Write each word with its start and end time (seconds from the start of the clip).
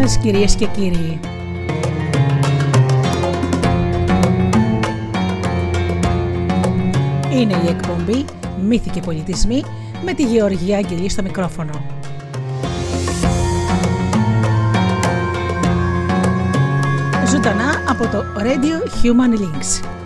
σας 0.00 0.18
κυρίες 0.18 0.54
και 0.54 0.66
κύριοι. 0.66 1.20
Είναι 7.32 7.54
η 7.64 7.68
εκπομπή 7.68 8.24
«Μύθοι 8.62 8.90
και 8.90 9.00
πολιτισμοί» 9.00 9.62
με 10.04 10.12
τη 10.12 10.22
Γεωργία 10.22 10.76
Αγγελή 10.76 11.08
στο 11.08 11.22
μικρόφωνο. 11.22 11.72
Ζωντανά 17.26 17.84
από 17.88 18.06
το 18.06 18.24
Radio 18.38 19.04
Human 19.04 19.38
Links. 19.40 19.99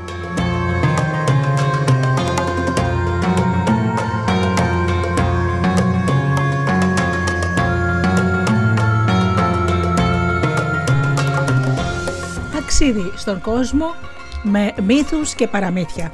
Ταξίδι 12.84 13.12
στον 13.16 13.41
κόσμο 13.41 13.95
με 14.43 14.74
μύθους 14.87 15.34
και 15.34 15.48
παραμύθια. 15.48 16.12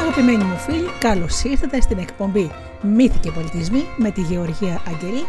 Αγαπημένοι 0.00 0.44
μου 0.44 0.56
φίλοι, 0.56 0.88
καλώς 0.98 1.42
ήρθατε 1.42 1.80
στην 1.80 1.98
εκπομπή 1.98 2.50
Μύθοι 2.80 3.18
και 3.18 3.30
Πολιτισμοί 3.30 3.84
με 3.96 4.10
τη 4.10 4.20
Γεωργία 4.20 4.80
Αγγελή 4.88 5.26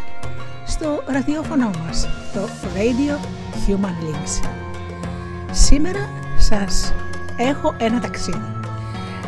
στο 0.66 1.02
ραδιόφωνο 1.06 1.70
μας, 1.86 2.08
το 2.34 2.48
Radio 2.74 3.24
Human 3.66 4.04
Links. 4.04 4.48
Σήμερα 5.50 6.08
σας 6.38 6.94
έχω 7.36 7.74
ένα 7.78 8.00
ταξίδι. 8.00 8.60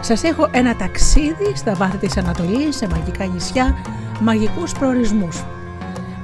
Σας 0.01 0.23
έχω 0.23 0.49
ένα 0.53 0.77
ταξίδι 0.77 1.53
στα 1.55 1.75
βάθη 1.75 1.97
της 1.97 2.17
Ανατολής, 2.17 2.77
σε 2.77 2.89
μαγικά 2.89 3.25
νησιά, 3.25 3.77
μαγικούς 4.21 4.73
προορισμούς. 4.73 5.45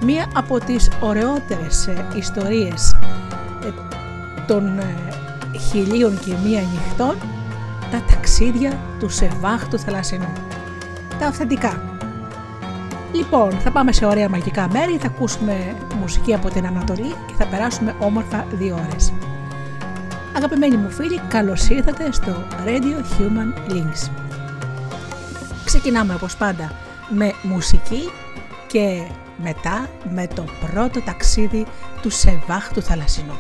Μία 0.05 0.27
από 0.35 0.59
τις 0.59 0.91
ωραιότερες 1.01 1.87
ε, 1.87 2.07
ιστορίες 2.17 2.97
ε, 3.65 3.69
των 4.47 4.79
ε, 4.79 4.95
χιλίων 5.59 6.19
και 6.19 6.35
μία 6.45 6.61
νυχτών 6.61 7.17
τα 7.91 8.03
ταξίδια 8.11 8.79
του 8.99 9.09
Σεβάχ 9.09 9.69
του 9.69 9.79
Θαλασσινού. 9.79 10.33
Τα 11.19 11.27
αυθεντικά. 11.27 11.83
Λοιπόν, 13.13 13.51
θα 13.51 13.71
πάμε 13.71 13.93
σε 13.93 14.07
ωραία 14.07 14.29
μαγικά 14.29 14.69
μέρη, 14.73 14.97
θα 15.01 15.07
ακούσουμε 15.07 15.77
μουσική 16.01 16.35
από 16.35 16.49
την 16.49 16.67
Ανατολή 16.67 17.15
και 17.27 17.35
θα 17.39 17.47
περάσουμε 17.47 17.95
όμορφα 17.99 18.47
δύο 18.53 18.79
ώρες. 18.89 19.13
Αγαπημένοι 20.37 20.77
μου 20.77 20.91
φίλοι, 20.91 21.21
καλώς 21.29 21.69
ήρθατε 21.69 22.13
στο 22.13 22.45
Radio 22.65 23.21
Human 23.21 23.73
Links. 23.73 24.11
Ξεκινάμε 25.65 26.15
όπως 26.15 26.37
πάντα 26.37 26.73
με 27.09 27.33
μουσική 27.43 28.11
και 28.67 29.03
μετά 29.43 29.89
με 30.11 30.27
το 30.35 30.45
πρώτο 30.61 31.01
ταξίδι 31.01 31.67
του 32.03 32.11
Σεβάχ 32.11 32.73
του 32.73 32.83
Θαλασσινού. 32.83 33.39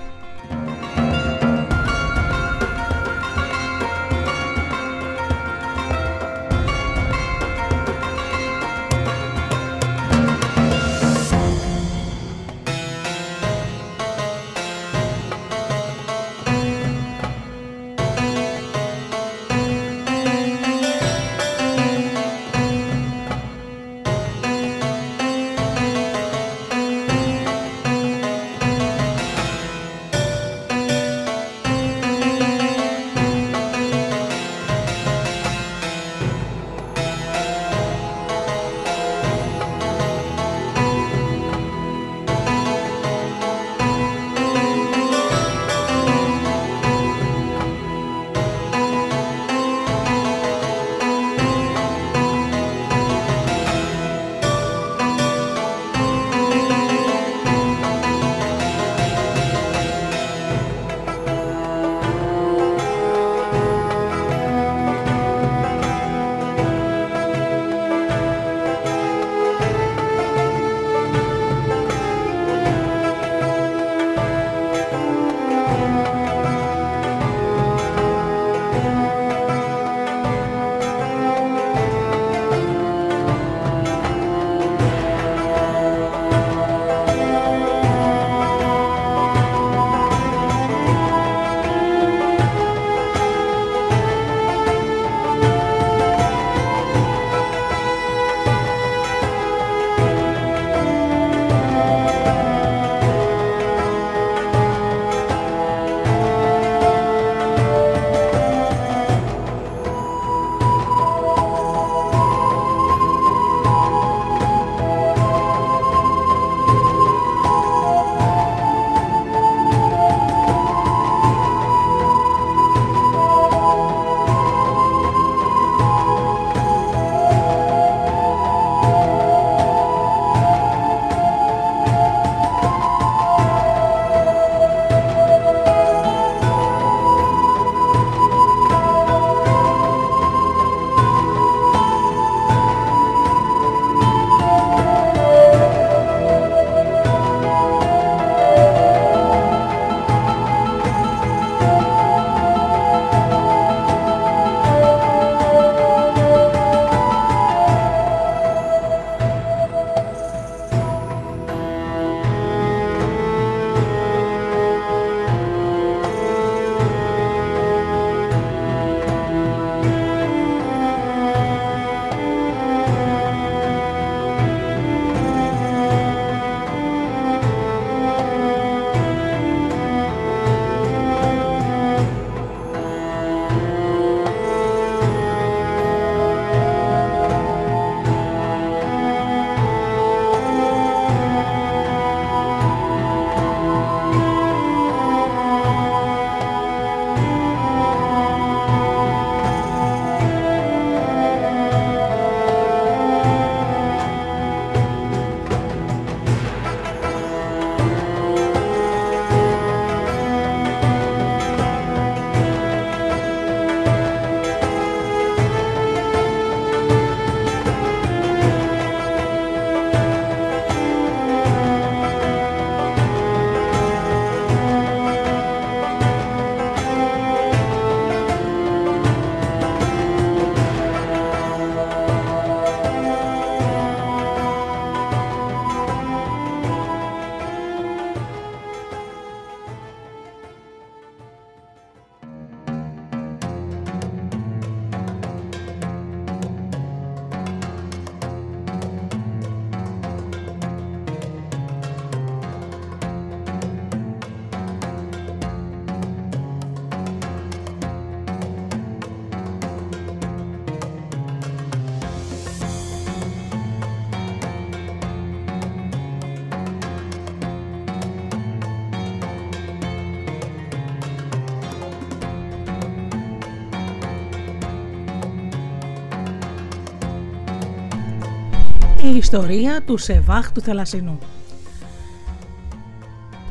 Ιστορία 279.30 279.82
του 279.82 279.96
Σεβάχ 279.96 280.52
του 280.52 280.60
Θαλασσινού. 280.60 281.19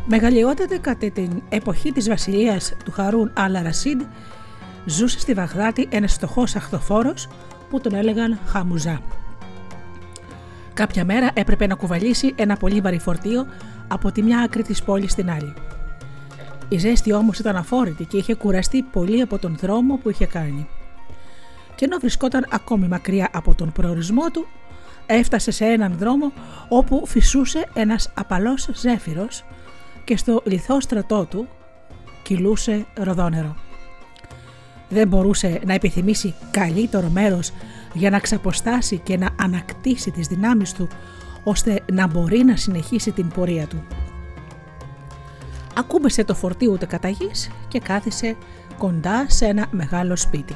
Μεγαλειότατα 0.06 0.78
κατά 0.78 1.10
την 1.10 1.42
εποχή 1.50 1.92
της 1.92 2.10
βασιλείας 2.10 2.74
του 2.86 2.92
Χαρούν 2.92 3.32
Αλ 3.36 3.58
Ρασίντ 3.64 4.02
ζούσε 4.86 5.20
στη 5.20 5.34
Βαγδάτη 5.34 5.88
ένας 5.90 6.14
φτωχός 6.14 6.56
αχθοφόρος 6.56 7.28
που 7.70 7.82
τον 7.82 7.94
έλεγαν 7.94 8.40
Χαμουζά. 8.46 9.02
Κάποια 10.74 11.06
μέρα 11.06 11.32
έπρεπε 11.34 11.68
να 11.68 11.76
κουβαλήσει 11.76 12.34
ένα 12.36 12.58
πολύ 12.58 12.82
βαρύ 12.82 13.00
φορτίο 13.00 13.46
από 13.88 14.12
τη 14.12 14.22
μια 14.22 14.40
άκρη 14.40 14.64
της 14.64 14.84
πόλης 14.84 15.12
στην 15.12 15.30
άλλη. 15.30 15.54
Η 16.70 16.78
ζέστη 16.78 17.14
όμως 17.14 17.40
ήταν 17.40 17.56
αφόρητη 17.56 18.06
και 18.06 18.18
είχε 18.18 18.36
κουραστεί 18.36 18.82
πολύ 18.82 19.22
από 19.22 19.38
τον 19.38 19.58
δρόμο 19.60 19.96
που 19.96 20.10
είχε 20.10 20.26
κάνει. 20.26 20.68
Και 21.76 21.86
ενώ 21.86 21.98
βρισκόταν 21.98 22.46
ακόμη 22.50 22.88
μακριά 22.88 23.30
από 23.34 23.56
τον 23.56 23.72
προορισμό 23.72 24.30
του, 24.32 24.48
έφτασε 25.08 25.52
σε 25.52 25.66
έναν 25.66 25.96
δρόμο 25.98 26.32
όπου 26.68 27.04
φυσούσε 27.06 27.68
ένας 27.74 28.10
απαλός 28.14 28.70
ζέφυρος 28.74 29.44
και 30.04 30.18
στο 30.18 30.42
λιθό 30.46 30.82
στρατό 30.82 31.26
του 31.26 31.48
κυλούσε 32.24 32.86
ροδόνερο. 32.94 33.56
Δεν 34.90 35.08
μπορούσε 35.08 35.60
να 35.66 35.74
επιθυμήσει 35.74 36.36
καλύτερο 36.52 37.10
μέρος 37.10 37.52
για 37.94 38.10
να 38.10 38.20
ξαποστάσει 38.20 38.98
και 38.98 39.18
να 39.18 39.30
ανακτήσει 39.40 40.12
τις 40.12 40.28
δυνάμεις 40.28 40.74
του 40.74 40.88
ώστε 41.44 41.82
να 41.92 42.08
μπορεί 42.08 42.44
να 42.44 42.56
συνεχίσει 42.56 43.12
την 43.12 43.28
πορεία 43.28 43.68
του. 43.68 43.84
Ακούμπησε 45.78 46.24
το 46.24 46.34
φορτίο 46.36 46.72
ούτε 46.72 46.86
καταγής 46.86 47.52
και 47.68 47.80
κάθισε 47.80 48.36
κοντά 48.78 49.26
σε 49.30 49.46
ένα 49.46 49.68
μεγάλο 49.72 50.16
σπίτι. 50.16 50.56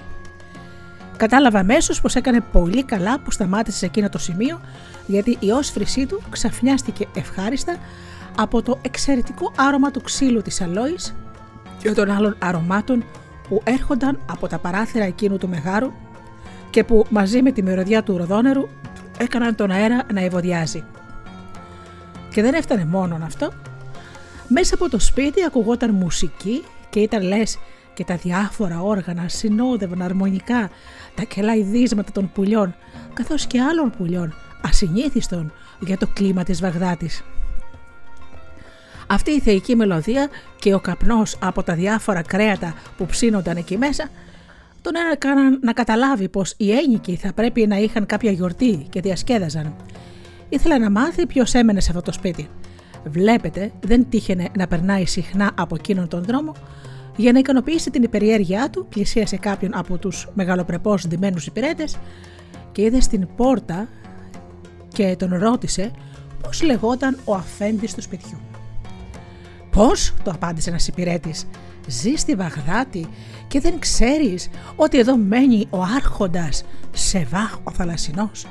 Κατάλαβα 1.22 1.60
αμέσως 1.60 2.02
πως 2.02 2.16
έκανε 2.16 2.42
πολύ 2.52 2.84
καλά 2.84 3.20
που 3.20 3.32
σταμάτησε 3.32 3.78
σε 3.78 3.86
εκείνο 3.86 4.10
το 4.10 4.18
σημείο 4.18 4.62
γιατί 5.08 5.38
η 5.40 5.52
όσφρησή 5.52 6.06
του 6.06 6.22
ξαφνιάστηκε 6.30 7.08
ευχάριστα 7.16 7.76
από 8.38 8.62
το 8.62 8.80
εξαιρετικό 8.82 9.52
άρωμα 9.56 9.92
του 9.92 10.02
ξύλου 10.02 10.42
της 10.42 10.62
αλόης 10.62 11.16
και 11.82 11.92
των 11.92 12.12
άλλων 12.12 12.36
αρωμάτων 12.40 13.04
που 13.48 13.62
έρχονταν 13.64 14.20
από 14.32 14.48
τα 14.48 14.58
παράθυρα 14.58 15.06
εκείνου 15.06 15.38
του 15.38 15.50
μεγάρου 15.50 15.92
και 16.70 16.84
που 16.84 17.06
μαζί 17.10 17.42
με 17.42 17.52
τη 17.52 17.64
μυρωδιά 17.64 18.04
του 18.04 18.18
ροδόνερου 18.18 18.68
έκαναν 19.18 19.56
τον 19.56 19.72
αέρα 19.72 20.04
να 20.14 20.22
ευωδιάζει. 20.22 20.84
Και 22.34 22.42
δεν 22.42 22.54
έφτανε 22.54 22.86
μόνο 22.86 23.20
αυτό. 23.24 23.52
Μέσα 24.48 24.76
από 24.76 24.90
το 24.90 25.00
σπίτι 25.00 25.44
ακουγόταν 25.44 25.92
μουσική 25.92 26.64
και 26.90 27.00
ήταν 27.00 27.22
λες 27.22 27.58
και 27.94 28.04
τα 28.04 28.16
διάφορα 28.16 28.82
όργανα 28.82 29.28
συνόδευαν 29.28 30.02
αρμονικά 30.02 30.70
τα 31.16 31.24
κελαϊδίσματα 31.24 32.12
των 32.12 32.32
πουλιών 32.34 32.76
καθώς 33.14 33.48
και 33.48 33.62
άλλων 33.62 33.94
πουλιών 33.98 34.34
ασυνήθιστων 34.62 35.54
για 35.80 35.98
το 35.98 36.08
κλίμα 36.14 36.44
της 36.44 36.62
Βαγδάτης. 36.62 37.24
Αυτή 39.08 39.32
η 39.32 39.40
θεϊκή 39.40 39.76
μελωδία 39.76 40.30
και 40.60 40.74
ο 40.74 40.80
καπνός 40.80 41.38
από 41.42 41.64
τα 41.64 41.76
διάφορα 41.76 42.22
κρέατα 42.22 42.74
που 42.98 43.06
ψήνονταν 43.06 43.58
εκεί 43.58 43.78
μέσα 43.78 44.10
τον 44.82 44.94
έκαναν 45.14 45.60
να 45.62 45.74
καταλάβει 45.74 46.30
πως 46.30 46.54
οι 46.58 46.72
έγκυκοι 46.72 47.16
θα 47.16 47.34
πρέπει 47.34 47.68
να 47.68 47.78
είχαν 47.78 48.06
κάποια 48.06 48.32
γιορτή 48.32 48.86
και 48.90 49.02
διασκέδαζαν. 49.02 49.76
Ήθελα 50.50 50.80
να 50.80 50.90
μάθει 50.90 51.28
ποιος 51.28 51.54
έμενε 51.54 51.80
σε 51.80 51.90
αυτό 51.90 52.02
το 52.02 52.12
σπίτι. 52.12 52.50
Βλέπετε, 53.04 53.72
δεν 53.82 54.10
τύχαινε 54.10 54.50
να 54.58 54.68
περνάει 54.68 55.06
συχνά 55.06 55.52
από 55.56 55.76
εκείνον 55.76 56.08
τον 56.08 56.24
δρόμο. 56.24 56.54
Για 57.16 57.32
να 57.32 57.40
ικανοποιήσει 57.40 57.90
την 57.92 58.04
υπεριέργειά 58.04 58.70
του, 58.70 58.86
πλησίασε 58.90 59.38
κάποιον 59.38 59.72
από 59.76 59.98
τους 59.98 60.28
μεγαλοπρεπώς 60.34 61.08
ντυμένους 61.08 61.46
υπηρέτες 61.46 61.98
και 62.72 62.82
είδε 62.82 63.02
στην 63.02 63.28
πόρτα 63.36 63.88
και 64.88 65.16
τον 65.20 65.38
ρώτησε 65.38 65.92
πώς 66.42 66.62
λεγόταν 66.62 67.18
ο 67.26 67.34
αφέντης 67.34 67.94
του 67.94 68.02
σπιτιού. 68.02 68.38
Πώς, 69.72 70.14
το 70.24 70.32
απάντησε 70.32 70.70
ένας 70.70 70.88
υπηρέτης. 70.88 71.48
Ζει 71.88 72.16
στη 72.16 72.36
Βαγδάτη 72.36 73.08
και 73.48 73.60
δεν 73.60 73.80
ξέρεις 73.80 74.50
ότι 74.76 75.00
εδώ 75.00 75.18
μένει 75.18 75.68
ο 75.70 75.82
άρχοντας 75.82 76.64
Σεβάχ 76.92 77.58
ο 77.64 77.72
Θαλασσινός. 77.72 78.48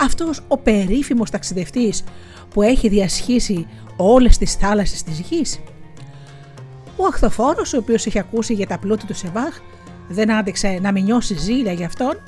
Αυτός 0.00 0.40
ο 0.48 0.58
περίφημος 0.58 1.30
ταξιδευτής 1.30 2.04
που 2.50 2.62
έχει 2.62 2.88
διασχίσει 2.88 3.66
όλες 3.96 4.38
τις 4.38 4.54
θάλασσες 4.54 5.02
της 5.02 5.20
γης. 5.20 5.60
Ο 6.96 7.06
αχθοφόρος, 7.06 7.72
ο 7.72 7.78
οποίος 7.78 8.06
είχε 8.06 8.18
ακούσει 8.18 8.54
για 8.54 8.66
τα 8.66 8.78
πλούτη 8.78 9.06
του 9.06 9.14
Σεβάχ, 9.14 9.60
δεν 10.08 10.32
άντεξε 10.32 10.78
να 10.82 10.92
μην 10.92 11.04
νιώσει 11.04 11.34
ζήλια 11.38 11.72
γι' 11.72 11.84
αυτόν, 11.84 12.22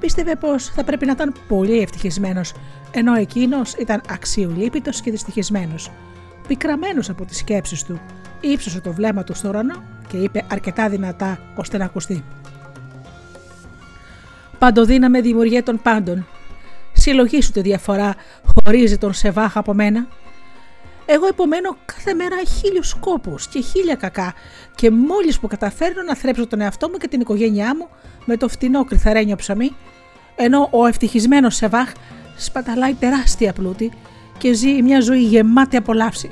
πίστευε 0.00 0.36
πως 0.36 0.64
θα 0.64 0.84
πρέπει 0.84 1.06
να 1.06 1.12
ήταν 1.12 1.34
πολύ 1.48 1.80
ευτυχισμένος, 1.80 2.52
ενώ 2.90 3.14
εκείνος 3.14 3.74
ήταν 3.74 4.00
αξιολύπητος 4.08 5.00
και 5.00 5.10
δυστυχισμένος 5.10 5.90
πικραμένος 6.46 7.08
από 7.08 7.24
τις 7.24 7.36
σκέψεις 7.36 7.84
του, 7.84 8.00
ύψωσε 8.40 8.80
το 8.80 8.92
βλέμμα 8.92 9.24
του 9.24 9.34
στο 9.34 9.48
ουρανό 9.48 9.82
και 10.08 10.16
είπε 10.16 10.44
αρκετά 10.50 10.88
δυνατά 10.88 11.38
ώστε 11.56 11.78
να 11.78 11.84
ακουστεί. 11.84 12.24
Παντοδύναμε 14.58 15.20
δημιουργία 15.20 15.62
των 15.62 15.80
πάντων. 15.82 16.26
Συλλογή 16.92 17.42
σου 17.42 17.52
τη 17.52 17.60
διαφορά 17.60 18.14
χωρίζει 18.44 18.98
τον 18.98 19.12
Σεβάχ 19.12 19.56
από 19.56 19.74
μένα. 19.74 20.06
Εγώ 21.14 21.28
υπομένω 21.28 21.76
κάθε 21.84 22.14
μέρα 22.14 22.36
χίλιους 22.44 22.88
σκόπους 22.88 23.46
και 23.48 23.60
χίλια 23.60 23.94
κακά 23.94 24.34
και 24.74 24.90
μόλις 24.90 25.38
που 25.40 25.46
καταφέρνω 25.46 26.02
να 26.02 26.14
θρέψω 26.16 26.46
τον 26.46 26.60
εαυτό 26.60 26.88
μου 26.88 26.96
και 26.96 27.08
την 27.08 27.20
οικογένειά 27.20 27.76
μου 27.76 27.88
με 28.24 28.36
το 28.36 28.48
φτηνό 28.48 28.84
κρυθαρένιο 28.84 29.36
ψωμί, 29.36 29.76
ενώ 30.36 30.68
ο 30.70 30.86
ευτυχισμένος 30.86 31.54
Σεβάχ 31.54 31.92
σπαταλάει 32.36 32.94
τεράστια 32.94 33.52
πλούτη 33.52 33.92
και 34.38 34.52
ζει 34.52 34.82
μια 34.82 35.00
ζωή 35.00 35.22
γεμάτη 35.22 35.76
απολαύσει. 35.76 36.28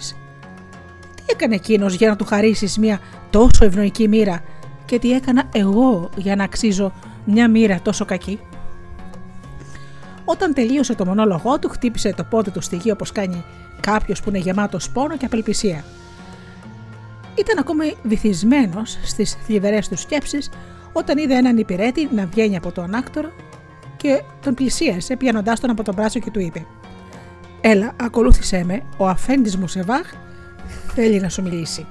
Τι 1.15 1.23
έκανε 1.27 1.55
εκείνος 1.55 1.95
για 1.95 2.09
να 2.09 2.17
του 2.17 2.25
χαρίσεις 2.25 2.79
μια 2.79 3.01
τόσο 3.31 3.65
ευνοϊκή 3.65 4.09
μοίρα 4.09 4.43
και 4.85 4.99
τι 4.99 5.13
έκανα 5.13 5.49
εγώ 5.53 6.11
για 6.17 6.37
να 6.37 6.45
αξίζω 6.45 6.93
μια 7.25 7.49
μοίρα 7.49 7.81
τόσο 7.83 8.05
κακή; 8.05 8.41
Όταν 10.31 10.55
τελείωσε 10.55 10.95
το 10.95 11.07
μονόλογό 11.07 11.59
του, 11.59 11.69
χτύπησε 11.69 12.15
το 12.15 12.25
πόδι 12.25 12.51
του 12.51 12.61
στη 12.61 12.77
γη 12.77 12.91
όπως 12.91 13.13
κάνει 13.13 13.45
κάποιος 13.81 14.23
που 14.23 14.29
είναι 14.29 14.39
γεμάτος 14.39 14.91
πόνο 14.91 15.17
και 15.17 15.25
απελπισία. 15.25 15.85
Ήταν 17.35 17.59
ακόμη 17.59 17.97
βυθισμένος 18.03 18.99
στις 19.05 19.39
θλιβερές 19.47 19.89
του 19.89 19.97
σκέψεις 19.97 20.51
όταν 20.93 21.19
είδε 21.19 21.35
έναν 21.35 21.57
υπηρέτη 21.59 22.09
να 22.15 22.27
βγαίνει 22.27 22.57
από 22.57 22.73
το 22.73 22.83
ανάκτορο 22.83 23.29
και 23.97 24.23
τον 24.43 24.55
πλησίασε 24.55 25.17
πιάνοντάς 25.17 25.61
τον 25.61 25.71
από 25.71 25.83
τον 25.83 25.95
μπράτσο 25.95 26.19
και 26.19 26.31
του 26.31 26.41
είπε: 26.41 26.67
Έλα, 27.61 27.93
ακολούθησέ 28.01 28.65
με, 28.65 28.83
ο 28.97 29.09
αφέντης 29.09 29.57
μου 29.57 29.69
Σεβάχ 29.69 30.13
θέλει 30.95 31.21
να 31.21 31.29
σου 31.29 31.43
μιλήσει. 31.43 31.87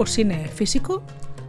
Όπως 0.00 0.16
είναι 0.16 0.50
φυσικό, 0.54 1.04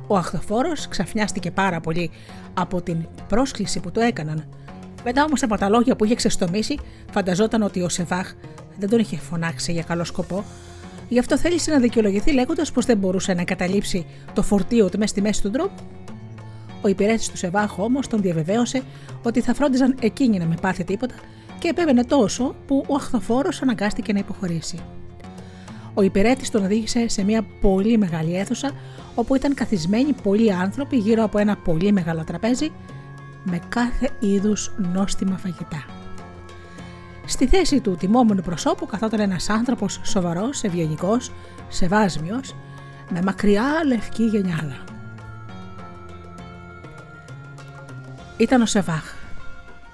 ο 0.07 0.17
αχθοφόρος 0.17 0.87
ξαφνιάστηκε 0.87 1.51
πάρα 1.51 1.79
πολύ 1.79 2.11
από 2.53 2.81
την 2.81 2.97
πρόσκληση 3.27 3.79
που 3.79 3.91
του 3.91 3.99
έκαναν. 3.99 4.47
Μετά 5.03 5.23
όμως 5.23 5.43
από 5.43 5.57
τα 5.57 5.69
λόγια 5.69 5.95
που 5.95 6.05
είχε 6.05 6.15
ξεστομίσει, 6.15 6.77
φανταζόταν 7.11 7.61
ότι 7.61 7.81
ο 7.81 7.89
Σεβάχ 7.89 8.33
δεν 8.79 8.89
τον 8.89 8.99
είχε 8.99 9.17
φωνάξει 9.17 9.71
για 9.71 9.83
καλό 9.83 10.03
σκοπό. 10.03 10.43
Γι' 11.09 11.19
αυτό 11.19 11.37
θέλησε 11.37 11.71
να 11.71 11.79
δικαιολογηθεί 11.79 12.31
λέγοντας 12.31 12.71
πως 12.71 12.85
δεν 12.85 12.97
μπορούσε 12.97 13.33
να 13.33 13.43
καταλήψει 13.43 14.05
το 14.33 14.41
φορτίο 14.41 14.89
του 14.89 14.97
μέσα 14.97 15.11
στη 15.11 15.21
μέση 15.21 15.41
του 15.41 15.51
δρόμου. 15.51 15.75
Ο 16.81 16.87
υπηρέτης 16.87 17.29
του 17.29 17.37
Σεβάχ 17.37 17.79
όμως 17.79 18.07
τον 18.07 18.21
διαβεβαίωσε 18.21 18.81
ότι 19.23 19.41
θα 19.41 19.53
φρόντιζαν 19.53 19.95
εκείνοι 20.01 20.37
να 20.37 20.45
μην 20.45 20.59
πάθει 20.61 20.83
τίποτα 20.83 21.15
και 21.59 21.67
επέβαινε 21.67 22.03
τόσο 22.03 22.55
που 22.67 22.85
ο 22.87 22.95
αχθοφόρος 22.95 23.61
αναγκάστηκε 23.61 24.13
να 24.13 24.19
υποχωρήσει. 24.19 24.79
Ο 25.93 26.01
υπηρέτης 26.01 26.49
τον 26.49 26.63
οδήγησε 26.63 27.07
σε 27.07 27.23
μια 27.23 27.45
πολύ 27.61 27.97
μεγάλη 27.97 28.37
αίθουσα 28.37 28.71
όπου 29.15 29.35
ήταν 29.35 29.53
καθισμένοι 29.53 30.13
πολλοί 30.13 30.53
άνθρωποι 30.53 30.97
γύρω 30.97 31.23
από 31.23 31.37
ένα 31.37 31.57
πολύ 31.57 31.91
μεγάλο 31.91 32.23
τραπέζι 32.23 32.71
με 33.43 33.59
κάθε 33.69 34.09
είδους 34.19 34.71
νόστιμα 34.93 35.37
φαγητά. 35.37 35.85
Στη 37.25 37.47
θέση 37.47 37.79
του 37.79 37.95
τιμόμενου 37.95 38.41
προσώπου 38.41 38.85
καθόταν 38.85 39.19
ένας 39.19 39.49
άνθρωπος 39.49 39.99
σοβαρός, 40.03 40.63
ευγενικός, 40.63 41.31
σεβάσμιος, 41.67 42.55
με 43.09 43.21
μακριά 43.21 43.65
λευκή 43.85 44.23
γενιάλα. 44.23 44.83
ήταν 48.41 48.61
ο 48.61 48.65
Σεβάχ. 48.65 49.13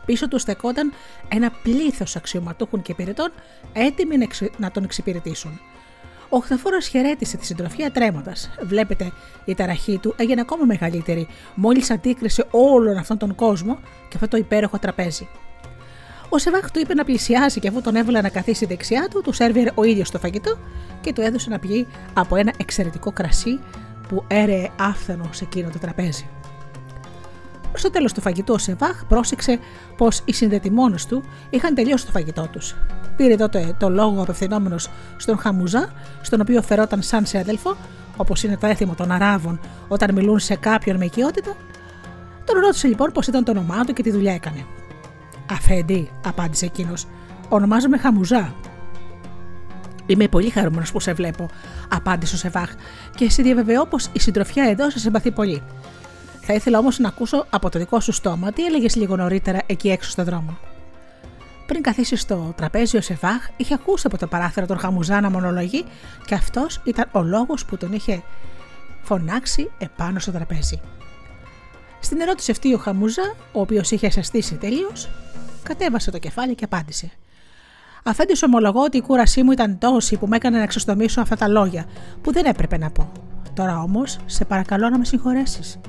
Πίσω 0.05 0.27
του 0.27 0.39
στεκόταν 0.39 0.93
ένα 1.27 1.51
πλήθος 1.63 2.15
αξιωματούχων 2.15 2.81
και 2.81 2.91
υπηρετών 2.91 3.31
έτοιμοι 3.73 4.27
να 4.57 4.71
τον 4.71 4.83
εξυπηρετήσουν. 4.83 5.59
Ο 6.29 6.39
Χθαφόρος 6.39 6.87
χαιρέτησε 6.87 7.37
τη 7.37 7.45
συντροφιά 7.45 7.91
τρέμοντας. 7.91 8.49
Βλέπετε, 8.61 9.11
η 9.45 9.55
ταραχή 9.55 9.97
του 9.97 10.13
έγινε 10.17 10.41
ακόμα 10.41 10.65
μεγαλύτερη 10.65 11.27
μόλις 11.55 11.91
αντίκρισε 11.91 12.45
όλον 12.51 12.97
αυτόν 12.97 13.17
τον 13.17 13.35
κόσμο 13.35 13.79
και 13.83 14.13
αυτό 14.15 14.27
το 14.27 14.37
υπέροχο 14.37 14.79
τραπέζι. 14.79 15.27
Ο 16.29 16.37
Σεβάχ 16.37 16.71
του 16.71 16.79
είπε 16.79 16.93
να 16.93 17.03
πλησιάσει 17.03 17.59
και 17.59 17.67
αφού 17.67 17.81
τον 17.81 17.95
έβαλε 17.95 18.21
να 18.21 18.29
καθίσει 18.29 18.65
δεξιά 18.65 19.07
του, 19.09 19.21
του 19.21 19.31
σέρβιρε 19.33 19.71
ο 19.75 19.83
ίδιος 19.83 20.11
το 20.11 20.19
φαγητό 20.19 20.57
και 21.01 21.13
του 21.13 21.21
έδωσε 21.21 21.49
να 21.49 21.59
πιει 21.59 21.87
από 22.13 22.35
ένα 22.35 22.53
εξαιρετικό 22.57 23.11
κρασί 23.11 23.59
που 24.07 24.23
έρεε 24.27 24.69
άφθανο 24.79 25.29
σε 25.31 25.43
εκείνο 25.43 25.69
το 25.69 25.79
τραπέζι. 25.79 26.27
Στο 27.73 27.89
τέλος 27.89 28.13
του 28.13 28.21
φαγητού, 28.21 28.53
ο 28.53 28.57
Σεβάχ 28.57 29.05
πρόσεξε 29.05 29.59
πως 29.97 30.21
οι 30.25 30.33
συνδετημόνες 30.33 31.05
του 31.05 31.23
είχαν 31.49 31.75
τελειώσει 31.75 32.05
το 32.05 32.11
φαγητό 32.11 32.47
τους. 32.51 32.75
Πήρε 33.15 33.35
τότε 33.35 33.75
το 33.79 33.89
λόγο 33.89 34.21
απευθυνόμενος 34.21 34.89
στον 35.17 35.37
Χαμουζά, 35.37 35.89
στον 36.21 36.41
οποίο 36.41 36.61
φερόταν 36.61 37.01
σαν 37.01 37.25
σε 37.25 37.37
αδελφό, 37.37 37.75
όπως 38.17 38.43
είναι 38.43 38.57
το 38.57 38.67
έθιμο 38.67 38.95
των 38.95 39.11
Αράβων 39.11 39.59
όταν 39.87 40.13
μιλούν 40.13 40.39
σε 40.39 40.55
κάποιον 40.55 40.97
με 40.97 41.05
οικειότητα. 41.05 41.55
Τον 42.45 42.59
ρώτησε 42.59 42.87
λοιπόν 42.87 43.11
πώ 43.11 43.21
ήταν 43.27 43.43
το 43.43 43.51
όνομά 43.51 43.85
του 43.85 43.93
και 43.93 44.03
τι 44.03 44.11
δουλειά 44.11 44.33
έκανε. 44.33 44.65
Αφέντη, 45.51 46.09
απάντησε 46.25 46.65
εκείνος, 46.65 47.07
ονομάζομαι 47.49 47.97
Χαμουζά. 47.97 48.53
Είμαι 50.05 50.27
πολύ 50.27 50.49
χαρούμενος 50.49 50.91
που 50.91 50.99
σε 50.99 51.13
βλέπω, 51.13 51.49
απάντησε 51.89 52.35
ο 52.35 52.37
Σεβάχ, 52.37 52.73
και 53.15 53.29
σε 53.29 53.41
διαβεβαιώ 53.41 53.85
πως 53.85 54.09
η 54.11 54.19
συντροφιά 54.19 54.63
εδώ 54.63 54.89
σε 54.89 54.99
συμπαθεί 54.99 55.31
πολύ. 55.31 55.63
Θα 56.49 56.55
ήθελα 56.55 56.77
όμως 56.77 56.99
να 56.99 57.07
ακούσω 57.07 57.45
από 57.49 57.69
το 57.69 57.79
δικό 57.79 57.99
σου 57.99 58.11
στόμα 58.11 58.51
τι 58.51 58.65
έλεγες 58.65 58.95
λίγο 58.95 59.15
νωρίτερα 59.15 59.61
εκεί 59.65 59.89
έξω 59.89 60.09
στο 60.09 60.23
δρόμο. 60.23 60.57
Πριν 61.65 61.81
καθίσεις 61.81 62.21
στο 62.21 62.53
τραπέζι, 62.57 62.97
ο 62.97 63.01
Σεβάχ 63.01 63.47
είχε 63.57 63.73
ακούσει 63.73 64.07
από 64.07 64.17
το 64.17 64.27
παράθυρο 64.27 64.65
τον 64.65 64.77
Χαμουζά 64.77 65.21
να 65.21 65.29
μονολογεί 65.29 65.85
και 66.25 66.35
αυτός 66.35 66.81
ήταν 66.83 67.09
ο 67.11 67.21
λόγος 67.21 67.65
που 67.65 67.77
τον 67.77 67.93
είχε 67.93 68.23
φωνάξει 69.01 69.71
επάνω 69.77 70.19
στο 70.19 70.31
τραπέζι. 70.31 70.79
Στην 71.99 72.19
ερώτηση 72.19 72.51
αυτή 72.51 72.73
ο 72.73 72.77
Χαμουζά, 72.77 73.35
ο 73.51 73.61
οποίος 73.61 73.91
είχε 73.91 74.07
ασαστήσει 74.07 74.55
τελείως, 74.55 75.09
κατέβασε 75.63 76.11
το 76.11 76.17
κεφάλι 76.17 76.55
και 76.55 76.63
απάντησε. 76.63 77.11
Αφέντης 78.03 78.43
ομολογώ 78.43 78.83
ότι 78.83 78.97
η 78.97 79.01
κούρασή 79.01 79.43
μου 79.43 79.51
ήταν 79.51 79.77
τόση 79.77 80.17
που 80.17 80.27
με 80.27 80.35
έκανε 80.35 80.59
να 80.59 80.65
ξεστομίσω 80.65 81.21
αυτά 81.21 81.35
τα 81.35 81.47
λόγια 81.47 81.85
που 82.21 82.31
δεν 82.31 82.45
έπρεπε 82.45 82.77
να 82.77 82.89
πω. 82.89 83.11
Τώρα 83.53 83.81
όμως, 83.81 84.17
σε 84.25 84.45
παρακαλώ 84.45 84.89
να 84.89 84.97
με 84.97 85.05
συγχωρέσεις. 85.05 85.79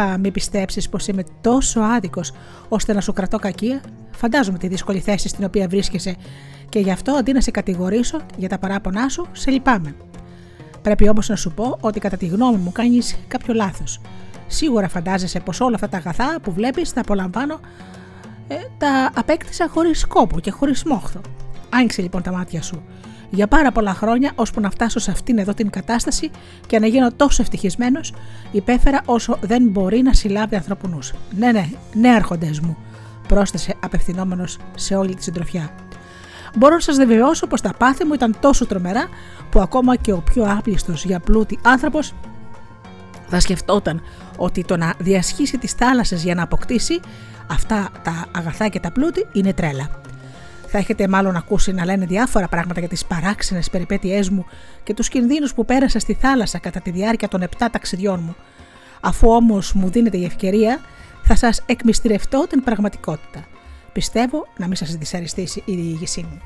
Α, 0.00 0.18
μην 0.18 0.32
πιστέψεις 0.32 0.88
πως 0.88 1.06
είμαι 1.06 1.22
τόσο 1.40 1.80
άδικος 1.80 2.32
ώστε 2.68 2.92
να 2.92 3.00
σου 3.00 3.12
κρατώ 3.12 3.38
κακία; 3.38 3.80
Φαντάζομαι 4.16 4.58
τη 4.58 4.68
δύσκολη 4.68 5.00
θέση 5.00 5.28
στην 5.28 5.44
οποία 5.44 5.68
βρίσκεσαι 5.68 6.16
και 6.68 6.78
γι' 6.78 6.90
αυτό 6.90 7.12
αντί 7.12 7.32
να 7.32 7.40
σε 7.40 7.50
κατηγορήσω 7.50 8.20
για 8.36 8.48
τα 8.48 8.58
παράπονά 8.58 9.08
σου, 9.08 9.26
σε 9.32 9.50
λυπάμαι. 9.50 9.94
Πρέπει 10.82 11.08
όμως 11.08 11.28
να 11.28 11.36
σου 11.36 11.52
πω 11.52 11.78
ότι 11.80 12.00
κατά 12.00 12.16
τη 12.16 12.26
γνώμη 12.26 12.56
μου 12.56 12.72
κάνεις 12.72 13.16
κάποιο 13.28 13.54
λάθος. 13.54 14.00
Σίγουρα 14.46 14.88
φαντάζεσαι 14.88 15.40
πως 15.40 15.60
όλα 15.60 15.74
αυτά 15.74 15.88
τα 15.88 15.96
αγαθά 15.96 16.40
που 16.42 16.52
βλέπεις 16.52 16.92
τα 16.92 17.00
απολαμβάνω, 17.00 17.60
ε, 18.48 18.54
τα 18.78 19.10
απέκτησα 19.14 19.68
χωρίς 19.68 20.00
σκόπο 20.00 20.40
και 20.40 20.50
χωρίς 20.50 20.84
μόχθο. 20.84 21.20
Άνοιξε 21.70 22.02
λοιπόν 22.02 22.22
τα 22.22 22.32
μάτια 22.32 22.62
σου 22.62 22.82
για 23.30 23.46
πάρα 23.46 23.72
πολλά 23.72 23.94
χρόνια, 23.94 24.32
ώσπου 24.34 24.60
να 24.60 24.70
φτάσω 24.70 24.98
σε 24.98 25.10
αυτήν 25.10 25.38
εδώ 25.38 25.54
την 25.54 25.70
κατάσταση 25.70 26.30
και 26.66 26.78
να 26.78 26.86
γίνω 26.86 27.12
τόσο 27.12 27.42
ευτυχισμένος, 27.42 28.12
υπέφερα 28.52 29.02
όσο 29.04 29.38
δεν 29.40 29.62
μπορεί 29.68 30.02
να 30.02 30.12
συλλάβει 30.12 30.56
ανθρώπου 30.56 30.98
Ναι, 31.36 31.52
ναι, 31.52 31.68
ναι, 31.94 32.08
άρχοντε 32.08 32.50
μου, 32.62 32.76
πρόσθεσε 33.28 33.74
απευθυνόμενος 33.80 34.58
σε 34.74 34.94
όλη 34.94 35.14
τη 35.14 35.22
συντροφιά. 35.22 35.70
Μπορώ 36.56 36.74
να 36.74 36.80
σας 36.80 36.96
διαβεβαιώσω 36.96 37.46
πως 37.46 37.60
τα 37.60 37.72
πάθη 37.78 38.04
μου 38.04 38.14
ήταν 38.14 38.36
τόσο 38.40 38.66
τρομερά 38.66 39.08
που 39.50 39.60
ακόμα 39.60 39.96
και 39.96 40.12
ο 40.12 40.18
πιο 40.18 40.44
άπλιστος 40.58 41.04
για 41.04 41.20
πλούτη 41.20 41.58
άνθρωπος 41.62 42.14
θα 43.28 43.40
σκεφτόταν 43.40 44.02
ότι 44.36 44.64
το 44.64 44.76
να 44.76 44.94
διασχίσει 44.98 45.58
τις 45.58 45.72
θάλασσες 45.72 46.22
για 46.22 46.34
να 46.34 46.42
αποκτήσει 46.42 47.00
αυτά 47.50 47.88
τα 48.02 48.26
αγαθά 48.32 48.68
και 48.68 48.80
τα 48.80 48.92
πλούτη 48.92 49.26
είναι 49.32 49.52
τρέλα. 49.52 50.05
Θα 50.76 50.82
έχετε 50.82 51.08
μάλλον 51.08 51.36
ακούσει 51.36 51.72
να 51.72 51.84
λένε 51.84 52.06
διάφορα 52.06 52.48
πράγματα 52.48 52.80
για 52.80 52.88
τις 52.88 53.04
παράξενες 53.04 53.70
περιπέτειές 53.70 54.30
μου 54.30 54.46
και 54.82 54.94
τους 54.94 55.08
κινδύνους 55.08 55.54
που 55.54 55.64
πέρασα 55.64 55.98
στη 55.98 56.14
θάλασσα 56.14 56.58
κατά 56.58 56.80
τη 56.80 56.90
διάρκεια 56.90 57.28
των 57.28 57.42
7 57.42 57.66
ταξιδιών 57.72 58.20
μου. 58.22 58.36
Αφού 59.00 59.30
όμως 59.30 59.72
μου 59.72 59.90
δίνετε 59.90 60.16
η 60.16 60.24
ευκαιρία, 60.24 60.80
θα 61.22 61.36
σας 61.36 61.62
εκμυστηρευτώ 61.66 62.46
την 62.48 62.62
πραγματικότητα. 62.62 63.44
Πιστεύω 63.92 64.46
να 64.56 64.66
μην 64.66 64.76
σας 64.76 64.96
δυσαρεστήσει 64.96 65.62
η 65.64 65.74
διήγησή 65.74 66.26
μου. 66.30 66.40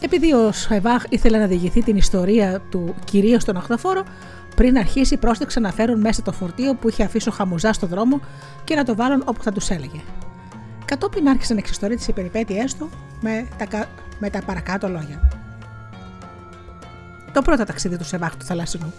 Επειδή 0.00 0.32
ο 0.32 0.52
Σαϊβάχ 0.52 1.04
ήθελε 1.08 1.38
να 1.38 1.46
διηγηθεί 1.46 1.82
την 1.82 1.96
ιστορία 1.96 2.60
του 2.70 2.94
κυρίως 3.04 3.42
στον 3.42 3.56
Αχθοφόρο, 3.56 4.04
πριν 4.56 4.78
αρχίσει, 4.78 5.16
πρόστεξε 5.16 5.60
να 5.60 5.72
φέρουν 5.72 6.00
μέσα 6.00 6.22
το 6.22 6.32
φορτίο 6.32 6.74
που 6.74 6.88
είχε 6.88 7.02
αφήσει 7.04 7.28
ο 7.28 7.32
Χαμουζάς 7.32 7.76
στο 7.76 7.86
δρόμο 7.86 8.20
και 8.64 8.74
να 8.74 8.84
το 8.84 8.94
βάλουν 8.94 9.22
όπου 9.24 9.42
θα 9.42 9.52
τους 9.52 9.70
έλεγε. 9.70 10.00
Κατόπιν 10.84 11.28
άρχισε 11.28 11.52
να 11.52 11.58
εξιστορεί 11.58 11.96
τι 11.96 12.12
περιπέτειέ 12.12 12.64
του 12.78 12.90
με 13.20 13.48
τα, 13.58 13.86
με 14.18 14.30
τα 14.30 14.42
παρακάτω 14.42 14.88
λόγια. 14.88 15.20
Το 17.32 17.42
πρώτο 17.42 17.64
ταξίδι 17.64 17.96
του 17.96 18.04
Σεβάχ 18.04 18.36
του 18.36 18.44
Θαλάσσινου. 18.44 18.92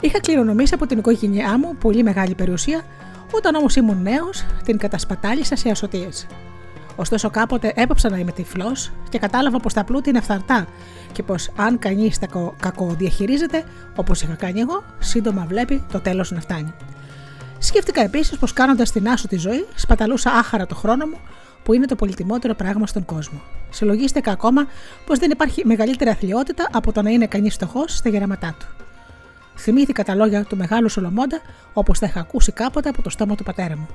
Είχα 0.00 0.20
κληρονομήσει 0.20 0.74
από 0.74 0.86
την 0.86 0.98
οικογένειά 0.98 1.58
μου 1.58 1.76
πολύ 1.76 2.02
μεγάλη 2.02 2.34
περιουσία, 2.34 2.84
όταν 3.30 3.54
όμως 3.54 3.76
ήμουν 3.76 4.02
νέος, 4.02 4.44
την 4.64 4.78
κατασπατάλησα 4.78 5.56
σε 5.56 5.70
ασωτίες. 5.70 6.26
Ωστόσο, 6.96 7.30
κάποτε 7.30 7.72
έπαψα 7.76 8.08
να 8.10 8.16
είμαι 8.16 8.32
τυφλός 8.32 8.92
και 9.08 9.18
κατάλαβα 9.18 9.58
πως 9.58 9.72
τα 9.72 9.84
πλούτη 9.84 10.08
είναι 10.08 10.20
φθαρτά 10.20 10.66
και 11.12 11.22
πως 11.22 11.50
αν 11.56 11.78
κανείς 11.78 12.18
τα 12.18 12.54
κακοδιαχειρίζεται, 12.60 13.64
όπως 13.96 14.22
είχα 14.22 14.34
κάνει 14.34 14.60
εγώ, 14.60 14.84
σύντομα 14.98 15.44
βλέπει 15.48 15.84
το 15.92 16.00
τέλος 16.00 16.30
να 16.30 16.40
φτάνει. 16.40 16.72
Σκέφτηκα 17.62 18.02
επίσης 18.02 18.38
πως 18.38 18.52
κάνοντας 18.52 18.92
την 18.92 19.08
άσο 19.08 19.28
τη 19.28 19.36
ζωή, 19.36 19.66
σπαταλούσα 19.74 20.30
άχαρα 20.32 20.66
το 20.66 20.74
χρόνο 20.74 21.06
μου, 21.06 21.16
που 21.62 21.72
είναι 21.72 21.86
το 21.86 21.96
πολυτιμότερο 21.96 22.54
πράγμα 22.54 22.86
στον 22.86 23.04
κόσμο. 23.04 23.40
Συλλογίστηκα 23.70 24.32
ακόμα 24.32 24.66
πως 25.06 25.18
δεν 25.18 25.30
υπάρχει 25.30 25.66
μεγαλύτερη 25.66 26.10
αθλειότητα 26.10 26.68
από 26.72 26.92
το 26.92 27.02
να 27.02 27.10
είναι 27.10 27.26
κανείς 27.26 27.54
φτωχός 27.54 27.96
στα 27.96 28.08
γεραματά 28.08 28.56
του. 28.58 28.66
Θυμήθηκα 29.56 30.04
τα 30.04 30.14
λόγια 30.14 30.44
του 30.44 30.56
μεγάλου 30.56 30.88
Σολομώντα 30.88 31.40
όπως 31.72 31.98
τα 31.98 32.06
είχα 32.06 32.20
ακούσει 32.20 32.52
κάποτε 32.52 32.88
από 32.88 33.02
το 33.02 33.10
στόμα 33.10 33.34
του 33.34 33.42
πατέρα 33.42 33.76
μου. 33.76 33.86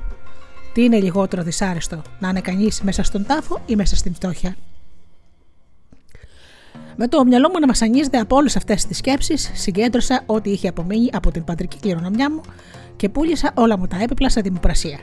Τι 0.73 0.83
είναι 0.83 0.99
λιγότερο 0.99 1.43
δυσάρεστο, 1.43 2.01
να 2.19 2.29
είναι 2.29 2.41
κανείς 2.41 2.81
μέσα 2.81 3.03
στον 3.03 3.25
τάφο 3.25 3.61
ή 3.65 3.75
μέσα 3.75 3.95
στην 3.95 4.13
φτώχεια; 4.13 4.55
Με 6.95 7.07
το 7.07 7.25
μυαλό 7.25 7.49
μου 7.49 7.59
να 7.59 7.67
μασανίζεται 7.67 8.17
από 8.17 8.35
όλες 8.35 8.55
αυτές 8.55 8.85
τις 8.85 8.97
σκέψεις, 8.97 9.51
συγκέντρωσα 9.53 10.23
ό,τι 10.25 10.49
είχε 10.49 10.67
απομείνει 10.67 11.09
από 11.13 11.31
την 11.31 11.43
πατρική 11.43 11.77
κληρονομιά 11.79 12.31
μου 12.31 12.41
και 12.97 13.09
πούλησα 13.09 13.51
όλα 13.55 13.77
μου 13.77 13.87
τα 13.87 13.97
έπιπλα 14.01 14.29
στα 14.29 14.41
δημοπρασία. 14.41 14.99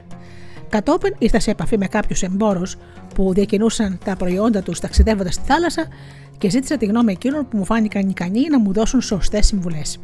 Κατόπιν 0.69 1.15
ήρθα 1.19 1.41
σε 1.41 1.51
επαφή 1.51 1.79
με 1.79 1.87
κάποιους 1.87 2.23
εμπόρους 2.23 2.77
που 3.15 3.33
διακινούσαν 3.33 3.99
τα 4.05 4.17
προϊόντα 4.17 4.63
τους 4.63 4.81
ταξιδεύοντας 4.81 5.35
στη 5.35 5.45
θάλασσα 5.47 5.89
και 6.39 6.51
ζήτησα 6.51 6.77
τη 6.77 6.87
γνώμη 6.87 7.13
εκείνων 7.13 7.49
που 7.49 7.57
μου 7.57 7.65
φάνηκαν 7.65 8.09
ικανοί 8.09 8.49
να 8.51 8.59
μου 8.59 8.73
δώσουν 8.73 9.01
σωστές 9.01 9.47
συμβουλές. 9.47 9.99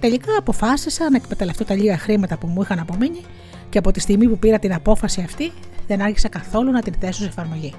Τελικά 0.00 0.36
αποφάσισα 0.38 1.10
να 1.10 1.16
εκμεταλλευτώ 1.16 1.64
τα 1.64 1.74
λίγα 1.74 1.98
χρήματα 1.98 2.36
που 2.36 2.46
μου 2.46 2.62
είχαν 2.62 2.78
απομείνει 2.78 3.20
και 3.68 3.78
από 3.78 3.90
τη 3.90 4.00
στιγμή 4.00 4.28
που 4.28 4.38
πήρα 4.38 4.58
την 4.58 4.74
απόφαση 4.74 5.20
αυτή 5.20 5.52
δεν 5.86 6.02
άρχισα 6.02 6.28
καθόλου 6.28 6.70
να 6.70 6.82
την 6.82 6.94
θέσω 7.00 7.22
σε 7.22 7.28
εφαρμογή. 7.28 7.74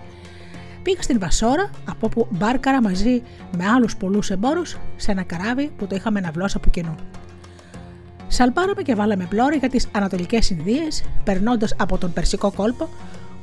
Πήγα 0.84 1.02
στην 1.02 1.20
Βασόρα, 1.20 1.70
από 1.90 2.06
όπου 2.06 2.28
μπάρκαρα 2.30 2.82
μαζί 2.82 3.22
με 3.58 3.66
άλλους 3.68 3.96
πολλούς 3.98 4.30
εμπόρους 4.30 4.78
σε 4.96 5.12
ένα 5.12 5.24
καράβι 5.24 5.72
που 5.78 5.88
το 5.88 5.96
είχαμε 5.96 6.20
ναυλώσει 6.20 6.58
από 6.58 6.70
κοινού. 6.70 6.96
Σαλπάραμε 8.28 8.82
και 8.82 8.96
βάλαμε 8.96 9.26
πλώρη 9.30 9.58
για 9.58 9.70
τις 9.70 9.88
Ανατολικές 9.92 10.50
Ινδίες, 10.50 11.04
περνώντας 11.24 11.74
από 11.78 11.98
τον 11.98 12.14
Περσικό 12.14 12.52
κόλπο, 12.52 12.90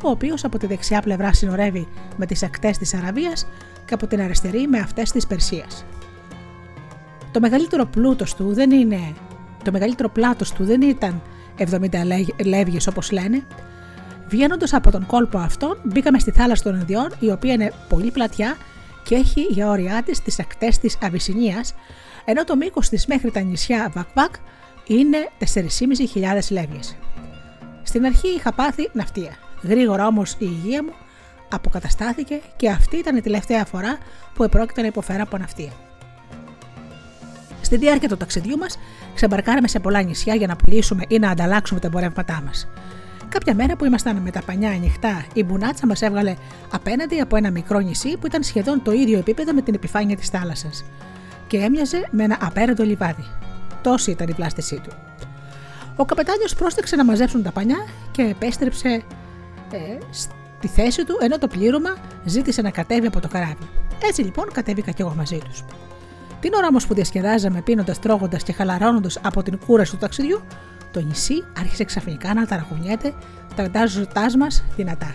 ο 0.02 0.10
οποίος 0.10 0.44
από 0.44 0.58
τη 0.58 0.66
δεξιά 0.66 1.00
πλευρά 1.00 1.32
συνορεύει 1.32 1.88
με 2.16 2.26
τις 2.26 2.42
ακτές 2.42 2.78
της 2.78 2.94
Αραβίας 2.94 3.46
και 3.84 3.94
από 3.94 4.06
την 4.06 4.20
αριστερή 4.20 4.66
με 4.66 4.78
αυτές 4.78 5.10
της 5.10 5.26
Περσίας. 5.26 5.84
Το 7.32 7.40
μεγαλύτερο 7.40 7.84
πλούτος 7.86 8.34
του 8.34 8.54
δεν 8.54 8.70
είναι. 8.70 9.00
Το 9.64 9.72
μεγαλύτερο 9.72 10.08
πλάτος 10.08 10.52
του 10.52 10.64
δεν 10.64 10.82
ήταν 10.82 11.22
70 11.58 11.88
λεύγες 12.44 12.86
όπως 12.86 13.10
λένε. 13.10 13.42
Βγαίνοντας 14.28 14.74
από 14.74 14.90
τον 14.90 15.06
κόλπο 15.06 15.38
αυτόν, 15.38 15.80
μπήκαμε 15.84 16.18
στη 16.18 16.30
θάλασσα 16.30 16.62
των 16.62 16.74
Ινδιών, 16.74 17.08
η 17.18 17.30
οποία 17.30 17.52
είναι 17.52 17.72
πολύ 17.88 18.10
πλατιά 18.10 18.56
και 19.02 19.14
έχει 19.14 19.40
για 19.40 19.68
όρια 19.68 20.02
της 20.04 20.22
τις 20.22 20.38
ακτές 20.38 20.78
της 20.78 20.98
Αβυσσινίας, 21.02 21.74
ενώ 22.24 22.44
το 22.44 22.56
μήκος 22.56 22.88
της 22.88 23.06
μέχρι 23.06 23.30
τα 23.30 23.40
νησιά 23.40 23.90
Βακβάκ 23.94 24.34
είναι 24.86 25.28
4.500 25.54 26.38
λεύγες. 26.50 26.96
Στην 27.82 28.04
αρχή 28.04 28.28
είχα 28.28 28.52
πάθει 28.52 28.90
ναυτία. 28.92 29.36
Γρήγορα 29.62 30.06
όμως 30.06 30.32
η 30.32 30.36
υγεία 30.40 30.82
μου 30.82 30.92
αποκαταστάθηκε 31.50 32.40
και 32.56 32.70
αυτή 32.70 32.96
ήταν 32.96 33.16
η 33.16 33.20
τελευταία 33.20 33.64
φορά 33.64 33.98
που 34.34 34.42
επρόκειται 34.42 34.80
να 34.80 34.86
υποφέρω 34.86 35.22
από 35.22 35.38
ναυτία. 35.38 35.72
Στη 37.60 37.76
διάρκεια 37.76 38.08
του 38.08 38.16
ταξιδιού 38.16 38.56
μας, 38.58 38.78
ξεμπαρκάραμε 39.14 39.68
σε 39.68 39.80
πολλά 39.80 40.02
νησιά 40.02 40.34
για 40.34 40.46
να 40.46 40.56
πουλήσουμε 40.56 41.02
ή 41.08 41.18
να 41.18 41.30
ανταλλάξουμε 41.30 41.80
τα 41.80 41.86
εμπορεύματά 41.86 42.42
μας. 42.46 42.68
Κάποια 43.28 43.54
μέρα 43.54 43.76
που 43.76 43.84
ήμασταν 43.84 44.16
με 44.16 44.30
τα 44.30 44.42
πανιά 44.46 44.70
ανοιχτά, 44.70 45.24
η 45.34 45.44
μπουνάτσα 45.44 45.86
μας 45.86 46.02
έβγαλε 46.02 46.34
απέναντι 46.70 47.20
από 47.20 47.36
ένα 47.36 47.50
μικρό 47.50 47.78
νησί 47.78 48.16
που 48.16 48.26
ήταν 48.26 48.42
σχεδόν 48.42 48.82
το 48.82 48.92
ίδιο 48.92 49.18
επίπεδο 49.18 49.52
με 49.52 49.62
την 49.62 49.74
επιφάνεια 49.74 50.16
της 50.16 50.28
θάλασσας 50.28 50.84
και 51.46 51.56
έμοιαζε 51.56 52.08
με 52.10 52.24
ένα 52.24 52.38
απέραντο 52.40 52.84
λιβάδι. 52.84 53.24
Τόση 53.84 54.10
ήταν 54.10 54.28
η 54.28 54.34
πλάστησή 54.34 54.80
του. 54.80 54.90
Ο 55.96 56.04
καπετάνιος 56.04 56.54
πρόσταξε 56.54 56.96
να 56.96 57.04
μαζέψουν 57.04 57.42
τα 57.42 57.52
πανιά 57.52 57.76
και 58.10 58.22
επέστρεψε 58.22 59.02
ε, 59.70 59.98
στη 60.10 60.68
θέση 60.68 61.04
του 61.04 61.18
ενώ 61.20 61.38
το 61.38 61.46
πλήρωμα 61.48 61.96
ζήτησε 62.24 62.62
να 62.62 62.70
κατέβει 62.70 63.06
από 63.06 63.20
το 63.20 63.28
καράβι. 63.28 63.68
Έτσι 64.08 64.22
λοιπόν 64.22 64.52
κατέβηκα 64.52 64.90
κι 64.90 65.00
εγώ 65.00 65.14
μαζί 65.16 65.38
τους. 65.38 65.64
Την 66.40 66.54
ώρα 66.54 66.66
όμως 66.66 66.86
που 66.86 66.94
διασκεδάζαμε 66.94 67.60
πίνοντας, 67.60 67.98
τρώγοντας 67.98 68.42
και 68.42 68.52
χαλαρώνοντας 68.52 69.18
από 69.22 69.42
την 69.42 69.58
κούραση 69.66 69.90
του 69.90 69.98
ταξιδιού, 69.98 70.40
το 70.92 71.00
νησί 71.00 71.44
άρχισε 71.58 71.84
ξαφνικά 71.84 72.34
να 72.34 72.46
ταραχουνιέται, 72.46 73.14
τραντάζοντάς 73.56 74.36
μας 74.36 74.64
δυνατά. 74.76 75.14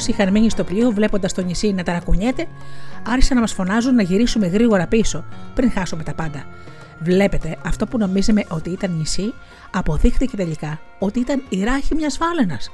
Όσοι 0.00 0.10
είχαν 0.10 0.30
μείνει 0.30 0.50
στο 0.50 0.64
πλοίο, 0.64 0.90
βλέποντας 0.90 1.32
το 1.32 1.42
νησί 1.42 1.72
να 1.72 1.82
ταρακουνιέται, 1.82 2.46
άρχισαν 3.08 3.34
να 3.34 3.40
μας 3.40 3.52
φωνάζουν 3.52 3.94
να 3.94 4.02
γυρίσουμε 4.02 4.46
γρήγορα 4.46 4.86
πίσω, 4.86 5.24
πριν 5.54 5.70
χάσουμε 5.70 6.02
τα 6.02 6.14
πάντα. 6.14 6.44
Βλέπετε, 6.98 7.56
αυτό 7.64 7.86
που 7.86 7.98
νομίζαμε 7.98 8.44
ότι 8.48 8.70
ήταν 8.70 8.90
νησί, 8.90 9.34
αποδείχθηκε 9.70 10.36
τελικά 10.36 10.80
ότι 10.98 11.20
ήταν 11.20 11.42
η 11.48 11.64
ράχη 11.64 11.94
μιας 11.94 12.16
φάλαινας. 12.16 12.70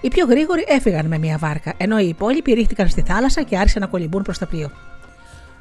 Οι 0.00 0.08
πιο 0.08 0.26
γρήγοροι 0.26 0.64
έφυγαν 0.68 1.06
με 1.06 1.18
μια 1.18 1.38
βάρκα, 1.38 1.72
ενώ 1.76 1.98
οι 1.98 2.08
υπόλοιποι 2.08 2.52
ρίχτηκαν 2.52 2.88
στη 2.88 3.02
θάλασσα 3.06 3.42
και 3.42 3.58
άρχισαν 3.58 3.82
να 3.82 3.88
κολυμπούν 3.88 4.22
προς 4.22 4.38
το 4.38 4.46
πλοίο. 4.46 4.70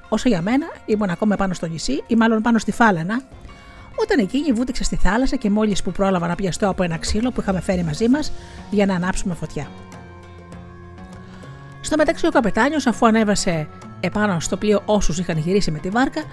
Όσο 0.10 0.30
για 0.30 0.42
μένα, 0.42 0.66
ήμουν 0.86 1.10
ακόμα 1.10 1.36
πάνω 1.36 1.54
στο 1.54 1.68
νησί 1.68 2.04
ή 2.08 2.16
μάλλον 2.16 2.42
πάνω 2.42 2.58
στη 2.58 2.72
φάλαινα, 2.72 3.22
όταν 3.96 4.20
εκείνη 4.20 4.52
βούτυξε 4.52 4.84
στη 4.84 4.96
θάλασσα 4.96 5.36
και 5.36 5.50
μόλις 5.50 5.84
που 5.84 5.92
πρόλαβα 5.92 6.28
να 6.28 6.36
πιαστώ 6.36 6.70
από 6.70 6.84
ένα 6.84 6.98
ξύλο 6.98 7.32
που 7.32 7.42
είχαμε 7.42 7.62
φέρει 7.62 7.84
μαζί 7.84 8.10
μας 8.10 8.32
για 8.70 8.86
να 8.86 8.96
ανάψουμε 8.96 9.34
φωτιά. 9.34 9.68
Στο 11.82 11.98
μεταξύ, 11.98 12.28
ο 12.28 12.32
καπετάνιος, 12.32 12.88
αφού 12.88 13.06
ανέβασε 13.06 13.68
επάνω 14.00 14.40
στο 14.40 14.58
πλοίο 14.58 14.82
όσους 14.86 15.18
είχαν 15.18 15.38
γυρίσει 15.38 15.72
με 15.72 15.80
τη 15.80 15.90
βάρκα, 15.90 16.24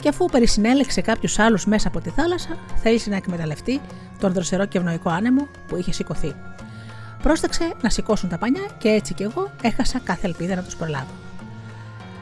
και 0.00 0.08
αφού 0.08 0.26
περισυνέλεξε 0.26 1.00
κάποιους 1.00 1.38
άλλους 1.38 1.66
μέσα 1.66 1.88
από 1.88 2.00
τη 2.00 2.10
θάλασσα, 2.10 2.58
θέλησε 2.82 3.10
να 3.10 3.16
εκμεταλλευτεί 3.16 3.80
τον 4.20 4.32
δροσερό 4.32 4.66
και 4.66 4.78
ευνοϊκό 4.78 5.10
άνεμο 5.10 5.48
που 5.68 5.76
είχε 5.76 5.92
σηκωθεί. 5.92 6.34
Πρόσταξε 7.22 7.72
να 7.80 7.90
σηκώσουν 7.90 8.28
τα 8.28 8.38
πανιά 8.38 8.68
και 8.78 8.88
έτσι 8.88 9.14
κι 9.14 9.22
εγώ 9.22 9.50
έχασα 9.62 9.98
κάθε 9.98 10.26
ελπίδα 10.26 10.54
να 10.54 10.62
τους 10.62 10.76
προλάβω. 10.76 11.12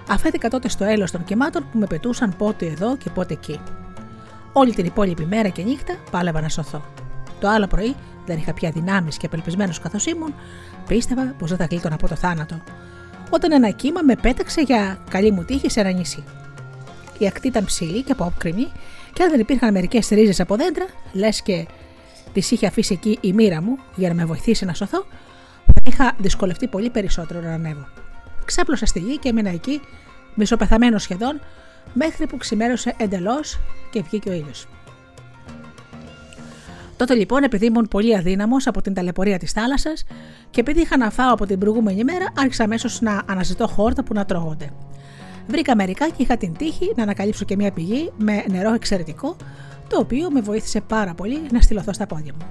Αφέθηκα 0.09 0.49
τότε 0.49 0.69
στο 0.69 0.85
έλεος 0.85 1.11
των 1.11 1.25
κυμάτων 1.25 1.67
που 1.73 1.79
με 1.79 1.87
πετούσαν 1.87 2.37
πότε 2.37 2.67
εδώ 2.67 2.97
και 2.97 3.11
πότε 3.11 3.33
εκεί. 3.33 3.61
Όλη 4.53 4.75
την 4.75 4.85
υπόλοιπη 4.85 5.27
μέρα 5.27 5.49
και 5.49 5.63
νύχτα 5.63 5.97
πάλευα 6.11 6.41
να 6.41 6.49
σωθώ. 6.49 6.85
Το 7.41 7.49
άλλο 7.49 7.67
πρωί 7.67 7.95
δεν 8.27 8.39
είχα 8.39 8.55
πια 8.55 8.71
δυνάμεις 8.71 9.17
και 9.17 9.27
απελπισμένος 9.27 9.79
καθώς 9.79 10.07
ήμουν, 10.07 10.35
πίστευα 10.89 11.35
πως 11.39 11.49
δεν 11.49 11.59
θα 11.59 11.67
γλίτωνα 11.71 11.95
από 11.95 12.09
το 12.09 12.15
θάνατο. 12.17 12.63
Όταν 13.31 13.53
ένα 13.53 13.71
κύμα 13.71 14.01
με 14.03 14.15
πέταξε 14.17 14.61
για 14.61 14.99
καλή 15.11 15.31
μου 15.31 15.45
τύχη 15.45 15.71
σε 15.71 15.81
ένα 15.81 15.91
νησί. 15.91 16.25
Η 17.19 17.27
ακτή 17.27 17.49
ήταν 17.49 17.65
ψηλή 17.65 18.03
και 18.03 18.13
απόκρημη, 18.13 18.73
και 19.13 19.23
αν 19.23 19.31
δεν 19.31 19.41
υπήρχαν 19.41 19.73
μερικές 19.73 20.09
ρίζες 20.09 20.41
από 20.41 20.57
δέντρα, 20.57 20.87
λες 21.13 21.43
και 21.43 21.67
τις 22.33 22.51
είχε 22.51 22.67
αφήσει 22.67 22.93
εκεί 22.93 23.19
η 23.21 23.33
μοίρα 23.33 23.63
μου 23.63 23.79
για 23.95 24.09
να 24.09 24.15
με 24.15 24.25
βοηθήσει 24.25 24.65
να 24.65 24.75
σωθώ, 24.75 25.07
θα 25.67 25.83
είχα 25.87 26.15
δυσκολευτεί 26.19 26.67
πολύ 26.67 26.91
περισσότερο 26.91 27.41
να 27.41 27.53
ανέβω. 27.53 27.89
Ξάπλωσα 28.45 28.87
στη 28.87 28.99
γη 28.99 29.19
και 29.19 29.29
έμεινα 29.29 29.51
εκεί, 29.51 29.81
μισοπεθαμένος 30.35 31.03
σχεδόν, 31.03 31.41
μέχρι 31.93 32.27
που 32.27 32.37
ξημέρωσε 32.37 32.95
εντελώς 32.99 33.59
και 33.91 34.03
βγήκε 34.03 34.29
ο 34.29 34.33
ήλιος. 34.33 34.67
Τότε 36.97 37.15
λοιπόν, 37.15 37.43
επειδή 37.43 37.67
ήμουν 37.67 37.89
πολύ 37.91 38.17
αδύναμος 38.17 38.67
από 38.67 38.81
την 38.81 38.95
ταλαιπωρία 38.95 39.39
της 39.39 39.53
θάλασσας 39.53 40.05
και 40.51 40.61
επειδή 40.61 40.81
είχα 40.81 40.97
να 40.97 41.11
φάω 41.11 41.33
από 41.33 41.47
την 41.47 41.59
προηγούμενη 41.59 42.05
μέρα, 42.05 42.27
άρχισα 42.39 42.65
αμέσως 42.65 43.01
να 43.01 43.23
αναζητώ 43.27 43.67
χόρτα 43.67 44.03
που 44.03 44.15
να 44.15 44.25
τρώγονται. 44.25 44.71
Βρήκα 45.49 45.77
μερικά 45.77 46.09
και 46.09 46.23
είχα 46.23 46.37
την 46.37 46.53
τύχη 46.53 46.93
να 46.97 47.03
ανακαλύψω 47.03 47.45
και 47.45 47.57
μια 47.57 47.73
πηγή 47.73 48.13
με 48.19 48.45
νερό 48.51 48.73
εξαιρετικό, 48.75 49.37
το 49.89 49.99
οποίο 49.99 50.31
με 50.31 50.41
βοήθησε 50.41 50.81
πάρα 50.81 51.15
πολύ 51.15 51.41
να 51.53 51.61
στυλωθώ 51.61 51.93
στα 51.93 52.07
πόδια 52.07 52.33
μου. 52.39 52.47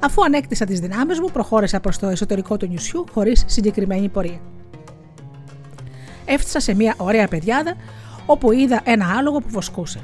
Αφού 0.00 0.24
ανέκτησα 0.24 0.64
τις 0.64 0.80
δυνάμεις 0.80 1.20
μου, 1.20 1.30
προχώρησα 1.32 1.80
προς 1.80 1.98
το 1.98 2.06
εσωτερικό 2.06 2.56
του 2.56 2.66
νησιού 2.66 3.04
χωρίς 3.12 3.44
συγκεκριμένη 3.46 4.08
πορεία. 4.08 4.40
Έφτασα 6.24 6.60
σε 6.60 6.74
μια 6.74 6.94
ωραία 6.96 7.28
πεδιάδα 7.28 7.74
όπου 8.26 8.52
είδα 8.52 8.80
ένα 8.84 9.14
άλογο 9.18 9.38
που 9.38 9.48
βοσκούσε. 9.48 10.00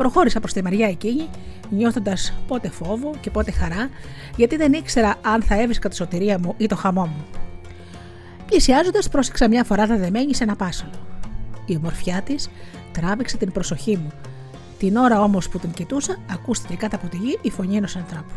Προχώρησα 0.00 0.40
προς 0.40 0.52
τη 0.52 0.62
μεριά 0.62 0.88
εκείνη 0.88 1.28
νιώθοντας 1.70 2.34
πότε 2.46 2.68
φόβο 2.68 3.14
και 3.20 3.30
πότε 3.30 3.50
χαρά, 3.50 3.88
γιατί 4.36 4.56
δεν 4.56 4.72
ήξερα 4.72 5.14
αν 5.22 5.42
θα 5.42 5.60
έβρισκα 5.60 5.88
τη 5.88 5.96
σωτηρία 5.96 6.38
μου 6.38 6.54
ή 6.56 6.66
το 6.66 6.76
χαμό 6.76 7.06
μου. 7.06 7.24
Πλησιάζοντας, 8.46 9.08
πρόσεξα 9.08 9.48
μια 9.48 9.64
φορά 9.64 9.86
δεμένη 9.86 10.34
σε 10.34 10.44
ένα 10.44 10.56
πάσολο. 10.56 10.90
Η 11.66 11.76
ομορφιά 11.76 12.22
της 12.22 12.48
τράβηξε 12.92 13.36
την 13.36 13.52
προσοχή 13.52 13.96
μου. 13.96 14.12
Την 14.78 14.96
ώρα 14.96 15.22
όμως 15.22 15.48
που 15.48 15.58
την 15.58 15.70
κοιτούσα, 15.70 16.16
ακούστηκε 16.32 16.74
κάτω 16.74 16.96
από 16.96 17.08
τη 17.08 17.16
γη 17.16 17.38
η 17.42 17.50
φωνή 17.50 17.76
ενός 17.76 17.96
ανθρώπου. 17.96 18.32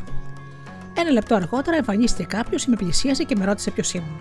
Ένα 0.98 1.12
λεπτό 1.12 1.36
αργότερα 1.36 1.78
εμφανίστηκε 1.78 2.28
κάποιος, 2.38 2.66
με 2.66 2.76
πλησίασε 2.76 3.24
και 3.24 3.36
με 3.36 3.46
ρώτησε 3.46 3.72
ποιος 3.72 3.94
ήμουν. 3.94 4.20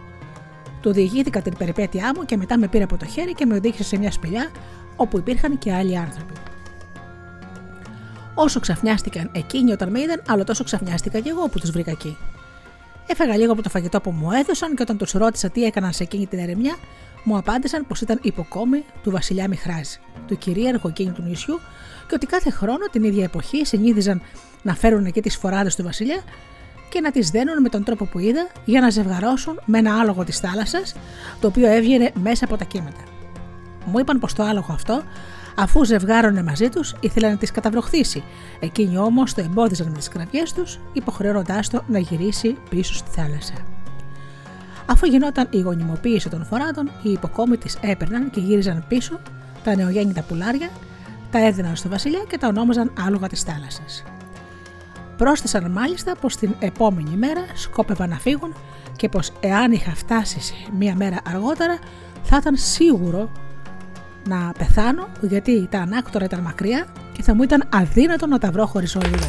Του 0.80 0.92
διηγήθηκα 0.92 1.42
την 1.42 1.56
περιπέτειά 1.56 2.12
μου 2.16 2.24
και 2.24 2.36
μετά 2.36 2.58
με 2.58 2.68
πήρε 2.68 2.84
από 2.84 2.96
το 2.96 3.06
χέρι 3.06 3.34
και 3.34 3.46
με 3.46 3.54
οδήγησε 3.54 3.84
σε 3.84 3.98
μια 3.98 4.10
σπηλιά 4.10 4.50
όπου 4.96 5.18
υπήρχαν 5.18 5.58
και 5.58 5.72
άλλοι 5.72 5.98
άνθρωποι. 5.98 6.32
Όσο 8.34 8.60
ξαφνιάστηκαν 8.60 9.30
εκείνοι 9.32 9.72
όταν 9.72 9.90
με 9.90 10.00
είδαν, 10.00 10.22
άλλο 10.26 10.44
τόσο 10.44 10.64
ξαφνιάστηκα 10.64 11.20
και 11.20 11.28
εγώ 11.28 11.48
που 11.48 11.58
τους 11.58 11.70
βρήκα 11.70 11.90
εκεί. 11.90 12.16
Έφεγα 13.06 13.36
λίγο 13.36 13.52
από 13.52 13.62
το 13.62 13.68
φαγητό 13.68 14.00
που 14.00 14.10
μου 14.10 14.30
έδωσαν 14.30 14.74
και 14.74 14.82
όταν 14.82 14.96
τους 14.96 15.12
ρώτησα 15.12 15.50
τι 15.50 15.64
έκαναν 15.64 15.92
σε 15.92 16.02
εκείνη 16.02 16.26
την 16.26 16.38
ερεμιά, 16.38 16.76
μου 17.24 17.36
απάντησαν 17.36 17.86
πως 17.86 18.00
ήταν 18.00 18.18
υποκόμη 18.22 18.84
του 19.02 19.10
βασιλιά 19.10 19.48
Μιχράζ, 19.48 19.88
του 20.26 20.38
κυρίαρχου 20.38 20.88
εκείνου 20.88 21.12
του 21.12 21.22
νησιού, 21.22 21.60
και 22.08 22.14
ότι 22.14 22.26
κάθε 22.26 22.50
χρόνο 22.50 22.86
την 22.92 23.04
ίδια 23.04 23.24
εποχή 23.24 23.64
συνήθιζαν 23.66 24.22
να 24.62 24.74
φέρουν 24.74 25.04
εκεί 25.04 25.20
τις 25.20 25.36
φοράδες 25.36 25.76
του 25.76 25.82
βασιλιά 25.82 26.22
και 26.88 27.00
να 27.00 27.10
τις 27.10 27.30
δένουν 27.30 27.60
με 27.60 27.68
τον 27.68 27.84
τρόπο 27.84 28.04
που 28.04 28.18
είδα 28.18 28.46
για 28.64 28.80
να 28.80 28.90
ζευγαρώσουν 28.90 29.60
με 29.64 29.78
ένα 29.78 30.00
άλογο 30.00 30.24
της 30.24 30.38
θάλασσας, 30.38 30.94
το 31.40 31.46
οποίο 31.46 31.68
έβγαινε 31.68 32.12
μέσα 32.22 32.44
από 32.44 32.56
τα 32.56 32.64
κύματα. 32.64 33.02
Μου 33.84 33.98
είπαν 33.98 34.18
πως 34.18 34.32
το 34.32 34.42
άλογο 34.42 34.72
αυτό 34.72 35.02
Αφού 35.56 35.84
ζευγάρωνε 35.84 36.42
μαζί 36.42 36.68
τους, 36.68 36.94
ήθελε 37.00 37.28
να 37.28 37.36
τις 37.36 37.50
καταβροχθήσει. 37.50 38.24
Εκείνοι 38.60 38.98
όμως 38.98 39.34
το 39.34 39.40
εμπόδιζαν 39.40 39.88
με 39.88 39.96
τις 39.96 40.08
κραυγές 40.08 40.52
τους, 40.52 40.78
υποχρεώνοντά 40.92 41.60
το 41.70 41.84
να 41.86 41.98
γυρίσει 41.98 42.56
πίσω 42.70 42.94
στη 42.94 43.10
θάλασσα. 43.10 43.54
Αφού 44.86 45.06
γινόταν 45.06 45.46
η 45.50 45.60
γονιμοποίηση 45.60 46.28
των 46.28 46.44
φοράδων, 46.44 46.90
οι 47.02 47.10
υποκόμοι 47.10 47.56
τη 47.56 47.74
έπαιρναν 47.80 48.30
και 48.30 48.40
γύριζαν 48.40 48.84
πίσω 48.88 49.20
τα 49.64 49.76
νεογέννητα 49.76 50.22
πουλάρια, 50.22 50.68
τα 51.30 51.46
έδιναν 51.46 51.76
στο 51.76 51.88
βασιλιά 51.88 52.24
και 52.28 52.38
τα 52.38 52.48
ονόμαζαν 52.48 52.92
άλογα 53.06 53.26
της 53.26 53.42
θάλασσας. 53.42 54.04
Πρόσθεσαν 55.16 55.70
μάλιστα 55.70 56.16
πως 56.20 56.36
την 56.36 56.54
επόμενη 56.58 57.16
μέρα 57.16 57.40
σκόπευαν 57.54 58.08
να 58.08 58.18
φύγουν 58.18 58.54
και 58.96 59.08
πως 59.08 59.32
εάν 59.40 59.72
είχα 59.72 59.94
φτάσει 59.94 60.54
μία 60.78 60.94
μέρα 60.96 61.20
αργότερα 61.26 61.78
θα 62.22 62.36
ήταν 62.36 62.56
σίγουρο 62.56 63.30
να 64.24 64.52
πεθάνω 64.58 65.08
γιατί 65.20 65.66
τα 65.70 65.78
ανάκτορα 65.78 66.24
ήταν 66.24 66.40
μακριά 66.40 66.86
και 67.12 67.22
θα 67.22 67.34
μου 67.34 67.42
ήταν 67.42 67.68
αδύνατο 67.72 68.26
να 68.26 68.38
τα 68.38 68.50
βρω 68.50 68.66
χωρίς 68.66 68.96
οδηγό. 68.96 69.28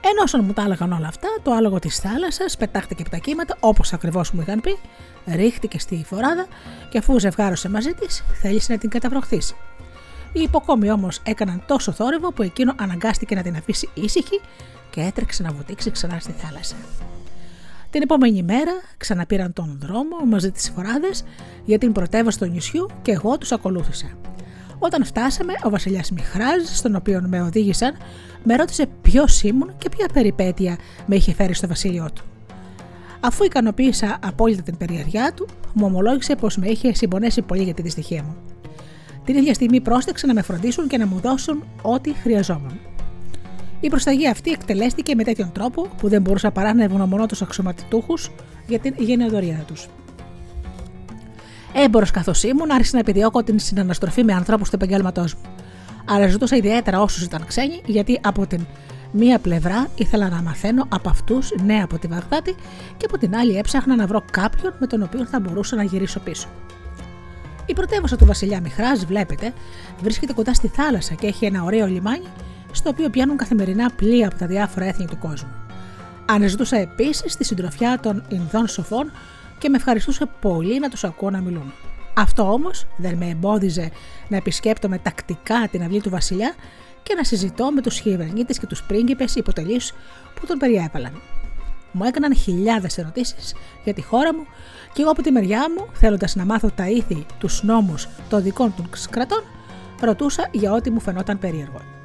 Ενώ 0.00 0.22
όσον 0.22 0.44
μου 0.44 0.52
τα 0.52 0.62
έλεγαν 0.62 0.92
όλα 0.92 1.06
αυτά, 1.08 1.28
το 1.42 1.52
άλογο 1.52 1.78
της 1.78 1.98
θάλασσας 1.98 2.56
πετάχτηκε 2.56 3.02
από 3.02 3.10
τα 3.10 3.16
κύματα 3.16 3.56
όπως 3.60 3.92
ακριβώς 3.92 4.30
μου 4.30 4.40
είχαν 4.40 4.60
πει, 4.60 4.78
ρίχτηκε 5.26 5.78
στη 5.78 6.04
φοράδα 6.06 6.46
και 6.88 6.98
αφού 6.98 7.18
ζευγάρωσε 7.18 7.68
μαζί 7.68 7.94
της, 7.94 8.24
θέλησε 8.40 8.72
να 8.72 8.78
την 8.78 8.90
καταβροχθήσει. 8.90 9.54
Οι 10.32 10.40
υποκόμοι 10.40 10.90
όμως 10.90 11.20
έκαναν 11.22 11.62
τόσο 11.66 11.92
θόρυβο 11.92 12.32
που 12.32 12.42
εκείνο 12.42 12.74
αναγκάστηκε 12.76 13.34
να 13.34 13.42
την 13.42 13.56
αφήσει 13.56 13.88
ήσυχη 13.94 14.40
και 14.90 15.00
έτρεξε 15.00 15.42
να 15.42 15.52
βουτήξει 15.52 15.90
ξανά 15.90 16.18
στη 16.18 16.32
θάλασσα. 16.32 16.76
Την 17.90 18.02
επόμενη 18.02 18.42
μέρα 18.42 18.72
ξαναπήραν 18.96 19.52
τον 19.52 19.78
δρόμο 19.80 20.16
μαζί 20.26 20.50
τις 20.50 20.70
φοράδες 20.70 21.24
για 21.64 21.78
την 21.78 21.92
πρωτεύουσα 21.92 22.38
του 22.38 22.52
νησιού 22.52 22.88
και 23.02 23.12
εγώ 23.12 23.38
τους 23.38 23.52
ακολούθησα. 23.52 24.06
Όταν 24.78 25.04
φτάσαμε, 25.04 25.52
ο 25.62 25.70
Βασιλιάς 25.70 26.10
Μιχράζ, 26.10 26.62
στον 26.64 26.94
οποίο 26.94 27.24
με 27.28 27.42
οδήγησαν, 27.42 27.96
με 28.44 28.56
ρώτησε 28.56 28.86
ποιος 29.02 29.42
ήμουν 29.42 29.74
και 29.78 29.88
ποια 29.88 30.06
περιπέτεια 30.12 30.78
με 31.06 31.16
είχε 31.16 31.34
φέρει 31.34 31.54
στο 31.54 31.66
βασίλειό 31.66 32.08
του. 32.14 32.24
Αφού 33.20 33.44
ικανοποίησα 33.44 34.18
απόλυτα 34.22 34.62
την 34.62 34.76
περιεργιά 34.76 35.32
του, 35.34 35.48
μου 35.72 35.86
ομολόγησε 35.86 36.36
πως 36.36 36.56
με 36.56 36.68
είχε 36.68 36.94
συμπονέσει 36.94 37.42
πολύ 37.42 37.62
για 37.62 37.74
τη 37.74 37.82
δυστυχία 37.82 38.22
μου. 38.22 38.36
Την 39.24 39.36
ίδια 39.36 39.54
στιγμή 39.54 39.80
πρόστεξε 39.80 40.26
να 40.26 40.34
με 40.34 40.42
φροντίσουν 40.42 40.88
και 40.88 40.98
να 40.98 41.06
μου 41.06 41.20
δώσουν 41.20 41.64
ό,τι 41.82 42.12
χρειαζόμουν. 42.14 42.78
Η 43.80 43.88
προσταγή 43.88 44.28
αυτή 44.28 44.50
εκτελέστηκε 44.50 45.14
με 45.14 45.24
τέτοιον 45.24 45.52
τρόπο 45.52 45.88
που 45.96 46.08
δεν 46.08 46.22
μπορούσα 46.22 46.50
παρά 46.50 46.74
να 46.74 46.84
ευγνωμονώ 46.84 47.26
του 47.26 47.36
αξιωματούχου 47.42 48.14
για 48.66 48.78
την 48.78 48.94
γενεοδορία 48.98 49.64
τους. 49.66 49.88
Έμπορος 51.74 52.10
καθώς 52.10 52.42
ήμουν, 52.42 52.70
άρχισε 52.70 52.90
να 52.94 53.00
επιδιώκω 53.00 53.42
την 53.42 53.58
συναναστροφή 53.58 54.24
με 54.24 54.32
ανθρώπους 54.32 54.70
του 54.70 54.76
επαγγέλματός 54.76 55.34
μου. 55.34 55.40
Αλλά 56.08 56.26
ζητούσα 56.26 56.56
ιδιαίτερα 56.56 57.00
όσους 57.00 57.22
ήταν 57.22 57.46
ξένοι, 57.46 57.80
γιατί 57.86 58.20
από 58.22 58.46
την 58.46 58.66
μία 59.12 59.38
πλευρά 59.38 59.88
ήθελα 59.96 60.28
να 60.28 60.42
μαθαίνω 60.42 60.86
από 60.88 61.08
αυτούς 61.08 61.52
νέα 61.64 61.84
από 61.84 61.98
τη 61.98 62.06
Βαγδάτη 62.06 62.54
και 62.96 63.06
από 63.06 63.18
την 63.18 63.36
άλλη 63.36 63.56
έψαχνα 63.56 63.96
να 63.96 64.06
βρω 64.06 64.24
κάποιον 64.30 64.74
με 64.78 64.86
τον 64.86 65.02
οποίο 65.02 65.26
θα 65.26 65.40
μπορούσα 65.40 65.76
να 65.76 65.82
γυρίσω 65.82 66.20
πίσω. 66.20 66.48
Η 67.66 67.72
πρωτεύουσα 67.72 68.16
του 68.16 68.24
Βασιλιά 68.24 68.60
Μιχράς, 68.60 69.04
βλέπετε, 69.06 69.52
βρίσκεται 70.02 70.32
κοντά 70.32 70.54
στη 70.54 70.68
θάλασσα 70.68 71.14
και 71.14 71.26
έχει 71.26 71.44
ένα 71.44 71.62
ωραίο 71.62 71.86
λιμάνι 71.86 72.26
στο 72.76 72.88
οποίο 72.88 73.10
πιάνουν 73.10 73.36
καθημερινά 73.36 73.90
πλοία 73.96 74.26
από 74.26 74.38
τα 74.38 74.46
διάφορα 74.46 74.86
έθνη 74.86 75.06
του 75.06 75.18
κόσμου. 75.18 75.50
Αναζητούσα 76.26 76.76
επίσης 76.76 77.36
τη 77.36 77.44
συντροφιά 77.44 77.98
των 78.02 78.22
Ινδών 78.28 78.66
σοφών 78.66 79.10
και 79.58 79.68
με 79.68 79.76
ευχαριστούσε 79.76 80.26
πολύ 80.40 80.78
να 80.78 80.88
τους 80.88 81.04
ακούω 81.04 81.30
να 81.30 81.40
μιλούν. 81.40 81.72
Αυτό 82.14 82.52
όμως 82.52 82.86
δεν 82.96 83.16
με 83.16 83.28
εμπόδιζε 83.28 83.90
να 84.28 84.36
επισκέπτομαι 84.36 84.98
τακτικά 84.98 85.68
την 85.70 85.82
αυλή 85.82 86.00
του 86.00 86.10
Βασιλιά 86.10 86.54
και 87.02 87.14
να 87.14 87.24
συζητώ 87.24 87.70
με 87.70 87.80
τους 87.80 88.00
κυβερνήτε 88.00 88.52
και 88.52 88.66
τους 88.66 88.82
πρίγκιπες 88.82 89.34
υποτελείς 89.34 89.92
που 90.34 90.46
τον 90.46 90.58
περιέβαλαν. 90.58 91.20
Μου 91.92 92.04
έκαναν 92.04 92.36
χιλιάδες 92.36 92.98
ερωτήσεις 92.98 93.54
για 93.84 93.94
τη 93.94 94.02
χώρα 94.02 94.34
μου 94.34 94.46
και 94.92 95.02
εγώ 95.02 95.10
από 95.10 95.22
τη 95.22 95.30
μεριά 95.30 95.66
μου, 95.76 95.86
θέλοντας 95.92 96.34
να 96.34 96.44
μάθω 96.44 96.70
τα 96.70 96.88
ήθη, 96.88 97.26
τους 97.38 97.62
νόμους 97.62 98.08
των 98.28 98.42
δικών 98.42 98.74
τους 98.90 99.06
κρατών, 99.06 99.42
ρωτούσα 100.00 100.48
για 100.52 100.72
ό,τι 100.72 100.90
μου 100.90 101.00
φαινόταν 101.00 101.38
περίεργο. 101.38 101.95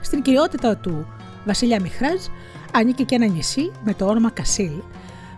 Στην 0.00 0.22
κυριότητα 0.22 0.76
του 0.76 1.06
Βασιλιά 1.44 1.80
Μιχράζ 1.80 2.20
ανήκει 2.72 3.04
και 3.04 3.14
ένα 3.14 3.26
νησί 3.26 3.72
με 3.84 3.94
το 3.94 4.06
όνομα 4.06 4.30
Κασίλ, 4.30 4.82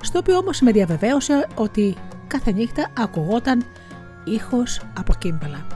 στο 0.00 0.18
οποίο 0.18 0.36
όμως 0.36 0.60
με 0.60 0.72
διαβεβαίωσε 0.72 1.46
ότι 1.54 1.96
κάθε 2.26 2.52
νύχτα 2.52 2.90
ακουγόταν 2.98 3.64
ήχος 4.24 4.80
από 4.98 5.14
κύμπαλα. 5.18 5.66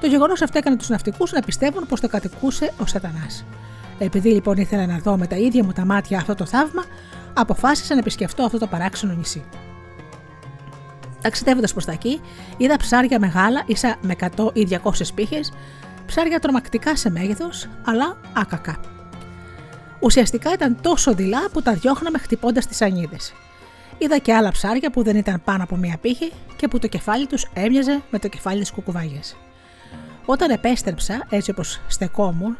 Το 0.00 0.06
γεγονός 0.06 0.42
αυτό 0.42 0.58
έκανε 0.58 0.76
τους 0.76 0.88
ναυτικούς 0.88 1.32
να 1.32 1.40
πιστεύουν 1.40 1.86
πως 1.86 2.00
το 2.00 2.08
κατοικούσε 2.08 2.72
ο 2.78 2.86
Σατανάς. 2.86 3.44
Επειδή 3.98 4.30
λοιπόν 4.30 4.56
ήθελα 4.56 4.86
να 4.86 4.98
δω 4.98 5.16
με 5.16 5.26
τα 5.26 5.36
ίδια 5.36 5.64
μου 5.64 5.72
τα 5.72 5.84
μάτια 5.84 6.18
αυτό 6.18 6.34
το 6.34 6.46
θαύμα, 6.46 6.84
αποφάσισα 7.34 7.94
να 7.94 8.00
επισκεφτώ 8.00 8.42
αυτό 8.42 8.58
το 8.58 8.66
παράξενο 8.66 9.12
νησί. 9.14 9.44
Ταξιδεύοντας 11.20 11.72
προς 11.72 11.84
τα 11.84 11.92
εκεί, 11.92 12.20
είδα 12.56 12.76
ψάρια 12.76 13.18
μεγάλα, 13.18 13.62
ίσα 13.66 13.96
με 14.00 14.14
100 14.36 14.50
ή 14.52 14.66
200 14.70 15.12
πύχες, 15.14 15.52
ψάρια 16.10 16.40
τρομακτικά 16.40 16.96
σε 16.96 17.10
μέγεθος, 17.10 17.68
αλλά 17.84 18.16
άκακα. 18.32 18.80
Ουσιαστικά 20.00 20.52
ήταν 20.52 20.80
τόσο 20.80 21.14
δειλά 21.14 21.48
που 21.52 21.62
τα 21.62 21.74
διώχναμε 21.74 22.18
χτυπώντας 22.18 22.66
τις 22.66 22.82
ανίδε. 22.82 23.16
Είδα 23.98 24.18
και 24.18 24.34
άλλα 24.34 24.50
ψάρια 24.50 24.90
που 24.90 25.02
δεν 25.02 25.16
ήταν 25.16 25.42
πάνω 25.44 25.62
από 25.62 25.76
μία 25.76 25.96
πύχη 26.00 26.32
και 26.56 26.68
που 26.68 26.78
το 26.78 26.86
κεφάλι 26.86 27.26
τους 27.26 27.50
έμοιαζε 27.52 28.02
με 28.10 28.18
το 28.18 28.28
κεφάλι 28.28 28.60
της 28.60 28.70
κουκουβάγιας. 28.70 29.36
Όταν 30.24 30.50
επέστρεψα, 30.50 31.26
έτσι 31.28 31.50
όπως 31.50 31.80
στεκόμουν, 31.88 32.58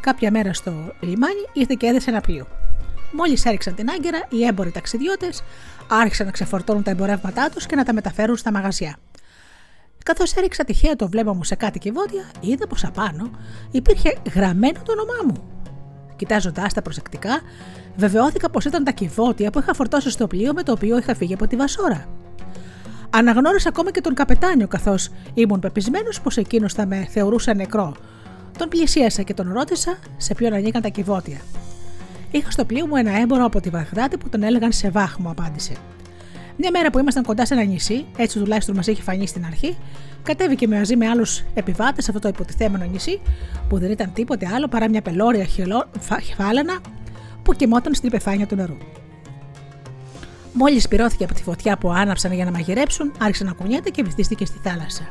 κάποια 0.00 0.30
μέρα 0.30 0.52
στο 0.52 0.72
λιμάνι 1.00 1.48
ήρθε 1.52 1.74
και 1.78 1.86
έδεσε 1.86 2.10
ένα 2.10 2.20
πλοίο. 2.20 2.46
Μόλις 3.12 3.44
έριξαν 3.44 3.74
την 3.74 3.90
άγκυρα, 3.90 4.26
οι 4.28 4.44
έμποροι 4.44 4.70
ταξιδιώτες 4.70 5.42
άρχισαν 5.88 6.26
να 6.26 6.32
ξεφορτώνουν 6.32 6.82
τα 6.82 6.90
εμπορεύματά 6.90 7.50
τους 7.50 7.66
και 7.66 7.76
να 7.76 7.84
τα 7.84 7.92
μεταφέρουν 7.92 8.36
στα 8.36 8.52
μαγαζιά. 8.52 8.96
Καθώς 10.08 10.32
έριξα 10.32 10.64
τυχαία 10.64 10.96
το 10.96 11.08
βλέμμα 11.08 11.32
μου 11.32 11.44
σε 11.44 11.54
κάτι 11.54 11.78
κυβότια, 11.78 12.30
είδα 12.40 12.66
πως 12.66 12.84
απάνω 12.84 13.30
υπήρχε 13.70 14.16
γραμμένο 14.34 14.78
το 14.84 14.92
όνομά 14.92 15.18
μου. 15.26 15.34
Κοιτάζοντάς 16.16 16.72
τα 16.72 16.82
προσεκτικά, 16.82 17.40
βεβαιώθηκα 17.96 18.50
πως 18.50 18.64
ήταν 18.64 18.84
τα 18.84 18.90
κυβότια 18.90 19.50
που 19.50 19.58
είχα 19.58 19.74
φορτώσει 19.74 20.10
στο 20.10 20.26
πλοίο 20.26 20.52
με 20.52 20.62
το 20.62 20.72
οποίο 20.72 20.98
είχα 20.98 21.14
φύγει 21.14 21.34
από 21.34 21.46
τη 21.46 21.56
Βασόρα. 21.56 22.08
Αναγνώρισα 23.10 23.68
ακόμα 23.68 23.90
και 23.90 24.00
τον 24.00 24.14
καπετάνιο, 24.14 24.68
καθώς 24.68 25.10
ήμουν 25.34 25.60
πεπισμένος 25.60 26.20
πως 26.20 26.36
εκείνος 26.36 26.72
θα 26.72 26.86
με 26.86 27.06
θεωρούσε 27.10 27.52
νεκρό. 27.52 27.96
Τον 28.58 28.68
πλησίασα 28.68 29.22
και 29.22 29.34
τον 29.34 29.52
ρώτησα 29.52 29.98
σε 30.16 30.34
ποιον 30.34 30.52
ανήκαν 30.52 30.82
τα 30.82 30.88
κυβότια. 30.88 31.38
Είχα 32.30 32.50
στο 32.50 32.64
πλοίο 32.64 32.86
μου 32.86 32.96
ένα 32.96 33.18
έμπορο 33.18 33.44
από 33.44 33.60
τη 33.60 33.70
Βαγδάτη 33.70 34.16
που 34.16 34.28
τον 34.28 34.42
έλεγαν 34.42 34.72
Σεβάχ, 34.72 35.18
μου 35.18 35.30
απάντησε. 35.30 35.72
Μια 36.60 36.70
μέρα 36.70 36.90
που 36.90 36.98
ήμασταν 36.98 37.22
κοντά 37.22 37.46
σε 37.46 37.54
ένα 37.54 37.62
νησί, 37.62 38.04
έτσι 38.16 38.38
τουλάχιστον 38.38 38.76
μας 38.76 38.86
είχε 38.86 39.02
φανεί 39.02 39.26
στην 39.26 39.44
αρχή, 39.44 39.76
κατέβηκε 40.22 40.68
μαζί 40.68 40.96
με 40.96 41.08
άλλους 41.08 41.42
επιβάτες 41.54 42.04
σε 42.04 42.10
αυτό 42.10 42.22
το 42.22 42.28
υποτιθέμενο 42.28 42.84
νησί, 42.84 43.20
που 43.68 43.78
δεν 43.78 43.90
ήταν 43.90 44.12
τίποτε 44.12 44.48
άλλο 44.54 44.68
παρά 44.68 44.88
μια 44.88 45.02
πελώρια 45.02 45.44
χεφάλαινα 46.22 46.80
που 47.42 47.54
κοιμόταν 47.54 47.94
στην 47.94 48.08
υπεφάνεια 48.08 48.46
του 48.46 48.54
νερού. 48.54 48.76
Μόλις 50.52 50.88
πυρώθηκε 50.88 51.24
από 51.24 51.34
τη 51.34 51.42
φωτιά 51.42 51.78
που 51.78 51.92
άναψαν 51.92 52.32
για 52.32 52.44
να 52.44 52.50
μαγειρέψουν, 52.50 53.12
άρχισε 53.18 53.44
να 53.44 53.52
κουνιέται 53.52 53.90
και 53.90 54.02
βυθίστηκε 54.02 54.44
στη 54.44 54.58
θάλασσα. 54.62 55.08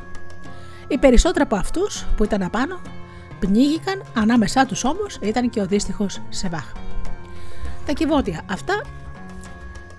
Οι 0.88 0.98
περισσότεροι 0.98 1.44
από 1.44 1.56
αυτούς 1.56 2.06
που 2.16 2.24
ήταν 2.24 2.42
απάνω 2.42 2.80
πνίγηκαν, 3.40 4.02
ανάμεσά 4.14 4.66
τους 4.66 4.84
όμως 4.84 5.18
ήταν 5.22 5.50
και 5.50 5.60
ο 5.60 5.66
δύστιχος 5.66 6.20
Σεβάχ. 6.28 6.72
Τα 7.86 7.92
κυβότια 7.92 8.42
αυτά, 8.50 8.82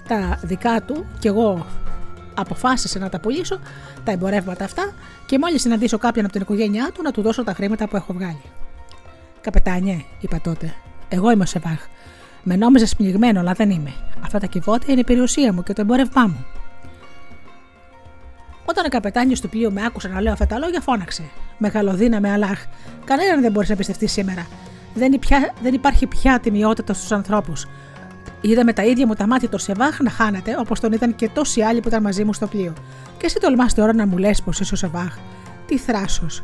τα 0.10 0.40
δικά 0.42 0.82
του, 0.82 1.06
κι 1.20 1.28
εγώ 1.28 1.66
αποφάσισα 2.34 3.00
να 3.00 3.10
τα 3.10 3.20
πουλήσω, 3.20 3.60
τα 4.04 4.12
εμπορεύματα 4.12 4.64
αυτά, 4.64 4.94
και 5.26 5.40
μόλις 5.40 5.62
συναντήσω 5.62 5.98
κάποιον 5.98 6.26
από 6.26 6.34
την 6.34 6.42
οικογένειά 6.42 6.90
του 6.94 7.02
να 7.02 7.12
του 7.12 7.22
δώσω 7.22 7.44
τα 7.44 7.54
χρήματα 7.54 7.88
που 7.88 7.96
έχω 7.96 8.14
βγάλει. 8.14 8.42
Καπετάνιε, 9.42 10.04
είπα 10.20 10.40
τότε, 10.44 10.74
εγώ 11.10 11.32
είμαι 11.32 11.44
ο 11.44 11.46
Σεβάχ. 11.46 11.88
Με 12.44 12.56
νόμιζες 12.56 12.96
πνιγμένο, 12.96 13.40
αλλά 13.40 13.54
δεν 13.54 13.70
είμαι. 13.70 13.94
Αυτά 14.24 14.40
τα 14.40 14.46
κυβότια 14.46 14.88
είναι 14.92 15.00
η 15.00 15.04
περιουσία 15.04 15.54
μου 15.54 15.64
και 15.64 15.74
το 15.74 15.82
εμπόρευμά 15.82 16.28
μου. 16.28 16.46
Όταν 18.66 18.86
ο 18.86 18.90
καπετάνιος 18.90 19.42
του 19.42 19.50
πλοίου 19.50 19.72
με 19.72 19.86
άκουσε 19.86 20.08
να 20.08 20.22
λέω 20.22 20.34
αυτά 20.34 20.48
τα 20.48 20.58
λόγια, 20.60 20.82
φώναξε. 20.82 21.24
Μεγαλοδύναμε, 21.58 22.32
Αλάχ. 22.32 22.66
Κανέναν 23.06 23.42
δεν 23.42 23.52
μπορείς 23.52 23.70
να 23.70 23.76
πιστευτείς 23.76 24.12
σήμερα. 24.12 24.48
Δεν, 24.94 25.20
πια, 25.20 25.54
δεν 25.62 25.74
υπάρχει 25.74 26.08
πια 26.08 26.40
τιμιότητα 26.40 26.94
στους 26.94 27.12
ανθρώπους. 27.12 27.68
Είδα 28.42 28.64
με 28.64 28.74
τα 28.74 28.86
ίδια 28.86 29.08
μου 29.08 29.14
τα 29.14 29.28
μάτια 29.28 29.50
το 29.50 29.58
Σεβάχ 29.58 30.00
να 30.00 30.10
χάνεται, 30.10 30.56
όπως 30.60 30.80
τον 30.80 30.92
ήταν 30.92 31.16
και 31.16 31.30
τόσοι 31.30 31.62
άλλοι 31.62 31.80
που 31.80 31.88
ήταν 31.88 32.02
μαζί 32.02 32.24
μου 32.24 32.34
στο 32.34 32.48
πλοίο. 32.48 32.74
Και 33.18 33.26
εσύ 33.26 33.40
τολμάς 33.40 33.74
τώρα 33.74 33.94
να 33.94 34.08
μου 34.08 34.18
λες 34.18 34.42
πως 34.42 34.60
είσαι 34.60 34.74
ο 34.74 34.78
Σεβάχ. 34.78 35.18
Τι 35.66 35.78
θράσος. 35.78 36.44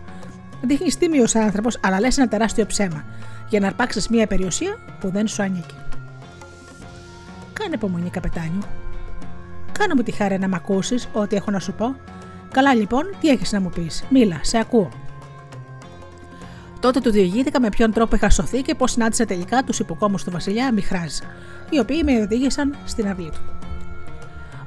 Δείχνεις 0.61 0.97
τίμιος 0.97 1.35
άνθρωπος, 1.35 1.79
αλλά 1.81 1.99
λες 1.99 2.17
ένα 2.17 2.27
τεράστιο 2.27 2.65
ψέμα, 2.65 3.03
για 3.49 3.59
να 3.59 3.67
αρπάξεις 3.67 4.07
μια 4.07 4.27
περιουσία 4.27 4.79
που 4.99 5.09
δεν 5.09 5.27
σου 5.27 5.43
ανήκει. 5.43 5.75
Κάνε 7.53 7.73
υπομονή, 7.73 8.09
καπετάνιο. 8.09 8.61
Κάνε 9.71 9.93
μου 9.95 10.03
τη 10.03 10.11
χάρη 10.11 10.39
να 10.39 10.47
μ' 10.47 10.53
ακούσεις 10.53 11.09
ό,τι 11.13 11.35
έχω 11.35 11.51
να 11.51 11.59
σου 11.59 11.73
πω. 11.73 11.95
Καλά 12.51 12.73
λοιπόν, 12.73 13.03
τι 13.21 13.29
έχεις 13.29 13.51
να 13.51 13.61
μου 13.61 13.69
πεις. 13.69 14.03
Μίλα, 14.09 14.39
σε 14.41 14.57
ακούω. 14.57 14.89
Τότε 16.79 16.99
του 16.99 17.11
διηγήθηκα 17.11 17.59
με 17.59 17.69
ποιον 17.69 17.91
τρόπο 17.91 18.15
είχα 18.15 18.29
σωθεί 18.29 18.61
και 18.61 18.75
πώς 18.75 18.91
συνάντησα 18.91 19.25
τελικά 19.25 19.63
τους 19.63 19.79
υποκόμους 19.79 20.23
του 20.23 20.31
Βασιλιά 20.31 20.73
Μιχράζ, 20.73 21.13
οι 21.69 21.79
οποίοι 21.79 22.01
με 22.05 22.21
οδήγησαν 22.21 22.75
στην 22.85 23.07
αυλή 23.07 23.29
του. 23.29 23.41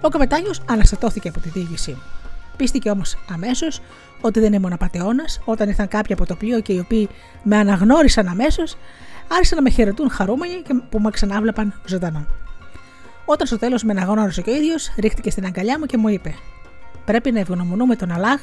Ο 0.01 0.09
καπετάνιος 0.09 0.61
αναστατώθηκε 0.69 1.29
από 1.29 1.41
τη 1.41 1.49
διήγησή 1.49 1.91
μου. 1.91 2.03
Πίστηκε 2.57 2.91
όμως 2.91 3.17
αμέσως 3.33 3.81
ότι 4.21 4.41
δεν 4.41 4.53
ήμουν 4.53 4.73
απαταιώνα, 4.73 5.25
όταν 5.45 5.69
ήρθαν 5.69 5.89
κάποιοι 5.89 6.15
από 6.15 6.27
το 6.27 6.35
πλοίο 6.35 6.61
και 6.61 6.73
οι 6.73 6.79
οποίοι 6.79 7.09
με 7.43 7.57
αναγνώρισαν 7.57 8.29
αμέσως, 8.29 8.77
άρχισαν 9.29 9.57
να 9.57 9.63
με 9.63 9.71
χαιρετούν 9.71 10.11
χαρούμενοι 10.11 10.63
και 10.63 10.75
που 10.91 11.01
με 11.01 11.11
ξανάβλεπαν 11.11 11.81
ζωντανό. 11.87 12.27
Όταν 13.25 13.47
στο 13.47 13.59
τέλος 13.59 13.83
με 13.83 13.93
αναγνώρισε 13.93 14.43
και 14.43 14.51
ο 14.51 14.55
ίδιος, 14.55 14.93
ρίχτηκε 14.99 15.31
στην 15.31 15.45
αγκαλιά 15.45 15.79
μου 15.79 15.87
και 15.87 15.97
μου 15.97 16.09
είπε: 16.09 16.35
Πρέπει 17.05 17.33
να 17.33 17.41
ευγνωμονούμε 17.41 17.97
τον 17.97 18.13
Αλάχ 18.13 18.41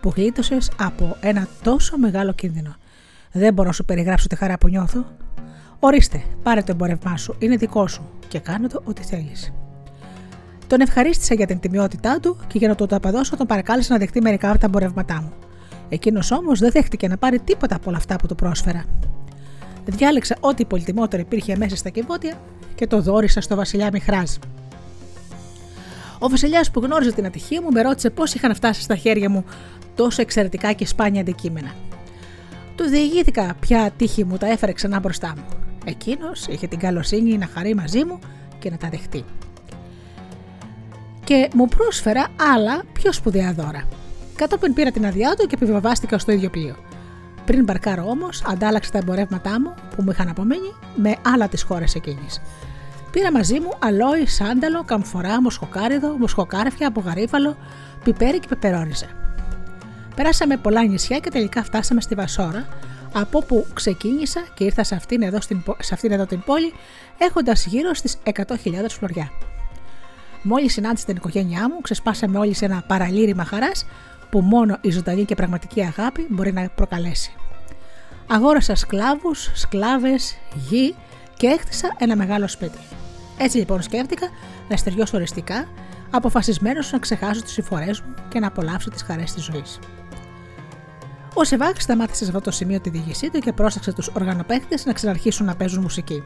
που 0.00 0.12
γλίτωσες 0.16 0.70
από 0.78 1.16
ένα 1.20 1.48
τόσο 1.62 1.98
μεγάλο 1.98 2.32
κίνδυνο. 2.32 2.76
Δεν 3.36 3.54
μπορώ 3.54 3.68
να 3.68 3.74
σου 3.74 3.84
περιγράψω 3.84 4.28
τη 4.28 4.36
χαρά 4.36 4.58
που 4.58 4.68
νιώθω. 4.68 5.04
Ορίστε, 5.78 6.22
πάρε 6.42 6.60
το 6.60 6.72
εμπορευμά 6.72 7.16
σου, 7.16 7.36
είναι 7.38 7.56
δικό 7.56 7.86
σου 7.86 8.02
και 8.28 8.38
κάνε 8.38 8.68
το 8.68 8.82
ό,τι 8.84 9.02
θέλεις. 9.02 9.52
Τον 10.66 10.80
ευχαρίστησα 10.80 11.34
για 11.34 11.46
την 11.46 11.60
τιμιότητά 11.60 12.20
του 12.20 12.36
και 12.46 12.58
για 12.58 12.68
να 12.68 12.74
του 12.74 12.86
το 12.86 12.96
αποδώσω 12.96 13.36
τον 13.36 13.46
παρακάλεσα 13.46 13.92
να 13.92 13.98
δεχτεί 13.98 14.20
μερικά 14.20 14.50
από 14.50 14.58
τα 14.58 14.66
εμπορεύματά 14.66 15.20
μου. 15.22 15.32
Εκείνος 15.88 16.30
όμως 16.30 16.58
δεν 16.58 16.70
δέχτηκε 16.70 17.08
να 17.08 17.16
πάρει 17.16 17.38
τίποτα 17.38 17.76
από 17.76 17.88
όλα 17.88 17.98
αυτά 17.98 18.16
που 18.16 18.26
του 18.26 18.34
πρόσφερα. 18.34 18.84
Διάλεξα 19.84 20.36
ό,τι 20.40 20.64
πολυτιμότερο 20.64 21.22
υπήρχε 21.22 21.56
μέσα 21.56 21.76
στα 21.76 21.88
κυβότια 21.88 22.34
και 22.74 22.86
το 22.86 23.00
δόρισα 23.00 23.40
στο 23.40 23.56
βασιλιά 23.56 23.88
Μιχράζ. 23.92 24.30
Ο 26.18 26.28
βασιλιάς 26.28 26.70
που 26.70 26.80
γνώριζε 26.80 27.12
την 27.12 27.26
ατυχία 27.26 27.62
μου 27.62 27.70
με 27.70 27.82
ρώτησε 27.82 28.10
πώς 28.10 28.34
είχαν 28.34 28.54
φτάσει 28.54 28.80
στα 28.82 28.96
χέρια 28.96 29.30
μου 29.30 29.44
τόσο 29.94 30.22
εξαιρετικά 30.22 30.72
και 30.72 30.86
σπάνια 30.86 31.20
αντικείμενα. 31.20 31.70
Του 32.76 32.84
διηγήθηκα 32.84 33.54
ποια 33.60 33.90
τύχη 33.96 34.24
μου 34.24 34.36
τα 34.36 34.46
έφερε 34.46 34.72
ξανά 34.72 35.00
μπροστά 35.00 35.32
μου. 35.36 35.44
Εκείνος 35.84 36.46
είχε 36.46 36.66
την 36.66 36.78
καλοσύνη 36.78 37.38
να 37.38 37.46
χαρεί 37.54 37.74
μαζί 37.74 38.04
μου 38.04 38.18
και 38.58 38.70
να 38.70 38.76
τα 38.76 38.88
δεχτεί. 38.88 39.24
Και 41.24 41.50
μου 41.54 41.68
πρόσφερα 41.68 42.26
άλλα 42.54 42.82
πιο 42.92 43.12
σπουδαία 43.12 43.52
δώρα. 43.52 43.88
Κατόπιν 44.36 44.74
πήρα 44.74 44.90
την 44.90 45.06
αδειά 45.06 45.34
του 45.34 45.46
και 45.46 45.54
επιβεβάστηκα 45.54 46.18
στο 46.18 46.32
ίδιο 46.32 46.50
πλοίο. 46.50 46.76
Πριν 47.44 47.64
μπαρκάρω 47.64 48.04
όμως, 48.06 48.42
αντάλλαξα 48.46 48.90
τα 48.90 48.98
εμπορεύματά 48.98 49.60
μου 49.60 49.74
που 49.96 50.02
μου 50.02 50.10
είχαν 50.10 50.28
απομείνει 50.28 50.72
με 50.96 51.16
άλλα 51.34 51.48
της 51.48 51.62
χώρας 51.62 51.94
εκείνης. 51.94 52.40
Πήρα 53.10 53.32
μαζί 53.32 53.60
μου 53.60 53.70
αλόι, 53.78 54.26
σάνταλο, 54.26 54.84
καμφορά, 54.84 55.42
μοσχοκάριδο, 55.42 56.16
μοσχοκάρφια, 56.18 56.88
απογαρίφαλο, 56.88 57.56
πιπέρι 58.04 58.38
και 58.38 58.48
πεπερόριζα. 58.48 59.23
Περάσαμε 60.14 60.56
πολλά 60.56 60.84
νησιά 60.84 61.18
και 61.18 61.30
τελικά 61.30 61.64
φτάσαμε 61.64 62.00
στη 62.00 62.14
Βασόρα, 62.14 62.66
από 63.12 63.38
όπου 63.38 63.66
ξεκίνησα 63.74 64.44
και 64.54 64.64
ήρθα 64.64 64.84
σε 64.84 64.94
αυτήν 64.94 65.22
εδώ, 65.22 65.40
στην, 65.40 65.62
σε 65.80 65.94
αυτήν 65.94 66.12
εδώ 66.12 66.26
την 66.26 66.40
πόλη, 66.40 66.72
έχοντας 67.18 67.66
γύρω 67.66 67.94
στις 67.94 68.16
100.000 68.24 68.36
φλωριά. 68.88 69.30
Μόλις 70.42 70.72
συνάντησα 70.72 71.06
την 71.06 71.16
οικογένειά 71.16 71.68
μου, 71.68 71.80
ξεσπάσαμε 71.80 72.38
όλοι 72.38 72.54
σε 72.54 72.64
ένα 72.64 72.84
παραλήρημα 72.86 73.44
χαράς 73.44 73.86
που 74.30 74.40
μόνο 74.40 74.76
η 74.80 74.90
ζωντανή 74.90 75.24
και 75.24 75.34
πραγματική 75.34 75.82
αγάπη 75.82 76.26
μπορεί 76.28 76.52
να 76.52 76.68
προκαλέσει. 76.68 77.34
Αγόρασα 78.26 78.74
σκλάβους, 78.74 79.50
σκλάβες, 79.54 80.36
γη 80.68 80.94
και 81.36 81.46
έκτισα 81.46 81.94
ένα 81.98 82.16
μεγάλο 82.16 82.48
σπίτι. 82.48 82.78
Έτσι 83.38 83.58
λοιπόν 83.58 83.82
σκέφτηκα 83.82 84.26
να 84.68 84.76
στεριώσω 84.76 85.16
οριστικά, 85.16 85.68
αποφασισμένος 86.10 86.92
να 86.92 86.98
ξεχάσω 86.98 87.42
τις 87.42 87.52
συμφορές 87.52 88.00
μου 88.00 88.14
και 88.28 88.40
να 88.40 88.46
απολαύσω 88.46 88.90
τις 88.90 89.02
χαρές 89.02 89.32
της 89.32 89.42
ζωής. 89.42 89.78
Ο 91.36 91.44
Σεβάκ 91.44 91.80
σταμάτησε 91.80 92.24
σε 92.24 92.30
αυτό 92.30 92.40
το 92.40 92.50
σημείο 92.50 92.80
τη 92.80 92.90
διηγησή 92.90 93.30
του 93.30 93.38
και 93.38 93.52
πρόσταξε 93.52 93.92
τους 93.92 94.08
οργανοπαίχτε 94.12 94.78
να 94.84 94.92
ξαναρχίσουν 94.92 95.46
να 95.46 95.54
παίζουν 95.54 95.82
μουσική. 95.82 96.22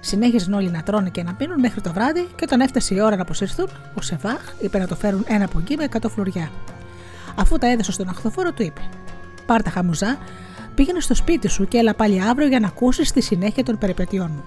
Συνέχιζαν 0.00 0.52
όλοι 0.52 0.70
να 0.70 0.82
τρώνε 0.82 1.10
και 1.10 1.22
να 1.22 1.34
πίνουν 1.34 1.60
μέχρι 1.60 1.80
το 1.80 1.92
βράδυ 1.92 2.20
και 2.20 2.42
όταν 2.42 2.60
έφτασε 2.60 2.94
η 2.94 3.00
ώρα 3.00 3.16
να 3.16 3.22
αποσυρθούν, 3.22 3.68
ο 3.94 4.00
Σεβάχ 4.00 4.40
είπε 4.60 4.78
να 4.78 4.86
το 4.86 4.96
φέρουν 4.96 5.24
ένα 5.28 5.44
από 5.44 5.58
εκεί 5.58 5.76
με 5.76 5.88
100 6.00 6.08
φλουριά. 6.08 6.50
Αφού 7.36 7.58
τα 7.58 7.66
έδωσε 7.66 7.92
στον 7.92 8.08
αχθοφόρο, 8.08 8.52
του 8.52 8.62
είπε: 8.62 8.80
Πάρτα 9.46 9.70
χαμουζά, 9.70 10.18
πήγαινε 10.74 11.00
στο 11.00 11.14
σπίτι 11.14 11.48
σου 11.48 11.68
και 11.68 11.78
έλα 11.78 11.94
πάλι 11.94 12.22
αύριο 12.22 12.48
για 12.48 12.60
να 12.60 12.66
ακούσεις 12.66 13.12
τη 13.12 13.20
συνέχεια 13.20 13.64
των 13.64 13.78
περιπετειών 13.78 14.30
μου. 14.34 14.44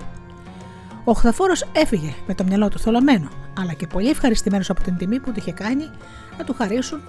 Ο 1.06 1.12
οχθαφόρο 1.12 1.54
έφυγε 1.72 2.14
με 2.28 2.36
το 2.36 2.44
μυαλό 2.44 2.70
του 2.70 2.80
θολωμένο, 2.80 3.30
αλλά 3.60 3.74
και 3.74 3.88
πολύ 3.88 4.10
ευχαριστημένος 4.10 4.70
από 4.70 4.84
την 4.84 4.98
τιμή 4.98 5.20
που 5.20 5.32
του 5.32 5.40
είχε 5.40 5.52
κάνει 5.52 5.90
να 6.38 6.44
του 6.44 6.54
χαρίσουν 6.54 7.02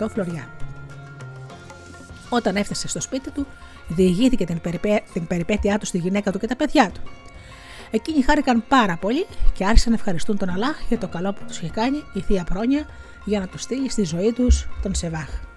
100 0.00 0.06
φλωριά. 0.10 0.48
Όταν 2.34 2.56
έφτασε 2.56 2.88
στο 2.88 3.00
σπίτι 3.00 3.30
του, 3.30 3.46
διηγήθηκε 3.88 4.44
την, 4.44 4.60
περιπέ... 4.60 5.02
την 5.12 5.26
περιπέτειά 5.26 5.78
του 5.78 5.86
στη 5.86 5.98
γυναίκα 5.98 6.32
του 6.32 6.38
και 6.38 6.46
τα 6.46 6.56
παιδιά 6.56 6.90
του. 6.90 7.00
Εκείνοι 7.90 8.22
χάρηκαν 8.22 8.64
πάρα 8.68 8.96
πολύ 8.96 9.26
και 9.54 9.64
άρχισαν 9.64 9.92
να 9.92 9.98
ευχαριστούν 9.98 10.38
τον 10.38 10.48
Αλάχ 10.48 10.76
για 10.88 10.98
το 10.98 11.08
καλό 11.08 11.32
που 11.32 11.44
τους 11.46 11.58
είχε 11.58 11.70
κάνει 11.70 12.04
η 12.12 12.20
θεία 12.20 12.44
πρόνοια 12.44 12.86
για 13.24 13.40
να 13.40 13.46
τους 13.46 13.62
στείλει 13.62 13.90
στη 13.90 14.04
ζωή 14.04 14.32
τους 14.32 14.68
τον 14.82 14.94
Σεβάχ. 14.94 15.51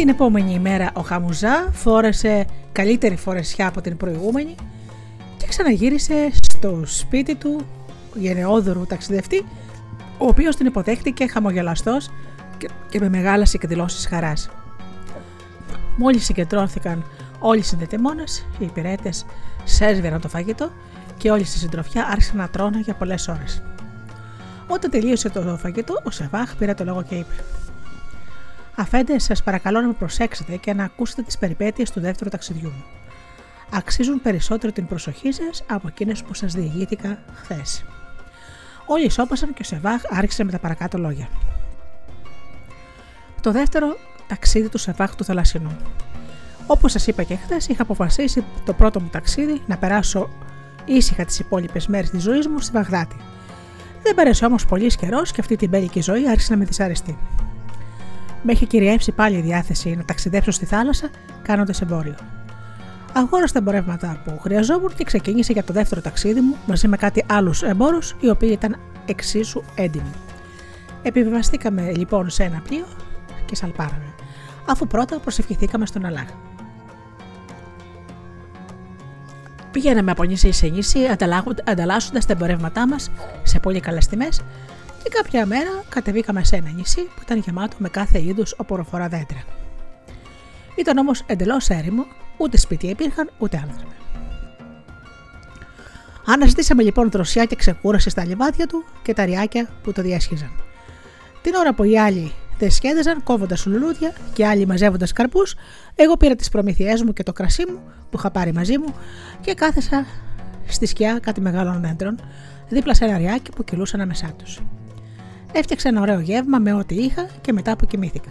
Την 0.00 0.08
επόμενη 0.08 0.52
ημέρα 0.52 0.90
ο 0.94 1.00
Χαμουζά 1.00 1.68
φόρεσε 1.72 2.44
καλύτερη 2.72 3.16
φορεσιά 3.16 3.66
από 3.66 3.80
την 3.80 3.96
προηγούμενη 3.96 4.54
και 5.36 5.46
ξαναγύρισε 5.48 6.30
στο 6.42 6.82
σπίτι 6.84 7.34
του 7.34 7.66
γενναιόδωρου 8.14 8.86
ταξιδευτή, 8.86 9.46
ο 10.18 10.26
οποίος 10.26 10.56
την 10.56 10.66
υποδέχτηκε 10.66 11.26
χαμογελαστός 11.26 12.10
και 12.88 13.00
με 13.00 13.08
μεγάλες 13.08 13.54
εκδηλώσεις 13.54 14.06
χαράς. 14.06 14.50
Μόλις 15.96 16.24
συγκεντρώθηκαν 16.24 17.04
όλοι 17.38 17.58
οι 17.58 17.62
συνδετεμόνες, 17.62 18.46
οι 18.58 18.64
υπηρέτες 18.64 19.26
σέρβιραν 19.64 20.20
το 20.20 20.28
φαγητό 20.28 20.70
και 21.16 21.30
όλοι 21.30 21.44
στη 21.44 21.58
συντροφιά 21.58 22.06
άρχισαν 22.10 22.36
να 22.36 22.48
τρώνε 22.48 22.80
για 22.80 22.94
πολλές 22.94 23.28
ώρες. 23.28 23.62
Όταν 24.66 24.90
τελείωσε 24.90 25.30
το 25.30 25.58
φαγητό, 25.60 25.94
ο 26.04 26.10
Σεβάχ 26.10 26.56
πήρε 26.56 26.74
το 26.74 26.84
λόγο 26.84 27.02
και 27.02 27.14
είπε: 27.14 27.34
Αφέντε, 28.80 29.18
σας 29.18 29.42
παρακαλώ 29.42 29.80
να 29.80 29.86
με 29.86 29.92
προσέξετε 29.92 30.56
και 30.56 30.74
να 30.74 30.84
ακούσετε 30.84 31.22
τις 31.22 31.38
περιπέτειες 31.38 31.90
του 31.90 32.00
δεύτερου 32.00 32.30
ταξιδιού 32.30 32.68
μου. 32.68 32.84
Αξίζουν 33.72 34.22
περισσότερο 34.22 34.72
την 34.72 34.86
προσοχή 34.86 35.32
σας 35.32 35.64
από 35.68 35.88
εκείνες 35.88 36.22
που 36.22 36.34
σας 36.34 36.52
διηγήθηκα 36.54 37.18
χθες. 37.34 37.84
Όλοι 38.86 39.10
σώπασαν 39.10 39.54
και 39.54 39.62
ο 39.62 39.64
Σεβάχ 39.64 40.02
άρχισε 40.10 40.44
με 40.44 40.50
τα 40.50 40.58
παρακάτω 40.58 40.98
λόγια. 40.98 41.28
Το 43.40 43.52
δεύτερο 43.52 43.96
ταξίδι 44.28 44.68
του 44.68 44.78
Σεβάχ 44.78 45.14
του 45.14 45.24
Θαλασσινού. 45.24 45.76
Όπως 46.66 46.92
σας 46.92 47.06
είπα 47.06 47.22
και 47.22 47.36
χθες, 47.36 47.68
είχα 47.68 47.82
αποφασίσει 47.82 48.44
το 48.64 48.72
πρώτο 48.72 49.00
μου 49.00 49.08
ταξίδι 49.08 49.62
να 49.66 49.76
περάσω 49.76 50.28
ήσυχα 50.84 51.24
τις 51.24 51.38
υπόλοιπες 51.38 51.86
μέρες 51.86 52.10
της 52.10 52.22
ζωής 52.22 52.48
μου 52.48 52.58
στη 52.58 52.72
Βαγδάτη. 52.72 53.16
Δεν 54.02 54.14
πέρασε 54.14 54.44
όμως 54.44 54.66
πολύς 54.66 54.96
καιρός 54.96 55.32
και 55.32 55.40
αυτή 55.40 55.56
την 55.56 55.68
μπέλικη 55.68 56.00
ζωή 56.00 56.28
άρχισε 56.28 56.52
να 56.52 56.58
με 56.58 56.64
δυσαρεστεί. 56.64 57.18
Με 58.42 58.52
είχε 58.52 58.66
κυριεύσει 58.66 59.12
πάλι 59.12 59.36
η 59.36 59.40
διάθεση 59.40 59.94
να 59.96 60.04
ταξιδέψω 60.04 60.50
στη 60.50 60.64
θάλασσα 60.64 61.10
κάνοντας 61.42 61.80
εμπόριο. 61.80 62.14
Αγόρασα 63.12 63.52
τα 63.52 63.58
εμπορεύματα 63.58 64.22
που 64.24 64.38
χρειαζόμουν 64.40 64.94
και 64.96 65.04
ξεκίνησε 65.04 65.52
για 65.52 65.64
το 65.64 65.72
δεύτερο 65.72 66.00
ταξίδι 66.00 66.40
μου 66.40 66.56
μαζί 66.66 66.88
με 66.88 66.96
κάτι 66.96 67.24
άλλους 67.28 67.62
εμπόρους 67.62 68.16
οι 68.20 68.30
οποίοι 68.30 68.50
ήταν 68.52 68.76
εξίσου 69.06 69.62
έντιμοι. 69.74 70.12
Επιβεβαστήκαμε 71.02 71.92
λοιπόν 71.92 72.30
σε 72.30 72.42
ένα 72.42 72.62
πλοίο 72.68 72.86
και 73.44 73.56
σαλπάραμε, 73.56 74.14
αφού 74.66 74.86
πρώτα 74.86 75.18
προσευχηθήκαμε 75.18 75.86
στον 75.86 76.04
Αλάχ. 76.04 76.28
Πηγαίναμε 79.70 80.10
από 80.10 80.24
νησί 80.24 80.52
σε 80.52 80.66
νησί 80.66 80.98
ανταλλάσσοντας 81.64 82.26
τα 82.26 82.32
εμπορεύματά 82.32 82.88
μας 82.88 83.10
σε 83.42 83.58
πολύ 83.58 83.80
καλές 83.80 84.06
τιμές 84.06 84.40
και 85.02 85.08
κάποια 85.08 85.46
μέρα 85.46 85.84
κατεβήκαμε 85.88 86.44
σε 86.44 86.56
ένα 86.56 86.70
νησί 86.70 87.00
που 87.00 87.20
ήταν 87.22 87.38
γεμάτο 87.38 87.76
με 87.78 87.88
κάθε 87.88 88.22
είδους 88.22 88.54
οποροφορά 88.56 89.08
δέντρα. 89.08 89.42
Ήταν 90.76 90.98
όμως 90.98 91.22
εντελώς 91.26 91.68
έρημο, 91.68 92.06
ούτε 92.36 92.56
σπίτια 92.56 92.90
υπήρχαν 92.90 93.30
ούτε 93.38 93.56
άνθρωποι. 93.56 93.94
Αναζητήσαμε 96.26 96.82
λοιπόν 96.82 97.10
δροσιά 97.10 97.44
και 97.44 97.56
ξεκούραση 97.56 98.10
στα 98.10 98.24
λιβάδια 98.24 98.66
του 98.66 98.84
και 99.02 99.14
τα 99.14 99.24
ριάκια 99.24 99.68
που 99.82 99.92
το 99.92 100.02
διέσχιζαν. 100.02 100.50
Την 101.42 101.54
ώρα 101.54 101.74
που 101.74 101.84
οι 101.84 101.98
άλλοι 101.98 102.32
δεν 102.58 102.70
σκέδαζαν 102.70 103.22
κόβοντας 103.22 103.66
λουλούδια 103.66 104.12
και 104.32 104.46
άλλοι 104.46 104.66
μαζεύοντας 104.66 105.12
καρπούς, 105.12 105.54
εγώ 105.94 106.16
πήρα 106.16 106.36
τις 106.36 106.48
προμήθειές 106.48 107.02
μου 107.02 107.12
και 107.12 107.22
το 107.22 107.32
κρασί 107.32 107.64
μου 107.68 107.80
που 108.10 108.16
είχα 108.18 108.30
πάρει 108.30 108.52
μαζί 108.52 108.78
μου 108.78 108.94
και 109.40 109.54
κάθεσα 109.54 110.06
στη 110.66 110.86
σκιά 110.86 111.18
κάτι 111.22 111.40
μεγάλων 111.40 111.80
δέντρων, 111.80 112.20
δίπλα 112.68 112.94
σε 112.94 113.04
ένα 113.04 113.16
ριάκι 113.18 113.50
που 113.50 113.64
κυλούσαν 113.64 114.00
ανάμεσά 114.00 114.32
τους. 114.38 114.60
Έφτιαξα 115.52 115.88
ένα 115.88 116.00
ωραίο 116.00 116.20
γεύμα 116.20 116.58
με 116.58 116.72
ό,τι 116.72 116.94
είχα 116.94 117.28
και 117.40 117.52
μετά 117.52 117.76
που 117.76 117.86
κοιμήθηκα. 117.86 118.30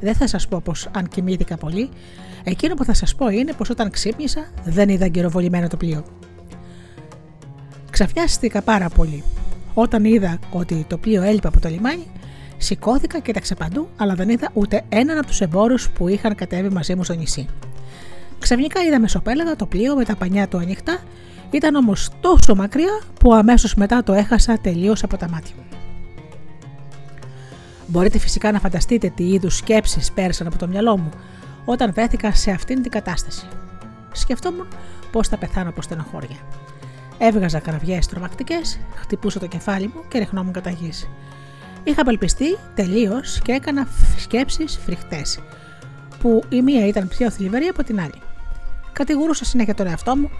Δεν 0.00 0.14
θα 0.14 0.26
σας 0.26 0.48
πω 0.48 0.60
πως 0.64 0.88
αν 0.96 1.08
κοιμήθηκα 1.08 1.56
πολύ, 1.56 1.88
εκείνο 2.44 2.74
που 2.74 2.84
θα 2.84 2.94
σας 2.94 3.14
πω 3.14 3.28
είναι 3.28 3.52
πως 3.52 3.70
όταν 3.70 3.90
ξύπνησα 3.90 4.46
δεν 4.64 4.88
είδα 4.88 5.04
εγκυροβολημένο 5.04 5.68
το 5.68 5.76
πλοίο. 5.76 6.04
Ξαφνιάστηκα 7.90 8.62
πάρα 8.62 8.88
πολύ. 8.88 9.22
Όταν 9.74 10.04
είδα 10.04 10.38
ότι 10.50 10.84
το 10.88 10.98
πλοίο 10.98 11.22
έλειπε 11.22 11.48
από 11.48 11.60
το 11.60 11.68
λιμάνι, 11.68 12.06
σηκώθηκα 12.56 13.18
και 13.18 13.32
τα 13.32 13.54
παντού, 13.58 13.88
αλλά 13.96 14.14
δεν 14.14 14.28
είδα 14.28 14.50
ούτε 14.52 14.82
έναν 14.88 15.18
από 15.18 15.26
τους 15.26 15.40
εμπόρους 15.40 15.90
που 15.90 16.08
είχαν 16.08 16.34
κατέβει 16.34 16.68
μαζί 16.68 16.94
μου 16.94 17.04
στο 17.04 17.14
νησί. 17.14 17.46
Ξαφνικά 18.38 18.82
είδα 18.82 19.00
μεσοπέλαγα 19.00 19.56
το 19.56 19.66
πλοίο 19.66 19.94
με 19.96 20.04
τα 20.04 20.16
πανιά 20.16 20.48
του 20.48 20.58
ανοιχτά, 20.58 20.98
ήταν 21.50 21.74
όμως 21.74 22.10
τόσο 22.20 22.54
μακριά 22.54 23.00
που 23.20 23.34
αμέσως 23.34 23.74
μετά 23.74 24.02
το 24.02 24.12
έχασα 24.12 24.58
τελείως 24.58 25.02
από 25.02 25.16
τα 25.16 25.28
μάτια 25.28 25.54
μου. 25.56 25.83
Μπορείτε 27.86 28.18
φυσικά 28.18 28.52
να 28.52 28.60
φανταστείτε 28.60 29.08
τι 29.08 29.28
είδους 29.28 29.56
σκέψεις 29.56 30.12
πέρασαν 30.12 30.46
από 30.46 30.58
το 30.58 30.68
μυαλό 30.68 30.98
μου 30.98 31.10
όταν 31.64 31.92
βρέθηκα 31.92 32.34
σε 32.34 32.50
αυτήν 32.50 32.82
την 32.82 32.90
κατάσταση. 32.90 33.46
Σκεφτόμουν 34.12 34.68
πώς 35.12 35.28
θα 35.28 35.36
πεθάνω 35.36 35.68
από 35.68 35.82
στενοχώρια. 35.82 36.36
Έβγαζα 37.18 37.58
κραυγές 37.58 38.06
τρομακτικές, 38.06 38.80
χτυπούσα 38.94 39.38
το 39.38 39.46
κεφάλι 39.46 39.86
μου 39.86 40.02
και 40.08 40.18
ρεχνόμουν 40.18 40.52
κατά 40.52 40.70
γης. 40.70 41.08
Είχα 41.84 42.00
απελπιστεί 42.00 42.56
τελείως 42.74 43.40
και 43.42 43.52
έκανα 43.52 43.88
σκέψεις 44.18 44.78
φρικτές, 44.84 45.38
που 46.20 46.42
η 46.48 46.62
μία 46.62 46.86
ήταν 46.86 47.08
πιο 47.08 47.30
θλιβερή 47.30 47.66
από 47.66 47.84
την 47.84 48.00
άλλη. 48.00 48.22
Κατηγορούσα 48.92 49.44
συνέχεια 49.44 49.74
τον 49.74 49.86
εαυτό 49.86 50.16
μου 50.16 50.30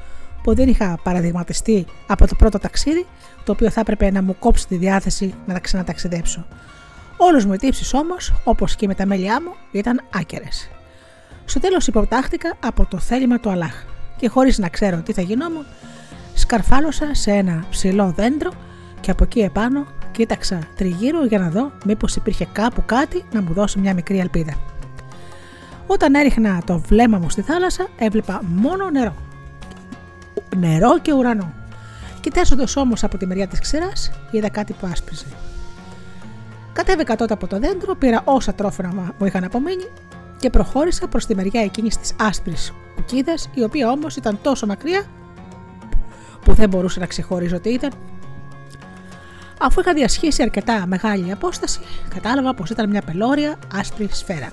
που 0.42 0.55
δεν 0.55 0.68
είχα 0.68 0.99
παραδειγματιστεί 1.03 1.86
από 2.07 2.26
το 2.26 2.34
πρώτο 2.34 2.59
ταξίδι, 2.59 3.07
το 3.45 3.53
οποίο 3.53 3.70
θα 3.70 3.80
έπρεπε 3.80 4.11
να 4.11 4.22
μου 4.22 4.36
κόψει 4.38 4.66
τη 4.66 4.76
διάθεση 4.76 5.34
να 5.47 5.55
τα 5.55 5.61
ξαναταξιδέψω. 5.61 6.47
Όλε 7.16 7.44
μου 7.44 7.52
οι 7.52 7.56
τύψει 7.56 7.96
όμως, 7.96 8.32
όπως 8.44 8.76
και 8.76 8.86
με 8.86 8.94
τα 8.94 9.06
μέλιά 9.06 9.42
μου, 9.42 9.54
ήταν 9.70 10.02
άκερες. 10.14 10.68
Στο 11.44 11.60
τέλος 11.60 11.86
υποτάχτηκα 11.86 12.56
από 12.60 12.86
το 12.86 12.98
θέλημα 12.98 13.40
του 13.40 13.50
Αλάχ 13.50 13.84
και 14.16 14.28
χωρίς 14.28 14.58
να 14.58 14.68
ξέρω 14.68 14.96
τι 14.96 15.12
θα 15.12 15.22
γινόμουν, 15.22 15.64
σκαρφάλωσα 16.34 17.14
σε 17.14 17.30
ένα 17.30 17.64
ψηλό 17.70 18.12
δέντρο 18.16 18.50
και 19.00 19.10
από 19.10 19.24
εκεί 19.24 19.40
επάνω 19.40 19.86
κοίταξα 20.12 20.58
τριγύρω 20.76 21.24
για 21.24 21.38
να 21.38 21.48
δω 21.48 21.72
μήπως 21.84 22.16
υπήρχε 22.16 22.48
κάπου 22.52 22.82
κάτι 22.86 23.24
να 23.32 23.42
μου 23.42 23.52
δώσει 23.52 23.78
μια 23.78 23.94
μικρή 23.94 24.18
ελπίδα. 24.18 24.54
Όταν 25.86 26.14
έριχνα 26.14 26.62
το 26.66 26.78
βλέμμα 26.78 27.18
μου 27.18 27.30
στη 27.30 27.42
θάλασσα, 27.42 27.86
έβλεπα 27.98 28.40
μόνο 28.44 28.90
νερό. 28.90 29.14
Νερό 30.56 30.98
και 30.98 31.12
ουρανό. 31.12 31.52
Κοιτάζοντας 32.20 32.76
όμως 32.76 33.04
από 33.04 33.18
τη 33.18 33.26
μεριά 33.26 33.46
της 33.46 33.60
ξηράς, 33.60 34.10
είδα 34.30 34.48
κάτι 34.48 34.72
που 34.72 34.86
άσπριζε. 34.92 35.24
Κατέβηκα 36.75 37.16
τότε 37.16 37.33
από 37.33 37.47
το 37.47 37.59
δέντρο, 37.59 37.95
πήρα 37.95 38.22
όσα 38.25 38.55
τρόφιμα 38.55 39.14
μου 39.18 39.27
είχαν 39.27 39.45
απομείνει 39.45 39.85
και 40.39 40.51
προχώρησα 40.51 41.09
προς 41.09 41.27
τη 41.27 41.35
μεριά 41.35 41.61
εκείνης 41.61 41.99
της 41.99 42.14
άσπρης 42.20 42.72
κουκίδας, 42.95 43.51
η 43.55 43.62
οποία 43.62 43.91
όμως 43.91 44.16
ήταν 44.16 44.39
τόσο 44.43 44.66
μακριά 44.66 45.05
που 46.45 46.53
δεν 46.53 46.68
μπορούσα 46.68 47.01
να 47.01 47.07
ξεχωρίζω 47.07 47.61
τι 47.61 47.70
ήταν. 47.70 47.91
Αφού 49.61 49.81
είχα 49.81 49.93
διασχίσει 49.93 50.43
αρκετά 50.43 50.87
μεγάλη 50.87 51.33
απόσταση, 51.33 51.81
κατάλαβα 52.14 52.55
πως 52.55 52.70
ήταν 52.70 52.91
μια 52.91 53.03
πελώρια 53.03 53.59
άσπρη 53.75 54.09
σφαίρα. 54.12 54.51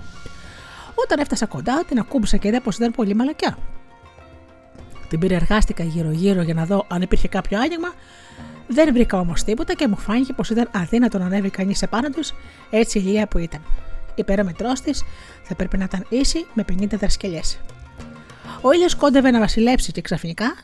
Όταν 0.95 1.19
έφτασα 1.19 1.45
κοντά, 1.45 1.83
την 1.87 1.99
ακούμπησα 1.99 2.37
και 2.37 2.47
είδα 2.47 2.61
πως 2.61 2.75
ήταν 2.75 2.91
πολύ 2.91 3.13
μαλακιά. 3.13 3.57
Την 5.09 5.19
πυρεργάστηκα 5.19 5.83
γύρω-γύρω 5.83 6.41
για 6.41 6.53
να 6.53 6.65
δω 6.65 6.85
αν 6.87 7.01
υπήρχε 7.01 7.27
κάποιο 7.27 7.59
άνοιγμα 7.59 7.93
δεν 8.71 8.93
βρήκα 8.93 9.19
όμως 9.19 9.43
τίποτα 9.43 9.73
και 9.73 9.87
μου 9.87 9.97
φάνηκε 9.97 10.33
πως 10.33 10.49
ήταν 10.49 10.69
αδύνατο 10.71 11.17
να 11.17 11.25
ανέβει 11.25 11.49
κανείς 11.49 11.81
επάνω 11.81 12.09
τους 12.09 12.33
έτσι 12.69 12.99
ηλία 12.99 13.27
που 13.27 13.37
ήταν. 13.37 13.61
Η 14.15 14.23
περίμετρός 14.23 14.81
της 14.81 15.03
θα 15.43 15.55
πρέπει 15.55 15.77
να 15.77 15.83
ήταν 15.83 16.05
ίση 16.09 16.45
με 16.53 16.65
50 16.71 16.87
δρασκελιέ. 16.87 17.41
Ο 18.61 18.71
ήλιος 18.71 18.95
κόντευε 18.95 19.31
να 19.31 19.39
βασιλέψει 19.39 19.91
και 19.91 20.01
ξαφνικά 20.01 20.55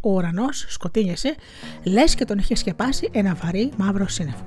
ο 0.00 0.10
ουρανός 0.10 0.66
σκοτίνιασε, 0.68 1.34
λες 1.84 2.14
και 2.14 2.24
τον 2.24 2.38
είχε 2.38 2.54
σκεπάσει 2.54 3.08
ένα 3.12 3.36
βαρύ 3.42 3.72
μαύρο 3.76 4.08
σύννεφο. 4.08 4.44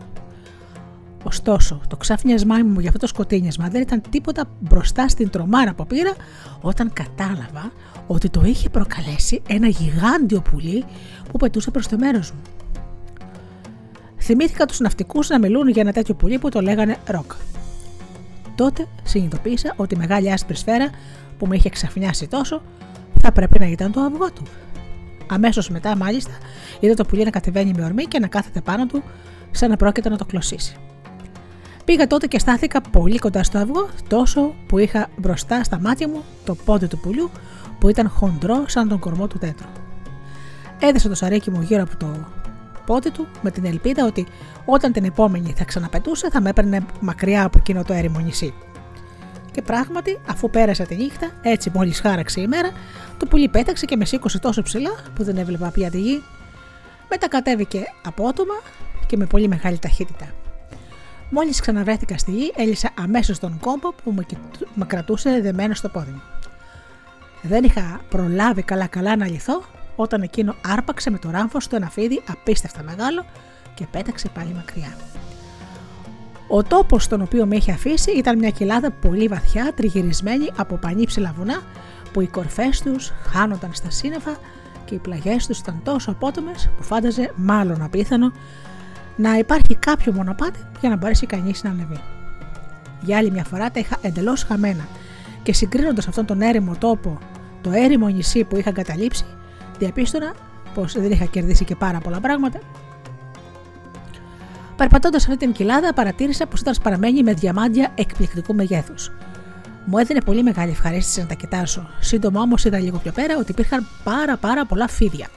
Ωστόσο, 1.24 1.82
το 1.88 1.97
ξαφνιασμά 1.97 2.55
μου 2.55 2.80
για 2.80 2.88
αυτό 2.88 2.99
το 2.99 3.07
σκοτίνιασμα 3.07 3.70
δεν 3.70 3.82
ήταν 3.82 4.01
τίποτα 4.09 4.49
μπροστά 4.59 5.07
στην 5.07 5.30
τρομάρα 5.30 5.74
που 5.74 5.88
πήρα 5.88 6.14
όταν 6.61 6.93
κατάλαβα 6.93 7.72
ότι 8.07 8.30
το 8.30 8.41
είχε 8.45 8.70
προκαλέσει 8.70 9.41
ένα 9.47 9.68
γιγάντιο 9.68 10.41
πουλί 10.41 10.86
που 11.32 11.38
πετούσε 11.38 11.72
προς 11.72 11.88
το 11.88 11.97
μέρος 11.97 12.32
μου. 12.32 12.41
Θυμήθηκα 14.26 14.65
τους 14.65 14.80
ναυτικούς 14.80 15.30
να 15.30 15.39
μιλούν 15.39 15.67
για 15.67 15.82
ένα 15.82 15.91
τέτοιο 15.91 16.15
πουλί 16.15 16.38
που 16.38 16.49
το 16.49 16.61
λέγανε 16.61 16.97
ροκ. 17.05 17.32
Τότε 18.55 18.88
συνειδητοποίησα 19.03 19.74
ότι 19.76 19.95
η 19.95 19.97
μεγάλη 19.97 20.32
άσπρη 20.32 20.55
σφαίρα 20.55 20.89
που 21.38 21.47
με 21.47 21.55
είχε 21.55 21.69
ξαφνιάσει 21.69 22.28
τόσο 22.28 22.61
θα 23.21 23.32
πρέπει 23.32 23.59
να 23.59 23.65
ήταν 23.65 23.91
το 23.91 23.99
αυγό 24.01 24.32
του. 24.32 24.43
Αμέσως 25.28 25.69
μετά, 25.69 25.95
μάλιστα, 25.95 26.32
είδα 26.80 26.93
το 26.93 27.05
πουλί 27.05 27.24
να 27.24 27.30
κατεβαίνει 27.30 27.74
με 27.78 27.84
ορμή 27.84 28.03
και 28.03 28.19
να 28.19 28.28
κάθεται 28.28 28.61
πάνω 28.61 28.86
του, 28.86 29.03
σαν 29.51 29.69
να 29.69 29.76
πρόκειται 29.76 30.09
να 30.09 30.17
το 30.17 30.26
κλωσίσει. 30.26 30.76
Πήγα 31.86 32.07
τότε 32.07 32.28
και 32.28 32.39
στάθηκα 32.39 32.82
πολύ 32.82 33.17
κοντά 33.17 33.43
στο 33.43 33.57
αυγό, 33.57 33.89
τόσο 34.07 34.53
που 34.67 34.78
είχα 34.78 35.09
μπροστά 35.17 35.63
στα 35.63 35.80
μάτια 35.80 36.07
μου 36.07 36.24
το 36.45 36.55
πόδι 36.55 36.88
του 36.88 36.99
πουλιού 36.99 37.30
που 37.80 37.89
ήταν 37.89 38.09
χοντρό 38.09 38.63
σαν 38.67 38.88
τον 38.88 38.99
κορμό 38.99 39.28
του 39.28 39.38
τέτρου. 39.38 39.67
Έδεσα 40.80 41.09
το 41.09 41.15
σαρίκι 41.15 41.51
μου 41.51 41.61
γύρω 41.61 41.84
από 41.84 41.97
το 41.97 42.26
πόδι 42.86 43.11
του 43.11 43.27
με 43.41 43.51
την 43.51 43.65
ελπίδα 43.65 44.05
ότι 44.05 44.27
όταν 44.65 44.91
την 44.91 45.03
επόμενη 45.03 45.53
θα 45.57 45.63
ξαναπετούσε 45.63 46.29
θα 46.29 46.41
με 46.41 46.49
έπαιρνε 46.49 46.86
μακριά 46.99 47.45
από 47.45 47.57
εκείνο 47.57 47.84
το 47.84 47.93
έρημο 47.93 48.19
νησί. 48.19 48.53
Και 49.51 49.61
πράγματι, 49.61 50.19
αφού 50.29 50.49
πέρασε 50.49 50.84
τη 50.84 50.95
νύχτα, 50.95 51.31
έτσι 51.41 51.71
μόλις 51.73 51.99
χάραξε 51.99 52.41
η 52.41 52.47
μέρα, 52.47 52.71
το 53.17 53.25
πουλί 53.25 53.49
πέταξε 53.49 53.86
και 53.86 53.95
με 53.95 54.05
σήκωσε 54.05 54.39
τόσο 54.39 54.61
ψηλά 54.61 54.91
που 55.15 55.23
δεν 55.23 55.38
έβλεπα 55.38 55.69
πια 55.69 55.89
τη 55.89 55.99
γη. 55.99 56.23
Μετά 57.09 57.27
κατέβηκε 57.27 57.84
απότομα 58.03 58.53
και 59.05 59.17
με 59.17 59.25
πολύ 59.25 59.47
μεγάλη 59.47 59.79
ταχύτητα. 59.79 60.25
Μόλις 61.29 61.59
ξαναβρέθηκα 61.59 62.17
στη 62.17 62.31
γη, 62.31 62.53
έλυσα 62.55 62.89
αμέσως 62.99 63.39
τον 63.39 63.59
κόμπο 63.59 63.93
που 64.03 64.15
με 64.73 64.86
κρατούσε 64.86 65.39
δεμένο 65.41 65.73
στο 65.73 65.89
πόδι 65.89 66.11
μου. 66.11 66.21
Δεν 67.41 67.63
είχα 67.63 68.01
προλάβει 68.09 68.61
καλά-καλά 68.61 69.15
να 69.15 69.27
λυθώ 69.27 69.63
όταν 69.95 70.21
εκείνο 70.21 70.55
άρπαξε 70.67 71.09
με 71.09 71.17
το 71.17 71.29
ράμφο 71.29 71.59
στο 71.59 71.75
ένα 71.75 71.89
φίδι 71.89 72.23
απίστευτα 72.27 72.83
μεγάλο 72.83 73.25
και 73.73 73.85
πέταξε 73.91 74.29
πάλι 74.29 74.53
μακριά. 74.53 74.95
Ο 76.47 76.63
τόπος 76.63 77.03
στον 77.03 77.21
οποίο 77.21 77.45
με 77.45 77.55
είχε 77.55 77.71
αφήσει 77.71 78.11
ήταν 78.11 78.37
μια 78.37 78.49
κοιλάδα 78.49 78.91
πολύ 78.91 79.27
βαθιά, 79.27 79.73
τριγυρισμένη 79.75 80.49
από 80.55 80.75
πανύψηλα 80.75 81.33
βουνά 81.37 81.61
που 82.13 82.21
οι 82.21 82.27
κορφές 82.27 82.81
τους 82.81 83.11
χάνονταν 83.25 83.73
στα 83.73 83.89
σύννεφα 83.89 84.37
και 84.85 84.95
οι 84.95 84.97
πλαγιές 84.97 85.47
τους 85.47 85.59
ήταν 85.59 85.81
τόσο 85.83 86.11
απότομες 86.11 86.69
που 86.77 86.83
φάνταζε 86.83 87.31
μάλλον 87.35 87.81
απίθανο 87.81 88.31
να 89.15 89.37
υπάρχει 89.37 89.75
κάποιο 89.75 90.13
μονοπάτι 90.13 90.59
για 90.79 90.89
να 90.89 90.95
μπορέσει 90.95 91.25
κανείς 91.25 91.63
να 91.63 91.69
ανεβεί. 91.69 91.99
Για 93.01 93.17
άλλη 93.17 93.31
μια 93.31 93.43
φορά 93.43 93.71
τα 93.71 93.79
είχα 93.79 93.97
εντελώς 94.01 94.43
χαμένα 94.43 94.87
και 95.43 95.53
συγκρίνοντας 95.53 96.07
αυτόν 96.07 96.25
τον 96.25 96.41
έρημο 96.41 96.75
τόπο, 96.79 97.17
το 97.61 97.71
έρημο 97.71 98.07
νησί 98.07 98.43
που 98.43 98.57
είχα 98.57 98.71
καταλήψει, 98.71 99.25
διαπίστωνα 99.84 100.34
πως 100.73 100.93
δεν 100.93 101.11
είχα 101.11 101.25
κερδίσει 101.25 101.65
και 101.65 101.75
πάρα 101.75 101.99
πολλά 101.99 102.19
πράγματα. 102.19 102.59
Περπατώντα 104.75 105.17
αυτή 105.17 105.38
την 105.38 105.51
κοιλάδα, 105.51 105.93
παρατήρησα 105.93 106.45
πως 106.45 106.59
ήταν 106.59 106.73
σπαραμένη 106.73 107.23
με 107.23 107.34
διαμάντια 107.34 107.91
εκπληκτικού 107.95 108.55
μεγέθους. 108.55 109.11
Μου 109.86 109.97
έδινε 109.97 110.21
πολύ 110.21 110.43
μεγάλη 110.43 110.71
ευχαρίστηση 110.71 111.19
να 111.19 111.25
τα 111.25 111.34
κοιτάσω. 111.34 111.89
Σύντομα 111.99 112.41
όμως 112.41 112.65
είδα 112.65 112.79
λίγο 112.79 112.97
πιο 112.97 113.11
πέρα 113.11 113.38
ότι 113.38 113.51
υπήρχαν 113.51 113.88
πάρα 114.03 114.38
πάρα 114.38 114.65
πολλά 114.65 114.88
φίδια. 114.88 115.27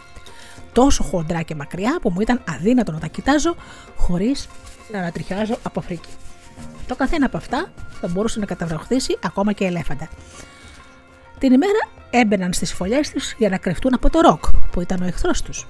Τόσο 0.72 1.02
χοντρά 1.02 1.42
και 1.42 1.54
μακριά 1.54 1.98
που 2.02 2.10
μου 2.10 2.20
ήταν 2.20 2.42
αδύνατο 2.48 2.92
να 2.92 2.98
τα 2.98 3.06
κοιτάζω 3.06 3.56
χωρίς 3.96 4.48
να 4.92 4.98
ανατριχιάζω 4.98 5.58
από 5.62 5.80
φρίκη. 5.80 6.08
Το 6.86 6.94
καθένα 6.96 7.26
από 7.26 7.36
αυτά 7.36 7.66
θα 8.00 8.08
μπορούσε 8.08 8.38
να 8.40 8.46
καταβροχθήσει 8.46 9.18
ακόμα 9.22 9.52
και 9.52 9.64
ελέφαντα. 9.64 10.08
Την 11.38 11.52
ημέρα 11.52 11.88
έμπαιναν 12.10 12.52
στις 12.52 12.72
φωλιές 12.72 13.10
τους 13.10 13.34
για 13.38 13.48
να 13.48 13.56
κρυφτούν 13.56 13.94
από 13.94 14.10
το 14.10 14.20
ροκ 14.20 14.44
που 14.72 14.80
ήταν 14.80 15.02
ο 15.02 15.04
εχθρός 15.04 15.42
τους. 15.42 15.66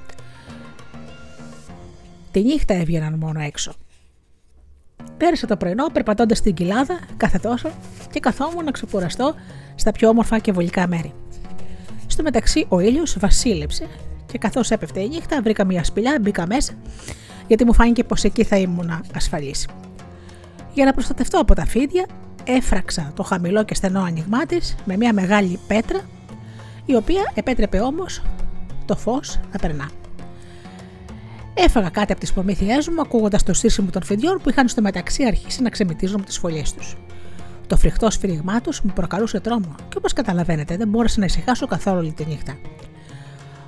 Τη 2.30 2.42
νύχτα 2.42 2.74
έβγαιναν 2.74 3.14
μόνο 3.18 3.40
έξω. 3.40 3.72
Πέρασα 5.16 5.46
το 5.46 5.56
πρωινό 5.56 5.86
περπατώντας 5.86 6.38
στην 6.38 6.54
κοιλάδα 6.54 7.00
κάθε 7.16 7.38
τόσο 7.38 7.70
και 8.10 8.20
καθόμουν 8.20 8.64
να 8.64 8.70
ξεκουραστώ 8.70 9.34
στα 9.74 9.92
πιο 9.92 10.08
όμορφα 10.08 10.38
και 10.38 10.52
βολικά 10.52 10.86
μέρη. 10.86 11.12
Στο 12.06 12.22
μεταξύ 12.22 12.66
ο 12.68 12.80
ήλιος 12.80 13.18
βασίλεψε 13.18 13.86
και 14.26 14.38
καθώς 14.38 14.70
έπεφτε 14.70 15.00
η 15.00 15.08
νύχτα 15.08 15.42
βρήκα 15.42 15.64
μια 15.64 15.84
σπηλιά, 15.84 16.18
μπήκα 16.20 16.46
μέσα 16.46 16.72
γιατί 17.46 17.64
μου 17.64 17.74
φάνηκε 17.74 18.04
πως 18.04 18.24
εκεί 18.24 18.44
θα 18.44 18.56
ήμουν 18.56 19.02
ασφαλής. 19.14 19.68
Για 20.74 20.84
να 20.84 20.92
προστατευτώ 20.92 21.40
από 21.40 21.54
τα 21.54 21.66
φίδια, 21.66 22.06
έφραξα 22.46 23.12
το 23.14 23.22
χαμηλό 23.22 23.64
και 23.64 23.74
στενό 23.74 24.02
άνοιγμά 24.02 24.46
της 24.46 24.76
με 24.84 24.96
μια 24.96 25.12
μεγάλη 25.12 25.58
πέτρα, 25.66 26.00
η 26.84 26.94
οποία 26.94 27.32
επέτρεπε 27.34 27.80
όμως 27.80 28.22
το 28.84 28.96
φως 28.96 29.38
να 29.52 29.58
περνά. 29.58 29.90
Έφαγα 31.54 31.88
κάτι 31.88 32.12
από 32.12 32.20
τις 32.20 32.32
προμήθειές 32.32 32.88
μου, 32.88 33.00
ακούγοντας 33.00 33.42
το 33.42 33.54
στήσιμο 33.54 33.90
των 33.90 34.02
φιδιών 34.02 34.40
που 34.42 34.50
είχαν 34.50 34.68
στο 34.68 34.82
μεταξύ 34.82 35.24
αρχίσει 35.24 35.62
να 35.62 35.70
ξεμητίζουν 35.70 36.24
τις 36.24 36.38
φωλιές 36.38 36.72
τους. 36.72 36.96
Το 37.66 37.76
φρικτό 37.76 38.10
σφυριγμά 38.10 38.60
τους 38.60 38.80
μου 38.80 38.92
προκαλούσε 38.92 39.40
τρόμο 39.40 39.74
και 39.88 39.98
όπως 39.98 40.12
καταλαβαίνετε 40.12 40.76
δεν 40.76 40.88
μπόρεσα 40.88 41.18
να 41.20 41.24
ησυχάσω 41.24 41.66
καθόλου 41.66 41.98
όλη 41.98 42.12
τη 42.12 42.24
νύχτα. 42.24 42.56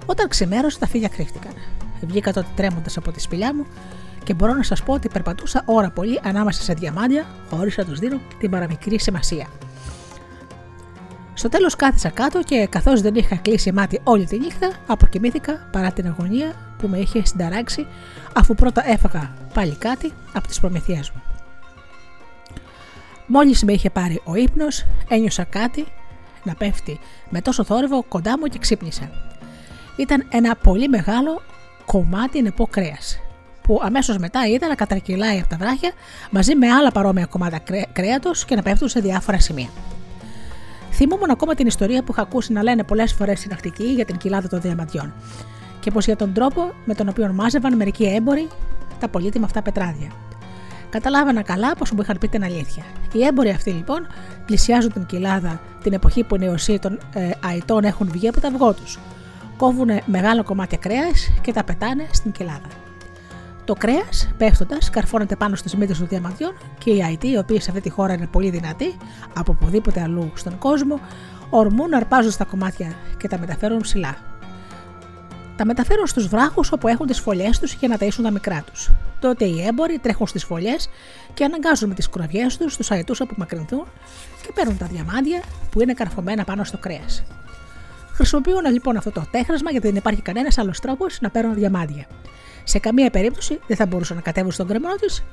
Όταν 0.06 0.28
ξημέρωσε, 0.28 0.78
τα 0.78 0.86
φύλλα 0.86 1.08
κρύφτηκαν. 1.08 1.52
Βγήκα 2.00 2.32
τότε 2.32 2.46
τρέμοντας 2.56 2.96
από 2.96 3.12
τη 3.12 3.20
σπηλιά 3.20 3.54
μου 3.54 3.66
και 4.28 4.34
μπορώ 4.34 4.54
να 4.54 4.62
σας 4.62 4.82
πω 4.82 4.92
ότι 4.92 5.08
περπατούσα 5.08 5.62
ώρα 5.64 5.90
πολύ 5.90 6.20
ανάμεσα 6.22 6.62
σε 6.62 6.72
διαμάντια, 6.72 7.26
χωρίς 7.50 7.76
να 7.76 7.84
τους 7.84 7.98
δίνω 7.98 8.20
την 8.38 8.50
παραμικρή 8.50 9.00
σημασία. 9.00 9.46
Στο 11.34 11.48
τέλος 11.48 11.76
κάθισα 11.76 12.08
κάτω 12.08 12.42
και 12.42 12.66
καθώς 12.70 13.00
δεν 13.00 13.14
είχα 13.14 13.36
κλείσει 13.36 13.72
μάτι 13.72 14.00
όλη 14.04 14.24
τη 14.24 14.38
νύχτα, 14.38 14.72
αποκοιμήθηκα 14.86 15.68
παρά 15.72 15.92
την 15.92 16.06
αγωνία 16.06 16.52
που 16.78 16.88
με 16.88 16.98
είχε 16.98 17.26
συνταράξει, 17.26 17.86
αφού 18.34 18.54
πρώτα 18.54 18.90
έφαγα 18.90 19.34
πάλι 19.54 19.74
κάτι 19.74 20.12
από 20.32 20.48
τις 20.48 20.60
προμηθειές 20.60 21.10
μου. 21.10 21.22
Μόλις 23.26 23.62
με 23.64 23.72
είχε 23.72 23.90
πάρει 23.90 24.20
ο 24.24 24.34
ύπνος, 24.34 24.84
ένιωσα 25.08 25.44
κάτι 25.44 25.86
να 26.44 26.54
πέφτει 26.54 27.00
με 27.30 27.40
τόσο 27.40 27.64
θόρυβο 27.64 28.02
κοντά 28.02 28.38
μου 28.38 28.46
και 28.46 28.58
ξύπνησα. 28.58 29.10
Ήταν 29.96 30.26
ένα 30.30 30.56
πολύ 30.56 30.88
μεγάλο 30.88 31.42
κομμάτι 31.86 32.42
νεπό 32.42 32.66
κρέας, 32.66 33.18
που 33.68 33.80
αμέσως 33.82 34.18
μετά 34.18 34.46
είδα 34.46 34.68
να 34.68 34.74
κατρακυλάει 34.74 35.38
από 35.38 35.48
τα 35.48 35.56
βράχια 35.56 35.92
μαζί 36.30 36.54
με 36.54 36.68
άλλα 36.68 36.90
παρόμοια 36.90 37.26
κομμάτια 37.26 37.86
κρέατος 37.92 38.44
και 38.44 38.54
να 38.54 38.62
πέφτουν 38.62 38.88
σε 38.88 39.00
διάφορα 39.00 39.40
σημεία. 39.40 39.68
Θυμούμουν 40.90 41.30
ακόμα 41.30 41.54
την 41.54 41.66
ιστορία 41.66 42.02
που 42.02 42.12
είχα 42.12 42.22
ακούσει 42.22 42.52
να 42.52 42.62
λένε 42.62 42.82
πολλές 42.84 43.12
φορές 43.12 43.38
στην 43.38 43.52
Αρκτική 43.52 43.84
για 43.84 44.04
την 44.04 44.16
κοιλάδα 44.16 44.48
των 44.48 44.60
διαμαντιών 44.60 45.12
και 45.80 45.90
πως 45.90 46.04
για 46.04 46.16
τον 46.16 46.32
τρόπο 46.32 46.72
με 46.84 46.94
τον 46.94 47.08
οποίο 47.08 47.32
μάζευαν 47.32 47.76
μερικοί 47.76 48.04
έμποροι 48.04 48.48
τα 49.00 49.08
πολύτιμα 49.08 49.44
αυτά 49.44 49.62
πετράδια. 49.62 50.10
Καταλάβανα 50.90 51.42
καλά 51.42 51.74
πως 51.76 51.90
μου 51.90 52.00
είχαν 52.00 52.18
πει 52.18 52.28
την 52.28 52.44
αλήθεια. 52.44 52.82
Οι 53.12 53.24
έμποροι 53.24 53.50
αυτοί 53.50 53.70
λοιπόν 53.70 54.06
πλησιάζουν 54.46 54.92
την 54.92 55.06
κοιλάδα 55.06 55.60
την 55.82 55.92
εποχή 55.92 56.24
που 56.24 56.34
οι 56.34 56.38
νεοσύοι 56.38 56.78
των 56.78 56.98
ε, 57.12 57.30
αητών 57.46 57.84
έχουν 57.84 58.08
βγει 58.10 58.28
από 58.28 58.40
τα 58.40 58.48
αυγό 58.48 58.72
τους. 58.72 58.98
Κόβουν 59.56 59.88
μεγάλο 60.06 60.42
κομμάτια 60.42 60.78
κρέας 60.78 61.30
και 61.40 61.52
τα 61.52 61.64
πετάνε 61.64 62.06
στην 62.12 62.32
κοιλάδα. 62.32 62.87
Το 63.68 63.74
κρέας, 63.74 64.28
πέφτοντας, 64.36 64.90
καρφώνεται 64.90 65.36
πάνω 65.36 65.54
στι 65.56 65.76
μύτε 65.76 65.94
των 65.94 66.08
διαμαντιών 66.08 66.52
και 66.78 66.90
οι 66.90 67.02
αητοί, 67.02 67.30
οι 67.30 67.36
οποίοι 67.36 67.60
σε 67.60 67.70
αυτή 67.70 67.82
τη 67.82 67.90
χώρα 67.90 68.12
είναι 68.12 68.26
πολύ 68.26 68.50
δυνατοί, 68.50 68.96
από 69.34 69.52
οπουδήποτε 69.52 70.00
αλλού 70.00 70.32
στον 70.34 70.58
κόσμο, 70.58 71.00
ορμούν 71.50 71.88
να 71.88 71.96
αρπάζουν 71.96 72.30
στα 72.30 72.44
κομμάτια 72.44 72.94
και 73.18 73.28
τα 73.28 73.38
μεταφέρουν 73.38 73.78
ψηλά. 73.78 74.16
Τα 75.56 75.64
μεταφέρουν 75.64 76.06
στους 76.06 76.26
βράχους 76.26 76.72
όπου 76.72 76.88
έχουν 76.88 77.06
τις 77.06 77.20
φωλιές 77.20 77.58
τους 77.58 77.72
για 77.72 77.88
να 77.88 77.96
ταΐσουν 78.00 78.22
τα 78.22 78.30
μικρά 78.30 78.64
τους. 78.72 78.90
Τότε 79.20 79.44
οι 79.44 79.62
έμποροι 79.66 79.98
τρέχουν 79.98 80.26
στις 80.26 80.44
φωλιές 80.44 80.88
και 81.34 81.44
αναγκάζουν 81.44 81.88
με 81.88 81.94
τις 81.94 82.08
κουραβιέ 82.08 82.46
τους 82.58 82.76
τους 82.76 82.90
αετούς 82.90 83.18
να 83.18 83.24
απομακρυνθούν 83.24 83.84
και 84.42 84.52
παίρνουν 84.54 84.76
τα 84.78 84.86
διαμάντια 84.86 85.42
που 85.70 85.80
είναι 85.82 85.92
καρφωμένα 85.92 86.44
πάνω 86.44 86.64
στο 86.64 86.78
κρέας. 86.78 87.24
Χρησιμοποιούν 88.12 88.72
λοιπόν 88.72 88.96
αυτό 88.96 89.10
το 89.10 89.24
τέχνασμα 89.30 89.70
γιατί 89.70 89.86
δεν 89.86 89.96
υπάρχει 89.96 90.22
κανένας 90.22 90.58
άλλος 90.58 90.80
τρόπος 90.80 91.20
να 91.20 91.30
παίρνουν 91.30 91.54
διαμάντια. 91.54 92.06
Σε 92.68 92.78
καμία 92.78 93.10
περίπτωση 93.10 93.60
δεν 93.66 93.76
θα 93.76 93.86
μπορούσαν 93.86 94.16
να 94.16 94.22
κατέβουν 94.22 94.52
στον 94.52 94.66
κρεμό 94.66 94.94
της 94.94 95.24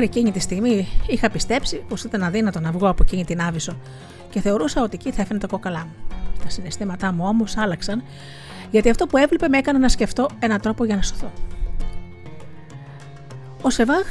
Μέχρι 0.00 0.18
εκείνη 0.18 0.32
τη 0.32 0.40
στιγμή 0.40 0.88
είχα 1.06 1.30
πιστέψει 1.30 1.84
πως 1.88 2.04
ήταν 2.04 2.22
αδύνατο 2.22 2.60
να 2.60 2.72
βγω 2.72 2.88
από 2.88 3.02
εκείνη 3.06 3.24
την 3.24 3.40
άβυσο 3.40 3.76
και 4.30 4.40
θεωρούσα 4.40 4.82
ότι 4.82 4.98
εκεί 5.00 5.12
θα 5.12 5.22
έφερε 5.22 5.38
τα 5.38 5.46
κόκαλά 5.46 5.78
μου. 5.78 5.92
Τα 6.42 6.50
συναισθήματά 6.50 7.12
μου 7.12 7.24
όμως 7.26 7.56
άλλαξαν, 7.56 8.02
γιατί 8.70 8.90
αυτό 8.90 9.06
που 9.06 9.16
έβλεπε 9.16 9.48
με 9.48 9.58
έκανε 9.58 9.78
να 9.78 9.88
σκεφτώ 9.88 10.28
έναν 10.38 10.60
τρόπο 10.60 10.84
για 10.84 10.96
να 10.96 11.02
σωθώ. 11.02 11.32
Ο 13.62 13.70
Σεβάχ 13.70 14.06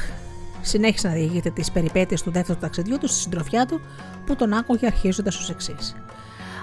συνέχισε 0.62 1.08
να 1.08 1.14
διηγείται 1.14 1.50
τις 1.50 1.72
περιπέτειες 1.72 2.22
του 2.22 2.32
δεύτερου 2.32 2.60
ταξιδιού 2.60 2.98
του 2.98 3.08
στη 3.08 3.20
συντροφιά 3.20 3.66
του, 3.66 3.82
που 4.26 4.36
τον 4.36 4.54
άκουγε 4.54 4.86
αρχίζοντας 4.86 5.40
ως 5.40 5.50
εξής. 5.50 5.96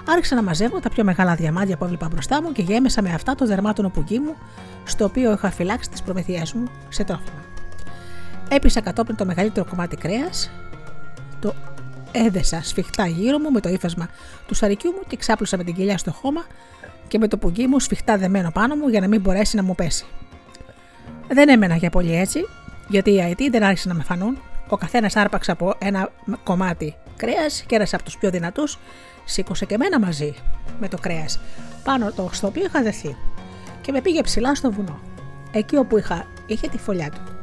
Άρχισα 0.07 0.35
να 0.35 0.43
μαζεύω 0.43 0.79
τα 0.79 0.89
πιο 0.89 1.03
μεγάλα 1.03 1.35
διαμάντια 1.35 1.77
που 1.77 1.83
έβλεπα 1.83 2.07
μπροστά 2.07 2.41
μου 2.41 2.51
και 2.51 2.61
γέμισα 2.61 3.01
με 3.01 3.13
αυτά 3.13 3.35
το 3.35 3.45
δερμάτωνο 3.45 3.89
πουγγί 3.89 4.19
μου, 4.19 4.35
στο 4.83 5.05
οποίο 5.05 5.31
είχα 5.31 5.51
φυλάξει 5.51 5.89
τις 5.89 6.01
προμηθειές 6.01 6.53
μου 6.53 6.67
σε 6.89 7.03
τρόφιμα. 7.03 7.54
Έπεισα 8.49 8.81
κατόπιν 8.81 9.15
το 9.15 9.25
μεγαλύτερο 9.25 9.65
κομμάτι 9.69 9.95
κρέας, 9.95 10.51
το 11.39 11.53
έδεσα 12.11 12.63
σφιχτά 12.63 13.07
γύρω 13.07 13.39
μου 13.39 13.51
με 13.51 13.59
το 13.59 13.69
ύφασμα 13.69 14.09
του 14.47 14.53
σαρικιού 14.53 14.91
μου 14.91 15.01
και 15.07 15.17
ξάπλωσα 15.17 15.57
με 15.57 15.63
την 15.63 15.73
κοιλιά 15.73 15.97
στο 15.97 16.11
χώμα 16.11 16.45
και 17.07 17.17
με 17.17 17.27
το 17.27 17.37
πουγγί 17.37 17.67
μου 17.67 17.79
σφιχτά 17.79 18.17
δεμένο 18.17 18.51
πάνω 18.51 18.75
μου 18.75 18.87
για 18.87 18.99
να 18.99 19.07
μην 19.07 19.21
μπορέσει 19.21 19.55
να 19.55 19.63
μου 19.63 19.75
πέσει. 19.75 20.05
Δεν 21.27 21.49
έμενα 21.49 21.75
για 21.75 21.89
πολύ 21.89 22.15
έτσι, 22.15 22.39
γιατί 22.87 23.13
οι 23.13 23.21
αετοί 23.21 23.49
δεν 23.49 23.63
άρχισαν 23.63 23.91
να 23.91 23.97
με 23.97 24.03
φανούν. 24.03 24.37
Ο 24.69 24.77
καθένας 24.77 25.15
άρπαξε 25.15 25.51
από 25.51 25.73
ένα 25.77 26.09
κομμάτι 26.43 26.95
κρέας 27.15 27.63
και 27.67 27.75
ένα 27.75 27.87
από 27.91 28.03
τους 28.03 28.17
πιο 28.17 28.29
δυνατούς 28.29 28.77
σήκωσε 29.25 29.65
και 29.65 29.77
μένα 29.77 29.99
μαζί 29.99 30.33
με 30.79 30.87
το 30.87 30.97
κρέας, 30.97 31.39
πάνω 31.83 32.11
το 32.11 32.29
στο 32.31 32.47
οποίο 32.47 32.65
είχα 32.65 32.81
δεθεί 32.81 33.15
και 33.81 33.91
με 33.91 34.01
πήγε 34.01 34.21
ψηλά 34.21 34.55
στο 34.55 34.71
βουνό, 34.71 34.99
εκεί 35.51 35.75
όπου 35.75 35.97
είχα, 35.97 36.25
είχε 36.45 36.67
τη 36.67 36.77
φωλιά 36.77 37.09
του. 37.09 37.34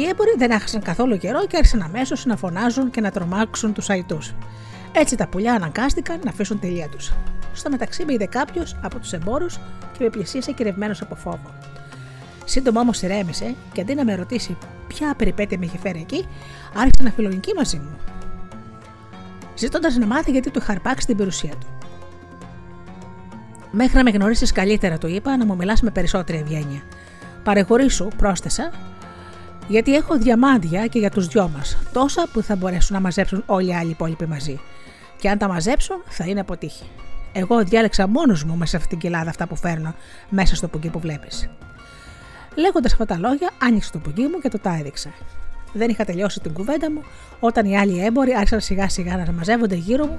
Οι 0.00 0.08
έμποροι 0.08 0.34
δεν 0.36 0.50
έχασαν 0.50 0.82
καθόλου 0.82 1.16
καιρό 1.16 1.46
και 1.46 1.56
άρχισαν 1.56 1.82
αμέσως 1.82 2.24
να 2.24 2.36
φωνάζουν 2.36 2.90
και 2.90 3.00
να 3.00 3.10
τρομάξουν 3.10 3.72
τους 3.72 3.90
αϊτούς. 3.90 4.34
Έτσι 4.92 5.16
τα 5.16 5.28
πουλιά 5.28 5.54
αναγκάστηκαν 5.54 6.20
να 6.24 6.30
αφήσουν 6.30 6.60
τελεία 6.60 6.88
τους. 6.88 7.12
Στο 7.52 7.70
μεταξύ 7.70 8.04
με 8.04 8.12
είδε 8.12 8.26
κάποιος 8.26 8.76
από 8.82 8.98
τους 8.98 9.12
εμπόρους 9.12 9.58
και 9.92 10.04
με 10.04 10.10
πλησίασε 10.10 10.52
κυρευμένος 10.52 11.02
από 11.02 11.14
φόβο. 11.14 11.54
Σύντομα 12.44 12.80
όμως 12.80 13.02
ηρέμησε 13.02 13.54
και 13.72 13.80
αντί 13.80 13.94
να 13.94 14.04
με 14.04 14.14
ρωτήσει 14.14 14.56
ποια 14.88 15.14
περιπέτεια 15.14 15.58
με 15.58 15.64
είχε 15.64 15.78
φέρει 15.78 16.00
εκεί, 16.00 16.26
άρχισε 16.74 17.02
να 17.02 17.10
φιλονική 17.10 17.54
μαζί 17.54 17.76
μου. 17.76 17.98
Ζητώντας 19.54 19.96
να 19.96 20.06
μάθει 20.06 20.30
γιατί 20.30 20.50
του 20.50 20.58
είχα 20.62 20.72
αρπάξει 20.72 21.06
την 21.06 21.16
περιουσία 21.16 21.52
του. 21.60 21.66
Μέχρι 23.70 23.96
να 23.96 24.02
με 24.02 24.10
γνωρίσεις 24.10 24.52
καλύτερα, 24.52 24.98
του 24.98 25.06
είπα, 25.06 25.36
να 25.36 25.46
μου 25.46 25.56
μιλάς 25.56 25.82
με 25.82 25.90
περισσότερη 25.90 26.38
ευγένεια. 26.38 26.82
Παρεχωρήσου, 27.42 28.08
πρόσθεσα, 28.16 28.70
γιατί 29.70 29.94
έχω 29.94 30.18
διαμάντια 30.18 30.86
και 30.86 30.98
για 30.98 31.10
τους 31.10 31.26
δυο 31.26 31.48
μας, 31.48 31.76
τόσα 31.92 32.28
που 32.32 32.42
θα 32.42 32.56
μπορέσουν 32.56 32.94
να 32.96 33.00
μαζέψουν 33.02 33.42
όλοι 33.46 33.68
οι 33.68 33.74
άλλοι 33.74 33.90
υπόλοιποι 33.90 34.26
μαζί. 34.26 34.60
Και 35.18 35.28
αν 35.28 35.38
τα 35.38 35.48
μαζέψουν, 35.48 35.96
θα 36.08 36.24
είναι 36.24 36.40
αποτύχει. 36.40 36.84
Εγώ 37.32 37.64
διάλεξα 37.64 38.08
μόνος 38.08 38.44
μου 38.44 38.56
μέσα 38.56 38.70
σε 38.70 38.76
αυτήν 38.76 38.98
την 38.98 39.08
κοιλάδα 39.08 39.30
αυτά 39.30 39.46
που 39.46 39.56
φέρνω 39.56 39.94
μέσα 40.28 40.54
στο 40.54 40.68
πουγγί 40.68 40.88
που 40.88 40.98
βλέπεις. 40.98 41.50
Λέγοντας 42.54 42.92
αυτά 42.92 43.04
τα 43.04 43.18
λόγια, 43.18 43.50
άνοιξε 43.62 43.90
το 43.92 43.98
πουγγί 43.98 44.22
μου 44.22 44.38
και 44.40 44.48
το 44.48 44.58
τα 44.58 44.76
έδειξα. 44.78 45.10
Δεν 45.72 45.90
είχα 45.90 46.04
τελειώσει 46.04 46.40
την 46.40 46.52
κουβέντα 46.52 46.90
μου 46.90 47.02
όταν 47.40 47.66
οι 47.66 47.78
άλλοι 47.78 48.04
έμποροι 48.04 48.34
άρχισαν 48.34 48.60
σιγά 48.60 48.88
σιγά 48.88 49.16
να 49.16 49.32
μαζεύονται 49.32 49.74
γύρω 49.74 50.06
μου, 50.06 50.18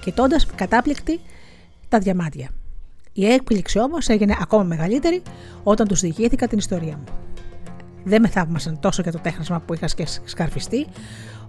κοιτώντας 0.00 0.46
κατάπληκτη 0.54 1.20
τα 1.88 1.98
διαμάντια. 1.98 2.48
Η 3.12 3.26
έκπληξη 3.26 3.78
όμως 3.78 4.08
έγινε 4.08 4.36
ακόμα 4.40 4.62
μεγαλύτερη 4.62 5.22
όταν 5.62 5.88
τους 5.88 6.00
διηγήθηκα 6.00 6.46
την 6.46 6.58
ιστορία 6.58 6.96
μου. 6.96 7.29
Δεν 8.04 8.20
με 8.20 8.28
θαύμασαν 8.28 8.80
τόσο 8.80 9.02
για 9.02 9.12
το 9.12 9.18
τέχνασμα 9.18 9.60
που 9.60 9.74
είχα 9.74 9.88
σκαρφιστεί, 10.24 10.86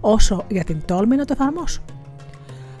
όσο 0.00 0.44
για 0.48 0.64
την 0.64 0.82
τόλμη 0.84 1.16
να 1.16 1.24
το 1.24 1.34
εφαρμόσω. 1.38 1.80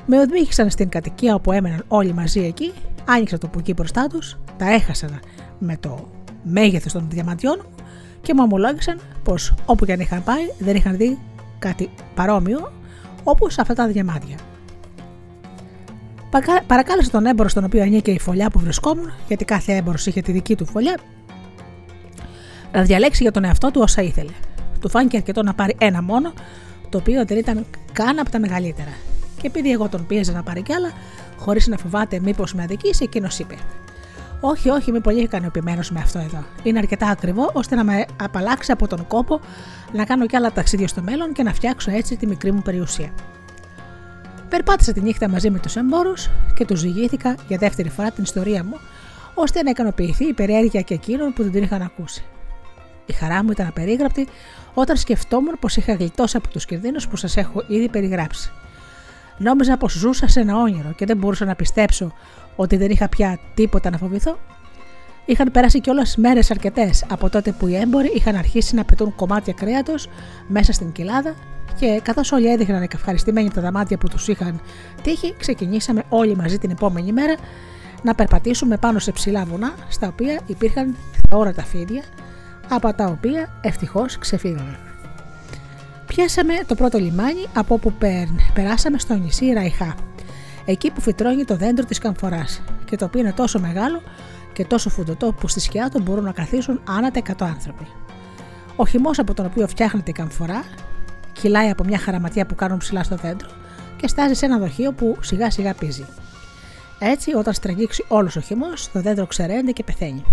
Με 0.06 0.20
οδήγησαν 0.20 0.70
στην 0.70 0.88
κατοικία 0.88 1.34
όπου 1.34 1.52
έμεναν 1.52 1.84
όλοι 1.88 2.12
μαζί 2.12 2.40
εκεί, 2.40 2.72
άνοιξα 3.04 3.38
το 3.38 3.48
πουκί 3.48 3.72
μπροστά 3.72 4.06
τους, 4.06 4.38
τα 4.56 4.72
έχασαν 4.72 5.20
με 5.58 5.76
το 5.80 6.08
μέγεθος 6.42 6.92
των 6.92 7.06
διαμαντιών 7.10 7.66
και 8.22 8.34
μου 8.34 8.40
ομολόγησαν 8.42 9.00
πως 9.22 9.54
όπου 9.66 9.84
και 9.84 9.92
αν 9.92 10.00
είχαν 10.00 10.24
πάει 10.24 10.44
δεν 10.58 10.76
είχαν 10.76 10.96
δει 10.96 11.18
κάτι 11.58 11.90
παρόμοιο 12.14 12.72
όπως 13.22 13.58
αυτά 13.58 13.74
τα 13.74 13.86
διαμάντια. 13.86 14.36
Παρακάλεσα 16.66 17.10
τον 17.10 17.26
έμπορο 17.26 17.48
στον 17.48 17.64
οποίο 17.64 17.82
ανήκε 17.82 18.10
η 18.10 18.18
φωλιά 18.18 18.50
που 18.50 18.58
βρισκόμουν, 18.58 19.12
γιατί 19.28 19.44
κάθε 19.44 19.72
έμπορο 19.72 19.96
είχε 20.04 20.20
τη 20.20 20.32
δική 20.32 20.56
του 20.56 20.66
φωλιά, 20.66 20.98
να 22.72 22.82
διαλέξει 22.82 23.22
για 23.22 23.32
τον 23.32 23.44
εαυτό 23.44 23.70
του 23.70 23.80
όσα 23.80 24.02
ήθελε. 24.02 24.30
Του 24.80 24.88
φάνηκε 24.88 25.16
αρκετό 25.16 25.42
να 25.42 25.54
πάρει 25.54 25.76
ένα 25.78 26.02
μόνο, 26.02 26.32
το 26.88 26.98
οποίο 26.98 27.24
δεν 27.24 27.38
ήταν 27.38 27.66
καν 27.92 28.18
από 28.18 28.30
τα 28.30 28.38
μεγαλύτερα. 28.38 28.92
Και 29.40 29.46
επειδή 29.46 29.70
εγώ 29.70 29.88
τον 29.88 30.06
πίεζα 30.06 30.32
να 30.32 30.42
πάρει 30.42 30.62
κι 30.62 30.72
άλλα, 30.72 30.92
χωρίς 31.36 31.66
να 31.66 31.76
φοβάται 31.76 32.20
μήπως 32.20 32.54
με 32.54 32.62
αδικήσει, 32.62 33.04
εκείνος 33.04 33.38
είπε: 33.38 33.54
Όχι, 34.40 34.68
όχι, 34.68 34.90
είμαι 34.90 35.00
πολύ 35.00 35.22
ικανοποιημένος 35.22 35.90
με 35.90 36.00
αυτό 36.00 36.18
εδώ. 36.18 36.44
Είναι 36.62 36.78
αρκετά 36.78 37.06
ακριβό 37.06 37.50
ώστε 37.52 37.74
να 37.74 37.84
με 37.84 38.04
απαλλάξει 38.22 38.72
από 38.72 38.86
τον 38.86 39.06
κόπο 39.06 39.40
να 39.92 40.04
κάνω 40.04 40.26
κι 40.26 40.36
άλλα 40.36 40.52
ταξίδια 40.52 40.88
στο 40.88 41.02
μέλλον 41.02 41.32
και 41.32 41.42
να 41.42 41.52
φτιάξω 41.52 41.90
έτσι 41.90 42.16
τη 42.16 42.26
μικρή 42.26 42.52
μου 42.52 42.62
περιουσία. 42.62 43.12
Περπάτησα 44.48 44.92
τη 44.92 45.00
νύχτα 45.00 45.28
μαζί 45.28 45.50
με 45.50 45.58
τους 45.58 45.76
εμπόρους 45.76 46.30
και 46.54 46.64
τους 46.64 46.78
ζυγήθηκα 46.78 47.34
για 47.48 47.58
δεύτερη 47.58 47.88
φορά 47.88 48.10
την 48.10 48.22
ιστορία 48.22 48.64
μου, 48.64 48.76
ώστε 49.34 49.62
να 49.62 49.70
ικανοποιηθεί 49.70 50.24
η 50.28 50.32
περιέργεια 50.32 50.80
και 50.80 50.94
εκείνων 50.94 51.32
που 51.32 51.42
δεν 51.42 51.52
την 51.52 51.62
είχαν 51.62 51.82
ακούσει. 51.82 52.24
Η 53.06 53.12
χαρά 53.12 53.44
μου 53.44 53.50
ήταν 53.50 53.66
απερίγραπτη 53.66 54.28
όταν 54.74 54.96
σκεφτόμουν 54.96 55.58
πως 55.60 55.76
είχα 55.76 55.94
γλιτώσει 55.94 56.36
από 56.36 56.48
τους 56.48 56.64
κινδύνους 56.64 57.08
που 57.08 57.16
σας 57.16 57.36
έχω 57.36 57.64
ήδη 57.66 57.88
περιγράψει. 57.88 58.50
Νόμιζα 59.38 59.76
πως 59.76 59.92
ζούσα 59.92 60.28
σε 60.28 60.40
ένα 60.40 60.56
όνειρο 60.56 60.92
και 60.96 61.06
δεν 61.06 61.16
μπορούσα 61.16 61.44
να 61.44 61.54
πιστέψω 61.54 62.12
ότι 62.56 62.76
δεν 62.76 62.90
είχα 62.90 63.08
πια 63.08 63.38
τίποτα 63.54 63.90
να 63.90 63.98
φοβηθώ. 63.98 64.38
Είχαν 65.24 65.50
περάσει 65.50 65.80
κιόλας 65.80 66.16
μέρες 66.16 66.50
αρκετές 66.50 67.04
από 67.08 67.30
τότε 67.30 67.52
που 67.52 67.66
οι 67.66 67.76
έμποροι 67.76 68.12
είχαν 68.14 68.36
αρχίσει 68.36 68.74
να 68.74 68.84
πετούν 68.84 69.14
κομμάτια 69.14 69.52
κρέατος 69.52 70.08
μέσα 70.48 70.72
στην 70.72 70.92
κοιλάδα 70.92 71.34
και 71.78 72.00
καθώς 72.02 72.32
όλοι 72.32 72.52
έδειχναν 72.52 72.88
ευχαριστημένοι 72.92 73.50
τα 73.50 73.60
δαμάτια 73.60 73.98
που 73.98 74.08
τους 74.08 74.28
είχαν 74.28 74.60
τύχει, 75.02 75.34
ξεκινήσαμε 75.38 76.02
όλοι 76.08 76.36
μαζί 76.36 76.58
την 76.58 76.70
επόμενη 76.70 77.12
μέρα 77.12 77.34
να 78.02 78.14
περπατήσουμε 78.14 78.76
πάνω 78.76 78.98
σε 78.98 79.12
ψηλά 79.12 79.44
βουνά, 79.44 79.74
στα 79.88 80.08
οποία 80.08 80.40
υπήρχαν 80.46 80.96
θεόρατα 81.28 81.62
φίδια, 81.62 82.02
από 82.74 82.94
τα 82.94 83.04
οποία 83.04 83.48
ευτυχώς 83.60 84.18
ξεφύγαμε. 84.18 84.78
Πιάσαμε 86.06 86.54
το 86.66 86.74
πρώτο 86.74 86.98
λιμάνι 86.98 87.46
από 87.54 87.74
όπου 87.74 87.92
περάσαμε 88.54 88.98
στο 88.98 89.14
νησί 89.14 89.52
Ραϊχά, 89.52 89.94
εκεί 90.64 90.90
που 90.90 91.00
φυτρώνει 91.00 91.44
το 91.44 91.56
δέντρο 91.56 91.84
της 91.84 91.98
καμφοράς 91.98 92.62
και 92.84 92.96
το 92.96 93.04
οποίο 93.04 93.20
είναι 93.20 93.32
τόσο 93.32 93.60
μεγάλο 93.60 94.02
και 94.52 94.64
τόσο 94.64 94.90
φουντωτό 94.90 95.32
που 95.32 95.48
στη 95.48 95.60
σκιά 95.60 95.90
του 95.90 96.02
μπορούν 96.02 96.24
να 96.24 96.32
καθίσουν 96.32 96.80
άνατα 96.88 97.20
100 97.20 97.32
άνθρωποι. 97.40 97.86
Ο 98.76 98.86
χυμός 98.86 99.18
από 99.18 99.34
τον 99.34 99.46
οποίο 99.46 99.68
φτιάχνεται 99.68 100.10
η 100.10 100.14
καμφορά 100.14 100.64
κυλάει 101.32 101.70
από 101.70 101.84
μια 101.84 101.98
χαραματιά 101.98 102.46
που 102.46 102.54
κάνουν 102.54 102.78
ψηλά 102.78 103.02
στο 103.02 103.16
δέντρο 103.16 103.48
και 103.96 104.08
στάζει 104.08 104.34
σε 104.34 104.44
ένα 104.44 104.58
δοχείο 104.58 104.92
που 104.92 105.16
σιγά 105.20 105.50
σιγά 105.50 105.74
πίζει. 105.74 106.06
Έτσι, 106.98 107.34
όταν 107.34 107.54
στραγγίξει 107.54 108.04
όλος 108.08 108.36
ο 108.36 108.40
χυμός, 108.40 108.90
το 108.92 109.00
δέντρο 109.00 109.26
ξεραίνεται 109.26 109.72
και 109.72 109.84
πεθαίνει. 109.84 110.24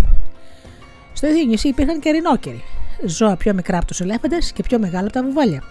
Στο 1.19 1.27
ίδιο 1.27 1.45
νησί 1.45 1.67
υπήρχαν 1.67 1.99
και 1.99 2.11
ρινόκεροι, 2.11 2.63
ζώα 3.05 3.35
πιο 3.35 3.53
μικρά 3.53 3.77
από 3.77 3.85
τους 3.85 4.01
ελέφαντες 4.01 4.51
και 4.51 4.63
πιο 4.63 4.79
μεγάλα 4.79 5.03
από 5.03 5.13
τα 5.13 5.23
βουβάλια. 5.23 5.63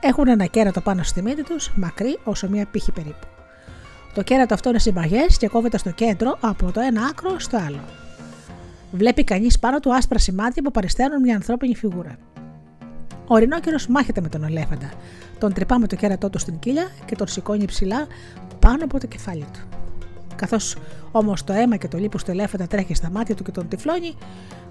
Έχουν 0.00 0.28
ένα 0.28 0.46
κέρατο 0.46 0.80
πάνω 0.80 1.02
στη 1.02 1.22
μύτη 1.22 1.42
τους, 1.42 1.72
μακρύ 1.76 2.18
όσο 2.24 2.48
μία 2.48 2.66
πύχη 2.66 2.92
περίπου. 2.92 3.26
Το 4.14 4.22
κέρατο 4.22 4.54
αυτό 4.54 4.68
είναι 4.68 4.78
συμπαγές 4.78 5.36
και 5.36 5.48
κόβεται 5.48 5.78
στο 5.78 5.90
κέντρο 5.90 6.38
από 6.40 6.72
το 6.72 6.80
ένα 6.80 7.02
άκρο 7.04 7.38
στο 7.38 7.56
άλλο. 7.56 7.80
Βλέπει 8.92 9.24
κανείς 9.24 9.58
πάνω 9.58 9.80
του 9.80 9.94
άσπρα 9.94 10.18
σημάδια 10.18 10.62
που 10.62 10.70
παρισταίνουν 10.70 11.20
μια 11.20 11.34
ανθρώπινη 11.34 11.76
φιγούρα. 11.76 12.16
Ο 13.26 13.36
ρινόκερος 13.36 13.86
μάχεται 13.86 14.20
με 14.20 14.28
τον 14.28 14.44
ελέφαντα. 14.44 14.92
Τον 15.38 15.52
τρυπά 15.52 15.78
με 15.78 15.86
το 15.86 15.96
κέρατό 15.96 16.30
του 16.30 16.38
στην 16.38 16.58
κοιλιά 16.58 16.86
και 17.04 17.16
τον 17.16 17.26
σηκώνει 17.26 17.64
ψηλά 17.64 18.06
πάνω 18.58 18.84
από 18.84 19.00
το 19.00 19.06
κεφάλι 19.06 19.46
του. 19.52 19.71
Καθώς 20.42 20.76
όμως 21.10 21.44
το 21.44 21.52
αίμα 21.52 21.76
και 21.76 21.88
το 21.88 21.98
λίπος 21.98 22.24
του 22.24 22.30
ελέφαντα 22.30 22.66
τρέχει 22.66 22.94
στα 22.94 23.10
μάτια 23.10 23.34
του 23.34 23.42
και 23.42 23.50
τον 23.50 23.68
τυφλώνει, 23.68 24.14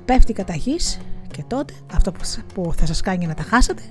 πέφτει 0.05 0.33
κατά 0.33 0.55
γης 0.55 0.99
και 1.31 1.43
τότε 1.47 1.73
αυτό 1.93 2.11
που 2.53 2.73
θα 2.77 2.85
σας 2.85 3.01
κάνει 3.01 3.25
να 3.25 3.33
τα 3.33 3.43
χάσετε. 3.43 3.81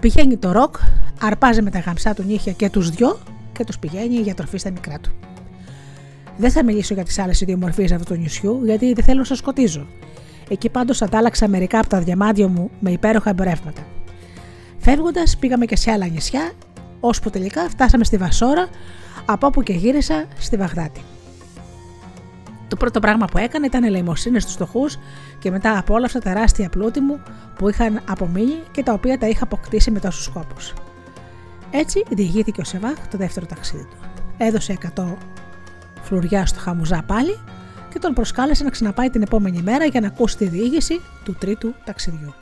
Πηγαίνει 0.00 0.36
το 0.36 0.52
ροκ, 0.52 0.76
αρπάζει 1.20 1.62
με 1.62 1.70
τα 1.70 1.78
γαμψά 1.78 2.14
του 2.14 2.22
νύχια 2.22 2.52
και 2.52 2.70
τους 2.70 2.90
δυο 2.90 3.18
και 3.52 3.64
τους 3.64 3.78
πηγαίνει 3.78 4.14
για 4.14 4.34
τροφή 4.34 4.58
στα 4.58 4.70
μικρά 4.70 4.98
του. 4.98 5.10
Δεν 6.36 6.50
θα 6.50 6.64
μιλήσω 6.64 6.94
για 6.94 7.04
τις 7.04 7.18
άλλες 7.18 7.40
ιδιομορφίες 7.40 7.92
αυτού 7.92 8.14
του 8.14 8.20
νησιού, 8.20 8.60
γιατί 8.64 8.92
δεν 8.92 9.04
θέλω 9.04 9.18
να 9.18 9.24
σας 9.24 9.38
σκοτίζω. 9.38 9.86
Εκεί 10.48 10.68
πάντως 10.68 11.02
αντάλλαξα 11.02 11.48
μερικά 11.48 11.78
από 11.78 11.88
τα 11.88 12.00
διαμάντια 12.00 12.48
μου 12.48 12.70
με 12.80 12.90
υπέροχα 12.90 13.30
εμπορεύματα. 13.30 13.86
Φεύγοντας, 14.78 15.36
πήγαμε 15.36 15.64
και 15.64 15.76
σε 15.76 15.90
άλλα 15.90 16.06
νησιά, 16.06 16.52
ώσπου 17.00 17.30
τελικά 17.30 17.68
φτάσαμε 17.68 18.04
στη 18.04 18.16
Βασόρα, 18.16 18.68
από 19.24 19.46
όπου 19.46 19.62
και 19.62 19.72
γύρισα 19.72 20.24
στη 20.38 20.56
Βαγδάτη. 20.56 21.00
Το 22.68 22.76
πρώτο 22.76 23.00
πράγμα 23.00 23.26
που 23.26 23.38
έκανε 23.38 23.66
ήταν 23.66 23.84
ελεημοσύνη 23.84 24.40
στους 24.40 24.54
φτωχούς 24.54 24.98
και 25.38 25.50
μετά 25.50 25.78
απόλαυσα 25.78 26.18
τα 26.18 26.32
τεράστια 26.32 26.68
πλούτη 26.68 27.00
μου 27.00 27.22
που 27.58 27.68
είχαν 27.68 28.00
απομείνει 28.08 28.62
και 28.70 28.82
τα 28.82 28.92
οποία 28.92 29.18
τα 29.18 29.28
είχα 29.28 29.44
αποκτήσει 29.44 29.90
με 29.90 30.00
τόσους 30.00 30.24
σκόπους. 30.24 30.72
Έτσι 31.70 32.04
διηγήθηκε 32.10 32.60
ο 32.60 32.64
Σεβάχ 32.64 33.08
το 33.10 33.18
δεύτερο 33.18 33.46
ταξίδι 33.46 33.84
του. 33.84 33.96
Έδωσε 34.38 34.78
100 34.96 35.04
φλουριά 36.02 36.46
στο 36.46 36.60
χαμουζά 36.60 37.02
πάλι 37.06 37.38
και 37.88 37.98
τον 37.98 38.14
προσκάλεσε 38.14 38.64
να 38.64 38.70
ξαναπάει 38.70 39.10
την 39.10 39.22
επόμενη 39.22 39.62
μέρα 39.62 39.84
για 39.84 40.00
να 40.00 40.06
ακούσει 40.06 40.36
τη 40.36 40.44
διήγηση 40.48 41.00
του 41.24 41.34
τρίτου 41.34 41.74
ταξιδιού. 41.84 42.34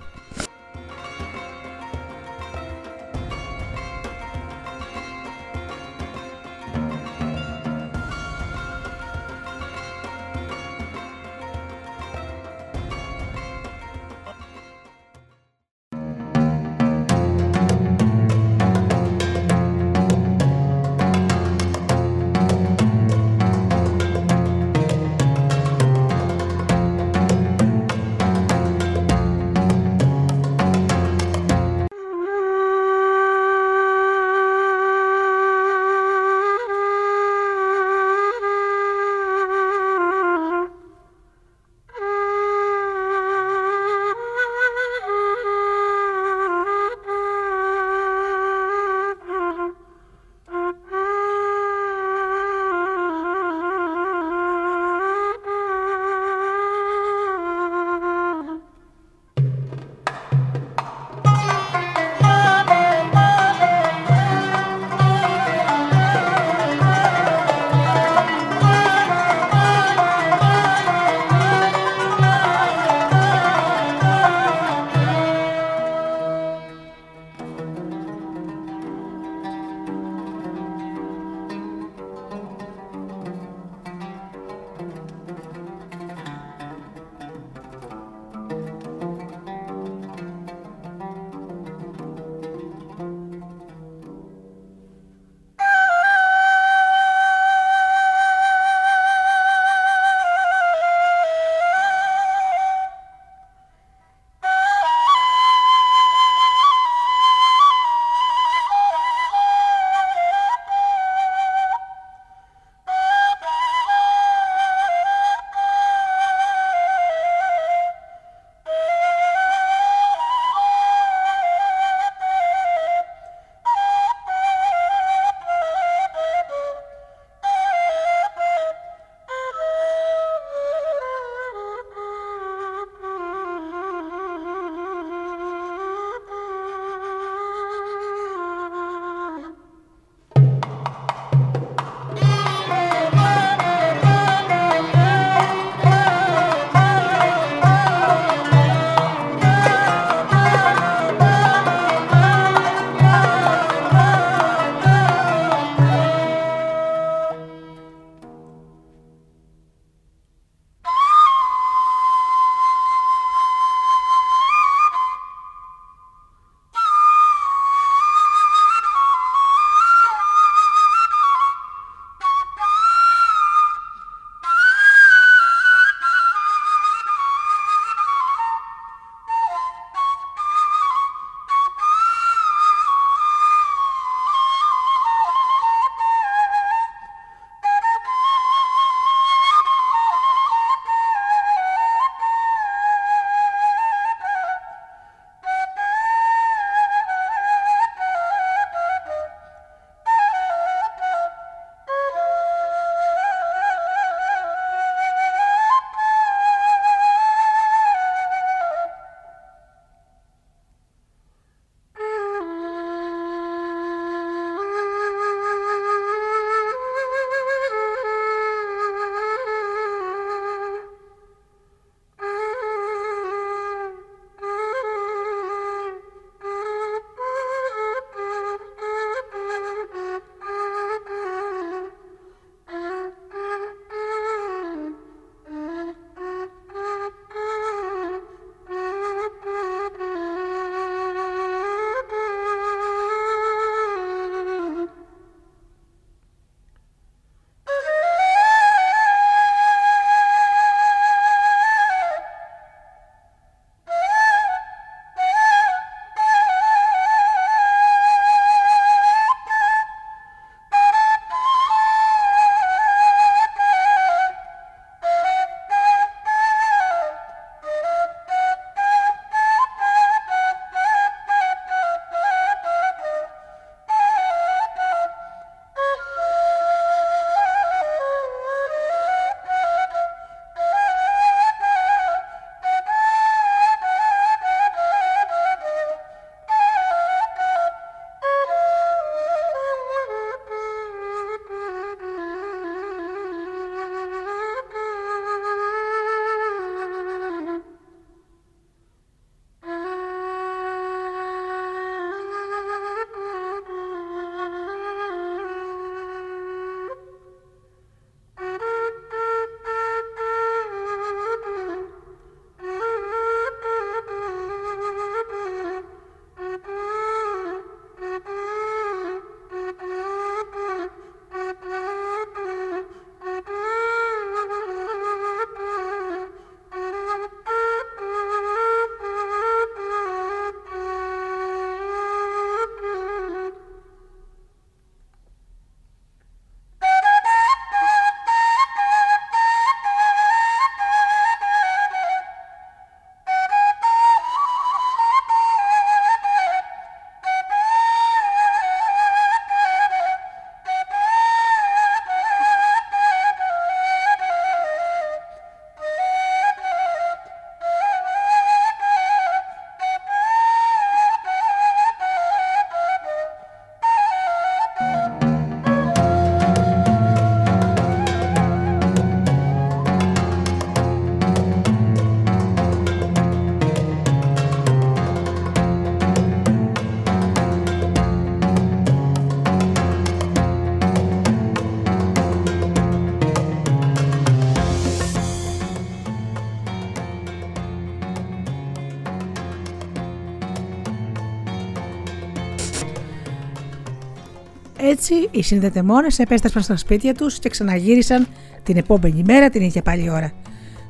Έτσι, 394.88 395.28
οι 395.30 395.42
συνδετεμόνε 395.42 396.06
επέστρεψαν 396.16 396.62
στα 396.62 396.76
σπίτια 396.76 397.14
τους 397.14 397.38
και 397.38 397.48
ξαναγύρισαν 397.48 398.26
την 398.62 398.76
επόμενη 398.76 399.22
μέρα 399.26 399.48
την 399.48 399.62
ίδια 399.62 399.82
πάλι 399.82 400.10
ώρα. 400.10 400.32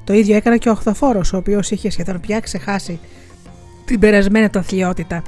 Το 0.04 0.12
ίδιο 0.12 0.36
έκανε 0.36 0.56
και 0.56 0.68
ο 0.68 0.72
Οχθοφόρος, 0.72 1.32
ο 1.32 1.36
οποίος 1.36 1.70
είχε 1.70 1.90
σχεδόν 1.90 2.20
πια 2.20 2.40
ξεχάσει 2.40 3.00
την 3.84 3.98
περασμένη 4.00 4.50
του 4.50 4.58
αθλειότητα. 4.58 5.22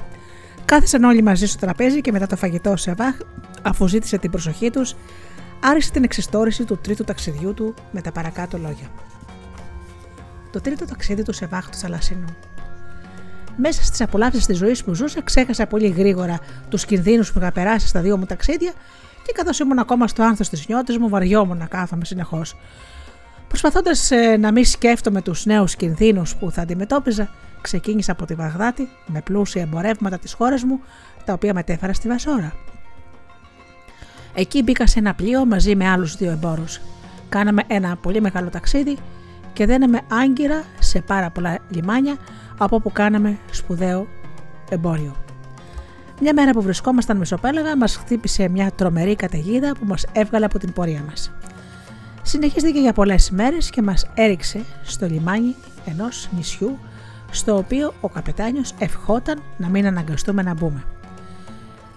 Κάθισαν 0.64 1.04
όλοι 1.04 1.22
μαζί 1.22 1.46
στο 1.46 1.58
τραπέζι 1.58 2.00
και 2.00 2.12
μετά 2.12 2.26
το 2.26 2.36
φαγητό 2.36 2.76
σε 2.76 2.94
βάχ, 2.94 3.14
αφού 3.62 3.86
ζήτησε 3.86 4.18
την 4.18 4.30
προσοχή 4.30 4.70
τους, 4.70 4.94
άρχισε 5.60 5.90
την 5.90 6.04
εξιστόρηση 6.04 6.64
του 6.64 6.78
τρίτου 6.78 7.04
ταξιδιού 7.04 7.54
του 7.54 7.74
με 7.90 8.00
τα 8.00 8.12
παρακάτω 8.12 8.58
λόγια. 8.58 8.86
Το 10.52 10.60
τρίτο 10.60 10.84
ταξίδι 10.84 11.22
του 11.22 11.32
σε 11.32 11.46
βάχ 11.46 11.68
του 11.68 11.76
Θαλασσινού. 11.76 12.36
Μέσα 13.60 13.84
στις 13.84 14.00
απολαύσεις 14.00 14.46
της 14.46 14.56
ζωής 14.56 14.84
που 14.84 14.94
ζούσε, 14.94 15.20
ξέχασα 15.24 15.66
πολύ 15.66 15.88
γρήγορα 15.88 16.38
τους 16.68 16.84
κινδύνους 16.84 17.32
που 17.32 17.38
είχα 17.38 17.52
περάσει 17.52 17.86
στα 17.86 18.00
δύο 18.00 18.16
μου 18.16 18.26
ταξίδια 18.26 18.72
και 19.22 19.32
καθώ 19.34 19.64
ήμουν 19.64 19.78
ακόμα 19.78 20.06
στο 20.06 20.22
άνθος 20.22 20.48
της 20.48 20.68
νιώτης 20.68 20.98
μου, 20.98 21.08
βαριόμουν 21.08 21.56
να 21.56 21.66
κάθομαι 21.66 22.04
συνεχώς. 22.04 22.56
Προσπαθώντας 23.48 24.10
ε, 24.10 24.36
να 24.36 24.52
μην 24.52 24.64
σκέφτομαι 24.64 25.22
τους 25.22 25.44
νέους 25.44 25.76
κινδύνους 25.76 26.36
που 26.36 26.50
θα 26.50 26.62
αντιμετώπιζα, 26.62 27.30
ξεκίνησα 27.60 28.12
από 28.12 28.24
τη 28.26 28.34
Βαγδάτη 28.34 28.88
με 29.06 29.20
πλούσια 29.20 29.62
εμπορεύματα 29.62 30.18
της 30.18 30.32
χώρας 30.32 30.62
μου, 30.62 30.80
τα 31.24 31.32
οποία 31.32 31.54
μετέφερα 31.54 31.92
στη 31.92 32.08
Βασόρα. 32.08 32.52
Εκεί 34.34 34.62
μπήκα 34.62 34.86
σε 34.86 34.98
ένα 34.98 35.14
πλοίο 35.14 35.46
μαζί 35.46 35.76
με 35.76 35.88
άλλους 35.88 36.16
δύο 36.16 36.30
εμπόρους. 36.30 36.80
Κάναμε 37.28 37.62
ένα 37.66 37.96
πολύ 37.96 38.20
μεγάλο 38.20 38.48
ταξίδι 38.48 38.96
και 39.52 39.66
δέναμε 39.66 40.00
άγκυρα 40.08 40.64
σε 40.78 41.00
πάρα 41.00 41.30
πολλά 41.30 41.58
λιμάνια 41.68 42.16
από 42.58 42.76
όπου 42.76 42.92
κάναμε 42.92 43.38
σπουδαίο 43.50 44.06
εμπόριο. 44.70 45.14
Μια 46.20 46.34
μέρα 46.34 46.50
που 46.50 46.62
βρισκόμασταν 46.62 47.16
μεσοπέλαγα 47.16 47.76
μας 47.76 47.96
χτύπησε 47.96 48.48
μια 48.48 48.70
τρομερή 48.70 49.16
καταιγίδα 49.16 49.72
που 49.78 49.84
μας 49.84 50.06
έβγαλε 50.12 50.44
από 50.44 50.58
την 50.58 50.72
πορεία 50.72 51.02
μας. 51.08 51.32
Συνεχίστηκε 52.22 52.78
για 52.78 52.92
πολλές 52.92 53.30
μέρες 53.30 53.70
και 53.70 53.82
μας 53.82 54.06
έριξε 54.14 54.64
στο 54.82 55.06
λιμάνι 55.06 55.54
ενός 55.84 56.28
νησιού 56.36 56.78
στο 57.30 57.56
οποίο 57.56 57.94
ο 58.00 58.08
καπετάνιος 58.08 58.74
ευχόταν 58.78 59.42
να 59.56 59.68
μην 59.68 59.86
αναγκαστούμε 59.86 60.42
να 60.42 60.54
μπούμε. 60.54 60.84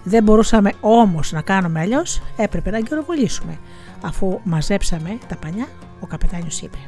Δεν 0.04 0.22
μπορούσαμε 0.22 0.72
όμως 0.80 1.32
να 1.32 1.42
κάνουμε 1.42 1.80
αλλιώς, 1.80 2.22
έπρεπε 2.36 2.70
να 2.70 2.78
γεροβολήσουμε. 2.78 3.58
Αφού 4.02 4.40
μαζέψαμε 4.44 5.18
τα 5.28 5.36
πανιά, 5.36 5.66
ο 6.00 6.06
καπετάνιος 6.06 6.60
είπε 6.60 6.78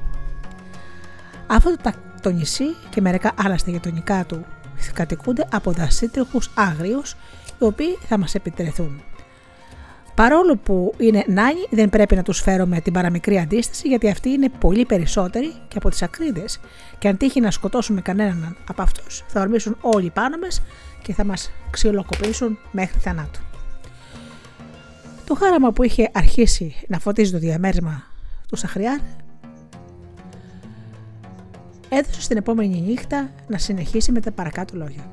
αυτό 1.47 1.77
το, 1.77 1.91
το 2.25 2.31
νησί 2.31 2.75
και 2.91 3.01
μερικά 3.01 3.33
άλλα 3.37 3.59
στα 3.59 3.71
γειτονικά 3.71 4.25
του 4.25 4.45
κατοικούνται 4.95 5.47
από 5.51 5.73
δασίτριχους 5.73 6.51
άγριους 6.55 7.17
οι 7.61 7.65
οποίοι 7.65 7.99
θα 8.09 8.19
μας 8.19 8.35
επιτρεθούν. 8.35 9.03
Παρόλο 10.15 10.57
που 10.57 10.95
είναι 10.99 11.25
νάνοι, 11.29 11.67
δεν 11.71 11.89
πρέπει 11.89 12.17
να 12.17 12.23
τους 12.23 12.41
φέρουμε 12.41 12.81
την 12.81 12.93
παραμικρή 12.93 13.39
αντίσταση 13.39 13.89
γιατί 13.89 14.11
αυτοί 14.11 14.29
είναι 14.29 14.49
πολύ 14.49 14.85
περισσότεροι 14.85 15.53
και 15.69 15.79
από 15.79 15.91
τις 15.91 16.03
ακρίδες 16.03 16.61
και 16.99 17.09
αν 17.09 17.17
τύχει 17.17 17.41
να 17.41 17.51
σκοτώσουμε 17.51 18.01
κανέναν 18.01 18.57
από 18.69 18.83
αυτούς 18.83 19.25
θα 19.27 19.41
ορμήσουν 19.41 19.77
όλοι 19.81 20.11
πάνω 20.11 20.37
μας 20.39 20.63
και 21.03 21.13
θα 21.13 21.25
μας 21.25 21.51
ξυλοκοπήσουν 21.71 22.59
μέχρι 22.71 22.99
θανάτου. 23.01 23.41
Το 25.27 25.35
χάραμα 25.35 25.73
που 25.73 25.83
είχε 25.83 26.11
αρχίσει 26.13 26.75
να 26.89 26.99
φωτίζει 26.99 27.33
το 27.33 27.39
διαμέρισμα 27.39 28.03
του 28.49 28.57
Σαχριάρ 28.57 28.99
έδωσε 31.97 32.21
στην 32.21 32.37
επόμενη 32.37 32.81
νύχτα 32.81 33.31
να 33.47 33.59
συνεχίσει 33.59 34.13
με 34.13 34.21
τα 34.21 34.31
παρακάτω 34.33 34.77
λόγια. 34.77 35.09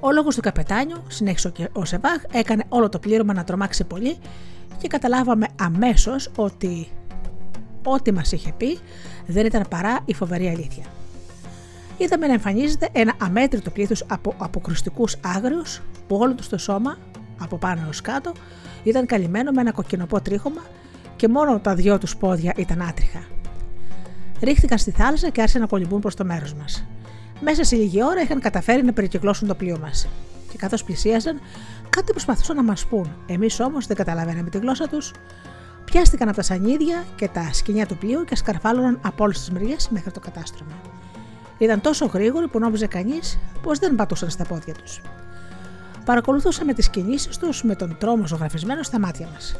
Ο 0.00 0.12
λόγος 0.12 0.34
του 0.34 0.40
καπετάνιου, 0.40 1.02
συνέχισε 1.08 1.52
ο 1.72 1.84
Σεβάχ, 1.84 2.22
έκανε 2.32 2.64
όλο 2.68 2.88
το 2.88 2.98
πλήρωμα 2.98 3.32
να 3.32 3.44
τρομάξει 3.44 3.84
πολύ 3.84 4.16
και 4.78 4.88
καταλάβαμε 4.88 5.46
αμέσως 5.60 6.30
ότι 6.36 6.88
ό,τι 7.84 8.12
μας 8.12 8.32
είχε 8.32 8.52
πει 8.56 8.78
δεν 9.26 9.46
ήταν 9.46 9.64
παρά 9.68 9.98
η 10.04 10.14
φοβερή 10.14 10.48
αλήθεια. 10.48 10.84
Είδαμε 11.98 12.26
να 12.26 12.32
εμφανίζεται 12.32 12.88
ένα 12.92 13.14
αμέτρητο 13.18 13.70
πλήθος 13.70 14.04
από 14.08 14.34
αποκρουστικού 14.38 15.04
άγριους 15.20 15.82
που 16.06 16.16
όλο 16.16 16.34
τους 16.34 16.48
το 16.48 16.58
σώμα, 16.58 16.98
από 17.38 17.56
πάνω 17.56 17.82
έως 17.84 18.00
κάτω, 18.00 18.32
ήταν 18.82 19.06
καλυμμένο 19.06 19.50
με 19.50 19.60
ένα 19.60 19.72
κοκκινοπό 19.72 20.20
τρίχωμα 20.20 20.62
και 21.16 21.28
μόνο 21.28 21.58
τα 21.58 21.74
δυο 21.74 21.98
τους 21.98 22.16
πόδια 22.16 22.52
ήταν 22.56 22.82
άτριχα 22.82 23.35
ρίχτηκαν 24.40 24.78
στη 24.78 24.90
θάλασσα 24.90 25.28
και 25.28 25.40
άρχισαν 25.40 25.60
να 25.60 25.66
κολυμπούν 25.66 26.00
προς 26.00 26.14
το 26.14 26.24
μέρος 26.24 26.54
μας. 26.54 26.84
Μέσα 27.40 27.64
σε 27.64 27.76
λίγη 27.76 28.04
ώρα 28.04 28.20
είχαν 28.20 28.40
καταφέρει 28.40 28.84
να 28.84 28.92
περικυκλώσουν 28.92 29.48
το 29.48 29.54
πλοίο 29.54 29.78
μας. 29.78 30.08
Και 30.50 30.56
καθώς 30.56 30.84
πλησίαζαν, 30.84 31.40
κάτι 31.90 32.12
προσπαθούσαν 32.12 32.56
να 32.56 32.62
μας 32.62 32.86
πούν. 32.86 33.12
Εμείς 33.26 33.60
όμως 33.60 33.86
δεν 33.86 33.96
καταλαβαίναμε 33.96 34.50
τη 34.50 34.58
γλώσσα 34.58 34.88
τους. 34.88 35.12
Πιάστηκαν 35.84 36.28
από 36.28 36.36
τα 36.36 36.42
σανίδια 36.42 37.04
και 37.16 37.28
τα 37.28 37.50
σκηνιά 37.52 37.86
του 37.86 37.96
πλοίου 37.96 38.24
και 38.24 38.36
σκαρφάλωναν 38.36 38.98
από 39.02 39.24
όλες 39.24 39.38
τις 39.38 39.50
μεριές 39.50 39.88
μέχρι 39.88 40.10
το 40.10 40.20
κατάστρωμα. 40.20 40.72
Ήταν 41.58 41.80
τόσο 41.80 42.06
γρήγοροι 42.06 42.48
που 42.48 42.58
νόμιζε 42.58 42.86
κανείς 42.86 43.38
πως 43.62 43.78
δεν 43.78 43.94
πατούσαν 43.94 44.30
στα 44.30 44.44
πόδια 44.44 44.74
τους. 44.74 45.00
Παρακολουθούσαμε 46.04 46.72
τις 46.72 46.90
κινήσεις 46.90 47.36
τους 47.36 47.62
με 47.62 47.74
τον 47.74 47.96
τρόμο 47.98 48.26
ζωγραφισμένο 48.26 48.82
στα 48.82 48.98
μάτια 48.98 49.28
μας 49.32 49.56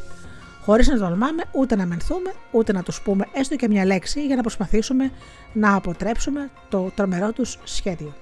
χωρίς 0.67 0.89
να 0.89 0.99
τολμάμε 0.99 1.43
ούτε 1.53 1.77
να 1.77 1.87
μενθούμε, 1.87 2.33
ούτε 2.51 2.73
να 2.73 2.83
τους 2.83 3.01
πούμε 3.01 3.27
έστω 3.33 3.57
και 3.57 3.69
μια 3.69 3.85
λέξη 3.85 4.27
για 4.27 4.37
να 4.37 4.43
προσπαθήσουμε 4.43 5.11
να 5.53 5.75
αποτρέψουμε 5.75 6.51
το 6.69 6.91
τρομερό 6.95 7.33
τους 7.33 7.59
σχέδιο. 7.65 8.15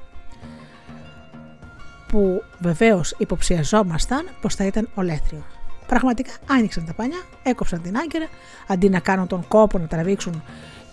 Που 2.09 2.43
βεβαίως 2.59 3.15
υποψιαζόμασταν 3.19 4.29
πως 4.41 4.55
θα 4.55 4.65
ήταν 4.65 4.89
ολέθριο. 4.95 5.45
Πραγματικά 5.87 6.33
άνοιξαν 6.47 6.85
τα 6.85 6.95
πανιά, 6.95 7.23
έκοψαν 7.43 7.83
την 7.83 7.97
άγκυρα, 7.97 8.27
αντί 8.67 8.89
να 8.89 8.99
κάνουν 8.99 9.27
τον 9.27 9.49
κόπο 9.49 9.79
να 9.79 9.87
τραβήξουν 9.87 10.43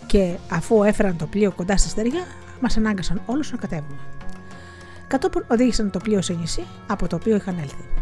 και 0.06 0.36
αφού 0.50 0.82
έφεραν 0.82 1.16
το 1.16 1.26
πλοίο 1.26 1.52
κοντά 1.52 1.76
στη 1.76 1.88
στεριά, 1.88 2.24
μας 2.60 2.76
ανάγκασαν 2.76 3.22
όλους 3.26 3.50
να 3.50 3.56
κατέβουμε. 3.56 3.98
Κατόπιν 5.06 5.44
οδήγησαν 5.48 5.90
το 5.90 5.98
πλοίο 5.98 6.22
σε 6.22 6.32
νησί 6.32 6.66
από 6.86 7.06
το 7.06 7.16
οποίο 7.16 7.36
είχαν 7.36 7.58
έλθει. 7.58 8.01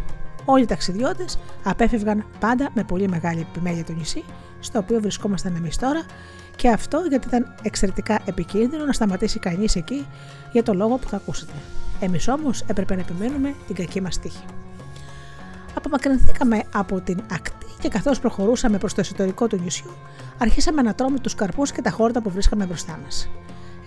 Όλοι 0.53 0.63
οι 0.63 0.67
ταξιδιώτες 0.67 1.39
απέφευγαν 1.65 2.25
πάντα 2.39 2.71
με 2.75 2.85
πολύ 2.85 3.09
μεγάλη 3.09 3.41
επιμέλεια 3.51 3.85
το 3.85 3.93
νησί, 3.93 4.25
στο 4.61 4.79
οποίο 4.79 5.01
βρισκόμασταν 5.01 5.55
εμείς 5.57 5.77
τώρα, 5.77 6.03
και 6.57 6.69
αυτό 6.69 7.05
γιατί 7.09 7.29
ήταν 7.29 7.55
εξαιρετικά 7.63 8.21
επικίνδυνο 8.25 8.85
να 8.85 8.93
σταματήσει 8.93 9.39
κανείς 9.39 9.77
εκεί 9.77 10.07
για 10.53 10.63
το 10.63 10.75
λόγο 10.75 10.97
που 10.97 11.09
θα 11.09 11.17
ακούσετε. 11.17 11.53
Εμείς 12.01 12.29
όμως 12.29 12.65
έπρεπε 12.67 12.95
να 12.95 13.01
επιμένουμε 13.01 13.55
την 13.67 13.75
κακή 13.75 14.01
μας 14.01 14.19
τύχη. 14.19 14.45
Απομακρυνθήκαμε 15.75 16.63
από 16.75 17.01
την 17.01 17.21
ακτή 17.33 17.67
και 17.81 17.89
καθώς 17.89 18.21
προχωρούσαμε 18.21 18.79
προς 18.79 18.95
το 18.95 19.01
εσωτερικό 19.01 19.47
του 19.47 19.61
νησιού, 19.63 19.91
αρχίσαμε 20.39 20.83
να 20.83 20.95
τρώμε 20.95 21.19
τους 21.19 21.35
καρπούς 21.35 21.73
και 21.73 21.83
τα 21.83 21.91
χόρτα 21.91 22.23
που 22.23 22.31
βρίσκαμε 22.31 22.65
μπροστά 22.65 22.99
μας. 23.05 23.31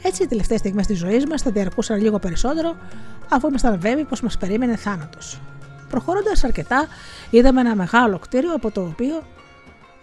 Έτσι, 0.04 0.24
οι 0.24 0.28
τελευταίες 0.28 0.60
στιγμές 0.60 0.88
της 0.88 0.98
ζωής 0.98 1.26
μας 1.26 1.42
θα 1.42 1.52
διαρκούσαν 1.52 2.02
λίγο 2.02 2.20
περισσότερο, 2.20 2.76
αφού 3.30 3.48
ήμασταν 3.48 3.80
βέβαιοι 3.80 4.04
πως 4.04 4.22
μας 4.22 4.38
περίμενε 4.38 4.76
θάνατος. 4.76 5.40
Προχωρώντας 5.94 6.44
αρκετά, 6.44 6.88
είδαμε 7.30 7.60
ένα 7.62 7.76
μεγάλο 7.76 8.20
κτίριο 8.20 8.54
από 8.54 8.72
το 8.72 8.82
οποίο 8.82 9.16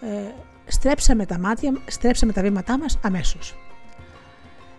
ε, 0.01 0.07
στρέψαμε, 0.67 1.27
τα 1.27 1.39
μάτια, 1.39 1.73
στρέψαμε 1.87 2.33
τα 2.33 2.43
βήματά 2.43 2.79
μας 2.79 2.99
αμέσως. 3.03 3.55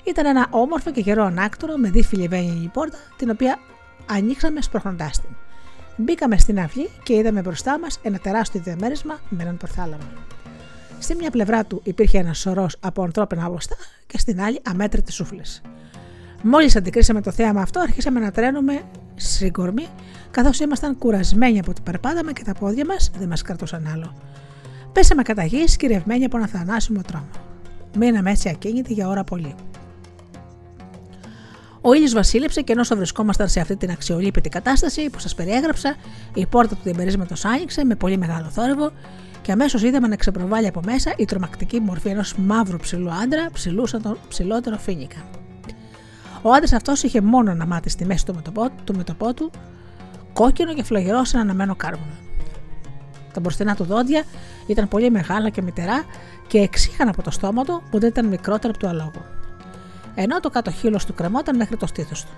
Ήταν 0.04 0.26
ένα 0.26 0.48
όμορφο 0.50 0.92
και 0.92 1.00
γερό 1.00 1.24
ανάκτορο 1.24 1.78
με 1.78 1.90
δίφυλη 1.90 2.24
η 2.64 2.70
πόρτα, 2.74 2.98
την 3.18 3.30
οποία 3.30 3.60
ανοίξαμε 4.06 4.62
σπρώχνοντάς 4.62 5.22
την. 5.22 5.30
Μπήκαμε 5.96 6.38
στην 6.38 6.60
αυλή 6.60 6.90
και 7.04 7.14
είδαμε 7.14 7.42
μπροστά 7.42 7.80
μας 7.80 8.00
ένα 8.02 8.18
τεράστιο 8.18 8.62
διαμέρισμα 8.62 9.20
με 9.30 9.44
έναν 9.44 9.58
πορθάλαμο. 9.58 10.08
Στη 11.00 11.16
μια 11.16 11.32
πλευρά 11.32 11.66
του 11.66 11.82
υπήρχε 11.84 12.18
ένας 12.18 12.40
σωρός 12.40 12.78
από 12.80 13.04
ανθρώπινα 13.04 13.46
άβοστα 13.46 13.76
και 14.08 14.18
στην 14.18 14.42
άλλη 14.42 14.62
αμέτρητες 14.64 15.14
σούφλες. 15.14 15.62
Μόλις 16.44 16.76
αντικρίσαμε 16.76 17.22
το 17.22 17.32
θέαμα 17.32 17.62
αυτό, 17.62 17.80
αρχίσαμε 17.80 18.20
να 18.20 18.32
τρένουμε 18.32 18.82
σύγκορμοι, 19.16 19.88
καθώς 20.32 20.60
ήμασταν 20.60 20.98
κουρασμένοι 20.98 21.60
από 21.60 21.74
την 21.74 21.84
περπάταμε 21.84 22.32
και 22.32 22.44
τα 22.44 22.54
πόδια 22.54 22.86
μας 22.86 23.12
δεν 23.18 23.28
μας 23.28 23.42
κρατούσαν 23.42 23.88
άλλο. 23.94 24.14
Πέσαμε 24.92 25.22
κατά 25.22 25.44
γης, 25.44 25.72
σκυρευμένοι 25.72 26.26
από 26.26 26.38
ένα 26.38 26.48
θανάσιμο 26.48 27.02
τρόμο. 27.02 27.30
Μείναμε 27.98 28.32
έτσι 28.32 28.50
ακίνητοι 28.50 28.94
για 28.94 29.08
ώρα 29.08 29.24
πολύ. 29.24 29.56
Ο 31.82 31.94
ήλιος 31.94 32.14
βασίλεψε 32.14 32.62
και 32.62 32.72
ενώ 32.72 32.84
βρισκόμασταν 32.96 33.50
σε 33.50 33.60
αυτή 33.60 33.76
την 33.76 33.92
αξιολύπητη 33.92 34.50
κατάσταση 34.50 35.10
που 35.10 35.20
σας 35.20 35.36
περιέγραψα, 35.36 35.96
η 36.34 36.46
πόρτα 36.46 36.76
του 36.76 36.82
διαμερίσματο 36.84 37.36
άνοιξε 37.44 37.86
με 37.86 37.96
πολύ 37.96 38.18
μεγάλο 38.18 38.50
θόρυβο 38.50 38.92
και 39.42 39.52
αμέσως 39.52 39.84
είδαμε 39.84 40.08
να 40.08 40.16
ξεπροβάλλει 40.16 40.68
από 40.68 40.82
μέσα 40.86 41.14
η 41.18 41.26
τρομακτική 41.26 41.80
μορφή 41.80 42.10
ενός 42.10 42.36
μαύρου 42.36 42.78
ψηλού 42.78 43.12
άντρα, 43.12 43.50
ψηλού 43.54 43.88
σαν 43.88 44.02
τον 44.02 44.18
ψηλότερο 44.28 44.78
φίνικα. 44.78 45.41
Ο 46.42 46.52
άντρας 46.52 46.74
αυτός 46.74 47.04
είχε 47.04 47.22
μόνο 47.22 47.52
ένα 47.52 47.66
μάτι 47.66 47.90
στη 47.90 48.06
μέση 48.06 48.26
του 48.26 48.36
μετωπό 48.36 48.70
του, 48.84 48.96
μετωπό 48.96 49.34
του 49.34 49.52
κόκκινο 50.34 50.74
και 50.74 50.84
φλογερό 50.84 51.24
σε 51.24 51.38
ένα 51.38 51.46
αναμένο 51.46 51.76
κάρβουνο. 51.76 52.14
Τα 53.34 53.40
μπροστινά 53.40 53.76
του 53.76 53.84
δόντια 53.84 54.24
ήταν 54.68 54.88
πολύ 54.88 55.12
μεγάλα 55.12 55.50
και 55.50 55.62
μητερά 55.62 56.04
και 56.48 56.58
εξήχαν 56.58 57.08
από 57.08 57.22
το 57.22 57.32
στόμα 57.32 57.64
του 57.64 57.84
που 57.92 58.00
δεν 58.00 58.10
ήταν 58.10 58.28
μικρότερο 58.28 58.74
από 58.74 58.80
το 58.80 58.88
αλόγο. 58.88 59.26
Ενώ 60.16 60.40
το 60.40 60.50
κάτω 60.50 60.72
χείλος 60.72 61.06
του 61.06 61.14
κρεμόταν 61.14 61.56
μέχρι 61.56 61.78
το 61.78 61.88
στήθος 61.88 62.24
του. 62.24 62.32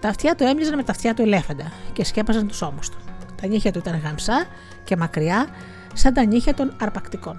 Τα 0.00 0.08
αυτιά 0.08 0.34
του 0.34 0.44
έμοιαζαν 0.44 0.76
με 0.76 0.82
τα 0.82 0.92
αυτιά 0.92 1.14
του 1.14 1.22
ελέφαντα 1.22 1.72
και 1.92 2.04
σκέπαζαν 2.04 2.48
τους 2.48 2.62
ώμους 2.62 2.88
του. 2.88 2.98
Τα 3.40 3.46
νύχια 3.46 3.72
του 3.72 3.78
ήταν 3.78 4.00
γαμψά 4.04 4.46
και 4.84 4.96
μακριά, 4.96 5.46
σαν 5.94 6.14
τα 6.14 6.24
νύχια 6.24 6.54
των 6.54 6.72
αρπακτικών. 6.80 7.38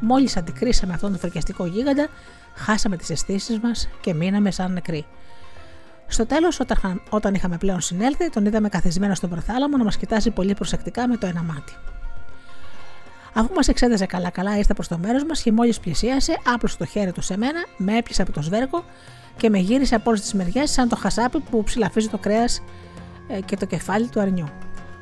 Μόλις 0.00 0.36
αντικρίσαμε 0.36 0.94
αυτόν 0.94 1.10
τον 1.10 1.18
φρικιαστικό 1.18 1.66
γίγαντα, 1.66 2.08
χάσαμε 2.54 2.96
τις 2.96 3.10
αισθήσεις 3.10 3.58
μας 3.58 3.88
και 4.00 4.14
μείναμε 4.14 4.50
σαν 4.50 4.72
νεκροί. 4.72 5.06
Στο 6.06 6.26
τέλος, 6.26 6.60
όταν, 6.60 7.02
όταν 7.10 7.34
είχαμε 7.34 7.56
πλέον 7.56 7.80
συνέλθει, 7.80 8.30
τον 8.30 8.46
είδαμε 8.46 8.68
καθισμένο 8.68 9.14
στον 9.14 9.30
προθάλαμο 9.30 9.76
να 9.76 9.84
μας 9.84 9.96
κοιτάζει 9.96 10.30
πολύ 10.30 10.54
προσεκτικά 10.54 11.08
με 11.08 11.16
το 11.16 11.26
ένα 11.26 11.42
μάτι. 11.42 11.72
Αφού 13.34 13.54
μας 13.54 13.68
εξέταζε 13.68 14.06
καλά-καλά, 14.06 14.56
ήρθε 14.56 14.74
προς 14.74 14.88
το 14.88 14.98
μέρος 14.98 15.24
μας 15.24 15.42
και 15.42 15.52
μόλις 15.52 15.80
πλησίασε, 15.80 16.38
άπλωσε 16.54 16.76
το 16.76 16.84
χέρι 16.84 17.12
του 17.12 17.20
σε 17.20 17.36
μένα, 17.36 17.64
με 17.76 17.96
έπιασε 17.96 18.22
από 18.22 18.32
το 18.32 18.42
σβέρκο 18.42 18.84
και 19.36 19.50
με 19.50 19.58
γύρισε 19.58 19.94
από 19.94 20.10
όλες 20.10 20.20
τις 20.20 20.34
μεριές 20.34 20.70
σαν 20.70 20.88
το 20.88 20.96
χασάπι 20.96 21.40
που 21.40 21.64
ψηλαφίζει 21.64 22.08
το 22.08 22.18
κρέας 22.18 22.62
ε, 23.28 23.40
και 23.40 23.56
το 23.56 23.66
κεφάλι 23.66 24.08
του 24.08 24.20
αρνιού. 24.20 24.48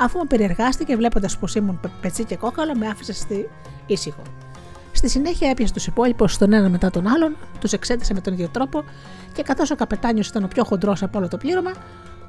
Αφού 0.00 0.18
με 0.18 0.24
περιεργάστηκε, 0.24 0.96
βλέποντας 0.96 1.38
πως 1.38 1.54
ήμουν 1.54 1.80
πετσί 2.00 2.24
και 2.24 2.36
κόκαλο, 2.36 2.74
με 2.74 2.86
άφησε 2.86 3.12
στη 3.12 3.48
ήσυχο. 3.86 4.22
Στη 4.92 5.08
συνέχεια 5.08 5.50
έπιασε 5.50 5.72
τους 5.72 5.86
υπόλοιπους 5.86 6.38
τον 6.38 6.52
ένα 6.52 6.68
μετά 6.68 6.90
τον 6.90 7.06
άλλον, 7.06 7.36
τους 7.60 7.72
εξέτασε 7.72 8.14
με 8.14 8.20
τον 8.20 8.32
ίδιο 8.32 8.48
τρόπο 8.48 8.84
και 9.32 9.42
καθώς 9.42 9.70
ο 9.70 9.74
καπετάνιος 9.74 10.28
ήταν 10.28 10.44
ο 10.44 10.48
πιο 10.48 10.64
χοντρός 10.64 11.02
από 11.02 11.18
όλο 11.18 11.28
το 11.28 11.36
πλήρωμα, 11.36 11.72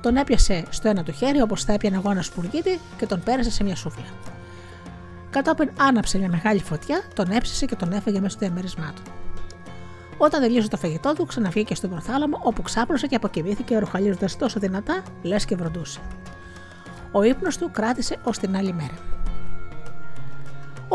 τον 0.01 0.15
έπιασε 0.15 0.63
στο 0.69 0.89
ένα 0.89 1.03
του 1.03 1.11
χέρι 1.11 1.41
όπως 1.41 1.63
θα 1.63 1.73
έπιανε 1.73 1.95
εγώ 1.95 2.11
ένας 2.11 2.25
σπουργίτη 2.25 2.79
και 2.97 3.05
τον 3.05 3.21
πέρασε 3.23 3.51
σε 3.51 3.63
μια 3.63 3.75
σούφλα. 3.75 4.05
Κατόπιν 5.29 5.69
άναψε 5.77 6.17
μια 6.17 6.29
μεγάλη 6.29 6.59
φωτιά, 6.59 7.01
τον 7.13 7.31
έψησε 7.31 7.65
και 7.65 7.75
τον 7.75 7.91
έφεγε 7.91 8.19
μέσα 8.19 8.37
στο 8.37 8.45
διαμέρισμά 8.45 8.93
του. 8.95 9.01
Όταν 10.17 10.41
τελείωσε 10.41 10.67
το 10.67 10.77
φαγητό 10.77 11.13
του, 11.13 11.25
ξαναβγήκε 11.25 11.75
στον 11.75 11.89
προθάλαμο 11.89 12.39
όπου 12.43 12.61
ξάπλωσε 12.61 13.07
και 13.07 13.15
αποκοιμήθηκε 13.15 13.77
ροχαλίζοντα 13.77 14.27
τόσο 14.39 14.59
δυνατά, 14.59 15.03
λες 15.21 15.45
και 15.45 15.55
βροντούσε. 15.55 15.99
Ο 17.11 17.23
ύπνος 17.23 17.57
του 17.57 17.71
κράτησε 17.71 18.17
ως 18.23 18.37
την 18.37 18.55
άλλη 18.55 18.73
μέρα. 18.73 19.22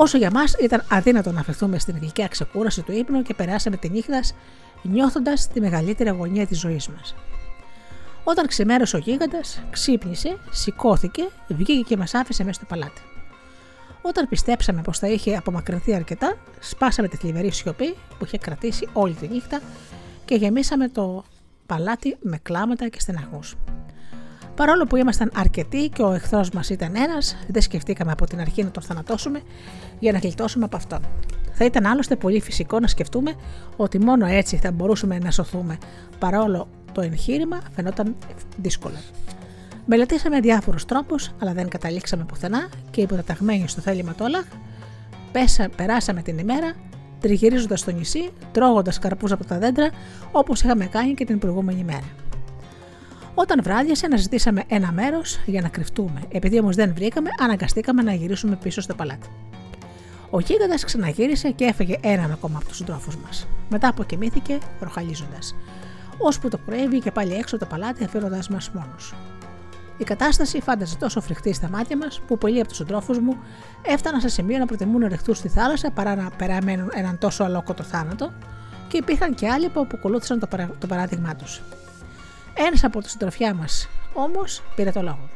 Όσο 0.00 0.18
για 0.18 0.30
μας 0.30 0.54
ήταν 0.60 0.84
αδύνατο 0.88 1.32
να 1.32 1.40
αφαιθούμε 1.40 1.78
στην 1.78 1.96
γλυκιά 2.00 2.28
ξεκούραση 2.28 2.82
του 2.82 2.92
ύπνου 2.92 3.22
και 3.22 3.34
περάσαμε 3.34 3.76
τη 3.76 3.88
νύχτα 3.88 4.20
νιώθοντας 4.82 5.48
τη 5.48 5.60
μεγαλύτερη 5.60 6.08
αγωνία 6.08 6.46
της 6.46 6.58
ζωής 6.58 6.88
μας. 6.88 7.14
Όταν 8.24 8.46
ξημέρωσε 8.46 8.96
ο 8.96 8.98
γίγαντας, 8.98 9.62
ξύπνησε, 9.70 10.38
σηκώθηκε, 10.50 11.28
βγήκε 11.48 11.80
και 11.80 11.96
μας 11.96 12.14
άφησε 12.14 12.44
μέσα 12.44 12.56
στο 12.56 12.66
παλάτι. 12.68 13.00
Όταν 14.02 14.28
πιστέψαμε 14.28 14.82
πως 14.82 14.98
θα 14.98 15.08
είχε 15.08 15.36
απομακρυνθεί 15.36 15.94
αρκετά, 15.94 16.36
σπάσαμε 16.60 17.08
τη 17.08 17.16
θλιβερή 17.16 17.50
σιωπή 17.50 17.94
που 18.18 18.24
είχε 18.24 18.38
κρατήσει 18.38 18.88
όλη 18.92 19.14
τη 19.14 19.28
νύχτα 19.28 19.60
και 20.24 20.34
γεμίσαμε 20.34 20.88
το 20.88 21.24
παλάτι 21.66 22.16
με 22.20 22.38
κλάματα 22.42 22.88
και 22.88 23.00
στεναγμού. 23.00 23.40
Παρόλο 24.58 24.84
που 24.84 24.96
ήμασταν 24.96 25.30
αρκετοί 25.34 25.88
και 25.88 26.02
ο 26.02 26.12
εχθρός 26.12 26.50
μας 26.50 26.70
ήταν 26.70 26.96
ένας, 26.96 27.36
δεν 27.48 27.62
σκεφτήκαμε 27.62 28.12
από 28.12 28.26
την 28.26 28.40
αρχή 28.40 28.62
να 28.62 28.70
τον 28.70 28.82
θανατώσουμε 28.82 29.40
για 29.98 30.12
να 30.12 30.18
γλιτώσουμε 30.18 30.64
από 30.64 30.76
αυτόν. 30.76 31.00
Θα 31.52 31.64
ήταν 31.64 31.86
άλλωστε 31.86 32.16
πολύ 32.16 32.40
φυσικό 32.40 32.80
να 32.80 32.86
σκεφτούμε 32.86 33.34
ότι 33.76 33.98
μόνο 33.98 34.26
έτσι 34.26 34.56
θα 34.56 34.72
μπορούσαμε 34.72 35.18
να 35.18 35.30
σωθούμε, 35.30 35.78
παρόλο 36.18 36.68
το 36.92 37.00
εγχείρημα 37.00 37.60
φαινόταν 37.74 38.16
δύσκολο. 38.56 38.96
Μελετήσαμε 39.86 40.40
διάφορους 40.40 40.84
τρόπους, 40.84 41.30
αλλά 41.38 41.52
δεν 41.52 41.68
καταλήξαμε 41.68 42.24
πουθενά 42.24 42.68
και 42.90 43.00
υποταταγμένοι 43.00 43.68
στο 43.68 43.80
θέλημα 43.80 44.14
τόλα, 44.14 44.44
πέσα, 45.32 45.68
περάσαμε 45.76 46.22
την 46.22 46.38
ημέρα 46.38 46.72
τριγυρίζοντας 47.20 47.84
το 47.84 47.90
νησί, 47.90 48.30
τρώγοντας 48.52 48.98
καρπούς 48.98 49.32
από 49.32 49.44
τα 49.44 49.58
δέντρα 49.58 49.90
όπως 50.32 50.62
είχαμε 50.62 50.86
κάνει 50.86 51.14
και 51.14 51.24
την 51.24 51.38
προηγούμενη 51.38 51.84
μέρα. 51.84 52.27
Όταν 53.40 53.62
βράδιασε, 53.62 54.06
αναζητήσαμε 54.06 54.62
ένα 54.68 54.92
μέρος 54.92 55.40
για 55.46 55.60
να 55.60 55.68
κρυφτούμε. 55.68 56.22
Επειδή 56.28 56.58
όμως 56.58 56.76
δεν 56.76 56.94
βρήκαμε, 56.94 57.30
αναγκαστήκαμε 57.40 58.02
να 58.02 58.12
γυρίσουμε 58.12 58.56
πίσω 58.56 58.80
στο 58.80 58.94
παλάτι. 58.94 59.28
Ο 60.30 60.40
γίγαντας 60.40 60.84
ξαναγύρισε 60.84 61.50
και 61.50 61.64
έφεγε 61.64 61.96
έναν 62.00 62.32
ακόμα 62.32 62.58
από 62.58 62.68
τους 62.68 62.76
συντρόφου 62.76 63.12
μας. 63.24 63.46
Μετά 63.68 63.88
αποκοιμήθηκε, 63.88 64.58
προχαλίζοντα. 64.78 65.38
Ώσπου 66.18 66.48
το 66.48 66.58
πρωί 66.58 66.88
βγήκε 66.88 67.10
πάλι 67.10 67.34
έξω 67.34 67.58
το 67.58 67.66
παλάτι, 67.66 68.04
αφήνοντας 68.04 68.48
μας 68.48 68.70
μόνου. 68.70 68.96
Η 69.98 70.04
κατάσταση 70.04 70.60
φάνταζε 70.60 70.96
τόσο 70.96 71.20
φρικτή 71.20 71.52
στα 71.52 71.68
μάτια 71.68 71.96
μας, 71.96 72.20
που 72.26 72.38
πολλοί 72.38 72.58
από 72.58 72.68
τους 72.68 72.76
συντρόφου 72.76 73.20
μου 73.20 73.36
έφταναν 73.82 74.20
σε 74.20 74.28
σημείο 74.28 74.58
να 74.58 74.66
προτιμούν 74.66 75.00
να 75.00 75.08
ρεχθούν 75.08 75.34
στη 75.34 75.48
θάλασσα 75.48 75.90
παρά 75.90 76.14
να 76.14 76.30
περαμένουν 76.36 76.90
έναν 76.94 77.18
τόσο 77.18 77.44
αλόκοτο 77.44 77.82
θάνατο, 77.82 78.32
και 78.88 78.96
υπήρχαν 78.96 79.34
και 79.34 79.48
άλλοι 79.48 79.68
που 79.68 79.86
ακολούθησαν 79.94 80.38
το, 80.38 80.46
παρα... 80.46 80.70
το 80.78 80.86
παράδειγμά 80.86 81.34
τους. 81.34 81.62
Ένας 82.66 82.84
από 82.84 83.00
τους 83.00 83.10
συντροφιά 83.10 83.54
μας 83.54 83.88
όμως 84.12 84.62
πήρε 84.74 84.90
το 84.90 85.02
λόγο. 85.02 85.28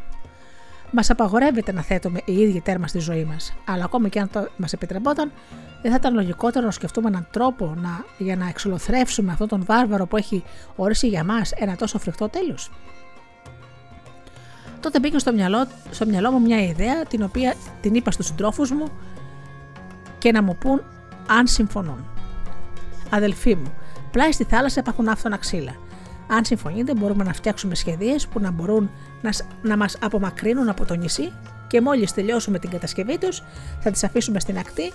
Μας 0.90 1.10
απαγορεύεται 1.10 1.72
να 1.72 1.82
θέτουμε 1.82 2.20
οι 2.24 2.32
ίδιοι 2.32 2.60
τέρμα 2.60 2.86
στη 2.86 2.98
ζωή 2.98 3.24
μας, 3.24 3.52
αλλά 3.64 3.84
ακόμη 3.84 4.08
και 4.08 4.20
αν 4.20 4.30
το 4.30 4.48
μας 4.56 4.72
επιτρεπόταν, 4.72 5.32
δεν 5.82 5.90
θα 5.90 5.96
ήταν 5.96 6.14
λογικότερο 6.14 6.64
να 6.64 6.70
σκεφτούμε 6.70 7.08
έναν 7.08 7.26
τρόπο 7.30 7.74
να, 7.76 8.04
για 8.18 8.36
να 8.36 8.48
εξολοθρεύσουμε 8.48 9.32
αυτόν 9.32 9.48
τον 9.48 9.64
βάρβαρο 9.64 10.06
που 10.06 10.16
έχει 10.16 10.44
ορίσει 10.76 11.08
για 11.08 11.24
μας 11.24 11.52
ένα 11.52 11.76
τόσο 11.76 11.98
φρικτό 11.98 12.28
τέλος. 12.28 12.70
Τότε 14.80 14.98
μπήκε 14.98 15.18
στο 15.18 15.32
μυαλό, 15.32 15.66
στο 15.90 16.06
μυαλό 16.06 16.30
μου 16.30 16.40
μια 16.40 16.62
ιδέα 16.62 17.04
την 17.04 17.22
οποία 17.22 17.54
την 17.80 17.94
είπα 17.94 18.10
στους 18.10 18.26
συντρόφους 18.26 18.70
μου 18.70 18.86
και 20.18 20.32
να 20.32 20.42
μου 20.42 20.56
πούν 20.56 20.82
αν 21.26 21.46
συμφωνούν. 21.46 22.06
Αδελφοί 23.10 23.54
μου, 23.54 23.74
πλάι 24.10 24.32
στη 24.32 24.44
θάλασσα 24.44 24.80
υπάρχουν 24.80 25.08
άφθονα 25.08 25.36
ξύλα. 25.36 25.74
Αν 26.26 26.44
συμφωνείτε, 26.44 26.94
μπορούμε 26.94 27.24
να 27.24 27.32
φτιάξουμε 27.32 27.74
σχεδίες 27.74 28.26
που 28.26 28.40
να 28.40 28.50
μπορούν 28.50 28.90
να, 29.22 29.30
να 29.62 29.76
μας 29.76 29.96
απομακρύνουν 30.00 30.68
από 30.68 30.84
το 30.84 30.94
νησί 30.94 31.32
και 31.66 31.80
μόλις 31.80 32.12
τελειώσουμε 32.12 32.58
την 32.58 32.70
κατασκευή 32.70 33.18
τους, 33.18 33.42
θα 33.80 33.90
τις 33.90 34.04
αφήσουμε 34.04 34.40
στην 34.40 34.58
ακτή 34.58 34.92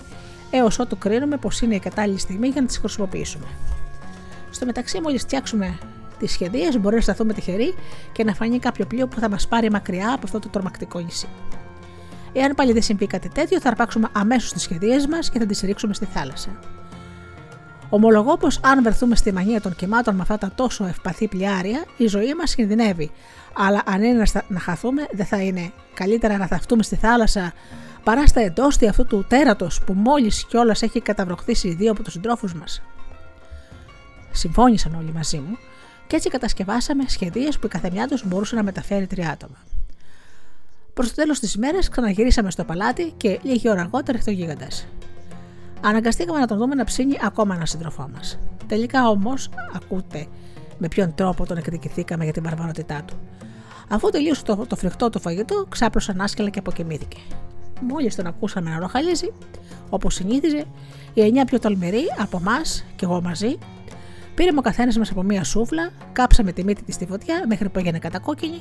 έως 0.50 0.78
ότου 0.78 0.98
κρίνουμε 0.98 1.36
πως 1.36 1.60
είναι 1.60 1.74
η 1.74 1.78
κατάλληλη 1.78 2.18
στιγμή 2.18 2.48
για 2.48 2.60
να 2.60 2.66
τις 2.66 2.78
χρησιμοποιήσουμε. 2.78 3.46
Στο 4.50 4.66
μεταξύ, 4.66 5.00
μόλις 5.00 5.22
φτιάξουμε 5.22 5.78
τις 6.18 6.32
σχεδίες, 6.32 6.78
μπορεί 6.78 6.94
να 6.94 7.00
σταθούμε 7.00 7.32
τυχεροί 7.32 7.74
και 8.12 8.24
να 8.24 8.34
φανεί 8.34 8.58
κάποιο 8.58 8.86
πλοίο 8.86 9.08
που 9.08 9.20
θα 9.20 9.28
μας 9.28 9.48
πάρει 9.48 9.70
μακριά 9.70 10.12
από 10.12 10.20
αυτό 10.24 10.38
το 10.38 10.48
τρομακτικό 10.48 10.98
νησί. 10.98 11.28
Εάν 12.32 12.54
πάλι 12.54 12.72
δεν 12.72 12.82
συμβεί 12.82 13.06
κάτι 13.06 13.28
τέτοιο, 13.28 13.60
θα 13.60 13.68
αρπάξουμε 13.68 14.08
αμέσως 14.12 14.52
τις 14.52 14.62
σχεδίες 14.62 15.06
μας 15.06 15.30
και 15.30 15.38
θα 15.38 15.46
τις 15.46 15.60
ρίξουμε 15.60 15.94
στη 15.94 16.04
θάλασσα. 16.04 16.77
Ομολογώ 17.90 18.36
πως 18.36 18.60
αν 18.62 18.82
βρεθούμε 18.82 19.16
στη 19.16 19.32
μανία 19.32 19.60
των 19.60 19.76
κυμάτων 19.76 20.14
με 20.14 20.22
αυτά 20.22 20.38
τα 20.38 20.52
τόσο 20.54 20.84
ευπαθή 20.84 21.28
πλοιάρια, 21.28 21.84
η 21.96 22.06
ζωή 22.06 22.34
μας 22.34 22.54
κινδυνεύει. 22.54 23.10
Αλλά 23.54 23.82
αν 23.86 24.02
είναι 24.02 24.24
να 24.48 24.60
χαθούμε, 24.60 25.06
δεν 25.12 25.26
θα 25.26 25.42
είναι 25.42 25.72
καλύτερα 25.94 26.36
να 26.36 26.46
θαυτούμε 26.46 26.82
στη 26.82 26.96
θάλασσα 26.96 27.52
παρά 28.04 28.26
στα 28.26 28.40
εντόστη 28.40 28.88
αυτού 28.88 29.06
του 29.06 29.24
τέρατος 29.28 29.80
που 29.86 29.92
μόλις 29.92 30.44
κιόλας 30.44 30.82
έχει 30.82 31.00
καταβροχθήσει 31.00 31.74
δύο 31.74 31.90
από 31.90 32.02
τους 32.02 32.12
συντρόφους 32.12 32.54
μας. 32.54 32.82
Συμφώνησαν 34.30 34.94
όλοι 34.94 35.12
μαζί 35.12 35.38
μου 35.38 35.58
και 36.06 36.16
έτσι 36.16 36.28
κατασκευάσαμε 36.28 37.04
σχεδίες 37.06 37.58
που 37.58 37.66
η 37.66 37.68
καθεμιά 37.68 38.08
τους 38.08 38.26
μπορούσε 38.26 38.56
να 38.56 38.62
μεταφέρει 38.62 39.06
τρία 39.06 39.30
άτομα. 39.30 39.56
Προς 40.94 41.08
το 41.08 41.14
τέλος 41.14 41.38
της 41.38 41.54
ημέρας 41.54 41.88
ξαναγυρίσαμε 41.88 42.50
στο 42.50 42.64
παλάτι 42.64 43.12
και 43.16 43.38
λίγη 43.42 43.70
ώρα 43.70 43.80
αργότερα 43.80 44.18
ήρθε 44.18 44.30
ο 44.30 44.34
γίγαντας. 44.34 44.86
Αναγκαστήκαμε 45.80 46.38
να 46.38 46.46
τον 46.46 46.58
δούμε 46.58 46.74
να 46.74 46.84
ψήνει 46.84 47.16
ακόμα 47.22 47.54
ένα 47.54 47.66
σύντροφό 47.66 48.08
μας. 48.14 48.38
Τελικά 48.66 49.08
όμως, 49.08 49.50
ακούτε 49.74 50.26
με 50.78 50.88
ποιον 50.88 51.14
τρόπο 51.14 51.46
τον 51.46 51.56
εκδικηθήκαμε 51.56 52.24
για 52.24 52.32
την 52.32 52.42
βαρβαρότητά 52.42 53.02
του. 53.06 53.14
Αφού 53.88 54.10
τελείωσε 54.10 54.44
το, 54.44 54.64
το 54.66 54.76
φρικτό 54.76 55.10
του 55.10 55.20
φαγητό, 55.20 55.66
ξάπλωσαν 55.68 56.20
άσχελα 56.20 56.48
και 56.48 56.58
αποκοιμήθηκε. 56.58 57.16
Μόλις 57.80 58.14
τον 58.14 58.26
ακούσαμε 58.26 58.70
να 58.70 58.78
ροχαλίζει, 58.78 59.32
όπως 59.90 60.14
συνήθιζε, 60.14 60.64
οι 61.14 61.20
εννιά 61.20 61.44
πιο 61.44 61.58
τολμηροί 61.58 62.02
από 62.18 62.36
εμάς 62.40 62.84
και 62.96 63.04
εγώ 63.04 63.20
μαζί, 63.22 63.58
πήραμε 64.34 64.58
ο 64.58 64.62
καθένας 64.62 64.98
μας 64.98 65.10
από 65.10 65.22
μία 65.22 65.44
σούβλα, 65.44 65.90
κάψαμε 66.12 66.52
τη 66.52 66.64
μύτη 66.64 66.82
της 66.82 66.94
στη 66.94 67.06
φωτιά 67.06 67.44
μέχρι 67.48 67.68
που 67.68 67.78
έγινε 67.78 67.98
κατακόκκινη 67.98 68.60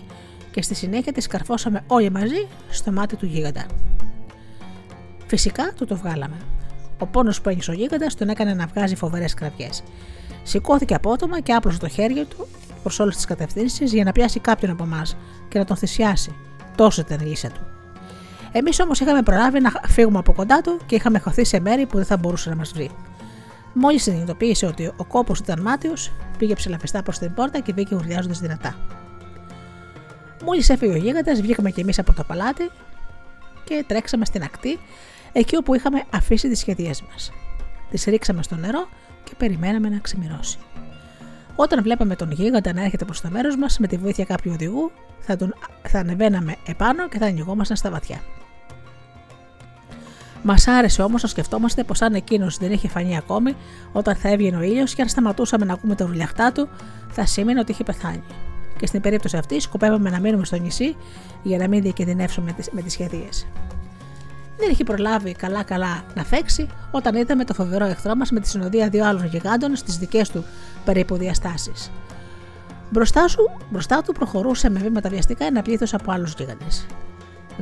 και 0.51 0.61
στη 0.61 0.76
συνέχεια 0.76 1.13
τη 1.13 1.28
καρφώσαμε 1.28 1.84
όλοι 1.88 2.11
μαζί 2.11 2.47
στο 2.70 2.91
μάτι 2.91 3.15
του 3.15 3.26
γίγαντα. 3.26 3.65
Φυσικά 5.28 5.74
του 5.76 5.86
το 5.86 5.95
βγάλαμε. 5.95 6.38
Ο 7.00 7.06
πόνος 7.06 7.41
που 7.41 7.50
έγινε 7.50 7.64
ο 7.70 7.74
γίγαντας 7.74 8.16
τον 8.16 8.30
έκανε 8.30 8.54
να 8.54 8.66
βγάζει 8.66 8.95
φοβερές 8.95 9.34
κραυγές. 9.34 9.84
Σηκώθηκε 10.43 10.93
απότομα 10.93 11.39
και 11.39 11.54
άπλωσε 11.54 11.80
το 11.80 11.88
χέρι 11.88 12.26
του 12.26 12.48
προς 12.82 13.00
όλες 13.00 13.16
τις 13.16 13.26
κατευθύνσεις 13.26 13.93
για 13.93 14.04
να 14.04 14.12
πιάσει 14.12 14.39
κάποιον 14.39 14.72
από 14.72 14.84
εμάς 14.84 15.18
και 15.50 15.60
να 15.60 15.66
τον 15.66 15.78
θυσιάσει. 15.78 16.36
Τόσο 16.76 17.02
ήταν 17.02 17.20
η 17.20 17.30
λύση 17.30 17.48
του. 17.48 17.62
Εμείς 18.52 18.80
όμως 18.80 19.00
είχαμε 19.00 19.22
προλάβει 19.22 19.60
να 19.60 19.72
φύγουμε 19.88 20.18
από 20.18 20.34
κοντά 20.34 20.62
του 20.62 20.80
και 20.86 20.95
είχαμε 20.95 21.20
χωθεί 21.20 21.45
σε 21.45 21.60
μέρη 21.60 21.86
που 21.86 21.98
δεν 21.98 22.06
θα 22.06 22.17
μπορούσε 22.17 22.50
να 22.50 22.55
μας 22.55 22.71
βρει. 22.71 22.89
Μόλις 23.74 24.04
συνειδητοποίησε 24.04 24.66
ότι 24.66 24.92
ο 24.97 25.05
κόπος 25.05 25.39
ήταν 25.39 25.62
μάτιο, 25.62 25.93
πήγε 26.38 26.54
ψηλαφιστά 26.54 27.04
προς 27.04 27.17
την 27.17 27.34
πόρτα 27.34 27.59
και 27.59 27.74
βγήκε 27.74 27.96
ουρλιάζοντας 27.96 28.39
δυνατά. 28.39 28.76
Μόλις 30.46 30.70
έφυγε 30.70 30.92
ο 30.92 30.96
γίγαντας, 30.96 31.42
βγήκαμε 31.42 31.71
κι 31.71 31.80
εμείς 31.80 32.00
από 32.00 32.13
το 32.13 32.24
παλάτι 32.24 32.70
και 33.63 33.84
τρέξαμε 33.88 34.26
στην 34.26 34.43
ακτή, 34.43 34.80
εκεί 35.32 35.55
όπου 35.55 35.75
είχαμε 35.75 36.04
αφήσει 36.13 36.49
τις 36.49 36.59
σχεδίε 36.59 36.91
μας. 37.12 37.32
Τις 37.89 38.04
ρίξαμε 38.04 38.43
στο 38.43 38.55
νερό 38.55 38.87
και 39.24 39.32
περιμέναμε 39.37 39.89
να 39.89 39.97
ξημερώσει. 39.97 40.58
Όταν 41.55 41.83
βλέπαμε 41.83 42.16
τον 42.16 42.32
γίγαντα 42.32 42.74
να 42.74 42.83
έρχεται 42.83 43.05
προς 43.05 43.21
το 43.21 43.29
μέρος 43.29 43.55
μας 43.55 43.79
με 43.79 43.87
τη 43.87 43.97
βοήθεια 43.97 44.25
κάποιου 44.25 44.51
οδηγού, 44.54 44.91
θα, 45.20 45.36
τον, 45.36 45.54
θα 45.87 45.99
ανεβαίναμε 45.99 46.55
επάνω 46.66 47.08
και 47.08 47.17
θα 47.17 47.25
ανοιγόμασταν 47.25 47.78
στα 47.78 47.89
βαθιά. 47.89 48.21
Μας 50.43 50.67
άρεσε 50.67 51.01
όμως 51.01 51.21
να 51.21 51.28
σκεφτόμαστε 51.28 51.83
πως 51.83 52.01
αν 52.01 52.13
εκείνος 52.13 52.58
δεν 52.58 52.71
είχε 52.71 52.87
φανεί 52.87 53.17
ακόμη, 53.17 53.55
όταν 53.91 54.16
θα 54.16 54.29
έβγαινε 54.29 54.58
ο 54.58 54.62
ήλιος 54.62 54.93
και 54.95 55.01
αν 55.01 55.08
σταματούσαμε 55.08 55.66
να 55.66 55.74
ακούμε 55.74 55.95
τα 55.95 56.05
ρουλιαχτά 56.05 56.51
του, 56.51 56.70
θα 57.09 57.25
σήμαινε 57.25 57.59
ότι 57.59 57.71
είχε 57.71 57.83
πεθάνει. 57.83 58.24
Και 58.79 58.86
στην 58.86 59.01
περίπτωση 59.01 59.37
αυτή 59.37 59.59
σκοπεύαμε 59.59 60.09
να 60.09 60.20
μείνουμε 60.20 60.45
στο 60.45 60.58
νησί 60.58 60.95
για 61.43 61.58
να 61.58 61.67
μην 61.67 61.82
διακινδυνεύσουμε 61.82 62.55
με 62.71 62.82
τις 62.82 62.93
σχεδίε. 62.93 63.29
Δεν 64.58 64.70
είχε 64.70 64.84
προλάβει 64.84 65.32
καλά-καλά 65.32 66.04
να 66.16 66.24
φέξει 66.24 66.67
όταν 66.92 67.16
είδαμε 67.16 67.43
το 67.43 67.54
φοβερό 67.54 67.86
εχθρό 67.86 68.16
μας 68.16 68.32
με 68.32 68.39
τη 68.39 68.47
συνοδεία 68.47 68.89
δύο 68.89 69.05
άλλων 69.05 69.25
γιγάντων 69.25 69.75
στις 69.75 69.97
δικές 69.97 70.29
του 70.29 70.46
περίπου 70.86 71.17
διαστάσεις. 71.17 71.92
Μπροστά, 72.89 73.28
σου, 73.28 73.51
μπροστά 73.70 74.01
του 74.01 74.13
προχωρούσε 74.13 74.70
με 74.70 74.79
βήματα 74.79 75.09
βιαστικά 75.09 75.46
ένα 75.46 75.62
πλήθος 75.62 75.93
από 75.93 76.12
άλλους 76.12 76.34
γίγαντες. 76.38 76.86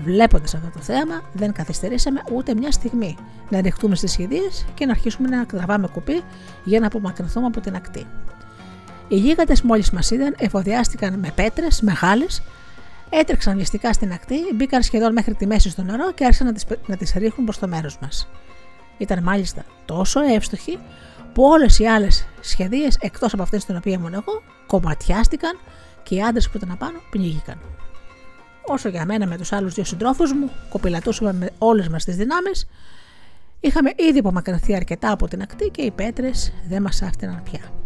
Βλέποντας 0.03 0.55
αυτό 0.55 0.69
το 0.69 0.80
θέαμα, 0.80 1.22
δεν 1.34 1.51
καθυστερήσαμε 1.51 2.22
ούτε 2.31 2.55
μια 2.55 2.72
στιγμή 2.72 3.17
να 3.49 3.61
ρηχτούμε 3.61 3.95
στις 3.95 4.11
σχεδίε 4.11 4.49
και 4.73 4.85
να 4.85 4.91
αρχίσουμε 4.91 5.30
να 5.30 5.45
τραβάμε 5.45 5.88
κουπί 5.88 6.22
για 6.63 6.80
να 6.80 6.88
απομακρυνθούμε 6.88 7.45
από 7.45 7.59
την 7.59 7.76
ακτή. 7.76 8.05
Οι 9.07 9.15
γίγαντες 9.15 9.61
μόλις 9.61 9.91
μας 9.91 10.11
είδαν, 10.11 10.35
εφοδιάστηκαν 10.38 11.19
με 11.19 11.31
πέτρες 11.35 11.81
μεγάλες, 11.81 12.41
έτρεξαν 13.10 13.57
μυστικά 13.57 13.94
στην 13.94 14.11
ακτή, 14.11 14.38
μπήκαν 14.56 14.84
σχεδόν 14.84 15.14
μέχρι 15.14 15.34
τη 15.34 15.48
μέση 15.48 15.69
στο 15.69 15.84
νερό 15.84 16.11
και 16.11 16.26
άρχισαν 16.26 16.56
να 16.86 16.98
τις 16.98 17.14
ρίχνουν 17.14 17.45
προς 17.45 17.60
το 17.60 17.68
μέρος 17.68 17.98
μας. 17.99 18.27
Ήταν 18.98 19.23
μάλιστα 19.23 19.64
τόσο 19.86 20.19
εύστοχοι 20.22 20.80
που 21.34 21.44
όλες 21.44 21.80
οι 21.80 21.86
άλλες 21.86 22.27
σχεδίες 22.41 22.98
εκτός 23.02 23.34
από 23.34 23.41
αυτές 23.41 23.61
στην 23.61 23.76
οποία 23.76 23.94
ήμουν 23.94 24.14
εγώ 24.14 24.41
κομματιάστηκαν 24.68 25.60
και 26.03 26.15
οι 26.15 26.22
άντρες 26.22 26.49
που 26.49 26.57
ήταν 26.57 26.72
απάνω 26.72 26.99
πνίγηκαν. 27.10 27.60
Όσο 28.65 28.90
για 28.90 29.06
μένα 29.06 29.27
με 29.27 29.38
τους 29.38 29.52
άλλους 29.52 29.73
δύο 29.73 29.84
συντρόφους 29.84 30.34
μου, 30.34 30.52
κοπηλατούσαμε 30.69 31.34
με 31.34 31.49
όλες 31.57 31.88
μας 31.88 32.03
τις 32.03 32.15
δυνάμεις, 32.15 32.68
είχαμε 33.60 33.94
ήδη 33.95 34.19
απομακρυνθεί 34.19 34.76
αρκετά 34.76 35.11
από 35.11 35.27
την 35.27 35.41
ακτή 35.41 35.69
και 35.69 35.82
οι 35.82 35.91
πέτρες 35.91 36.53
δεν 36.68 36.82
μας 36.82 37.02
άφηναν 37.02 37.44
πια. 37.44 37.84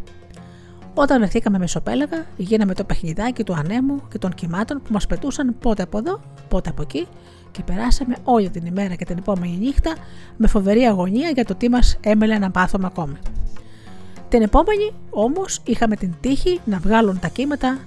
Όταν 1.02 1.20
βρεθήκαμε 1.20 1.58
μεσοπέλαγα, 1.58 2.26
γίναμε 2.38 2.74
το 2.74 2.84
παιχνιδάκι 2.84 3.44
του 3.44 3.54
ανέμου 3.54 4.02
και 4.12 4.18
των 4.18 4.34
κυμάτων 4.34 4.82
που 4.82 4.94
μας 4.94 5.08
πετούσαν 5.08 5.56
πότε 5.60 5.84
από 5.84 5.98
εδώ, 5.98 6.22
πότε 6.48 6.70
από 6.70 6.82
εκεί 6.82 7.08
και 7.52 7.64
περάσαμε 7.64 8.16
όλη 8.24 8.50
την 8.50 8.66
ημέρα 8.66 8.96
και 8.96 9.06
την 9.06 9.18
επόμενη 9.18 9.58
νύχτα 9.58 9.96
με 10.38 10.48
φοβερή 10.48 10.82
αγωνία 10.82 11.30
για 11.30 11.46
το 11.46 11.56
τι 11.56 11.70
μας 11.70 11.98
έμελε 12.02 12.38
να 12.38 12.52
πάθουμε 12.52 12.86
ακόμη. 12.86 13.18
Την 14.30 14.42
επόμενη 14.42 14.94
όμως 15.10 15.62
είχαμε 15.64 15.96
την 15.96 16.14
τύχη 16.20 16.60
να 16.66 16.78
βγάλουν 16.78 17.20
τα 17.20 17.28
κύματα 17.28 17.78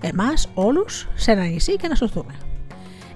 εμάς 0.00 0.48
όλους 0.54 1.08
σε 1.14 1.32
ένα 1.32 1.44
νησί 1.44 1.76
και 1.76 1.88
να 1.88 1.94
σωθούμε. 1.94 2.34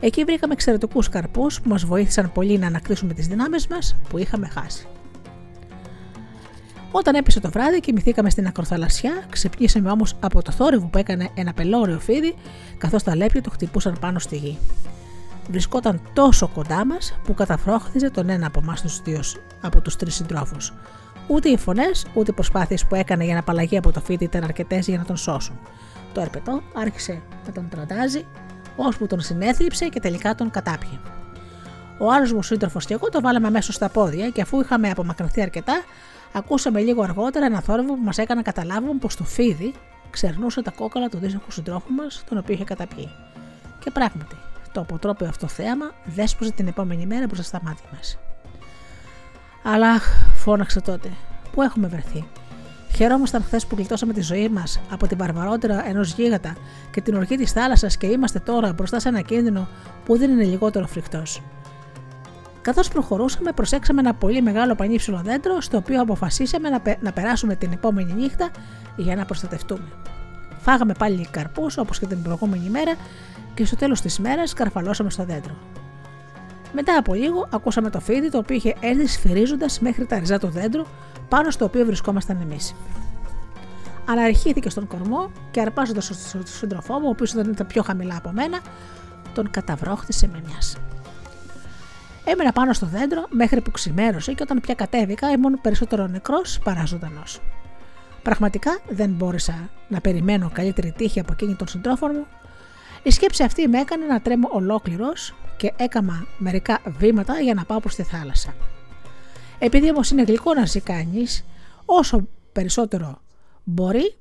Εκεί 0.00 0.24
βρήκαμε 0.24 0.52
εξαιρετικούς 0.52 1.08
καρπούς 1.08 1.60
που 1.60 1.68
μας 1.68 1.84
βοήθησαν 1.84 2.32
πολύ 2.32 2.58
να 2.58 2.66
ανακτήσουμε 2.66 3.14
τις 3.14 3.26
δυνάμεις 3.26 3.66
μας 3.66 3.96
που 4.08 4.18
είχαμε 4.18 4.48
χάσει. 4.48 4.88
Όταν 6.90 7.14
έπεσε 7.14 7.40
το 7.40 7.50
βράδυ, 7.50 7.80
κοιμηθήκαμε 7.80 8.30
στην 8.30 8.46
ακροθαλασσιά, 8.46 9.24
ξυπνήσαμε 9.30 9.90
όμως 9.90 10.16
από 10.20 10.42
το 10.42 10.52
θόρυβο 10.52 10.86
που 10.86 10.98
έκανε 10.98 11.30
ένα 11.34 11.52
πελώριο 11.52 11.98
φίδι, 11.98 12.34
καθώς 12.78 13.02
τα 13.02 13.16
λέπια 13.16 13.42
του 13.42 13.50
χτυπούσαν 13.50 13.96
πάνω 14.00 14.18
στη 14.18 14.36
γη. 14.36 14.58
Βρισκόταν 15.50 16.00
τόσο 16.12 16.48
κοντά 16.48 16.86
μας 16.86 17.18
που 17.24 17.34
καταφρόχθιζε 17.34 18.10
τον 18.10 18.28
ένα 18.28 18.46
από 18.46 18.60
εμάς 18.62 18.80
τους 18.82 19.02
δύο 19.02 19.20
από 19.60 19.80
τους 19.80 19.96
τρεις 19.96 20.14
συντρόφους. 20.14 20.72
Ούτε 21.26 21.48
οι 21.48 21.56
φωνές, 21.56 22.06
ούτε 22.14 22.30
οι 22.30 22.34
προσπάθειες 22.34 22.86
που 22.86 22.94
έκανε 22.94 23.24
για 23.24 23.34
να 23.34 23.40
απαλλαγεί 23.40 23.76
από 23.76 23.92
το 23.92 24.00
φίδι 24.00 24.24
ήταν 24.24 24.44
αρκετές 24.44 24.86
για 24.86 24.98
να 24.98 25.04
τον 25.04 25.16
σώσουν. 25.16 25.58
Το 26.12 26.20
ερπετό 26.20 26.62
άρχισε 26.74 27.22
να 27.46 27.52
τον 27.52 27.68
τραντάζει, 27.68 28.24
ώσπου 28.76 29.06
τον 29.06 29.20
συνέθλιψε 29.20 29.88
και 29.88 30.00
τελικά 30.00 30.34
τον 30.34 30.50
κατάπιε. 30.50 30.98
Ο 31.98 32.12
άλλο 32.12 32.34
μου 32.34 32.42
σύντροφος 32.42 32.84
και 32.84 32.94
εγώ 32.94 33.08
το 33.08 33.20
βάλαμε 33.20 33.46
αμέσως 33.46 33.74
στα 33.74 33.88
πόδια 33.88 34.28
και 34.28 34.40
αφού 34.40 34.60
είχαμε 34.60 34.90
απομακρυνθεί 34.90 35.42
αρκετά, 35.42 35.82
ακούσαμε 36.32 36.80
λίγο 36.80 37.02
αργότερα 37.02 37.46
ένα 37.46 37.60
θόρυβο 37.60 37.94
που 37.94 38.02
μας 38.02 38.18
έκανε 38.18 38.40
να 38.44 38.52
καταλάβουμε 38.52 38.98
πως 38.98 39.16
το 39.16 39.24
φίδι 39.24 39.74
ξερνούσε 40.10 40.62
τα 40.62 40.70
κόκαλα 40.70 41.08
του 41.08 41.18
δύσκολου 41.18 41.52
συντρόφου 41.52 41.92
μας, 41.92 42.24
τον 42.28 42.38
οποίο 42.38 42.54
είχε 42.54 42.64
καταπιεί. 42.64 43.10
Και 43.78 43.90
πράγματι, 43.90 44.36
το 44.72 44.80
αποτρόπαιο 44.80 45.28
αυτό 45.28 45.46
θέαμα 45.46 45.94
δέσποζε 46.04 46.52
την 46.52 46.66
επόμενη 46.66 47.06
μέρα 47.06 47.26
μπροστά 47.26 47.44
στα 47.44 47.60
μάτια 47.62 47.88
μας. 47.92 48.18
Αλλά 49.62 49.98
φώναξε 50.34 50.80
τότε, 50.80 51.08
πού 51.52 51.62
έχουμε 51.62 51.88
βρεθεί; 51.88 52.24
Χαιρόμασταν 52.94 53.42
χθες 53.42 53.66
που 53.66 53.74
γλιτώσαμε 53.76 54.12
τη 54.12 54.20
ζωή 54.20 54.48
μας 54.48 54.80
από 54.90 55.06
την 55.06 55.18
βαρβαρότητα 55.18 55.88
ενός 55.88 56.12
γίγαντα 56.12 56.56
και 56.90 57.00
την 57.00 57.14
οργή 57.14 57.36
της 57.36 57.52
θάλασσας 57.52 57.96
και 57.96 58.06
είμαστε 58.06 58.38
τώρα 58.38 58.72
μπροστά 58.72 59.00
σε 59.00 59.08
ένα 59.08 59.20
κίνδυνο 59.20 59.68
που 60.04 60.18
δεν 60.18 60.30
είναι 60.30 60.44
λιγότερο 60.44 60.86
φρικτός. 60.86 61.42
Καθώς 62.68 62.88
προχωρούσαμε, 62.88 63.52
προσέξαμε 63.52 64.00
ένα 64.00 64.14
πολύ 64.14 64.42
μεγάλο 64.42 64.74
πανύψηλο 64.74 65.20
δέντρο, 65.24 65.60
στο 65.60 65.76
οποίο 65.76 66.00
αποφασίσαμε 66.00 66.68
να, 66.68 66.82
να 67.00 67.12
περάσουμε 67.12 67.54
την 67.56 67.72
επόμενη 67.72 68.12
νύχτα 68.12 68.50
για 68.96 69.16
να 69.16 69.24
προστατευτούμε. 69.24 69.88
Φάγαμε 70.58 70.92
πάλι 70.98 71.28
καρπούς 71.30 71.78
όπως 71.78 71.98
και 71.98 72.06
την 72.06 72.22
προηγούμενη 72.22 72.70
μέρα 72.70 72.94
και 73.54 73.64
στο 73.64 73.76
τέλος 73.76 74.00
της 74.00 74.18
μέρας 74.18 74.52
καρφαλώσαμε 74.52 75.10
στο 75.10 75.24
δέντρο. 75.24 75.54
Μετά 76.72 76.96
από 76.98 77.14
λίγο 77.14 77.48
ακούσαμε 77.52 77.90
το 77.90 78.00
φίδι 78.00 78.30
το 78.30 78.38
οποίο 78.38 78.56
είχε 78.56 78.74
έρθει 78.80 79.06
σφυρίζοντας 79.06 79.80
μέχρι 79.80 80.06
τα 80.06 80.18
ριζά 80.18 80.38
του 80.38 80.48
δέντρου 80.48 80.84
πάνω 81.28 81.50
στο 81.50 81.64
οποίο 81.64 81.84
βρισκόμασταν 81.84 82.38
εμείς. 82.40 82.74
Αναρχήθηκε 84.08 84.70
στον 84.70 84.86
κορμό 84.86 85.30
και 85.50 85.60
αρπάζοντας 85.60 86.30
τον 86.32 86.42
σύντροφό 86.46 86.98
μου, 86.98 87.06
ο 87.06 87.10
οποίος 87.10 87.32
ήταν 87.32 87.66
πιο 87.66 87.82
χαμηλά 87.82 88.16
από 88.16 88.30
μένα, 88.32 88.58
τον 89.34 89.50
καταβρόχτησε 89.50 90.28
με 90.32 90.42
μιας. 90.46 90.76
Έμεινα 92.30 92.52
πάνω 92.52 92.72
στο 92.72 92.86
δέντρο 92.86 93.26
μέχρι 93.30 93.60
που 93.60 93.70
ξημέρωσε 93.70 94.32
και 94.32 94.42
όταν 94.42 94.60
πια 94.60 94.74
κατέβηκα 94.74 95.30
ήμουν 95.30 95.60
περισσότερο 95.60 96.06
νεκρός 96.06 96.58
παρά 96.64 96.84
ζωντανό. 96.86 97.22
Πραγματικά 98.22 98.78
δεν 98.88 99.10
μπόρεσα 99.10 99.70
να 99.88 100.00
περιμένω 100.00 100.50
καλύτερη 100.52 100.92
τύχη 100.96 101.20
από 101.20 101.32
εκείνη 101.32 101.54
των 101.54 101.68
συντρόφων 101.68 102.10
μου. 102.14 102.26
Η 103.02 103.10
σκέψη 103.10 103.42
αυτή 103.42 103.68
με 103.68 103.78
έκανε 103.78 104.06
να 104.06 104.20
τρέμω 104.20 104.48
ολόκληρος 104.52 105.34
και 105.56 105.72
έκαμα 105.76 106.26
μερικά 106.38 106.80
βήματα 106.98 107.40
για 107.40 107.54
να 107.54 107.64
πάω 107.64 107.80
προς 107.80 107.94
τη 107.94 108.02
θάλασσα. 108.02 108.54
Επειδή 109.58 109.90
όμως 109.90 110.10
είναι 110.10 110.22
γλυκό 110.22 110.54
να 110.54 110.66
ζει 110.66 110.80
κανείς, 110.80 111.44
όσο 111.84 112.28
περισσότερο 112.52 113.20
μπορεί, 113.64 114.14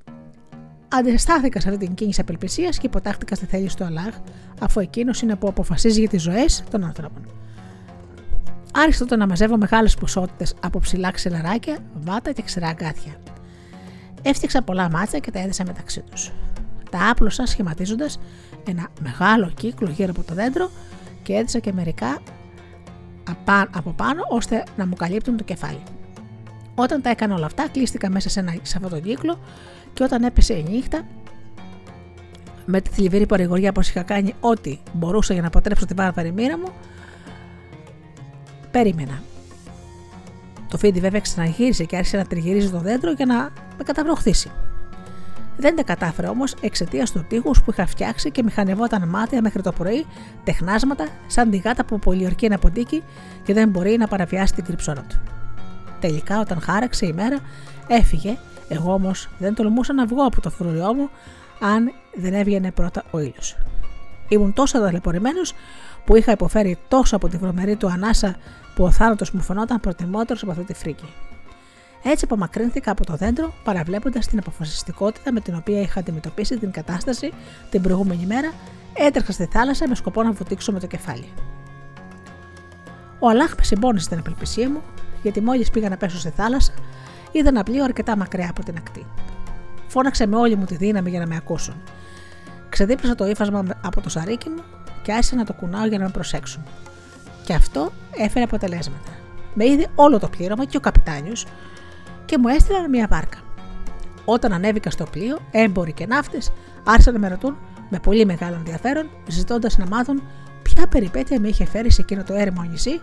αντιστάθηκα 0.88 1.60
σε 1.60 1.70
αυτή 1.70 1.86
την 1.86 1.96
κίνηση 1.96 2.22
απελπισίας 2.22 2.78
και 2.78 2.86
υποτάχτηκα 2.86 3.36
στη 3.36 3.46
θέληση 3.46 3.78
του 3.78 3.84
Αλλάχ, 3.84 4.16
αφού 4.60 4.80
εκείνος 4.80 5.22
είναι 5.22 5.36
που 5.36 5.48
αποφασίζει 5.48 6.00
για 6.00 6.10
τις 6.10 6.22
ζωές 6.22 6.64
των 6.70 6.84
ανθρώπων. 6.84 7.26
Άρχισα 8.80 9.00
τότε 9.00 9.16
να 9.16 9.28
μαζεύω 9.28 9.58
μεγάλες 9.58 9.96
ποσότητες 9.96 10.54
από 10.60 10.80
ψηλά 10.80 11.12
ξελαράκια, 11.12 11.78
βάτα 11.94 12.32
και 12.32 12.42
ξερά 12.42 12.68
αγκάθια. 12.68 13.16
Έφτιαξα 14.22 14.62
πολλά 14.62 14.90
μάτια 14.90 15.20
και 15.20 15.32
τα 15.32 15.40
έδεσα 15.40 15.64
μεταξύ 15.66 16.02
τους. 16.02 16.32
Τα 16.92 17.10
άπλωσα 17.10 17.46
σχηματίζοντας 17.46 18.20
ένα 18.68 18.88
μεγάλο 19.02 19.52
κύκλο 19.56 19.90
γύρω 19.90 20.12
από 20.12 20.24
το 20.24 20.34
δέντρο 20.34 20.70
και 21.24 21.34
έδεσα 21.34 21.60
και 21.60 21.74
μερικά 21.74 22.20
από 23.72 23.92
πάνω 23.92 24.22
ώστε 24.30 24.64
να 24.78 24.86
μου 24.86 24.96
καλύπτουν 24.96 25.38
το 25.38 25.44
κεφάλι. 25.44 25.82
Όταν 26.76 27.02
τα 27.02 27.10
έκανα 27.10 27.36
όλα 27.36 27.46
αυτά, 27.46 27.68
κλείστηκα 27.72 28.10
μέσα 28.10 28.30
σε, 28.30 28.40
ένα, 28.40 28.52
σε 28.62 28.78
αυτόν 28.78 28.90
τον 28.90 29.02
κύκλο 29.02 29.40
και 29.94 30.04
όταν 30.04 30.24
έπεσε 30.24 30.54
η 30.54 30.66
νύχτα, 30.70 31.02
με 32.66 32.82
τη 32.82 32.90
θλιβερή 32.90 33.26
παρηγοριά 33.26 33.72
πω 33.72 33.82
είχα 33.82 34.02
κάνει 34.02 34.34
ό,τι 34.40 34.80
μπορούσα 34.94 35.34
για 35.34 35.42
να 35.42 35.48
αποτρέψω 35.48 35.86
την 35.86 35.96
βάρβαρη 35.96 36.32
μοίρα 36.32 36.58
μου, 36.58 36.72
περίμενα. 38.72 39.22
Το 40.70 40.78
φίδι 40.78 41.00
βέβαια 41.00 41.20
ξαναγύρισε 41.20 41.84
και 41.84 41.96
άρχισε 41.96 42.18
να 42.18 42.26
τριγυρίζει 42.26 42.70
το 42.70 42.80
δέντρο 42.80 43.12
για 43.12 43.26
να 43.26 43.36
με 43.78 43.84
καταβροχθήσει. 43.84 44.52
Δεν 45.58 45.76
τα 45.76 45.84
κατάφερε 45.84 46.28
όμως 46.28 46.56
εξαιτίας 46.62 47.12
του 47.12 47.26
τείχους 47.30 47.62
που 47.62 47.72
είχα 47.72 47.86
φτιάξει 47.86 48.32
και 48.32 48.44
μηχανευόταν 48.44 49.08
μάτια 49.08 49.42
μέχρι 49.42 49.62
το 49.62 49.72
πρωί, 49.72 50.06
τεχνάσματα, 50.44 51.08
σαν 51.28 51.50
τη 51.50 51.58
γάτα 51.58 51.86
που 51.86 52.00
πολιορκεί 52.00 52.46
ένα 52.46 52.58
ποντίκι 52.58 53.04
και 53.44 53.54
δεν 53.54 53.70
μπορεί 53.70 53.98
να 53.98 54.08
παραβιάσει 54.08 54.54
την 54.54 54.64
κρυψόνα 54.64 55.02
του. 55.02 55.16
Τελικά, 56.00 56.40
όταν 56.40 56.62
χάραξε 56.62 57.06
η 57.06 57.14
μέρα, 57.14 57.40
έφυγε, 57.88 58.38
εγώ 58.68 58.94
όμως 58.94 59.30
δεν 59.38 59.54
τολμούσα 59.54 59.94
να 59.94 60.06
βγω 60.06 60.26
από 60.26 60.42
το 60.42 60.50
φρούριό 60.50 60.94
μου 60.94 61.10
αν 61.60 61.92
δεν 62.16 62.34
έβγαινε 62.34 62.72
πρώτα 62.72 63.04
ο 63.12 63.20
ήλιος. 63.20 63.58
Ήμουν 64.28 64.54
τόσο 64.54 64.80
ταλαιπωρημένος 64.80 65.54
που 66.08 66.16
είχα 66.16 66.32
υποφέρει 66.32 66.78
τόσο 66.88 67.16
από 67.16 67.28
τη 67.28 67.38
βρωμερή 67.38 67.76
του 67.76 67.90
ανάσα 67.90 68.36
που 68.76 68.84
ο 68.84 68.92
θάνατος 68.92 69.32
μου 69.32 69.42
φαινόταν 69.42 69.80
προτιμότερος 69.80 70.42
από 70.42 70.52
αυτή 70.52 70.64
τη 70.64 70.74
φρίκη. 70.74 71.06
Έτσι 72.04 72.26
απομακρύνθηκα 72.26 72.92
από 72.92 73.06
το 73.06 73.16
δέντρο, 73.16 73.54
παραβλέποντας 73.64 74.28
την 74.28 74.40
αποφασιστικότητα 74.40 75.32
με 75.32 75.40
την 75.40 75.56
οποία 75.56 75.82
είχα 75.82 76.00
αντιμετωπίσει 76.00 76.58
την 76.58 76.72
κατάσταση 76.72 77.34
την 77.70 77.82
προηγούμενη 77.82 78.26
μέρα, 78.26 78.54
έτρεξα 78.94 79.32
στη 79.32 79.46
θάλασσα 79.52 79.88
με 79.88 79.96
σκοπό 79.96 80.24
να 80.24 80.32
βουτήξω 80.32 80.72
με 80.72 80.80
το 80.80 80.88
κεφάλι. 80.88 81.30
Ο 83.20 83.30
Αλάχ 83.30 83.56
με 83.58 83.64
συμπόνισε 83.64 84.10
την 84.10 84.20
απελπισία 84.20 84.70
μου, 84.70 84.82
γιατί 85.22 85.42
μόλις 85.42 85.70
πήγα 85.70 85.90
να 85.90 85.98
πέσω 85.98 86.18
στη 86.18 86.30
θάλασσα, 86.30 86.74
είδα 87.32 87.50
ένα 87.50 87.64
πλοίο 87.64 87.84
αρκετά 87.84 88.18
μακριά 88.18 88.50
από 88.50 88.64
την 88.64 88.78
ακτή. 88.78 89.06
Φώναξε 89.88 90.28
με 90.28 90.36
όλη 90.36 90.56
μου 90.56 90.66
τη 90.66 90.76
δύναμη 90.76 91.10
για 91.10 91.20
να 91.20 91.28
με 91.28 91.36
ακούσουν. 91.36 91.76
Ξεδίπλωσα 92.70 93.16
το 93.16 93.28
ύφασμα 93.28 93.66
από 93.82 94.02
το 94.02 94.10
σαρίκι 94.10 94.50
μου 94.50 94.64
και 95.08 95.14
άρχισα 95.14 95.36
να 95.36 95.46
το 95.46 95.54
κουνάω 95.54 95.86
για 95.86 95.98
να 95.98 96.04
με 96.04 96.10
προσέξουν. 96.10 96.64
Και 97.44 97.54
αυτό 97.54 97.92
έφερε 98.18 98.44
αποτελέσματα. 98.44 99.12
Με 99.54 99.66
είδε 99.66 99.88
όλο 99.96 100.20
το 100.20 100.30
πλήρωμα 100.30 100.66
και 100.66 100.78
ο 100.78 100.80
καπιτάνιος 100.80 101.46
και 102.26 102.38
μου 102.38 102.48
έστειλαν 102.48 102.90
μια 102.90 103.08
βάρκα. 103.10 103.38
Όταν 104.26 104.54
ανέβηκα 104.54 104.90
στο 104.90 105.04
πλοίο, 105.04 105.38
έμποροι 105.52 105.94
και 105.94 106.06
ναύτες 106.06 106.52
άρχισαν 106.84 107.14
να 107.14 107.20
με 107.20 107.28
ρωτούν 107.28 107.58
με 107.90 108.00
πολύ 108.00 108.26
μεγάλο 108.26 108.56
ενδιαφέρον, 108.56 109.10
ζητώντας 109.28 109.78
να 109.78 109.88
μάθουν 109.88 110.24
ποια 110.62 110.88
περιπέτεια 110.88 111.40
με 111.40 111.48
είχε 111.48 111.66
φέρει 111.66 111.92
σε 111.92 112.02
εκείνο 112.02 112.24
το 112.24 112.34
έρημο 112.34 112.62
νησί 112.62 113.02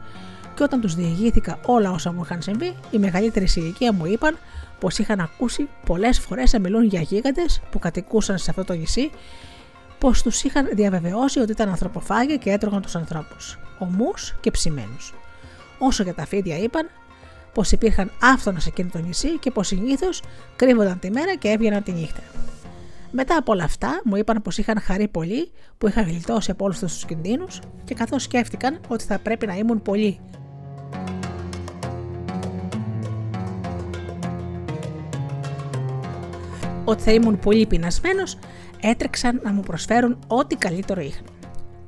και 0.55 0.62
όταν 0.62 0.81
τους 0.81 0.94
διηγήθηκα 0.94 1.59
όλα 1.66 1.90
όσα 1.90 2.12
μου 2.12 2.22
είχαν 2.24 2.43
συμβεί, 2.43 2.76
οι 2.90 2.98
μεγαλύτεροι 2.98 3.47
σε 3.47 3.60
ηλικία 3.60 3.93
μου 3.93 4.06
είπαν 4.06 4.39
πως 4.81 4.98
είχαν 4.98 5.20
ακούσει 5.20 5.68
πολλές 5.86 6.18
φορές 6.18 6.52
να 6.52 6.59
μιλούν 6.59 6.85
για 6.85 7.01
γίγαντες 7.01 7.60
που 7.70 7.78
κατοικούσαν 7.78 8.39
σε 8.39 8.51
αυτό 8.51 8.64
το 8.64 8.72
νησί, 8.72 9.10
πως 10.05 10.22
τους 10.22 10.43
είχαν 10.43 10.68
διαβεβαιώσει 10.72 11.40
ότι 11.40 11.51
ήταν 11.52 11.68
ανθρωποφάγια 11.68 12.36
και 12.36 12.51
έτρωγαν 12.51 12.82
τους 12.82 12.97
ανθρώπους, 12.97 13.59
ομούς 13.78 14.36
και 14.40 14.51
ψημένους. 14.51 15.14
Όσο 15.78 16.02
για 16.02 16.14
τα 16.14 16.26
φίδια 16.26 16.59
είπαν 16.59 16.90
πως 17.52 17.72
υπήρχαν 17.72 18.10
άφθονα 18.20 18.60
σε 18.60 18.68
εκείνο 18.68 18.89
το 18.93 18.98
νησί 18.98 19.39
και 19.39 19.51
πως 19.51 19.66
συνήθως 19.66 20.22
κρύβονταν 20.56 20.98
τη 20.98 21.10
μέρα 21.10 21.35
και 21.36 21.48
έβγαιναν 21.48 21.82
τη 21.82 21.93
νύχτα. 21.93 22.20
Μετά 23.10 23.36
από 23.36 23.52
όλα 23.52 23.64
αυτά, 23.64 24.01
μου 24.05 24.16
είπαν 24.16 24.43
πως 24.43 24.59
είχαν 24.59 24.81
χαρεί 24.81 25.09
πολύ 25.09 25.51
που 25.78 25.89
είχα 25.89 26.02
γλιτώσει 26.02 26.51
από 26.51 26.64
όλους 26.64 26.78
τους 26.78 27.05
κινδύνους 27.05 27.60
και 27.85 27.94
καθώς 27.94 28.22
σκέφτηκαν 28.22 28.81
ότι 28.89 29.05
θα 29.05 29.18
πρέπει 29.18 29.47
να 29.47 29.55
ήμουν 29.55 29.82
πολύ 29.82 30.20
ότι 36.85 37.02
θα 37.02 37.12
ήμουν 37.12 37.39
πολύ 37.39 37.66
πεινασμένος, 37.66 38.39
έτρεξαν 38.85 39.40
να 39.44 39.52
μου 39.52 39.61
προσφέρουν 39.61 40.19
ό,τι 40.27 40.56
καλύτερο 40.56 41.01
είχαν. 41.01 41.24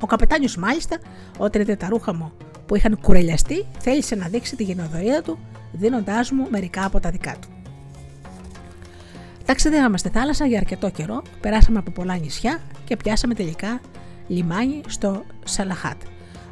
Ο 0.01 0.07
καπετάνιος, 0.07 0.57
μάλιστα, 0.57 0.99
όταν 1.39 1.61
είδε 1.63 1.77
τα 1.77 1.89
ρούχα 1.89 2.15
μου 2.15 2.33
που 2.67 2.77
είχαν 2.77 2.99
κουρελιαστεί, 3.01 3.67
θέλησε 3.79 4.15
να 4.15 4.27
δείξει 4.29 4.57
τη 4.57 4.63
γενοδορία 4.65 5.23
του, 5.23 5.39
δίνοντάς 5.73 6.31
μου 6.31 6.47
μερικά 6.51 6.85
από 6.85 7.01
τα 7.01 7.11
δικά 7.11 7.33
του. 7.41 7.49
Ταξιδεύαμε 9.45 9.99
στη 9.99 10.09
θάλασσα 10.09 10.47
για 10.47 10.59
αρκετό 10.59 10.91
καιρό, 10.91 11.23
περάσαμε 11.41 11.79
από 11.79 11.91
πολλά 11.91 12.17
νησιά 12.17 12.61
και 12.85 12.97
πιάσαμε 12.97 13.35
τελικά 13.35 13.81
λιμάνι 14.27 14.81
στο 14.87 15.25
Σαλαχάτ, 15.45 16.03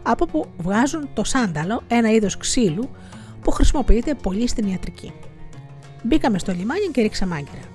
από 0.02 0.26
που 0.26 0.46
βγάζουν 0.58 1.08
το 1.14 1.24
σάνταλο, 1.24 1.82
ένα 1.88 2.10
είδος 2.10 2.36
ξύλου 2.36 2.88
που 3.42 3.50
χρησιμοποιείται 3.50 4.14
πολύ 4.14 4.48
στην 4.48 4.68
ιατρική. 4.68 5.12
Μπήκαμε 6.02 6.38
στο 6.38 6.52
λιμάνι 6.52 6.86
και 6.92 7.02
ρίξαμε 7.02 7.34
άγκυρα. 7.36 7.73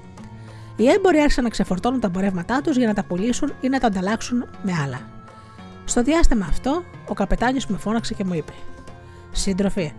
Οι 0.80 0.90
έμποροι 0.90 1.20
άρχισαν 1.20 1.44
να 1.44 1.50
ξεφορτώνουν 1.50 2.00
τα 2.00 2.08
εμπορεύματά 2.08 2.62
τους 2.62 2.78
για 2.78 2.88
να 2.88 2.94
τα 2.94 3.04
πουλήσουν 3.04 3.54
ή 3.62 3.70
να 3.70 3.80
τα 3.80 3.88
ανταλλάξουν 3.88 4.46
με 4.62 4.72
άλλα. 4.84 5.00
Στο 5.86 6.04
διάστημα 6.04 6.46
αυτό, 6.50 6.84
ο 7.08 7.14
καπετάνιος 7.14 7.68
με 7.68 7.78
φώναξε 7.78 8.14
και 8.14 8.24
μου 8.26 8.34
είπε: 8.34 8.54
Σύντροφε, 9.32 9.92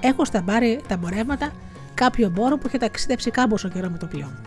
έχω 0.00 0.24
στα 0.24 0.42
μπάρι 0.42 0.80
τα 0.88 0.94
εμπορεύματα 0.94 1.52
κάποιο 1.94 2.26
εμπόρο 2.26 2.58
που 2.58 2.66
είχε 2.66 2.78
ταξιδέψει 2.78 3.30
κάμποσο 3.30 3.68
καιρό 3.68 3.88
με 3.90 3.98
το 3.98 4.06
πλοίο 4.06 4.26
μου. 4.26 4.40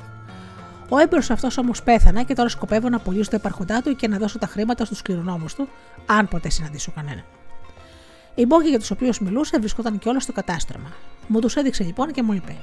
Ο 0.90 0.98
έμπορο 0.98 1.22
αυτός 1.30 1.58
όμως 1.58 1.84
πέθανε 1.84 2.24
και 2.24 2.34
τώρα 2.34 2.50
σκοπεύω 2.50 2.90
να 2.90 3.00
πουλήσω 3.00 3.30
το 3.30 3.36
επαρχοντά 3.36 3.82
του 3.82 3.96
και 3.96 4.08
να 4.08 4.18
δώσω 4.18 4.38
τα 4.40 4.48
χρήματα 4.48 4.86
στους 4.86 5.02
κληρονόμους 5.02 5.54
του, 5.54 5.68
αν 6.06 6.28
ποτέ 6.28 6.50
συναντήσω 6.50 6.92
κανέναν. 6.96 7.24
Οι 8.36 8.46
μπόκοι 8.46 8.70
για 8.70 8.80
τους 8.80 8.92
οποίους 8.92 9.20
μιλούσε 9.20 9.60
βρισκόταν 9.60 10.00
κιόλας 10.00 10.24
στο 10.24 10.32
κατάστρωμα. 10.32 10.92
Μου 11.28 11.40
τους 11.40 11.56
έδειξε 11.56 11.84
λοιπόν 11.84 12.12
και 12.12 12.24
μου 12.24 12.34
είπε: 12.34 12.58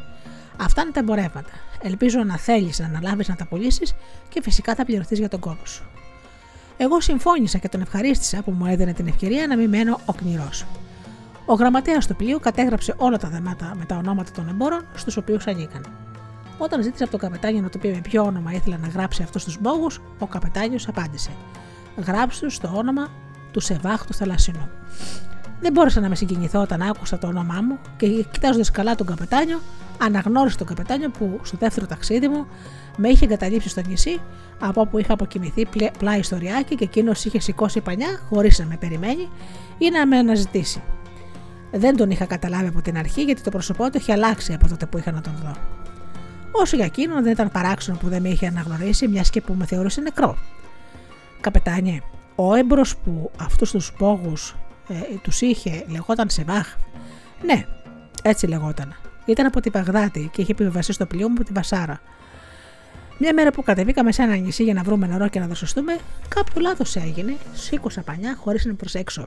Αυτά 0.61 0.83
είναι 0.83 0.91
τα 0.91 1.01
εμπορεύματα. 1.01 1.51
Ελπίζω 1.83 2.25
να 2.25 2.37
θέλεις 2.37 2.79
να 2.79 2.87
αναλάβεις 2.87 3.29
να 3.29 3.37
τα 3.37 3.47
πουλήσει 3.47 3.95
και 4.29 4.43
φυσικά 4.43 4.75
θα 4.75 4.85
πληρωθείς 4.85 5.19
για 5.19 5.29
τον 5.29 5.41
κόπο 5.41 5.67
σου. 5.67 5.85
Εγώ 6.77 7.01
συμφώνησα 7.01 7.59
και 7.59 7.69
τον 7.69 7.81
ευχαρίστησα 7.81 8.43
που 8.43 8.51
μου 8.51 8.67
έδινε 8.67 8.93
την 8.93 9.07
ευκαιρία 9.07 9.47
να 9.47 9.57
μην 9.57 9.69
μένω 9.69 10.01
οκνηρός. 10.05 10.67
Ο 11.47 11.55
γραμματέας 11.55 12.07
του 12.07 12.17
πλοίου 12.17 12.41
κατέγραψε 12.41 12.95
όλα 12.97 13.19
τα 13.19 13.29
δεμάτα 13.29 13.75
με 13.79 13.85
τα 13.85 13.97
ονόματα 13.97 14.31
των 14.31 14.49
εμπόρων 14.49 14.87
στους 14.95 15.17
οποίους 15.17 15.47
ανήκαν. 15.47 15.87
Όταν 16.59 16.83
ζήτησε 16.83 17.03
από 17.03 17.13
τον 17.13 17.21
καπετάνιο 17.21 17.61
να 17.61 17.69
του 17.69 17.79
πει 17.79 17.89
με 17.89 18.01
ποιο 18.03 18.23
όνομα 18.23 18.53
ήθελε 18.53 18.77
να 18.77 18.89
γράψει 18.89 19.23
αυτούς 19.23 19.45
τους 19.45 19.61
μπόγους, 19.61 20.01
ο 20.19 20.27
καπετάνιος 20.27 20.89
απάντησε: 20.89 21.31
Γράψου 22.07 22.51
στο 22.51 22.71
όνομα 22.75 23.09
του 23.53 23.61
Σεβάχ 23.61 24.07
του 24.07 24.15
Θαλασσινού. 24.15 24.69
Δεν 25.61 25.73
μπόρεσα 25.73 26.01
να 26.01 26.09
με 26.09 26.15
συγκινηθώ 26.15 26.61
όταν 26.61 26.83
άκουσα 26.83 27.19
το 27.19 27.27
όνομά 27.27 27.61
μου 27.63 27.79
και 27.97 28.07
κοιτάζοντας 28.31 28.71
καλά 28.71 28.95
τον 28.95 29.07
καπετάνιο, 29.07 29.61
αναγνώρισα 29.99 30.57
τον 30.57 30.67
καπετάνιο 30.67 31.11
που 31.11 31.41
στο 31.43 31.57
δεύτερο 31.61 31.87
ταξίδι 31.87 32.29
μου 32.29 32.47
με 32.97 33.09
είχε 33.09 33.25
εγκαταλείψει 33.25 33.69
στο 33.69 33.81
νησί 33.89 34.21
από 34.61 34.81
όπου 34.81 34.99
είχα 34.99 35.13
αποκοιμηθεί 35.13 35.67
πλάι 35.99 36.23
στο 36.23 36.37
ριάκι 36.37 36.75
και 36.75 36.85
εκείνος 36.85 37.25
είχε 37.25 37.41
σηκώσει 37.41 37.81
πανιά 37.81 38.21
χωρίς 38.29 38.59
να 38.59 38.67
με 38.67 38.77
περιμένει 38.77 39.29
ή 39.79 39.91
να 39.91 40.07
με 40.07 40.17
αναζητήσει. 40.19 40.83
Δεν 41.73 41.97
τον 41.97 42.11
είχα 42.11 42.25
καταλάβει 42.25 42.67
από 42.67 42.83
την 42.83 42.99
αρχή 42.99 43.23
γιατί 43.23 43.43
το 43.43 43.51
πρόσωπό 43.51 43.91
του 43.91 43.97
είχε 43.99 44.13
αλλάξει 44.13 44.53
από 44.53 44.69
τότε 44.69 44.87
που 44.87 44.99
είχα 44.99 45.13
να 45.13 45.21
τον 45.21 45.33
δω. 45.43 45.57
Όσο 46.51 46.77
για 46.77 46.85
εκείνον 46.85 47.23
δεν 47.23 47.33
ήταν 47.33 47.51
παράξενο 47.51 47.97
που 47.97 48.09
δεν 48.09 48.23
με 48.23 48.29
είχε 48.29 48.47
αναγνωρίσει, 48.47 49.09
μιας 49.09 49.31
και 49.31 49.41
που 49.41 49.55
με 49.55 49.65
θεώρησε 49.65 50.01
νεκρό. 50.01 50.37
Καπετάνιε, 51.41 52.01
ο 52.35 52.55
έμπορο 52.55 52.83
που 53.05 53.31
αυτούς 53.41 53.71
τους 53.71 53.93
πόγους 53.93 54.57
ε, 54.89 55.17
τους 55.23 55.41
είχε 55.41 55.85
λεγόταν 55.89 56.29
Σεβάχ. 56.29 56.77
Ναι, 57.45 57.67
έτσι 58.23 58.47
λεγόταν. 58.47 58.95
Ήταν 59.25 59.47
από 59.47 59.61
τη 59.61 59.71
Βαγδάτη 59.71 60.31
και 60.33 60.43
είχε 60.43 60.53
επιβεβαστεί 60.53 60.93
στο 60.93 61.07
πλοίο 61.07 61.29
μου 61.29 61.35
από 61.37 61.45
τη 61.45 61.53
Βασάρα. 61.53 62.01
Μια 63.19 63.35
μέρα 63.35 63.51
που 63.51 63.63
κατεβήκαμε 63.63 64.13
σε 64.13 64.23
ένα 64.23 64.37
νησί 64.37 64.63
για 64.63 64.75
να 64.75 64.83
βρούμε 64.83 65.07
νερό 65.07 65.29
και 65.29 65.41
να 65.41 65.47
δροσιστούμε, 65.47 65.97
κάποιο 66.29 66.61
λάθος 66.61 66.97
έγινε. 66.97 67.37
Σήκωσα 67.55 68.03
πανιά 68.03 68.37
χωρίς 68.37 68.65
να 68.65 68.75
προσέξω. 68.75 69.27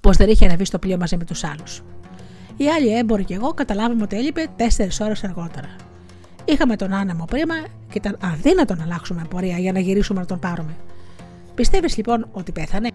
Πως 0.00 0.16
δεν 0.16 0.28
είχε 0.28 0.44
ανεβεί 0.44 0.64
στο 0.64 0.78
πλοίο 0.78 0.96
μαζί 0.96 1.16
με 1.16 1.24
τους 1.24 1.44
άλλους. 1.44 1.82
Οι 2.56 2.68
άλλοι 2.68 2.96
έμποροι 2.96 3.24
και 3.24 3.34
εγώ 3.34 3.54
καταλάβαμε 3.54 4.02
ότι 4.02 4.16
έλειπε 4.16 4.46
4 4.56 4.62
ώρες 5.00 5.24
αργότερα. 5.24 5.76
Είχαμε 6.44 6.76
τον 6.76 6.92
άνεμο 6.92 7.24
πρίμα 7.24 7.54
και 7.62 7.98
ήταν 7.98 8.18
αδύνατο 8.22 8.74
να 8.74 8.82
αλλάξουμε 8.82 9.26
πορεία 9.28 9.58
για 9.58 9.72
να 9.72 9.78
γυρίσουμε 9.78 10.20
να 10.20 10.26
τον 10.26 10.38
πάρουμε. 10.38 10.76
Πιστεύεις 11.54 11.96
λοιπόν 11.96 12.28
ότι 12.32 12.52
πέθανε; 12.52 12.88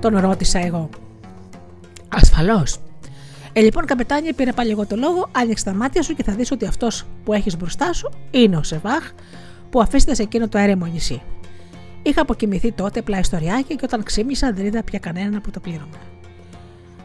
Τον 0.00 0.18
ρώτησα 0.18 0.58
εγώ. 0.58 0.88
Ασφαλώς. 2.08 2.80
Ε, 3.52 3.60
λοιπόν, 3.60 3.84
καπετάνια, 3.84 4.32
πήρε 4.32 4.52
πάλι 4.52 4.70
εγώ 4.70 4.86
το 4.86 4.96
λόγο, 4.96 5.28
άνοιξε 5.32 5.64
τα 5.64 5.74
μάτια 5.74 6.02
σου 6.02 6.14
και 6.14 6.22
θα 6.22 6.32
δεις 6.32 6.50
ότι 6.50 6.66
αυτός 6.66 7.06
που 7.24 7.32
έχεις 7.32 7.56
μπροστά 7.56 7.92
σου 7.92 8.10
είναι 8.30 8.56
ο 8.56 8.62
Σεβάχ 8.62 9.10
που 9.70 9.80
αφήσετε 9.80 10.14
σε 10.14 10.22
εκείνο 10.22 10.48
το 10.48 10.58
έρεμο 10.58 10.86
νησί. 10.86 11.22
Είχα 12.02 12.22
αποκοιμηθεί 12.22 12.72
τότε 12.72 13.02
πλάι 13.02 13.22
στο 13.22 13.38
ριάκι 13.38 13.76
και 13.76 13.84
όταν 13.84 14.02
ξύμισα 14.02 14.52
δεν 14.52 14.66
είδα 14.66 14.82
πια 14.82 14.98
κανέναν 14.98 15.40
που 15.40 15.50
το 15.50 15.60
πλήρωμα. 15.60 15.96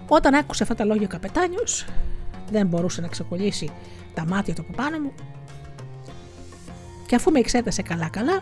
Όταν 0.07 0.33
άκουσε 0.33 0.63
αυτά 0.63 0.75
τα 0.75 0.85
λόγια 0.85 1.05
ο 1.05 1.09
καπετάνιος, 1.09 1.85
δεν 2.51 2.67
μπορούσε 2.67 3.01
να 3.01 3.07
ξεκολλήσει 3.07 3.69
τα 4.13 4.25
μάτια 4.25 4.53
του 4.53 4.61
από 4.61 4.73
πάνω 4.73 4.99
μου 4.99 5.11
και 7.05 7.15
αφού 7.15 7.31
με 7.31 7.39
εξέτασε 7.39 7.81
καλά-καλά, 7.81 8.41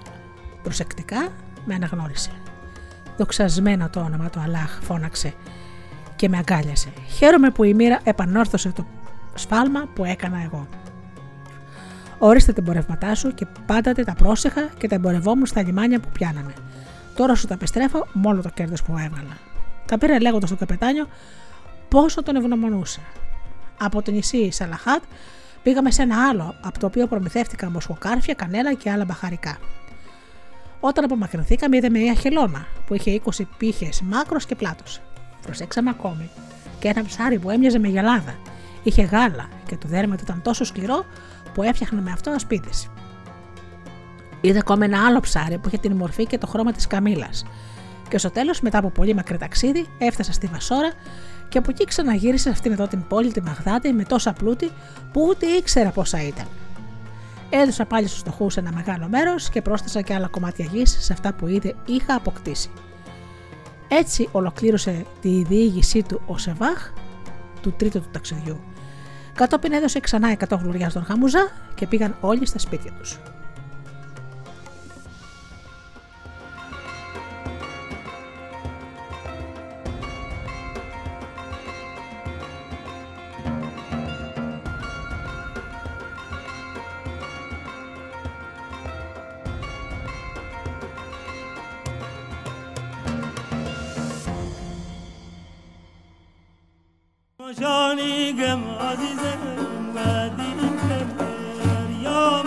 προσεκτικά 0.64 1.28
με 1.66 1.76
αναγνώρισε. 1.76 2.32
Δοξασμένο 3.18 3.90
το 3.90 4.00
όνομα 4.00 4.30
του 4.30 4.40
Αλάχ, 4.40 4.80
φώναξε 4.82 5.34
και 6.16 6.30
με 6.30 6.38
αγκάλιασε. 6.38 6.90
Χαίρομαι 7.18 7.50
που 7.50 7.64
η 7.64 7.74
μοίρα 7.74 8.00
επανόρθωσε 8.04 8.72
το 8.72 8.86
σφάλμα 9.34 9.88
που 9.94 10.06
έκανα 10.06 10.42
εγώ. 10.44 10.68
Ορίστε 12.18 12.54
τα 12.54 12.62
εμπορεύματά 12.62 13.16
σου 13.16 13.34
και 13.34 13.48
πάντατε 13.66 14.04
τα 14.04 14.14
πρόσεχα 14.14 14.62
και 14.78 14.88
τα 14.88 14.96
εμπορευόμουν 14.96 15.46
στα 15.46 15.64
λιμάνια 15.64 16.00
που 16.00 16.10
πιάναμε. 16.14 16.54
Τώρα 17.16 17.36
σου 17.36 17.48
τα 17.48 17.54
επιστρέφω 17.54 18.08
με 18.14 18.28
όλο 18.28 18.42
το 18.42 18.50
κέρδος 18.50 18.84
που 18.84 18.92
έβγαλα. 18.92 19.38
Τα 19.86 19.98
πήρα 19.98 20.22
λέγοντας 20.22 20.50
στον 20.50 20.60
καπετάνιο 20.60 21.08
πόσο 21.90 22.24
τον 22.24 22.36
ευγνωμονούσα. 22.36 23.00
Από 23.80 24.02
το 24.02 24.12
νησί 24.12 24.52
Σαλαχάτ 24.52 25.04
πήγαμε 25.64 25.92
σε 25.92 26.02
ένα 26.02 26.28
άλλο, 26.28 26.56
από 26.62 26.80
το 26.80 26.86
οποίο 26.86 27.08
προμηθεύτηκα 27.08 27.70
μοσχοκάρφια, 27.70 28.34
κανέλα 28.34 28.74
και 28.74 28.92
άλλα 28.92 29.06
μπαχαρικά. 29.06 29.58
Όταν 30.86 31.04
απομακρυνθήκαμε, 31.04 31.78
είδαμε 31.78 32.00
μια 32.00 32.14
χελώνα 32.14 32.66
που 32.86 32.94
είχε 32.94 33.22
20 33.26 33.44
πύχες 33.58 34.02
μάκρος 34.02 34.46
και 34.46 34.56
πλάτος. 34.56 35.02
Προσέξαμε 35.42 35.90
ακόμη 35.90 36.30
και 36.80 36.88
ένα 36.88 37.04
ψάρι 37.04 37.40
που 37.40 37.50
έμοιαζε 37.50 37.80
με 37.80 37.88
γελάδα. 37.88 38.36
Είχε 38.84 39.02
γάλα 39.02 39.50
και 39.68 39.78
το 39.78 39.88
δέρμα 39.88 40.16
του 40.16 40.24
ήταν 40.24 40.42
τόσο 40.42 40.64
σκληρό 40.64 41.06
που 41.54 41.64
έφτιαχνε 41.64 42.02
με 42.02 42.12
αυτό 42.12 42.40
σπίτι. 42.40 42.70
Είδα 44.42 44.60
ακόμα 44.60 44.86
ένα 44.86 45.06
άλλο 45.06 45.20
ψάρι 45.20 45.58
που 45.58 45.68
είχε 45.68 45.78
την 45.78 45.96
μορφή 45.96 46.26
και 46.26 46.38
το 46.38 46.48
χρώμα 46.48 46.72
της 46.72 46.88
καμίλα. 46.88 47.30
Και 48.10 48.18
στο 48.18 48.32
τέλος, 48.32 48.62
μετά 48.62 48.78
από 48.78 48.90
πολύ 48.90 49.14
μακρύ 49.14 49.38
ταξίδι, 49.38 49.86
έφτασα 49.98 50.34
στη 50.34 50.48
Βασόρα 50.48 50.92
και 51.50 51.58
από 51.58 51.70
εκεί 51.70 51.86
ξαναγύρισα 51.86 52.44
σε 52.44 52.50
αυτήν 52.50 52.72
εδώ 52.72 52.88
την 52.88 53.08
πόλη, 53.08 53.32
τη 53.32 53.42
Μαγδάτη, 53.42 53.94
με 53.94 54.04
τόσα 54.04 54.34
πλούτη 54.34 54.70
που 55.12 55.26
ούτε 55.30 55.46
ήξερα 55.46 55.90
πόσα 55.90 56.22
ήταν. 56.22 56.46
Έδωσα 57.56 57.86
πάλι 57.86 58.08
στους 58.08 58.20
φτωχούς 58.20 58.58
ένα 58.58 58.72
μεγάλο 58.72 59.08
μέρος 59.08 59.50
και 59.50 59.62
πρόσθεσα 59.62 60.02
και 60.02 60.14
άλλα 60.14 60.28
κομμάτια 60.28 60.66
γης 60.66 60.98
σε 61.00 61.14
αυτά 61.14 61.34
που 61.34 61.48
ήδη 61.48 61.76
είχα 61.86 62.16
αποκτήσει. 62.16 62.70
Έτσι 63.88 64.30
ολοκλήρωσε 64.32 65.06
τη 65.22 65.44
διήγησή 65.44 66.04
του 66.04 66.22
ο 66.26 66.38
Σεβάχ 66.38 66.92
του 67.62 67.74
τρίτου 67.74 68.00
του 68.00 68.10
ταξιδιού. 68.12 68.60
Κατόπιν 69.34 69.74
έδωσε 69.74 70.00
ξανά 70.00 70.38
100 70.50 70.58
γλουριά 70.62 70.90
στον 70.90 71.04
Χαμουζά 71.04 71.52
και 71.76 71.88
πήγαν 71.88 72.16
όλοι 72.22 72.46
στα 72.46 72.60
σπίτια 72.60 72.92
τους. 72.92 73.20
خوشانیگم 97.56 98.60
عزیزم 98.80 99.42
و 99.96 100.30
دیگر 100.30 101.06
یا 102.04 102.44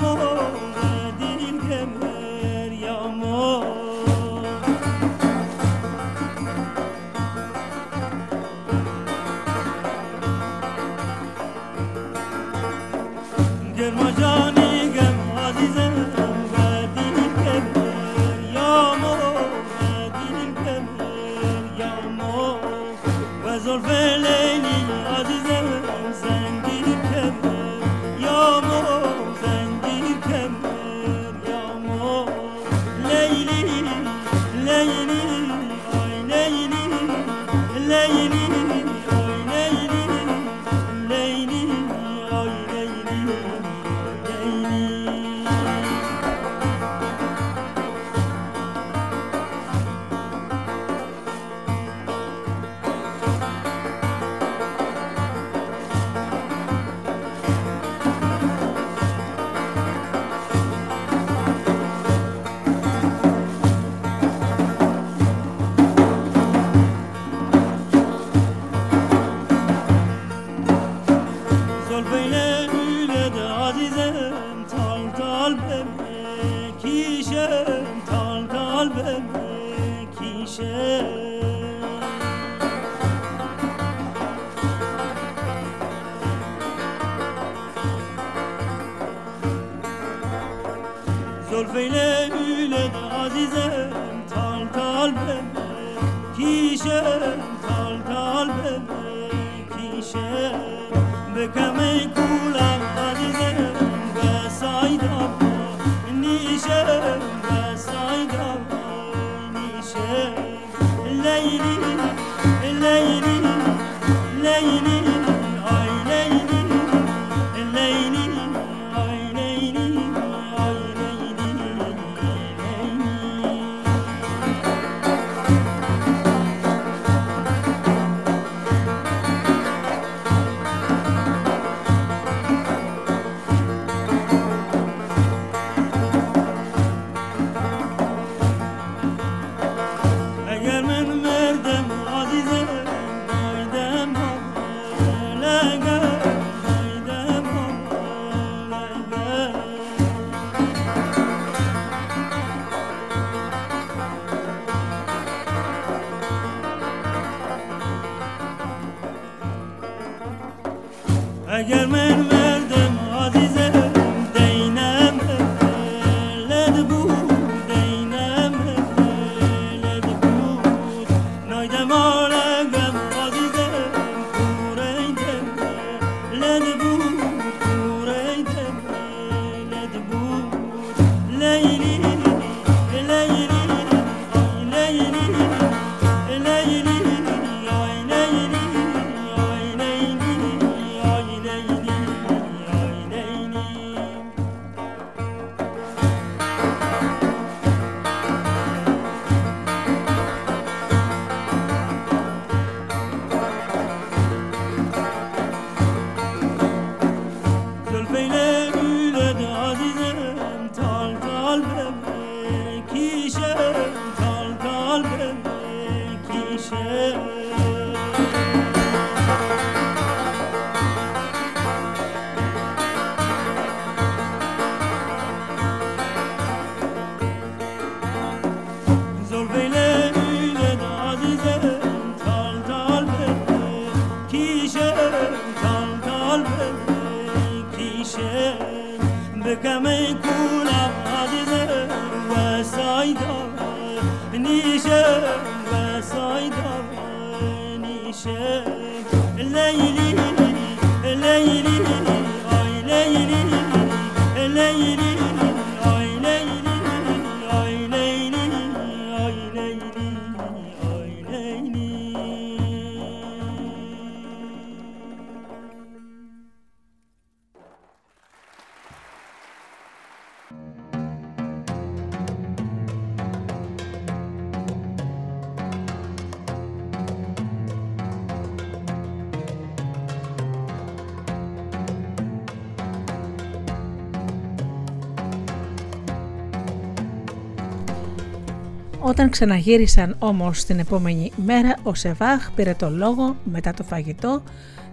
ξαναγύρισαν 289.37 290.17
όμως 290.19 290.65
την 290.65 290.79
επόμενη 290.79 291.33
μέρα, 291.45 291.77
ο 291.83 291.95
Σεβάχ 291.95 292.51
πήρε 292.51 292.75
το 292.75 292.91
λόγο 292.91 293.37
μετά 293.45 293.73
το 293.73 293.85
φαγητό 293.85 294.43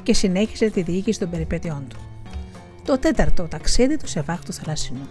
και 0.03 0.13
συνέχισε 0.13 0.69
τη 0.69 0.81
διοίκηση 0.81 1.19
των 1.19 1.29
περιπέτειών 1.29 1.85
του. 1.89 1.97
Το 2.85 2.99
τέταρτο 2.99 3.43
ταξίδι 3.43 3.97
του 3.97 4.07
Σεβάχ 4.07 4.43
του 4.43 4.53
Θαλασσινού. 4.53 5.07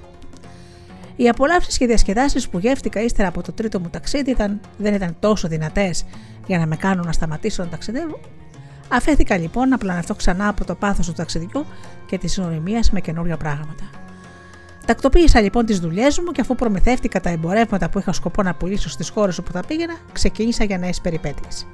Οι 1.17 1.29
απολαύσεις 1.29 1.79
και 1.79 1.87
διασκεδάσεις 1.87 2.49
που 2.49 2.59
γεύτηκα 2.59 3.01
ύστερα 3.01 3.29
από 3.29 3.43
το 3.43 3.53
τρίτο 3.53 3.81
μου 3.81 3.89
ταξίδι 3.89 4.31
ήταν, 4.31 4.61
δεν 4.77 4.95
ήταν 4.95 5.17
τόσο 5.21 5.49
δυνατές 5.49 6.05
για 6.47 6.59
να 6.59 6.67
με 6.67 6.77
κάνουν 6.77 7.07
να 7.07 7.13
σταματήσω 7.13 7.63
να 7.63 7.69
ταξιδεύω. 7.69 8.21
Αφέθηκα 8.89 9.37
λοιπόν 9.37 9.69
να 9.69 9.79
πλανευτώ 9.79 10.15
ξανά 10.15 10.49
από 10.49 10.65
το 10.65 10.75
πάθος 10.75 11.07
του 11.07 11.13
ταξιδιού 11.13 11.67
και 12.07 12.19
της 12.19 12.33
συνοριμία 12.33 12.81
με 12.91 13.01
καινούργια 13.01 13.37
πράγματα. 13.37 14.02
Τακτοποίησα 14.87 15.41
λοιπόν 15.41 15.67
τις 15.67 15.79
δουλειές 15.79 16.19
μου 16.19 16.33
και 16.33 16.41
αφού 16.41 16.55
προμηθεύτηκα 16.55 17.21
τα 17.21 17.31
εμπορεύματα 17.31 17.91
που 17.91 17.99
είχα 17.99 18.13
σκοπό 18.13 18.43
να 18.43 18.55
πουλήσω 18.55 18.89
στις 18.89 19.09
χώρες 19.09 19.39
όπου 19.39 19.53
θα 19.53 19.63
πήγαινα, 19.67 19.95
ξεκίνησα 20.13 20.65
για 20.65 20.79
νέες 20.79 21.01
περιπέτειες. 21.01 21.67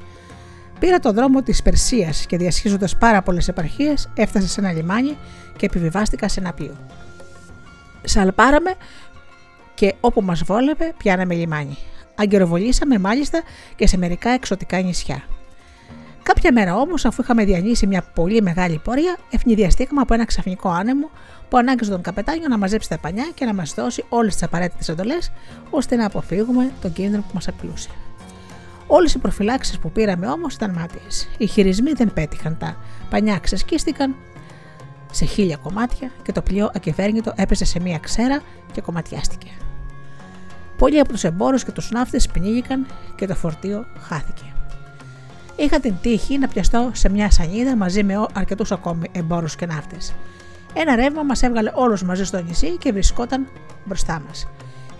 Πήρα 0.80 0.98
τον 0.98 1.14
δρόμο 1.14 1.42
της 1.42 1.62
Περσίας 1.62 2.26
και 2.26 2.36
διασχίζοντας 2.36 2.96
πάρα 2.96 3.22
πολλές 3.22 3.48
επαρχίες, 3.48 4.10
έφτασα 4.14 4.48
σε 4.48 4.60
ένα 4.60 4.72
λιμάνι 4.72 5.16
και 5.56 5.66
επιβιβάστηκα 5.66 6.28
σε 6.28 6.40
ένα 6.40 6.52
πλοίο. 6.52 6.76
Σαλπάραμε 8.02 8.74
και 9.74 9.94
όπου 10.00 10.22
μας 10.22 10.42
βόλευε, 10.42 10.94
πιάναμε 10.96 11.34
λιμάνι. 11.34 11.76
Αγκαιροβολήσαμε 12.14 12.98
μάλιστα 12.98 13.42
και 13.76 13.86
σε 13.86 13.96
μερικά 13.96 14.30
εξωτικά 14.30 14.80
νησιά. 14.80 15.22
Κάποια 16.22 16.52
μέρα 16.52 16.76
όμως, 16.76 17.04
αφού 17.04 17.22
είχαμε 17.22 17.44
διανύσει 17.44 17.86
μια 17.86 18.02
πολύ 18.14 18.42
μεγάλη 18.42 18.80
πορεία, 18.84 19.16
ευνηδιαστήκαμε 19.30 20.00
από 20.00 20.14
ένα 20.14 20.24
ξαφνικό 20.24 20.68
άνεμο 20.68 21.10
που 21.48 21.56
ανάγκασε 21.56 21.90
τον 21.90 22.02
καπετάνιο 22.02 22.48
να 22.48 22.58
μαζέψει 22.58 22.88
τα 22.88 22.98
πανιά 22.98 23.30
και 23.34 23.44
να 23.44 23.54
μας 23.54 23.74
δώσει 23.74 24.04
όλες 24.08 24.32
τις 24.32 24.42
απαραίτητες 24.42 24.88
εντολές 24.88 25.32
ώστε 25.70 25.96
να 25.96 26.06
αποφύγουμε 26.06 26.72
τον 26.80 26.92
κίνδυνο 26.92 27.22
που 27.22 27.30
μας 27.34 27.48
απειλούσε. 27.48 27.88
Όλες 28.86 29.14
οι 29.14 29.18
προφυλάξεις 29.18 29.78
που 29.78 29.90
πήραμε 29.90 30.26
όμως 30.26 30.54
ήταν 30.54 30.70
μάτιε. 30.70 31.00
Οι 31.38 31.46
χειρισμοί 31.46 31.92
δεν 31.92 32.12
πέτυχαν, 32.12 32.56
τα 32.58 32.76
πανιά 33.10 33.38
ξεσκίστηκαν 33.38 34.14
σε 35.10 35.24
χίλια 35.24 35.56
κομμάτια 35.56 36.10
και 36.22 36.32
το 36.32 36.42
πλοίο 36.42 36.70
ακυβέρνητο 36.74 37.32
έπεσε 37.36 37.64
σε 37.64 37.80
μία 37.80 37.98
ξέρα 37.98 38.42
και 38.72 38.80
κομματιάστηκε. 38.80 39.50
Πολλοί 40.78 41.00
από 41.00 41.12
τους 41.12 41.24
εμπόρους 41.24 41.64
και 41.64 41.72
τους 41.72 41.90
ναύτες 41.90 42.28
πνίγηκαν 42.28 42.86
και 43.16 43.26
το 43.26 43.34
φορτίο 43.34 43.86
χάθηκε. 44.00 44.52
Είχα 45.56 45.80
την 45.80 45.94
τύχη 46.00 46.38
να 46.38 46.48
πιαστώ 46.48 46.90
σε 46.92 47.08
μια 47.08 47.30
σανίδα 47.30 47.76
μαζί 47.76 48.02
με 48.02 48.26
αρκετούς 48.32 48.72
ακόμη 48.72 49.08
εμπόρους 49.12 49.56
και 49.56 49.66
ναύτες. 49.66 50.14
Ένα 50.80 50.96
ρεύμα 50.96 51.22
μας 51.22 51.42
έβγαλε 51.42 51.72
όλους 51.74 52.02
μαζί 52.02 52.24
στο 52.24 52.42
νησί 52.42 52.76
και 52.76 52.92
βρισκόταν 52.92 53.48
μπροστά 53.84 54.22
μας. 54.26 54.48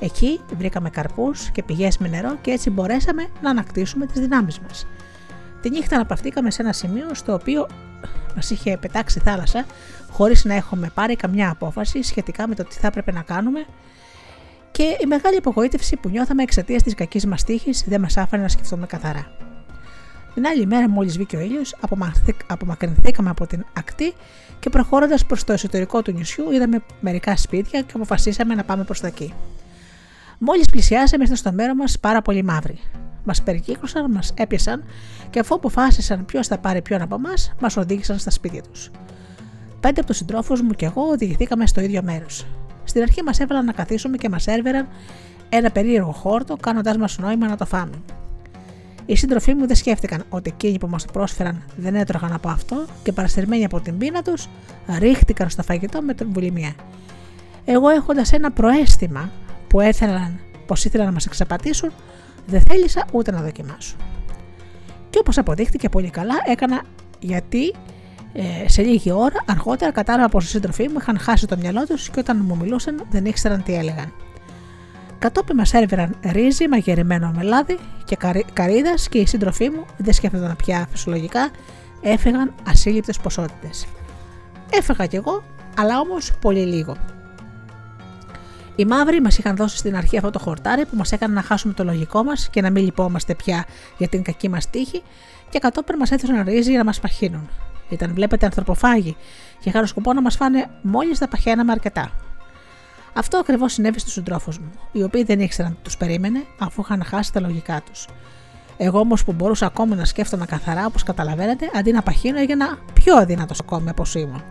Εκεί 0.00 0.40
βρήκαμε 0.56 0.90
καρπούς 0.90 1.50
και 1.50 1.62
πηγές 1.62 1.98
με 1.98 2.08
νερό 2.08 2.36
και 2.40 2.50
έτσι 2.50 2.70
μπορέσαμε 2.70 3.26
να 3.42 3.50
ανακτήσουμε 3.50 4.06
τις 4.06 4.20
δυνάμεις 4.20 4.58
μας. 4.58 4.86
Τη 5.60 5.70
νύχτα 5.70 5.94
αναπαυτήκαμε 5.94 6.50
σε 6.50 6.62
ένα 6.62 6.72
σημείο 6.72 7.14
στο 7.14 7.32
οποίο 7.32 7.66
μας 8.34 8.50
είχε 8.50 8.76
πετάξει 8.80 9.20
θάλασσα, 9.20 9.66
χωρίς 10.10 10.44
να 10.44 10.54
έχουμε 10.54 10.90
πάρει 10.94 11.16
καμιά 11.16 11.50
απόφαση 11.50 12.02
σχετικά 12.02 12.48
με 12.48 12.54
το 12.54 12.64
τι 12.64 12.74
θα 12.74 12.86
έπρεπε 12.86 13.12
να 13.12 13.22
κάνουμε 13.22 13.66
και 14.70 14.96
η 15.02 15.06
μεγάλη 15.06 15.36
απογοήτευση 15.36 15.96
που 15.96 16.08
νιώθαμε 16.08 16.42
εξαιτίας 16.42 16.82
της 16.82 16.94
κακής 16.94 17.26
μας 17.26 17.44
τύχης 17.44 17.84
δεν 17.86 18.00
μας 18.00 18.16
άφηνε 18.16 18.42
να 18.42 18.48
σκεφτούμε 18.48 18.86
καθαρά. 18.86 19.30
Την 20.34 20.46
άλλη 20.46 20.66
μέρα, 20.66 20.88
μόλις 20.88 21.16
βγήκε 21.16 21.36
ο 21.36 21.40
ήλιος, 21.40 21.76
απομακρυνθήκαμε 22.46 23.30
από 23.30 23.46
την 23.46 23.64
ακτή 23.72 24.14
και 24.60 24.70
προχωρώντα 24.70 25.18
προς 25.26 25.44
το 25.44 25.52
εσωτερικό 25.52 26.02
του 26.02 26.12
νησιού, 26.12 26.50
είδαμε 26.50 26.82
μερικά 27.00 27.36
σπίτια 27.36 27.80
και 27.80 27.92
αποφασίσαμε 27.94 28.54
να 28.54 28.64
πάμε 28.64 28.84
προς 28.84 29.00
τα 29.00 29.06
εκεί. 29.06 29.34
Μόλις 30.38 30.66
πλησιάσαμε, 30.66 31.22
ήρθαν 31.22 31.36
στο 31.36 31.52
μέρος 31.52 31.76
μας 31.76 31.98
πάρα 31.98 32.22
πολύ 32.22 32.42
μαύροι. 32.42 32.78
Μας 33.24 33.42
περικύκλωσαν, 33.42 34.10
μας 34.10 34.32
έπιασαν 34.36 34.84
και 35.30 35.38
αφού 35.38 35.54
αποφάσισαν 35.54 36.24
ποιος 36.24 36.46
θα 36.46 36.58
πάρει 36.58 36.82
ποιον 36.82 37.02
από 37.02 37.14
εμάς, 37.14 37.54
μας 37.60 37.76
οδήγησαν 37.76 38.18
στα 38.18 38.30
σπίτια 38.30 38.62
τους. 38.62 38.90
Πέντε 39.80 40.00
από 40.00 40.08
τους 40.08 40.16
συντρόφους 40.16 40.62
μου 40.62 40.70
και 40.70 40.86
εγώ 40.86 41.02
οδηγηθήκαμε 41.02 41.66
στο 41.66 41.80
ίδιο 41.80 42.02
μέρος. 42.02 42.46
Στην 42.84 43.02
αρχή 43.02 43.22
μας 43.22 43.40
έβαλαν 43.40 43.64
να 43.64 43.72
καθίσουμε 43.72 44.16
και 44.16 44.28
μας 44.28 44.46
έρβεραν 44.46 44.88
ένα 45.48 45.70
περίεργο 45.70 46.12
χόρτο, 46.12 46.56
κάνοντάς 46.56 46.96
μας 46.96 47.18
νόημα 47.18 47.48
να 47.48 47.56
το 47.56 47.66
φάμε. 47.66 48.02
Οι 49.08 49.16
σύντροφοί 49.16 49.54
μου 49.54 49.66
δεν 49.66 49.76
σκέφτηκαν 49.76 50.24
ότι 50.28 50.50
εκείνοι 50.54 50.78
που 50.78 50.86
μας 50.86 51.04
το 51.04 51.12
πρόσφεραν 51.12 51.62
δεν 51.76 51.94
έτρωγαν 51.94 52.32
από 52.32 52.48
αυτό 52.48 52.84
και 53.02 53.12
παραστερημένοι 53.12 53.64
από 53.64 53.80
την 53.80 53.98
πείνα 53.98 54.22
τους, 54.22 54.48
ρίχτηκαν 54.98 55.50
στο 55.50 55.62
φαγητό 55.62 56.02
με 56.02 56.14
την 56.14 56.32
βουλημία. 56.32 56.74
Εγώ 57.64 57.88
έχοντας 57.88 58.32
ένα 58.32 58.50
προέστημα 58.50 59.30
που 59.68 59.80
έθελαν 59.80 60.40
πως 60.66 60.84
ήθελαν 60.84 61.06
να 61.06 61.12
μας 61.12 61.26
εξαπατήσουν, 61.26 61.92
δεν 62.46 62.60
θέλησα 62.60 63.04
ούτε 63.12 63.30
να 63.30 63.40
δοκιμάσω. 63.40 63.96
Και 65.10 65.18
όπως 65.18 65.38
αποδείχτηκε 65.38 65.88
πολύ 65.88 66.10
καλά, 66.10 66.34
έκανα 66.46 66.82
γιατί 67.18 67.74
ε, 68.32 68.68
σε 68.68 68.82
λίγη 68.82 69.10
ώρα 69.10 69.44
αργότερα 69.46 69.92
κατάλαβα 69.92 70.28
πως 70.28 70.44
οι 70.44 70.48
σύντροφοί 70.48 70.88
μου 70.88 70.96
είχαν 71.00 71.18
χάσει 71.18 71.46
το 71.46 71.56
μυαλό 71.56 71.86
τους 71.86 72.10
και 72.10 72.20
όταν 72.20 72.44
μου 72.46 72.56
μιλούσαν 72.56 73.06
δεν 73.10 73.24
ήξεραν 73.24 73.62
τι 73.62 73.74
έλεγαν. 73.74 74.12
Κατόπιν 75.18 75.56
μας 75.56 75.72
έρβηραν 75.72 76.16
ρύζι 76.22 76.68
μαγειρεμένο 76.68 77.32
με 77.36 77.42
λάδι 77.42 77.78
και 78.04 78.16
καρύδα 78.52 78.94
και 79.10 79.18
οι 79.18 79.26
σύντροφοί 79.26 79.70
μου 79.70 79.86
δεν 79.96 80.12
σκέφτονταν 80.12 80.56
πια 80.56 80.88
φυσιολογικά, 80.90 81.50
έφεγαν 82.02 82.54
ασύλληπτες 82.68 83.18
ποσότητες. 83.18 83.86
Έφεγα 84.70 85.06
κι 85.06 85.16
εγώ, 85.16 85.42
αλλά 85.76 86.00
όμως 86.00 86.32
πολύ 86.40 86.64
λίγο. 86.64 86.96
Οι 88.76 88.84
μαύροι 88.84 89.20
μας 89.20 89.38
είχαν 89.38 89.56
δώσει 89.56 89.76
στην 89.76 89.96
αρχή 89.96 90.16
αυτό 90.16 90.30
το 90.30 90.38
χορτάρι 90.38 90.86
που 90.86 90.96
μας 90.96 91.12
έκανε 91.12 91.34
να 91.34 91.42
χάσουμε 91.42 91.72
το 91.72 91.84
λογικό 91.84 92.22
μας 92.22 92.48
και 92.50 92.60
να 92.60 92.70
μην 92.70 92.84
λυπόμαστε 92.84 93.34
πια 93.34 93.64
για 93.98 94.08
την 94.08 94.22
κακή 94.22 94.48
μας 94.48 94.70
τύχη 94.70 95.02
και 95.50 95.58
κατόπιν 95.58 95.96
μας 95.96 96.10
έθεσαν 96.10 96.44
ρύζι 96.44 96.70
για 96.70 96.78
να 96.78 96.84
μας 96.84 97.00
παχύνουν. 97.00 97.48
Ήταν, 97.88 98.14
βλέπετε, 98.14 98.46
ανθρωποφάγοι 98.46 99.16
και 99.60 99.68
είχαν 99.68 99.86
σκοπό 99.86 100.12
να 100.12 100.20
μας 100.20 100.36
φάνε 100.36 100.70
μόλις 100.82 101.18
τα 101.18 101.28
παχαίναμε 101.28 101.72
αρκετά. 101.72 102.10
Αυτό 103.18 103.38
ακριβώς 103.38 103.72
συνέβη 103.72 103.98
στους 103.98 104.12
συντρόφους 104.12 104.58
μου, 104.58 104.70
οι 104.92 105.02
οποίοι 105.02 105.22
δεν 105.22 105.40
ήξεραν 105.40 105.72
τι 105.74 105.82
τους 105.82 105.96
περίμενε 105.96 106.44
αφού 106.58 106.80
είχαν 106.80 107.04
χάσει 107.04 107.32
τα 107.32 107.40
λογικά 107.40 107.82
τους. 107.90 108.08
Εγώ 108.76 108.98
όμως 108.98 109.24
που 109.24 109.32
μπορούσα 109.32 109.66
ακόμη 109.66 109.94
να 109.94 110.04
σκέφτομαι 110.04 110.46
καθαρά, 110.46 110.86
όπως 110.86 111.02
καταλαβαίνετε, 111.02 111.70
αντί 111.74 111.92
να 111.92 112.02
παχύνω, 112.02 112.38
έγινα 112.38 112.78
πιο 112.92 113.16
αδύνατος 113.16 113.60
ακόμη 113.60 113.90
από 113.90 114.04
σήμερα. 114.04 114.44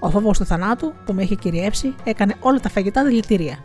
Ο 0.00 0.10
φόβος 0.10 0.38
του 0.38 0.44
θανάτου 0.44 0.92
που 1.04 1.12
με 1.12 1.22
είχε 1.22 1.34
κυριεύσει 1.34 1.94
έκανε 2.04 2.34
όλα 2.40 2.60
τα 2.60 2.68
φαγητά 2.68 3.04
δηλητήρια. 3.04 3.58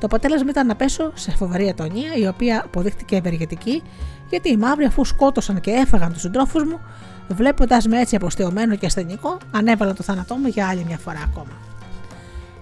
Το 0.00 0.06
αποτέλεσμα 0.06 0.50
ήταν 0.50 0.66
να 0.66 0.76
πέσω 0.76 1.10
σε 1.14 1.30
φοβερή 1.30 1.68
ατονία, 1.68 2.14
η 2.14 2.26
οποία 2.26 2.62
αποδείχτηκε 2.64 3.16
ευεργετική, 3.16 3.82
γιατί 4.30 4.50
οι 4.50 4.56
μαύροι, 4.56 4.84
αφού 4.84 5.04
σκότωσαν 5.04 5.60
και 5.60 5.70
έφαγαν 5.70 6.12
τους 6.12 6.20
συντρόφους 6.20 6.64
μου, 6.64 6.80
βλέποντας 7.28 7.86
με 7.86 8.00
έτσι 8.00 8.16
αποστεωμένο 8.16 8.76
και 8.76 8.86
ασθενικό, 8.86 9.38
ανέβαλαν 9.50 9.94
το 9.94 10.02
θάνατό 10.02 10.34
μου 10.34 10.46
για 10.46 10.68
άλλη 10.68 10.84
μια 10.84 10.98
φορά 10.98 11.22
ακόμα. 11.24 11.69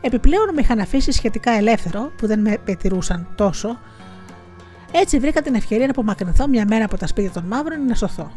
Επιπλέον 0.00 0.54
με 0.54 0.60
είχαν 0.60 0.78
αφήσει 0.78 1.12
σχετικά 1.12 1.50
ελεύθερο, 1.50 2.12
που 2.16 2.26
δεν 2.26 2.40
με 2.40 2.58
πετηρούσαν 2.64 3.28
τόσο, 3.34 3.78
έτσι 4.92 5.18
βρήκα 5.18 5.42
την 5.42 5.54
ευκαιρία 5.54 5.84
να 5.84 5.90
απομακρυνθώ 5.90 6.48
μια 6.48 6.64
μέρα 6.68 6.84
από 6.84 6.96
τα 6.96 7.06
σπίτια 7.06 7.30
των 7.30 7.44
μαύρων 7.44 7.86
να 7.86 7.94
σωθώ. 7.94 8.30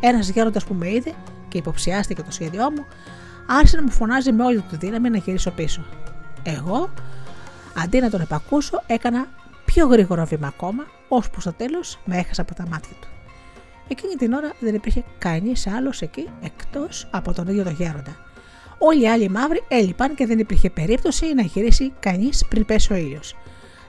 Ένας 0.00 0.28
γέροντας 0.28 0.64
που 0.64 0.74
με 0.74 0.90
είδε 0.90 1.12
και 1.48 1.58
υποψιάστηκε 1.58 2.22
το 2.22 2.30
σχέδιό 2.30 2.70
μου, 2.70 2.86
άρχισε 3.46 3.76
να 3.76 3.82
μου 3.82 3.90
φωνάζει 3.90 4.32
με 4.32 4.44
όλη 4.44 4.60
του 4.60 4.76
δύναμη 4.76 5.10
να 5.10 5.16
γυρίσω 5.16 5.50
πίσω. 5.50 5.84
Εγώ, 6.42 6.90
αντί 7.82 8.00
να 8.00 8.10
τον 8.10 8.20
επακούσω, 8.20 8.82
έκανα 8.86 9.26
πιο 9.64 9.86
γρήγορο 9.86 10.26
βήμα 10.26 10.46
ακόμα, 10.46 10.86
ώσπου 11.08 11.40
στο 11.40 11.52
τέλος 11.52 11.98
με 12.04 12.16
έχασα 12.16 12.42
από 12.42 12.54
τα 12.54 12.66
μάτια 12.70 12.96
του. 13.00 13.08
Εκείνη 13.88 14.14
την 14.14 14.32
ώρα 14.32 14.52
δεν 14.60 14.74
υπήρχε 14.74 15.04
κανείς 15.18 15.66
άλλος 15.66 16.02
εκεί 16.02 16.28
εκτός 16.40 17.08
από 17.10 17.32
τον 17.32 17.46
ίδιο 17.46 17.64
τον 17.64 17.72
γέροντα. 17.72 18.25
Όλοι 18.78 19.02
οι 19.02 19.08
άλλοι 19.08 19.28
μαύροι 19.28 19.62
έλειπαν 19.68 20.14
και 20.14 20.26
δεν 20.26 20.38
υπήρχε 20.38 20.70
περίπτωση 20.70 21.34
να 21.34 21.42
γυρίσει 21.42 21.92
κανείς 22.00 22.44
πριν 22.48 22.64
πέσει 22.64 22.92
ο 22.92 22.96
ήλιος. 22.96 23.36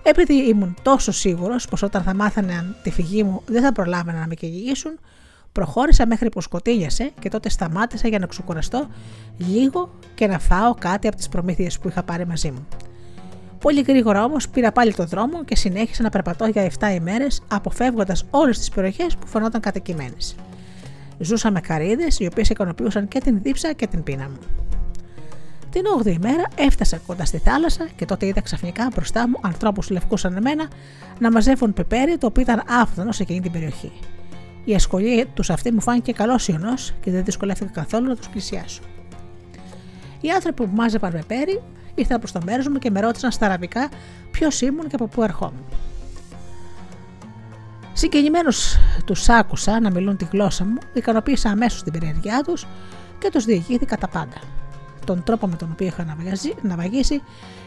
Επειδή 0.04 0.34
ήμουν 0.34 0.76
τόσο 0.82 1.12
σίγουρος 1.12 1.68
πως 1.68 1.82
όταν 1.82 2.04
θα 2.04 2.14
μάθανε 2.14 2.76
τη 2.84 2.92
φυγή 2.92 3.24
μου 3.24 3.42
δεν 3.46 3.64
θα 3.64 3.72
προλάβαιναν 3.72 4.20
να 4.20 4.28
με 4.28 4.34
κυνηγήσουν, 4.34 5.00
προχώρησα 5.52 6.08
μέχρι 6.08 6.30
που 6.30 6.42
σκοτήλιασε 6.42 7.12
και 7.20 7.30
τότε 7.30 7.50
σταμάτησα 7.50 8.08
για 8.08 8.20
να 8.20 8.26
ξεκουραστώ 8.26 8.88
λίγο 9.38 9.90
και 10.16 10.28
να 10.28 10.40
φάω 10.40 10.74
κάτι 10.74 11.08
από 11.08 11.16
τις 11.16 11.30
προμήθειες 11.30 11.80
που 11.80 11.88
είχα 11.88 12.04
πάρει 12.04 12.26
μαζί 12.26 12.52
μου. 12.52 12.68
Πολύ 13.60 13.82
γρήγορα 13.82 14.24
όμως 14.24 14.50
πήρα 14.50 14.72
πάλι 14.72 14.94
τον 14.94 15.08
δρόμο 15.08 15.44
και 15.44 15.56
συνέχισα 15.56 16.04
να 16.04 16.10
περπατώ 16.10 16.46
για 16.46 16.72
7 16.80 16.94
ημέρες, 16.96 17.42
αποφεύγοντας 17.48 18.26
όλες 18.30 18.58
τις 18.58 18.70
περιοχές 18.70 19.16
που 19.16 19.28
φαινόταν 19.28 19.62
κατοικημένες. 19.62 20.36
Ζούσα 21.20 21.52
με 21.52 21.60
καρύδες, 21.60 22.20
οι 22.20 22.26
οποίες 22.26 22.50
ικανοποιούσαν 22.50 23.08
και 23.08 23.20
την 23.20 23.40
δίψα 23.42 23.74
και 23.74 23.88
την 23.88 24.04
πείνα 24.04 24.30
μου. 24.30 24.38
Την 25.70 25.84
8η 26.02 26.14
ημέρα 26.14 26.44
έφτασα 26.56 26.98
κοντά 26.98 27.26
στη 27.26 27.38
θάλασσα 27.38 27.88
και 27.96 28.06
τότε 28.06 28.26
είδα 28.26 28.42
ξαφνικά 28.42 28.90
μπροστά 28.94 29.30
μου 29.30 29.40
ανθρώπους 29.42 29.90
λευκούς 29.90 30.20
σαν 30.20 30.36
εμένα 30.36 30.68
να 31.20 31.32
μαζεύουν 31.32 31.74
πεπέρι, 31.74 32.18
το 32.18 32.28
οποίο 32.28 32.42
ήταν 32.42 32.64
άφθονο 32.68 33.12
σε 33.12 33.24
εκείνη 33.24 33.40
την 33.40 33.52
περιοχή. 33.52 33.92
Η 34.66 34.76
ασχολία 34.76 35.26
τους 35.28 35.50
αυτή 35.50 35.72
μου 35.72 35.82
φάνηκε 35.82 36.12
καλό 36.12 36.40
ιονός 36.48 36.94
και 37.02 37.12
δεν 37.12 37.24
δυσκολεύτηκα 37.24 37.72
καθόλου 37.72 38.08
να 38.08 38.16
τους 38.16 38.30
πλησιάσω. 38.30 38.82
Οι 40.22 40.30
άνθρωποι 40.30 40.64
που 40.64 40.72
μάζευαν 40.76 41.12
πεπέρι 41.12 41.62
ήρθαν 41.96 42.20
προς 42.20 42.32
το 42.32 42.40
μέρος 42.46 42.68
μου 42.68 42.80
και 42.80 42.92
με 42.92 43.00
ρώτησαν 43.00 43.32
στα 43.32 43.46
αραβικά 43.46 43.90
ποιος 44.32 44.62
ήμουν 44.62 44.88
και 44.88 44.96
από 44.96 45.08
πού 45.08 45.24
ερχόμουν. 45.24 45.66
Συγκινημένου 47.98 48.50
τους 49.06 49.30
άκουσα 49.30 49.80
να 49.80 49.92
μιλούν 49.92 50.18
τη 50.18 50.28
γλώσσα 50.32 50.66
μου, 50.66 50.78
ικανοποίησα 50.94 51.50
αμέσως 51.50 51.84
την 51.84 51.94
περιέργειά 51.94 52.44
τους 52.44 52.68
και 53.20 53.30
τους 53.30 53.46
διηγήθηκα 53.46 53.98
τα 53.98 54.08
πάντα. 54.08 54.36
Τον 55.06 55.24
τρόπο 55.24 55.48
με 55.48 55.56
τον 55.56 55.70
οποίο 55.72 55.88
είχα 55.88 56.18
ναυαγίσει 56.62 57.22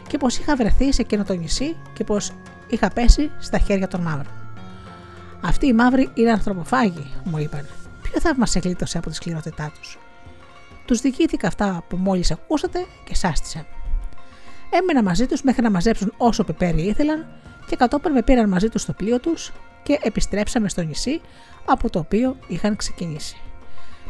και 0.07 0.17
πως 0.17 0.37
είχα 0.37 0.55
βρεθεί 0.55 0.93
σε 0.93 1.01
εκείνο 1.01 1.23
το 1.23 1.33
νησί 1.33 1.75
και 1.93 2.03
πως 2.03 2.31
είχα 2.67 2.89
πέσει 2.89 3.31
στα 3.39 3.57
χέρια 3.57 3.87
των 3.87 4.01
μαύρων. 4.01 4.33
Αυτοί 5.41 5.67
οι 5.67 5.73
μαύροι 5.73 6.09
είναι 6.13 6.31
ανθρωποφάγοι, 6.31 7.11
μου 7.23 7.37
είπαν. 7.37 7.65
Ποιο 8.01 8.19
θαύμα 8.19 8.45
σε 8.45 8.59
γλίτωσε 8.59 8.97
από 8.97 9.09
τη 9.09 9.15
σκληρότητά 9.15 9.71
τους; 9.79 9.99
Τους 10.85 11.01
διηγήθηκα 11.01 11.47
αυτά 11.47 11.83
που 11.87 11.97
μόλις 11.97 12.31
ακούσατε 12.31 12.85
και 13.03 13.15
σάστησα. 13.15 13.65
Έμενα 14.69 15.03
μαζί 15.03 15.25
τους 15.25 15.41
μέχρι 15.41 15.61
να 15.61 15.71
μαζέψουν 15.71 16.13
όσο 16.17 16.43
πιπέρι 16.43 16.81
ήθελαν 16.81 17.27
και 17.67 17.75
κατόπιν 17.75 18.11
με 18.11 18.21
πήραν 18.21 18.49
μαζί 18.49 18.69
τους 18.69 18.81
στο 18.81 18.93
πλοίο 18.93 19.19
τους 19.19 19.51
και 19.83 19.99
επιστρέψαμε 20.03 20.69
στο 20.69 20.81
νησί 20.81 21.21
από 21.65 21.89
το 21.89 21.99
οποίο 21.99 22.35
είχαν 22.47 22.75
ξεκινήσει. 22.75 23.37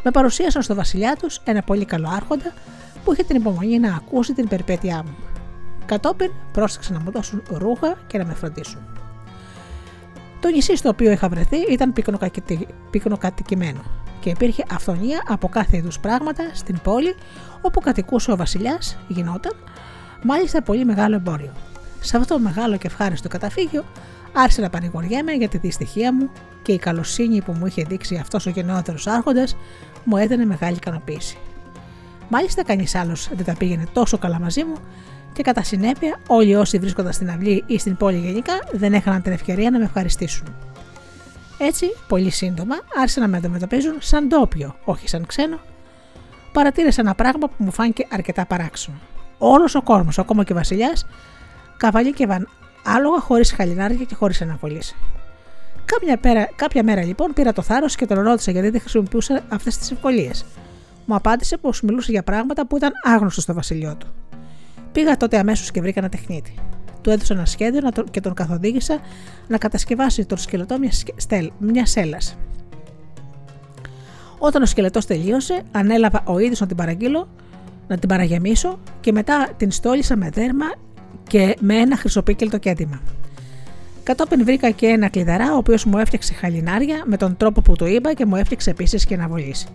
Με 0.03 0.11
παρουσίασαν 0.11 0.61
στο 0.61 0.75
βασιλιά 0.75 1.15
τους 1.15 1.41
ένα 1.43 1.61
πολύ 1.61 1.85
καλό 1.85 2.09
άρχοντα 2.15 2.53
που 3.03 3.13
είχε 3.13 3.23
την 3.23 3.35
υπομονή 3.35 3.79
να 3.79 3.95
ακούσει 3.95 4.33
την 4.33 4.47
περιπέτειά 4.47 5.03
μου. 5.05 5.15
Κατόπιν 5.85 6.31
πρόσεξαν 6.51 6.95
να 6.95 7.01
μου 7.01 7.11
δώσουν 7.11 7.43
ρούχα 7.49 7.97
και 8.07 8.17
να 8.17 8.25
με 8.25 8.33
φροντίσουν. 8.33 8.81
Το 10.39 10.49
νησί 10.49 10.75
στο 10.75 10.89
οποίο 10.89 11.11
είχα 11.11 11.29
βρεθεί 11.29 11.57
ήταν 11.57 11.93
πυκνοκατοικημένο 12.91 13.81
και 14.19 14.29
υπήρχε 14.29 14.63
αυθονία 14.71 15.23
από 15.27 15.47
κάθε 15.47 15.77
είδους 15.77 15.99
πράγματα 15.99 16.43
στην 16.53 16.79
πόλη 16.83 17.15
όπου 17.61 17.79
κατοικούσε 17.79 18.31
ο 18.31 18.35
βασιλιάς, 18.35 18.97
γινόταν 19.07 19.51
μάλιστα 20.23 20.61
πολύ 20.61 20.85
μεγάλο 20.85 21.15
εμπόριο. 21.15 21.51
Σε 21.99 22.17
αυτό 22.17 22.33
το 22.33 22.39
μεγάλο 22.39 22.77
και 22.77 22.87
ευχάριστο 22.87 23.27
καταφύγιο 23.27 23.83
άρχισε 24.33 24.61
να 24.61 24.69
πανηγοριέμαι 24.69 25.31
για 25.31 25.47
τη 25.47 25.57
δυστυχία 25.57 26.13
μου 26.13 26.29
και 26.61 26.71
η 26.71 26.77
καλοσύνη 26.77 27.41
που 27.41 27.51
μου 27.51 27.65
είχε 27.65 27.83
δείξει 27.83 28.15
αυτός 28.15 28.45
ο 28.45 28.49
γενναιότερος 28.49 29.07
άρχοντας 29.07 29.57
μου 30.03 30.17
έδινε 30.17 30.45
μεγάλη 30.45 30.75
ικανοποίηση. 30.75 31.37
Μάλιστα, 32.29 32.63
κανείς 32.63 32.95
άλλος 32.95 33.29
δεν 33.33 33.45
τα 33.45 33.55
πήγαινε 33.57 33.83
τόσο 33.93 34.17
καλά 34.17 34.39
μαζί 34.39 34.63
μου 34.63 34.75
και 35.33 35.43
κατά 35.43 35.63
συνέπεια 35.63 36.19
όλοι 36.27 36.55
όσοι 36.55 36.77
βρίσκονταν 36.79 37.13
στην 37.13 37.29
αυλή 37.29 37.63
ή 37.67 37.77
στην 37.77 37.97
πόλη 37.97 38.17
γενικά 38.17 38.53
δεν 38.71 38.93
έχαναν 38.93 39.21
την 39.21 39.31
ευκαιρία 39.31 39.69
να 39.71 39.77
με 39.77 39.83
ευχαριστήσουν. 39.83 40.55
Έτσι, 41.57 41.85
πολύ 42.07 42.29
σύντομα 42.29 42.75
άρχισαν 42.97 43.23
να 43.23 43.29
με 43.29 43.37
αντιμετωπίζουν 43.37 43.95
σαν 43.99 44.27
ντόπιο, 44.27 44.75
όχι 44.83 45.07
σαν 45.09 45.25
ξένο. 45.25 45.59
Παρατήρησα 46.51 47.01
ένα 47.01 47.15
πράγμα 47.15 47.47
που 47.47 47.63
μου 47.63 47.71
φάνηκε 47.71 48.07
αρκετά 48.11 48.45
παράξενο. 48.45 48.97
Όλος 49.37 49.75
ο 49.75 49.81
κόσμος, 49.81 50.19
ακόμα 50.19 50.43
και 50.43 50.51
ο 50.51 50.55
Βασιλιάς, 50.55 51.05
καβαλίκευαν 51.77 52.49
άλογα 52.85 53.19
χωρίς 53.19 53.51
χαλινάρια 53.51 54.05
και 54.05 54.15
χωρίς 54.15 54.41
αναβολής. 54.41 54.95
Κάποια, 55.85 56.17
πέρα, 56.17 56.49
κάποια 56.55 56.83
μέρα 56.83 57.03
λοιπόν 57.03 57.33
πήρα 57.33 57.53
το 57.53 57.61
θάρρος 57.61 57.95
και 57.95 58.05
τον 58.05 58.19
ρώτησα 58.19 58.51
γιατί 58.51 58.69
δεν 58.69 58.79
χρησιμοποιούσα 58.79 59.43
αυτές 59.49 59.77
τις 59.77 59.91
ευκολίες. 59.91 60.45
Μου 61.05 61.15
απάντησε 61.15 61.57
πως 61.57 61.81
μιλούσε 61.81 62.11
για 62.11 62.23
πράγματα 62.23 62.67
που 62.67 62.77
ήταν 62.77 62.91
άγνωστο 63.03 63.41
στο 63.41 63.53
βασιλιό 63.53 63.95
του. 63.95 64.07
Πήγα 64.91 65.17
τότε 65.17 65.37
αμέσως 65.37 65.71
και 65.71 65.81
βρήκα 65.81 65.99
ένα 65.99 66.09
τεχνίτη. 66.09 66.53
Του 67.01 67.09
έδωσα 67.09 67.33
ένα 67.33 67.45
σχέδιο 67.45 67.89
και 68.11 68.21
τον 68.21 68.33
καθοδήγησα 68.33 68.99
να 69.47 69.57
κατασκευάσει 69.57 70.25
τον 70.25 70.37
σκελετό 70.37 70.79
μιας, 70.79 71.03
στέλ, 71.15 71.51
μιας 71.59 71.89
σέλας. 71.89 72.37
Όταν 74.37 74.61
ο 74.61 74.65
σκελετός 74.65 75.05
τελείωσε, 75.05 75.61
ανέλαβα 75.71 76.23
ο 76.25 76.39
ίδιος 76.39 76.59
να 76.59 76.67
την 76.67 76.75
παραγγείλω, 76.75 77.27
να 77.87 77.97
την 77.97 78.09
παραγεμίσω 78.09 78.79
και 78.99 79.11
μετά 79.11 79.49
την 79.57 79.71
στόλισα 79.71 80.15
με 80.15 80.29
δέρμα 80.29 80.65
και 81.27 81.55
με 81.59 81.75
ένα 81.75 81.97
χρυσοπίκελτο 81.97 82.57
κέντημα. 82.57 83.01
Κατόπιν 84.03 84.45
βρήκα 84.45 84.69
και 84.69 84.85
ένα 84.85 85.09
κλειδαρά, 85.09 85.53
ο 85.53 85.57
οποίος 85.57 85.85
μου 85.85 85.97
έφτιαξε 85.97 86.33
χαλινάρια 86.33 87.03
με 87.05 87.17
τον 87.17 87.37
τρόπο 87.37 87.61
που 87.61 87.75
το 87.75 87.85
είπα 87.85 88.13
και 88.13 88.25
μου 88.25 88.35
έφτιαξε 88.35 88.69
επίσης 88.69 89.05
και 89.05 89.17
να 89.17 89.27
βολήσει. 89.27 89.67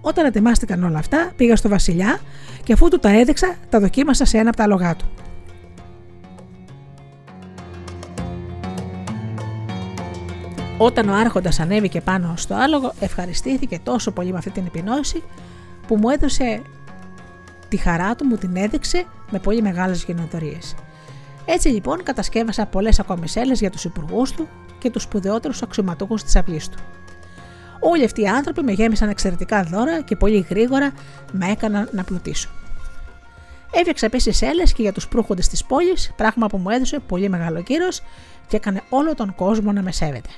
Όταν 0.00 0.24
ετοιμάστηκαν 0.24 0.84
όλα 0.84 0.98
αυτά, 0.98 1.32
πήγα 1.36 1.56
στο 1.56 1.68
Βασιλιά 1.68 2.20
και 2.64 2.72
αφού 2.72 2.88
του 2.88 2.98
τα 2.98 3.10
έδειξα, 3.18 3.54
τα 3.70 3.80
δοκίμασα 3.80 4.24
σε 4.24 4.38
ένα 4.38 4.48
από 4.48 4.56
τα 4.56 4.66
λογά 4.66 4.96
του. 4.96 5.04
Όταν 10.78 11.08
ο 11.08 11.14
Άρχοντας 11.14 11.60
ανέβηκε 11.60 12.00
πάνω 12.00 12.34
στο 12.36 12.54
άλογο, 12.54 12.92
ευχαριστήθηκε 13.00 13.80
τόσο 13.82 14.10
πολύ 14.10 14.32
με 14.32 14.38
αυτή 14.38 14.50
την 14.50 14.66
επινόηση 14.66 15.22
που 15.86 15.96
μου 15.96 16.08
έδωσε 16.08 16.62
τη 17.72 17.78
χαρά 17.78 18.14
του, 18.14 18.24
μου 18.24 18.36
την 18.36 18.56
έδειξε 18.56 19.04
με 19.30 19.38
πολύ 19.38 19.62
μεγάλες 19.62 20.04
γενναιοδορίε. 20.04 20.58
Έτσι 21.44 21.68
λοιπόν 21.68 22.02
κατασκεύασα 22.02 22.66
πολλές 22.66 23.00
ακόμη 23.00 23.28
σέλες 23.28 23.60
για 23.60 23.70
τους 23.70 23.84
υπουργούς 23.84 24.32
του 24.32 24.48
και 24.78 24.90
τους 24.90 25.02
σπουδαιότερους 25.02 25.62
αξιωματούχους 25.62 26.22
της 26.22 26.36
αυλής 26.36 26.68
του. 26.68 26.78
Όλοι 27.80 28.04
αυτοί 28.04 28.20
οι 28.20 28.28
άνθρωποι 28.28 28.62
με 28.62 28.72
γέμισαν 28.72 29.08
εξαιρετικά 29.08 29.62
δώρα 29.62 30.02
και 30.02 30.16
πολύ 30.16 30.46
γρήγορα 30.48 30.92
με 31.32 31.50
έκαναν 31.50 31.88
να 31.92 32.04
πλουτίσω. 32.04 32.50
Έφτιαξα 33.72 34.06
επίσης 34.06 34.36
σέλες 34.36 34.72
και 34.72 34.82
για 34.82 34.92
τους 34.92 35.08
προύχοντες 35.08 35.48
της 35.48 35.64
πόλης, 35.64 36.12
πράγμα 36.16 36.46
που 36.46 36.56
μου 36.56 36.70
έδωσε 36.70 36.98
πολύ 36.98 37.28
μεγάλο 37.28 37.62
κύρος 37.62 38.02
και 38.46 38.56
έκανε 38.56 38.82
όλο 38.88 39.14
τον 39.14 39.34
κόσμο 39.34 39.72
να 39.72 39.82
με 39.82 39.92
σέβεται. 39.92 40.28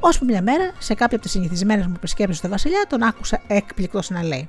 Ώσπου 0.00 0.24
μια 0.24 0.42
μέρα, 0.42 0.72
σε 0.78 0.94
κάποια 0.94 1.16
από 1.16 1.24
τις 1.24 1.30
συνηθισμένες 1.30 1.86
μου 1.86 1.94
επισκέψεις 1.96 2.38
στο 2.38 2.48
Βασιλιά, 2.48 2.84
τον 2.88 3.02
άκουσα 3.02 3.40
έκπληκτος 3.46 4.10
να 4.10 4.22
λέει: 4.22 4.48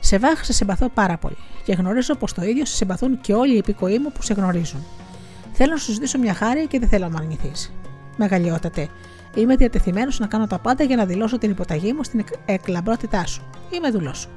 Σε 0.00 0.18
βάχ, 0.18 0.44
σε 0.44 0.52
συμπαθώ 0.52 0.88
πάρα 0.88 1.16
πολύ 1.16 1.36
και 1.64 1.72
γνωρίζω 1.72 2.14
πως 2.14 2.32
το 2.32 2.42
ίδιο 2.42 2.64
σε 2.64 2.74
συμπαθούν 2.74 3.20
και 3.20 3.34
όλοι 3.34 3.54
οι 3.54 3.56
υπηκοοί 3.56 3.98
μου 3.98 4.12
που 4.12 4.22
σε 4.22 4.34
γνωρίζουν. 4.34 4.84
Θέλω 5.52 5.72
να 5.72 5.78
σου 5.78 5.92
ζητήσω 5.92 6.18
μια 6.18 6.34
χάρη 6.34 6.66
και 6.66 6.78
δεν 6.78 6.88
θέλω 6.88 7.04
να 7.04 7.10
με 7.10 7.16
αρνηθείς. 7.20 7.72
Μεγαλειότατε, 8.16 8.88
είμαι 9.34 9.56
διατεθειμένος 9.56 10.18
να 10.18 10.26
κάνω 10.26 10.46
τα 10.46 10.58
πάντα 10.58 10.84
για 10.84 10.96
να 10.96 11.04
δηλώσω 11.04 11.38
την 11.38 11.50
υποταγή 11.50 11.92
μου 11.92 12.04
στην 12.04 12.24
εκλαμπρότητά 12.44 13.26
σου. 13.26 13.42
Είμαι 13.70 13.90
δουλός 13.90 14.18
σου. 14.18 14.28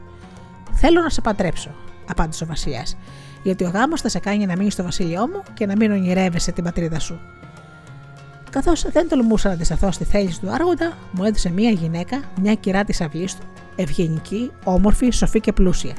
Θέλω 0.71 1.01
να 1.01 1.09
σε 1.09 1.21
παντρέψω, 1.21 1.69
απάντησε 2.09 2.43
ο 2.43 2.47
Βασιλιάς, 2.47 2.97
γιατί 3.43 3.63
ο 3.63 3.69
γάμος 3.69 4.01
θα 4.01 4.09
σε 4.09 4.19
κάνει 4.19 4.45
να 4.45 4.57
μείνεις 4.57 4.73
στο 4.73 4.83
βασίλειό 4.83 5.27
μου 5.27 5.43
και 5.53 5.65
να 5.65 5.75
μην 5.75 5.91
ονειρεύεσαι 5.91 6.51
την 6.51 6.63
πατρίδα 6.63 6.99
σου. 6.99 7.19
Καθώς 8.49 8.85
δεν 8.91 9.09
τολμούσα 9.09 9.47
να 9.47 9.53
αντισταθώ 9.53 9.91
στη 9.91 10.03
θέληση 10.03 10.39
του 10.39 10.51
Άργοντα, 10.51 10.97
μου 11.11 11.23
έδωσε 11.23 11.49
μία 11.49 11.69
γυναίκα, 11.69 12.21
μια 12.41 12.53
κυρά 12.53 12.83
της 12.83 13.01
αυλής 13.01 13.35
του, 13.35 13.45
ευγενική, 13.76 14.52
όμορφη, 14.64 15.11
σοφή 15.11 15.39
και 15.39 15.52
πλούσια. 15.52 15.93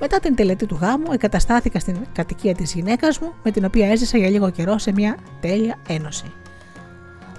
Μετά 0.00 0.20
την 0.20 0.34
τελετή 0.34 0.66
του 0.66 0.78
γάμου, 0.80 1.12
εγκαταστάθηκα 1.12 1.78
στην 1.78 1.96
κατοικία 2.12 2.54
της 2.54 2.72
γυναίκας 2.72 3.18
μου, 3.18 3.32
με 3.42 3.50
την 3.50 3.64
οποία 3.64 3.90
έζησα 3.90 4.18
για 4.18 4.28
λίγο 4.28 4.50
καιρό 4.50 4.78
σε 4.78 4.92
μια 4.92 5.16
τέλεια 5.40 5.78
ένωση. 5.88 6.32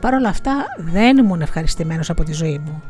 Παρ' 0.01 0.13
όλα 0.13 0.29
αυτά, 0.29 0.65
δεν 0.77 1.17
ήμουν 1.17 1.41
ευχαριστημένος 1.41 2.09
από 2.09 2.23
τη 2.23 2.33
ζωή 2.33 2.61
μου. 2.65 2.81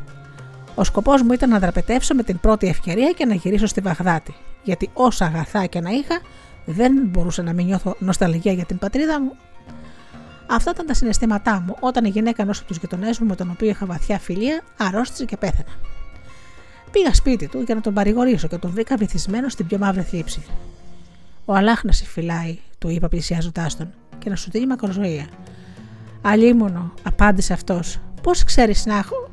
Ο 0.74 0.84
σκοπός 0.84 1.22
μου 1.22 1.32
ήταν 1.32 1.50
να 1.50 1.58
δραπετεύσω 1.58 2.14
με 2.14 2.22
την 2.22 2.38
πρώτη 2.38 2.66
ευκαιρία 2.66 3.10
και 3.10 3.26
να 3.26 3.34
γυρίσω 3.34 3.66
στη 3.66 3.80
Βαγδάτη, 3.80 4.34
γιατί 4.62 4.90
όσα 4.92 5.24
αγαθά 5.24 5.66
και 5.66 5.80
να 5.80 5.90
είχα, 5.90 6.20
δεν 6.64 6.92
μπορούσα 7.06 7.42
να 7.42 7.52
μην 7.52 7.66
νιώθω 7.66 7.96
νοσταλγία 7.98 8.52
για 8.52 8.64
την 8.64 8.78
πατρίδα 8.78 9.20
μου 9.20 9.36
Αυτά 10.52 10.70
ήταν 10.70 10.86
τα 10.86 10.94
συναισθήματά 10.94 11.60
μου 11.66 11.76
όταν 11.80 12.04
η 12.04 12.08
γυναίκα 12.08 12.42
ενός 12.42 12.58
από 12.58 12.66
τους 12.66 12.76
γειτονές 12.76 13.18
μου 13.18 13.26
με 13.26 13.36
τον 13.36 13.50
οποίο 13.50 13.68
είχα 13.68 13.86
βαθιά 13.86 14.18
φιλία 14.18 14.62
αρρώστησε 14.78 15.24
και 15.24 15.36
πέθανε. 15.36 15.64
Πήγα 16.92 17.14
σπίτι 17.14 17.48
του 17.48 17.60
για 17.60 17.74
να 17.74 17.80
τον 17.80 17.94
παρηγορήσω 17.94 18.48
και 18.48 18.56
τον 18.56 18.70
βρήκα 18.70 18.96
βυθισμένο 18.96 19.48
στην 19.48 19.66
πιο 19.66 19.78
μαύρη 19.78 20.02
θλίψη. 20.02 20.42
Ο 21.44 21.54
Αλάχ 21.54 21.84
να 21.84 21.92
σε 21.92 22.04
φυλάει, 22.04 22.58
του 22.78 22.88
είπα 22.88 23.08
πλησιάζοντάς 23.08 23.76
τον, 23.76 23.92
και 24.18 24.30
να 24.30 24.36
σου 24.36 24.50
δίνει 24.50 24.66
μακροζωία. 24.66 25.26
Αλίμονο, 26.22 26.92
απάντησε 27.02 27.52
αυτός, 27.52 27.98
πώς 28.22 28.44
ξέρεις 28.44 28.86
να 28.86 28.96
έχω. 28.98 29.30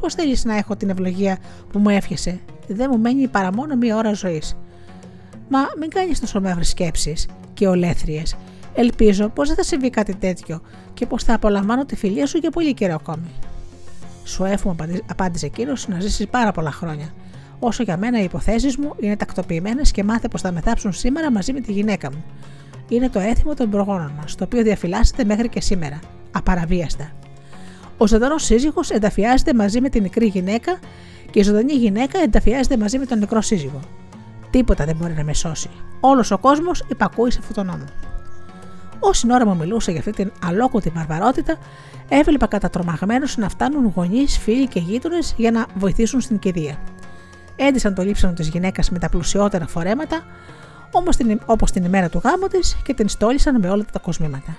Πώς 0.00 0.14
θέλεις 0.14 0.44
να 0.44 0.56
έχω 0.56 0.76
την 0.76 0.90
ευλογία 0.90 1.38
που 1.72 1.78
μου 1.78 1.88
έφυγε, 1.88 2.40
δεν 2.68 2.88
μου 2.92 2.98
μένει 2.98 3.28
παρά 3.28 3.54
μόνο 3.54 3.76
μία 3.76 3.96
ώρα 3.96 4.12
ζωής. 4.12 4.56
Μα 5.48 5.58
μην 5.80 5.90
κάνεις 5.90 6.20
τόσο 6.20 6.40
μαύρες 6.40 6.68
σκέψεις 6.68 7.28
και 7.54 7.66
ολέθριες 7.66 8.36
Ελπίζω 8.80 9.28
πως 9.28 9.48
δεν 9.48 9.56
θα 9.56 9.62
συμβεί 9.62 9.90
κάτι 9.90 10.14
τέτοιο 10.14 10.60
και 10.94 11.06
πως 11.06 11.24
θα 11.24 11.34
απολαμβάνω 11.34 11.84
τη 11.84 11.96
φιλία 11.96 12.26
σου 12.26 12.38
για 12.38 12.50
πολύ 12.50 12.74
καιρό 12.74 12.94
ακόμη. 12.94 13.30
Σου 14.28 14.44
εύχομαι, 14.44 15.00
απάντησε 15.10 15.46
εκείνος, 15.46 15.88
να 15.88 16.00
ζήσεις 16.00 16.26
πάρα 16.28 16.52
πολλά 16.52 16.70
χρόνια. 16.70 17.08
Όσο 17.58 17.82
για 17.82 17.96
μένα 17.96 18.20
οι 18.20 18.24
υποθέσεις 18.24 18.76
μου 18.76 18.94
είναι 19.00 19.16
τακτοποιημένες 19.16 19.90
και 19.90 20.04
μάθε 20.04 20.28
πως 20.28 20.40
θα 20.40 20.52
μεθάψουν 20.52 20.92
σήμερα 20.92 21.32
μαζί 21.32 21.52
με 21.52 21.60
τη 21.60 21.72
γυναίκα 21.72 22.10
μου. 22.12 22.24
Είναι 22.88 23.08
το 23.08 23.20
έθιμο 23.20 23.54
των 23.54 23.70
προγόνων 23.70 24.12
μας, 24.20 24.34
το 24.34 24.44
οποίο 24.44 24.62
διαφυλάσσεται 24.62 25.24
μέχρι 25.24 25.48
και 25.48 25.60
σήμερα, 25.60 25.98
απαραβίαστα. 26.32 27.10
Ο 27.96 28.06
ζωντανός 28.06 28.44
σύζυγος 28.44 28.90
ενταφιάζεται 28.90 29.54
μαζί 29.54 29.80
με 29.80 29.88
την 29.88 30.02
νεκρή 30.02 30.26
γυναίκα 30.26 30.78
και 31.30 31.38
η 31.38 31.42
ζωντανή 31.42 31.72
γυναίκα 31.72 32.18
ενταφιάζεται 32.18 32.76
μαζί 32.76 32.98
με 32.98 33.06
τον 33.06 33.18
νεκρό 33.18 33.40
σύζυγο. 33.40 33.80
Τίποτα 34.50 34.84
δεν 34.84 34.96
μπορεί 34.96 35.12
να 35.12 35.24
με 35.24 35.34
σώσει. 35.34 35.70
Όλος 36.00 36.30
ο 36.30 36.38
κόσμος 36.38 36.84
υπακούει 36.88 37.30
σε 37.30 37.38
αυτόν 37.40 37.54
τον 37.54 37.66
νόμο. 37.66 37.84
Όση 39.00 39.32
ώρα 39.32 39.46
μου 39.46 39.56
μιλούσε 39.56 39.90
για 39.90 40.00
αυτή 40.00 40.12
την 40.12 40.32
αλόκοτη 40.44 40.90
βαρβαρότητα, 40.90 41.58
έβλεπα 42.08 42.46
κατατρομαγμένους 42.46 43.36
να 43.36 43.48
φτάνουν 43.48 43.92
γονείς, 43.94 44.38
φίλοι 44.38 44.66
και 44.66 44.80
γείτονες 44.80 45.34
για 45.36 45.50
να 45.50 45.66
βοηθήσουν 45.74 46.20
στην 46.20 46.38
κηδεία. 46.38 46.78
Έντυσαν 47.56 47.94
το 47.94 48.02
λείψανο 48.02 48.32
της 48.32 48.48
γυναίκας 48.48 48.90
με 48.90 48.98
τα 48.98 49.08
πλουσιότερα 49.08 49.66
φορέματα, 49.66 50.22
όπω 50.90 51.10
την, 51.10 51.40
όπως 51.46 51.70
την 51.70 51.84
ημέρα 51.84 52.08
του 52.08 52.20
γάμου 52.24 52.46
της 52.46 52.76
και 52.84 52.94
την 52.94 53.08
στόλισαν 53.08 53.60
με 53.60 53.70
όλα 53.70 53.84
τα 53.92 53.98
κοσμήματα. 53.98 54.56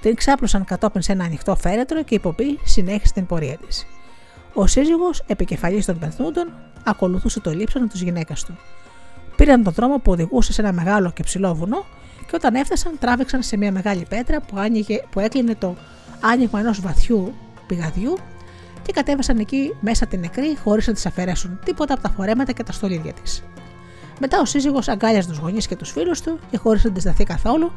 Την 0.00 0.14
ξάπλωσαν 0.14 0.64
κατόπιν 0.64 1.02
σε 1.02 1.12
ένα 1.12 1.24
ανοιχτό 1.24 1.56
φέρετρο 1.56 2.02
και 2.02 2.14
η 2.14 2.18
Πομπή 2.18 2.58
συνέχισε 2.64 3.12
την 3.12 3.26
πορεία 3.26 3.56
της. 3.66 3.86
Ο 4.54 4.66
σύζυγος, 4.66 5.22
επικεφαλής 5.26 5.86
των 5.86 5.98
πεθνούντων, 5.98 6.52
ακολουθούσε 6.84 7.40
το 7.40 7.50
λείψανο 7.50 7.86
της 7.86 8.02
γυναίκας 8.02 8.44
του. 8.44 8.58
Πήραν 9.36 9.62
τον 9.62 9.72
δρόμο 9.72 9.98
που 9.98 10.12
οδηγούσε 10.12 10.52
σε 10.52 10.60
ένα 10.60 10.72
μεγάλο 10.72 11.10
και 11.10 11.22
ψηλό 11.22 11.54
βουνό 11.54 11.84
και 12.32 12.38
όταν 12.38 12.54
έφτασαν 12.54 12.98
τράβηξαν 12.98 13.42
σε 13.42 13.56
μια 13.56 13.72
μεγάλη 13.72 14.06
πέτρα 14.08 14.40
που, 14.40 14.58
άνοιγε, 14.58 15.02
που 15.10 15.20
έκλεινε 15.20 15.54
το 15.54 15.76
άνοιγμα 16.20 16.60
ενός 16.60 16.80
βαθιού 16.80 17.34
πηγαδιού 17.66 18.18
και 18.82 18.92
κατέβασαν 18.92 19.38
εκεί 19.38 19.74
μέσα 19.80 20.06
την 20.06 20.20
νεκρή 20.20 20.56
χωρίς 20.64 20.86
να 20.86 20.92
της 20.92 21.06
αφαιρέσουν 21.06 21.58
τίποτα 21.64 21.94
από 21.94 22.02
τα 22.02 22.08
φορέματα 22.08 22.52
και 22.52 22.62
τα 22.62 22.72
στολίδια 22.72 23.12
της. 23.12 23.42
Μετά 24.20 24.40
ο 24.40 24.44
σύζυγος 24.44 24.88
αγκάλιασε 24.88 25.28
τους 25.28 25.38
γονείς 25.38 25.66
και 25.66 25.76
τους 25.76 25.90
φίλους 25.90 26.20
του 26.20 26.38
και 26.50 26.56
χωρίς 26.56 26.84
να 26.84 26.90
αντισταθεί 26.90 27.24
καθόλου, 27.24 27.72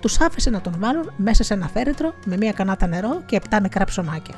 τους 0.00 0.20
άφησε 0.20 0.50
να 0.50 0.60
τον 0.60 0.74
βάλουν 0.78 1.12
μέσα 1.16 1.44
σε 1.44 1.54
ένα 1.54 1.68
φέρετρο 1.68 2.14
με 2.24 2.36
μία 2.36 2.52
κανάτα 2.52 2.86
νερό 2.86 3.22
και 3.26 3.36
επτά 3.36 3.60
μικρά 3.60 3.84
ψωμάκια. 3.84 4.34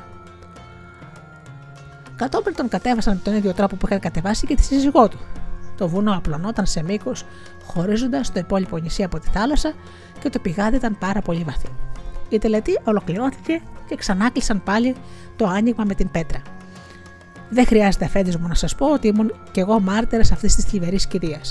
Κατόπιν 2.15 2.55
τον 2.55 2.67
κατέβασαν 2.67 3.13
με 3.13 3.19
τον 3.23 3.35
ίδιο 3.35 3.53
τρόπο 3.53 3.75
που 3.75 3.85
είχαν 3.85 3.99
κατεβάσει 3.99 4.47
και 4.47 4.55
τη 4.55 4.63
σύζυγό 4.63 5.07
του. 5.07 5.19
Το 5.81 5.87
βουνό 5.87 6.15
απλωνόταν 6.15 6.65
σε 6.65 6.83
μήκος, 6.83 7.25
χωρίζοντας 7.65 8.31
το 8.31 8.39
υπόλοιπο 8.39 8.77
νησί 8.77 9.03
από 9.03 9.19
τη 9.19 9.29
θάλασσα 9.29 9.73
και 10.19 10.29
το 10.29 10.39
πηγάδι 10.39 10.75
ήταν 10.75 10.97
πάρα 10.97 11.21
πολύ 11.21 11.43
βαθύ. 11.43 11.67
Η 12.29 12.37
τελετή 12.37 12.79
ολοκληρώθηκε 12.83 13.61
και 13.87 13.95
ξανάκλεισαν 13.95 14.63
πάλι 14.63 14.95
το 15.35 15.45
άνοιγμα 15.45 15.83
με 15.83 15.93
την 15.93 16.11
πέτρα. 16.11 16.41
Δεν 17.49 17.65
χρειάζεται 17.65 18.05
αφέντη 18.05 18.37
μου 18.37 18.47
να 18.47 18.53
σας 18.55 18.75
πω 18.75 18.93
ότι 18.93 19.07
ήμουν 19.07 19.33
κι 19.51 19.59
εγώ 19.59 19.79
μάρτυρας 19.79 20.31
αυτής 20.31 20.55
της 20.55 20.63
θλιβερής 20.63 21.07
κηδεία. 21.07 21.41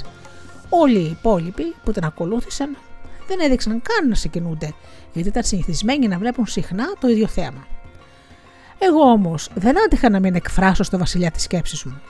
Όλοι 0.69 0.98
οι 0.98 1.16
υπόλοιποι 1.19 1.74
που 1.85 1.93
την 1.93 2.05
ακολούθησαν 2.05 2.77
δεν 3.28 3.40
έδειξαν 3.40 3.82
καν 3.82 4.09
να 4.09 4.15
συγκινούνται, 4.15 4.73
γιατί 5.12 5.28
ήταν 5.28 5.43
συνηθισμένοι 5.43 6.09
να 6.09 6.19
βλέπουν 6.19 6.47
συχνά 6.47 6.85
το 7.01 7.09
ίδιο 7.09 7.27
θέμα. 7.27 7.66
Εγώ 8.78 9.01
όμως 9.01 9.51
δεν 9.55 9.82
άντυχα 9.85 10.11
να 10.11 10.20
μην 10.20 10.35
εκφράσω 10.35 10.82
στο 10.82 10.98
βασιλιά 10.98 11.31
τη 11.31 11.40
σκέψη 11.40 11.89
μου. 11.89 12.01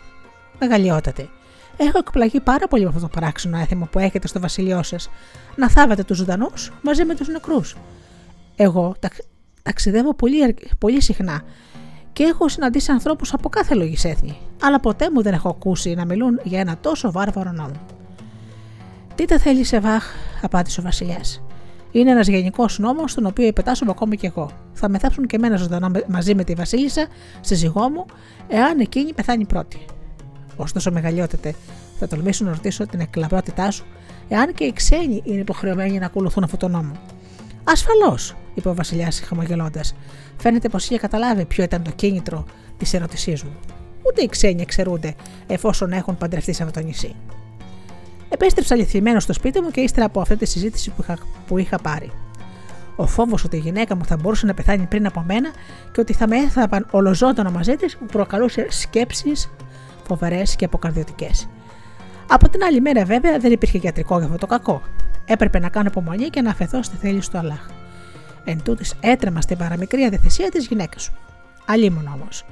Μεγαλειότατε, 0.59 1.29
έχω 1.85 1.99
εκπλαγεί 1.99 2.41
πάρα 2.41 2.69
πολύ 2.69 2.83
με 2.83 2.89
αυτό 2.89 3.01
το 3.01 3.09
παράξενο 3.09 3.59
έθιμο 3.59 3.89
που 3.93 3.99
έχετε 3.99 4.27
στο 4.27 4.41
βασιλιό 4.41 4.83
σας, 4.83 5.11
να 5.57 5.71
θάβετε 5.71 6.05
τους 6.05 6.17
ζωντανούς 6.17 6.73
μαζί 6.83 7.05
με 7.05 7.15
τους 7.15 7.29
νεκρούς. 7.29 7.77
Εγώ 8.57 8.95
ταξιδεύω 9.63 10.15
πολύ, 10.15 10.57
πολύ 10.79 11.03
συχνά 11.03 11.43
και 12.13 12.23
έχω 12.23 12.49
συναντήσει 12.49 12.93
ανθρώπους 12.93 13.33
από 13.33 13.49
κάθε 13.49 13.75
λογής 13.75 14.05
έθνη, 14.05 14.39
αλλά 14.63 14.81
ποτέ 14.81 15.11
μου 15.11 15.23
δεν 15.23 15.33
έχω 15.33 15.49
ακούσει 15.49 15.95
να 15.95 16.05
μιλούν 16.05 16.41
για 16.43 16.61
ένα 16.61 16.77
τόσο 16.81 17.13
βάρβαρο 17.13 17.53
νόμο. 17.53 17.87
Τι 19.15 19.25
τα 19.25 19.39
θέλει 19.39 19.65
σε 19.65 19.81
βάχ, 19.81 20.05
απάντησε 20.43 20.81
ο 20.81 20.83
Βασιλιάς. 20.83 21.43
Είναι 21.91 22.11
ένας 22.11 22.29
γενικός 22.29 22.79
νόμος, 22.79 23.15
τον 23.15 23.27
οποίο 23.27 23.47
υπετάσσομαι 23.47 23.91
ακόμη 23.91 24.17
κι 24.17 24.27
εγώ. 24.27 24.51
Θα 24.73 24.89
με 24.89 24.99
θάψουν 24.99 25.27
και 25.27 25.37
εμένα 25.37 25.57
ζωντανά 25.57 25.91
μαζί 26.09 26.35
με 26.35 26.45
τη 26.45 26.55
Βασίλισσα, 26.55 27.07
ζυγό 27.43 27.89
μου, 27.89 28.05
εάν 28.49 28.81
εκείνη 28.81 29.13
πεθάνει 29.13 29.47
πρώτη. 29.47 29.85
Ωστόσο, 30.63 30.91
μεγαλειότατε, 30.91 31.55
θα 31.99 32.09
τολμήσω 32.09 32.45
να 32.45 32.51
ρωτήσω 32.51 32.87
την 32.87 33.01
εκλαμπρότητά 33.01 33.71
σου, 33.71 33.85
εάν 34.29 34.55
και 34.55 34.65
οι 34.65 34.73
ξένοι 34.73 35.23
είναι 35.25 35.41
υποχρεωμένοι 35.41 35.99
να 35.99 36.07
ακολουθούν 36.07 36.45
αυτό 36.45 36.57
το 36.57 36.69
νόμο. 36.69 36.93
Ασφαλώς, 37.65 38.37
είπε 38.55 38.69
ο 38.69 38.75
Βασιλιάς 38.75 39.21
χαμογελώντας. 39.21 39.95
Φαίνεται 40.37 40.69
πως 40.69 40.85
είχε 40.85 40.99
καταλάβει 40.99 41.45
ποιο 41.45 41.65
ήταν 41.65 41.83
το 41.83 41.91
κίνητρο 41.91 42.45
της 42.77 42.95
ερώτησή 42.95 43.31
μου. 43.45 43.57
Ούτε 44.07 44.23
οι 44.23 44.27
ξένοι 44.29 44.63
εξαιρούνται 44.63 45.15
εφόσον 45.47 45.93
έχουν 45.93 46.17
παντρευτεί 46.17 46.53
σε 46.53 46.63
αυτό 46.63 46.81
το 46.81 46.87
νησί. 46.87 47.15
Επέστρεψα 48.29 48.77
λυθιμένο 48.77 49.21
στο 49.21 49.33
σπίτι 49.33 49.61
μου 49.61 49.71
και 49.71 49.81
ύστερα 49.81 50.07
από 50.07 50.21
αυτή 50.21 50.37
τη 50.37 50.47
συζήτηση 50.47 50.91
που 50.91 51.03
είχα, 51.03 51.19
που 51.47 51.59
είχα 51.59 51.79
πάρει. 51.79 52.13
Ο 52.97 53.07
φόβος 53.07 53.45
ότι 53.45 53.57
η 53.57 53.61
γυναίκα 53.61 53.97
μου 53.97 54.05
θα 54.05 54.17
μπορούσε 54.17 54.47
να 54.47 54.55
πεθάνει 54.55 54.87
πριν 54.87 55.07
από 55.07 55.25
μένα 55.27 55.51
και 55.93 56.01
ότι 56.01 56.13
θα 56.13 56.29
με 56.29 56.37
έθαπαν 56.37 56.87
ολοζώντανο 56.91 57.51
μαζί 57.51 57.77
της 57.77 57.97
μου 58.01 58.07
προκαλούσε 58.07 58.67
σκέψεις 58.71 59.51
φοβερές 60.11 60.57
και 60.57 60.65
αποκαρδιωτικές. 60.65 61.49
Από 62.29 62.49
την 62.49 62.63
άλλη 62.63 62.81
μέρα, 62.81 63.05
βέβαια, 63.05 63.39
δεν 63.39 63.53
υπήρχε 63.53 63.79
γιατρικό 63.79 64.17
για 64.17 64.27
αυτό 64.27 64.39
το 64.39 64.47
κακό. 64.47 64.83
Έπρεπε 65.25 65.59
να 65.59 65.69
κάνω 65.69 65.89
υπομονή 65.91 66.29
και 66.29 66.41
να 66.41 66.51
αφαιθώ 66.51 66.83
στη 66.83 66.97
θέληση 66.97 67.31
του 67.31 67.39
Αλλάχ. 67.39 67.67
Εν 68.45 68.63
τούτης 68.63 68.95
έτρεμα 69.01 69.41
στην 69.41 69.57
παραμικρή 69.57 70.03
αδεθεσία 70.03 70.49
της 70.49 70.67
γυναίκας 70.67 71.03
σου. 71.03 71.13
Αλλήμον 71.67 72.11
όμως. 72.15 72.45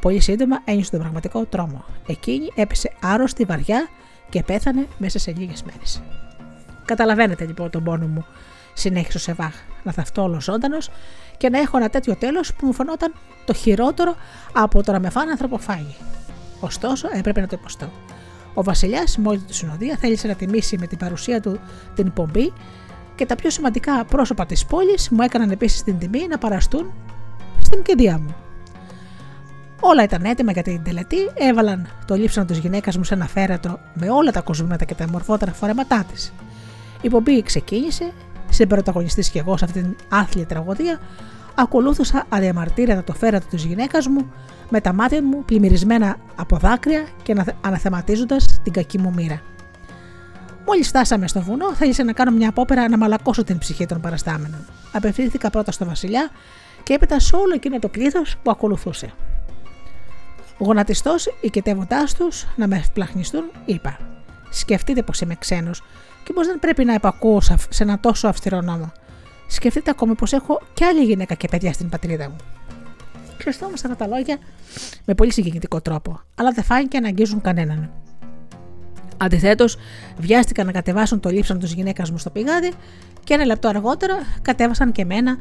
Πολύ 0.00 0.20
σύντομα 0.20 0.60
ένιωσε 0.64 0.90
τον 0.90 1.00
πραγματικό 1.00 1.44
τρόμο. 1.44 1.84
Εκείνη 2.06 2.48
έπεσε 2.54 2.92
άρρωστη 3.02 3.44
βαριά 3.44 3.88
και 4.28 4.42
πέθανε 4.42 4.86
μέσα 4.98 5.18
σε 5.18 5.32
λίγες 5.36 5.62
μέρες. 5.62 6.02
Καταλαβαίνετε 6.84 7.44
λοιπόν 7.46 7.70
τον 7.70 7.84
πόνο 7.84 8.06
μου, 8.06 8.24
συνέχισε 8.74 9.16
ο 9.16 9.20
Σεβάχ, 9.20 9.54
να 9.82 9.92
θαυτώ 9.92 10.22
όλος 10.22 10.44
ζωντανό 10.44 10.78
και 11.36 11.48
να 11.48 11.58
έχω 11.58 11.76
ένα 11.76 11.88
τέτοιο 11.88 12.16
τέλος 12.16 12.54
που 12.54 12.66
μου 12.66 12.72
φαινόταν 12.72 13.14
το 13.44 13.52
χειρότερο 13.52 14.14
από 14.52 14.82
το 14.82 14.92
να 14.92 15.00
με 15.00 15.10
φάνε 15.10 15.30
ανθρωποφάγη. 15.30 15.96
Ωστόσο, 16.60 17.08
έπρεπε 17.12 17.40
να 17.40 17.46
το 17.46 17.56
υποστώ. 17.60 17.90
Ο 18.54 18.62
Βασιλιάς, 18.62 19.18
μόλις 19.18 19.44
τη 19.44 19.54
συνοδεία, 19.54 19.96
θέλησε 19.96 20.26
να 20.26 20.34
τιμήσει 20.34 20.78
με 20.78 20.86
την 20.86 20.98
παρουσία 20.98 21.40
του 21.40 21.60
την 21.94 22.12
πομπή 22.12 22.52
και 23.14 23.26
τα 23.26 23.34
πιο 23.34 23.50
σημαντικά 23.50 24.04
πρόσωπα 24.04 24.46
της 24.46 24.64
πόλης 24.64 25.08
μου 25.08 25.22
έκαναν 25.22 25.50
επίσης 25.50 25.82
την 25.82 25.98
τιμή 25.98 26.26
να 26.28 26.38
παραστούν 26.38 26.92
στην 27.60 27.82
κηδεία 27.82 28.18
μου. 28.18 28.34
Όλα 29.80 30.02
ήταν 30.02 30.24
έτοιμα 30.24 30.52
για 30.52 30.62
την 30.62 30.82
τελετή, 30.82 31.16
έβαλαν 31.34 31.88
το 32.06 32.14
λείψανο 32.14 32.46
της 32.46 32.58
γυναίκας 32.58 32.96
μου 32.96 33.04
σε 33.04 33.14
ένα 33.14 33.26
φέρετρο 33.26 33.78
με 33.94 34.10
όλα 34.10 34.30
τα 34.30 34.40
κοσμήματα 34.40 34.84
και 34.84 34.94
τα 34.94 35.08
μορφότερα 35.08 35.52
φορέματά 35.52 36.04
της. 36.12 36.32
Η 37.00 37.08
πομπή 37.08 37.42
ξεκίνησε, 37.42 38.12
συμπροταγωνιστή 38.48 39.30
και 39.30 39.38
εγώ 39.38 39.56
σε 39.56 39.64
αυτή 39.64 39.82
την 39.82 39.96
άθλια 40.08 40.46
τραγωδία, 40.46 41.00
ακολούθησα 41.54 42.24
αδιαμαρτύρετα 42.28 43.04
το 43.04 43.12
φέρετρο 43.12 43.48
της 43.48 43.64
γυναίκας 43.64 44.06
μου 44.06 44.32
με 44.70 44.80
τα 44.80 44.92
μάτια 44.92 45.22
μου 45.22 45.44
πλημμυρισμένα 45.44 46.16
από 46.36 46.56
δάκρυα 46.56 47.08
και 47.22 47.36
αναθεματίζοντας 47.60 48.60
την 48.62 48.72
κακή 48.72 48.98
μου 48.98 49.12
μοίρα. 49.12 49.40
Μόλις 50.66 50.88
φτάσαμε 50.88 51.28
στο 51.28 51.40
βουνό, 51.40 51.74
θέλησα 51.74 52.04
να 52.04 52.12
κάνω 52.12 52.30
μια 52.30 52.48
απόπερα 52.48 52.88
να 52.88 52.96
μαλακώσω 52.96 53.44
την 53.44 53.58
ψυχή 53.58 53.86
των 53.86 54.00
παραστάμενων. 54.00 54.66
Απευθύνθηκα 54.92 55.50
πρώτα 55.50 55.72
στο 55.72 55.84
Βασιλιά 55.84 56.30
και 56.82 56.92
έπειτα 56.92 57.18
σε 57.20 57.36
όλο 57.36 57.54
εκείνο 57.54 57.78
το 57.78 57.88
πλήθος 57.88 58.36
που 58.42 58.50
ακολουθούσε. 58.50 59.12
Γονατιστός, 60.58 61.28
οικετεύοντά 61.40 62.04
τους 62.18 62.46
να 62.56 62.66
με 62.66 62.76
ευπλαχνιστούν, 62.76 63.44
είπα: 63.64 63.98
Σκεφτείτε 64.50 65.02
πως 65.02 65.20
είμαι 65.20 65.34
ξένος 65.34 65.82
και 66.24 66.32
πως 66.32 66.46
δεν 66.46 66.58
πρέπει 66.58 66.84
να 66.84 66.94
υπακούω 66.94 67.40
σε 67.40 67.82
ένα 67.82 68.00
τόσο 68.00 68.28
αυστηρό 68.28 68.60
νόμο. 68.60 68.92
Σκεφτείτε 69.46 69.90
ακόμη 69.90 70.14
πως 70.14 70.32
έχω 70.32 70.60
κι 70.74 70.84
άλλη 70.84 71.04
γυναίκα 71.04 71.34
και 71.34 71.48
παιδιά 71.48 71.72
στην 71.72 71.88
πατρίδα 71.88 72.28
μου. 72.28 72.36
Χρειαζόμαστε 73.40 73.88
αυτά 73.88 74.04
τα 74.04 74.16
λόγια 74.16 74.38
με 75.04 75.14
πολύ 75.14 75.32
συγκινητικό 75.32 75.80
τρόπο, 75.80 76.20
αλλά 76.34 76.50
δεν 76.50 76.64
φάνηκε 76.64 77.00
να 77.00 77.08
αγγίζουν 77.08 77.40
κανέναν. 77.40 77.90
Αντιθέτως, 79.16 79.76
βιάστηκαν 80.18 80.66
να 80.66 80.72
κατεβάσουν 80.72 81.20
το 81.20 81.28
λείψαν 81.28 81.58
τη 81.58 81.66
γυναίκας 81.66 82.10
μου 82.10 82.18
στο 82.18 82.30
πηγάδι 82.30 82.72
και 83.24 83.34
ένα 83.34 83.44
λεπτό 83.44 83.68
αργότερα 83.68 84.14
κατέβασαν 84.42 84.92
και 84.92 85.02
εμένα 85.02 85.36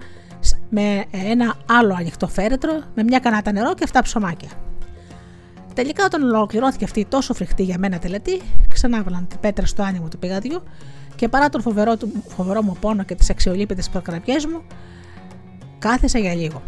με 0.69 1.03
ένα 1.11 1.55
άλλο 1.65 1.95
ανοιχτό 1.97 2.27
φέρετρο 2.27 2.83
με 2.95 3.03
μια 3.03 3.19
κανάτα 3.19 3.51
νερό 3.51 3.73
και 3.73 3.87
7 3.93 3.99
ψωμάκια. 4.03 4.49
Τελικά, 5.73 6.05
όταν 6.05 6.23
ολοκληρώθηκε 6.23 6.83
αυτή 6.83 6.99
η 6.99 7.05
τόσο 7.05 7.33
φρικτή 7.33 7.63
για 7.63 7.77
μένα 7.79 7.99
τελετή, 7.99 8.41
ξανάβαλαν 8.69 9.27
την 9.27 9.39
πέτρα 9.39 9.65
στο 9.65 9.83
άνοιγμα 9.83 10.07
του 10.07 10.19
πηγαδιού 10.19 10.63
και 11.15 11.27
παρά 11.27 11.49
τον 11.49 11.61
φοβερό, 11.61 11.97
φοβερό 12.27 12.61
μου 12.61 12.77
πόνο 12.79 13.03
και 13.03 13.15
τις 13.15 13.29
αξιολύπητες 13.29 13.89
προκραμπιέ 13.89 14.35
μου, 14.51 14.61
κάθεσα 15.79 16.19
για 16.19 16.33
λίγο. 16.35 16.61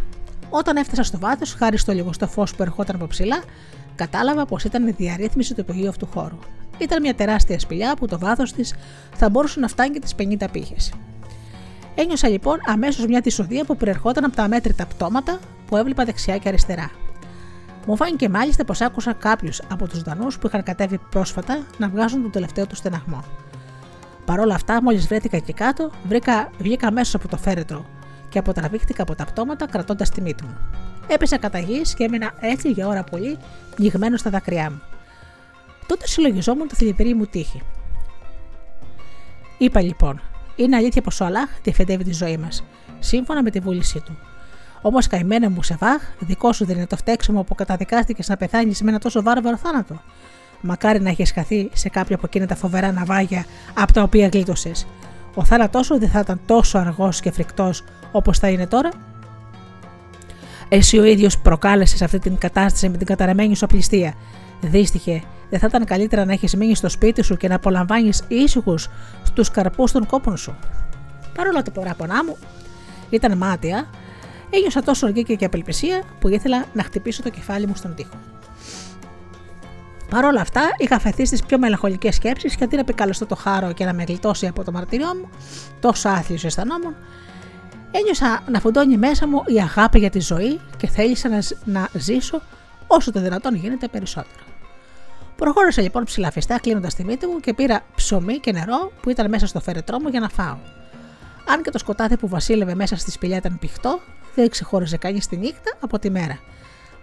Όταν 0.54 0.76
έφτασα 0.76 1.04
στο 1.04 1.20
βάθος, 1.20 1.54
χάρη 1.54 1.78
στο 1.78 1.92
λιγοστό 1.94 2.28
φως 2.28 2.56
που 2.56 2.62
ερχόταν 2.62 2.96
από 2.96 3.08
ψηλά, 3.08 3.44
κατάλαβα 3.96 4.46
πως 4.46 4.64
ήταν 4.64 4.88
η 4.88 4.92
διαρρύθμιση 4.92 5.54
του 5.54 5.62
υπογείου 5.62 5.90
αυτού 5.90 6.06
χώρου. 6.06 6.38
Ήταν 6.78 7.02
μια 7.02 7.16
τεράστια 7.16 7.60
σπηλιά 7.60 7.96
που 7.96 8.08
το 8.08 8.20
βάθος 8.20 8.54
της 8.54 8.76
θα 9.16 9.30
μπορούσε 9.30 9.60
να 9.60 9.68
φτάνει 9.68 9.90
και 9.90 10.00
τις 10.00 10.16
50 10.18 10.48
πύχες. 10.52 10.94
Ένιωσα 11.96 12.30
λοιπόν 12.30 12.60
αμέσως 12.66 13.06
μια 13.06 13.22
τυσοδία 13.22 13.66
που 13.66 13.78
προερχόταν 13.78 14.24
από 14.24 14.36
τα 14.36 14.44
αμέτρητα 14.44 14.86
πτώματα 14.86 15.40
που 15.68 15.78
έβλεπα 15.78 16.04
δεξιά 16.04 16.38
και 16.38 16.48
αριστερά. 16.48 16.92
Μου 17.86 17.96
φάνηκε 17.96 18.30
μάλιστα 18.30 18.66
πως 18.66 18.82
άκουσα 18.82 19.14
κάποιους 19.14 19.62
από 19.72 19.88
τους 19.88 20.02
Δανούς 20.02 20.38
που 20.38 20.48
είχαν 20.48 20.64
κατέβει 20.64 21.00
πρόσφατα 21.10 21.66
να 21.78 21.90
βγάζουν 21.90 22.22
τον 22.22 22.32
τελευταίο 22.32 22.68
τους 22.68 22.78
στεναγμό. 22.78 23.24
Παρ' 24.26 24.40
όλα 24.40 24.56
αυτά, 24.56 24.82
μόλις 24.82 25.08
βρέθηκα 25.08 25.38
εκεί 25.38 25.54
κάτω, 25.54 25.92
βρήκα, 26.08 26.50
βγήκα 26.60 26.88
αμέσως 26.88 27.16
από 27.16 27.28
το 27.28 27.38
φέρετρο 27.38 27.86
και 28.32 28.40
αποτραβήχτηκα 28.40 29.04
από 29.04 29.16
τα 29.16 29.26
πτώματα 29.26 29.68
κρατώντας 29.68 30.10
τη 30.10 30.22
μύτη 30.22 30.44
μου. 30.44 30.58
Έπεσα 31.08 31.38
κατά 31.38 31.60
γης 31.60 31.94
και 31.94 32.04
έμεινα 32.04 32.32
έτσι 32.40 32.70
για 32.70 32.88
ώρα 32.88 33.04
πολύ, 33.04 33.38
πνιγμένο 33.76 34.18
στα 34.18 34.30
δάκρυά 34.30 34.72
μου. 34.72 34.82
Τότε 35.88 36.08
συλλογιζόμουν 36.08 36.68
τη 36.68 36.76
θλιβερή 36.76 37.14
μου 37.14 37.26
τύχη. 37.26 37.62
Είπα 39.58 39.82
λοιπόν, 39.82 40.22
είναι 40.56 40.76
αλήθεια 40.76 41.02
πως 41.02 41.20
ο 41.22 41.26
Αλάχ 41.26 41.50
διευθετεύει 41.64 42.04
τη 42.04 42.14
ζωή 42.14 42.38
μας, 42.38 42.64
σύμφωνα 43.00 43.44
με 43.44 43.50
τη 43.50 43.60
βούλησή 43.60 44.00
του. 44.00 44.18
Όμως 44.82 45.08
καημένα 45.08 45.50
μου 45.50 45.64
σε 45.64 45.78
βάχ, 45.80 46.02
δικό 46.20 46.54
σου 46.54 46.66
δεν 46.66 46.76
είναι 46.76 46.88
το 46.88 46.96
φταίξιμο 46.96 47.44
που 47.44 47.56
καταδικάστηκες 47.56 48.28
να 48.28 48.38
πεθάνεις 48.38 48.82
με 48.82 48.90
ένα 48.90 49.00
τόσο 49.00 49.22
βάρβαρο 49.24 49.58
θάνατο. 49.58 50.02
Μακάρι 50.62 51.02
να 51.02 51.10
έχεις 51.10 51.32
χαθεί 51.32 51.70
σε 51.74 51.90
κάποια 51.90 52.16
από 52.16 52.26
εκείνα 52.26 52.46
τα 52.46 52.56
φοβερά 52.56 52.92
ναυάγια 52.92 53.46
από 53.74 53.94
τα 53.94 54.04
οποία 54.04 54.28
γλίτωσες. 54.28 54.88
Ο 55.36 55.44
θάνατός 55.44 55.86
σου 55.86 56.00
δεν 56.00 56.10
θα 56.10 56.20
ήταν 56.20 56.42
τόσο 56.46 56.78
αργός 56.78 57.20
και 57.20 57.32
φρικτός 57.32 57.84
όπως 58.12 58.40
θα 58.40 58.50
είναι 58.50 58.68
τώρα. 58.68 58.90
Εσύ 60.70 61.00
ο 61.00 61.04
ίδιος 61.04 61.38
προκάλεσες 61.38 62.02
αυτή 62.02 62.20
την 62.20 62.38
κατάσταση 62.38 62.90
με 62.90 62.98
την 62.98 63.08
καταραμένη 63.08 63.56
σου 63.56 63.66
απληστία. 63.66 64.14
Δίστοιχε, 64.62 65.24
δεν 65.50 65.60
θα 65.60 65.68
ήταν 65.68 65.86
καλύτερα 65.86 66.26
να 66.26 66.34
έχεις 66.34 66.56
μείνει 66.56 66.76
στο 66.76 66.90
σπίτι 66.90 67.24
σου 67.24 67.38
και 67.38 67.48
να 67.48 67.56
απολαμβάνεις 67.56 68.24
ήσυχους 68.28 68.90
στους 69.24 69.52
καρπούς 69.52 69.92
των 69.92 70.06
κόπων 70.06 70.38
σου. 70.38 70.56
Παρόλο 71.36 71.58
ότι 71.60 71.72
παράπονά 71.72 72.24
μου 72.24 72.38
ήταν 73.10 73.38
μάτια, 73.38 73.90
ένιωσα 74.50 74.84
τόσο 74.84 75.08
οργή 75.08 75.24
και 75.24 75.46
απελπισία 75.46 76.04
που 76.20 76.28
ήθελα 76.28 76.66
να 76.74 76.84
χτυπήσω 76.84 77.22
το 77.22 77.30
κεφάλι 77.30 77.68
μου 77.68 77.76
στον 77.76 77.96
τοίχο. 77.96 78.16
Παρ' 80.10 80.26
όλα 80.26 80.42
αυτά, 80.42 80.62
είχα 80.78 81.00
φεθεί 81.00 81.26
στις 81.26 81.44
πιο 81.44 81.60
μελαγχολικές 81.60 82.16
σκέψεις 82.16 82.56
και 82.56 82.64
αντί 82.64 82.76
να 82.76 82.82
επικαλεστώ 82.82 83.26
το 83.26 83.36
χάρο 83.36 83.72
και 83.72 83.86
να 83.86 83.94
με 83.94 84.04
γλιτώσει 84.04 84.48
από 84.48 84.64
το 84.64 84.72
μαρτύριό 84.72 85.08
μου, 85.08 85.30
τόσο 85.80 86.10
άθλιος 86.10 86.44
αισθανόμουν, 86.44 86.96
ένιωσα 87.92 88.44
να 88.52 88.60
φουντώνει 88.60 88.98
μέσα 88.98 89.28
μου 89.28 89.44
η 89.46 89.60
αγάπη 89.60 90.00
για 90.00 90.10
τη 90.10 90.20
ζωή 90.20 90.60
και 90.78 90.88
θέλησα 90.88 91.30
να, 91.30 91.40
να 91.66 91.90
ζήσω 91.94 92.42
όσο 92.88 93.12
το 93.12 93.22
δυνατόν 93.22 93.56
γίνεται 93.56 93.88
περισσότερο. 93.88 94.44
Προχώρησα 95.36 95.82
λοιπόν 95.82 96.04
ψηλαφιστά 96.04 96.60
κλείνοντας 96.60 96.96
τη 96.96 97.04
μύτη 97.04 97.26
μου 97.26 97.40
και 97.40 97.54
πήρα 97.54 97.82
ψωμί 97.96 98.38
και 98.38 98.52
νερό 98.52 98.92
που 99.02 99.10
ήταν 99.10 99.30
μέσα 99.30 99.48
στο 99.48 99.60
φέρετρό 99.60 100.00
μου 100.00 100.08
για 100.08 100.20
να 100.20 100.30
φάω. 100.30 100.58
Αν 101.48 101.62
και 101.64 101.70
το 101.70 101.78
σκοτάδι 101.78 102.18
που 102.18 102.28
βασίλευε 102.28 102.76
μέσα 102.76 102.96
στη 102.96 103.12
σπηλιά 103.12 103.38
ήταν 103.38 103.60
πηχτό, 103.60 104.00
δεν 104.36 104.50
ξεχώριζε 104.50 104.98
κανείς 104.98 105.28
τη 105.28 105.38
νύχτα 105.38 105.78
από 105.80 106.00
τη 106.00 106.10
μέρα. 106.10 106.40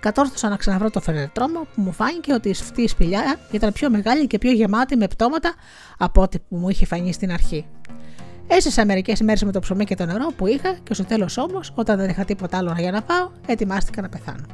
Κατόρθωσα 0.01 0.49
να 0.49 0.57
ξαναβρω 0.57 0.91
το 0.91 1.01
φερετρό 1.01 1.49
μου 1.49 1.67
που 1.75 1.81
μου 1.81 1.93
φάνηκε 1.93 2.33
ότι 2.33 2.51
αυτή 2.51 2.83
η 2.83 2.89
σπηλιά 2.89 3.39
ήταν 3.51 3.73
πιο 3.73 3.91
μεγάλη 3.91 4.27
και 4.27 4.39
πιο 4.39 4.53
γεμάτη 4.53 4.97
με 4.97 5.07
πτώματα 5.09 5.55
από 5.99 6.23
ό,τι 6.23 6.39
που 6.39 6.57
μου 6.57 6.69
είχε 6.69 6.87
φανεί 6.87 7.13
στην 7.13 7.33
αρχή. 7.33 7.67
Έζησα 8.51 8.87
μερικές 8.87 9.21
μέρες 9.21 9.43
με 9.43 9.53
το 9.53 9.61
ψωμί 9.61 9.85
και 9.85 9.95
το 9.95 10.07
νερό 10.07 10.27
που 10.37 10.47
είχα 10.47 10.77
και 10.83 10.95
στο 10.95 11.05
τέλο 11.05 11.29
όμω, 11.37 11.61
όταν 11.75 11.97
δεν 11.99 12.09
είχα 12.09 12.25
τίποτα 12.25 12.57
άλλο 12.57 12.75
για 12.79 12.91
να 12.91 13.03
πάω, 13.03 13.31
ετοιμάστηκα 13.47 14.03
να 14.03 14.09
πεθάνω. 14.09 14.47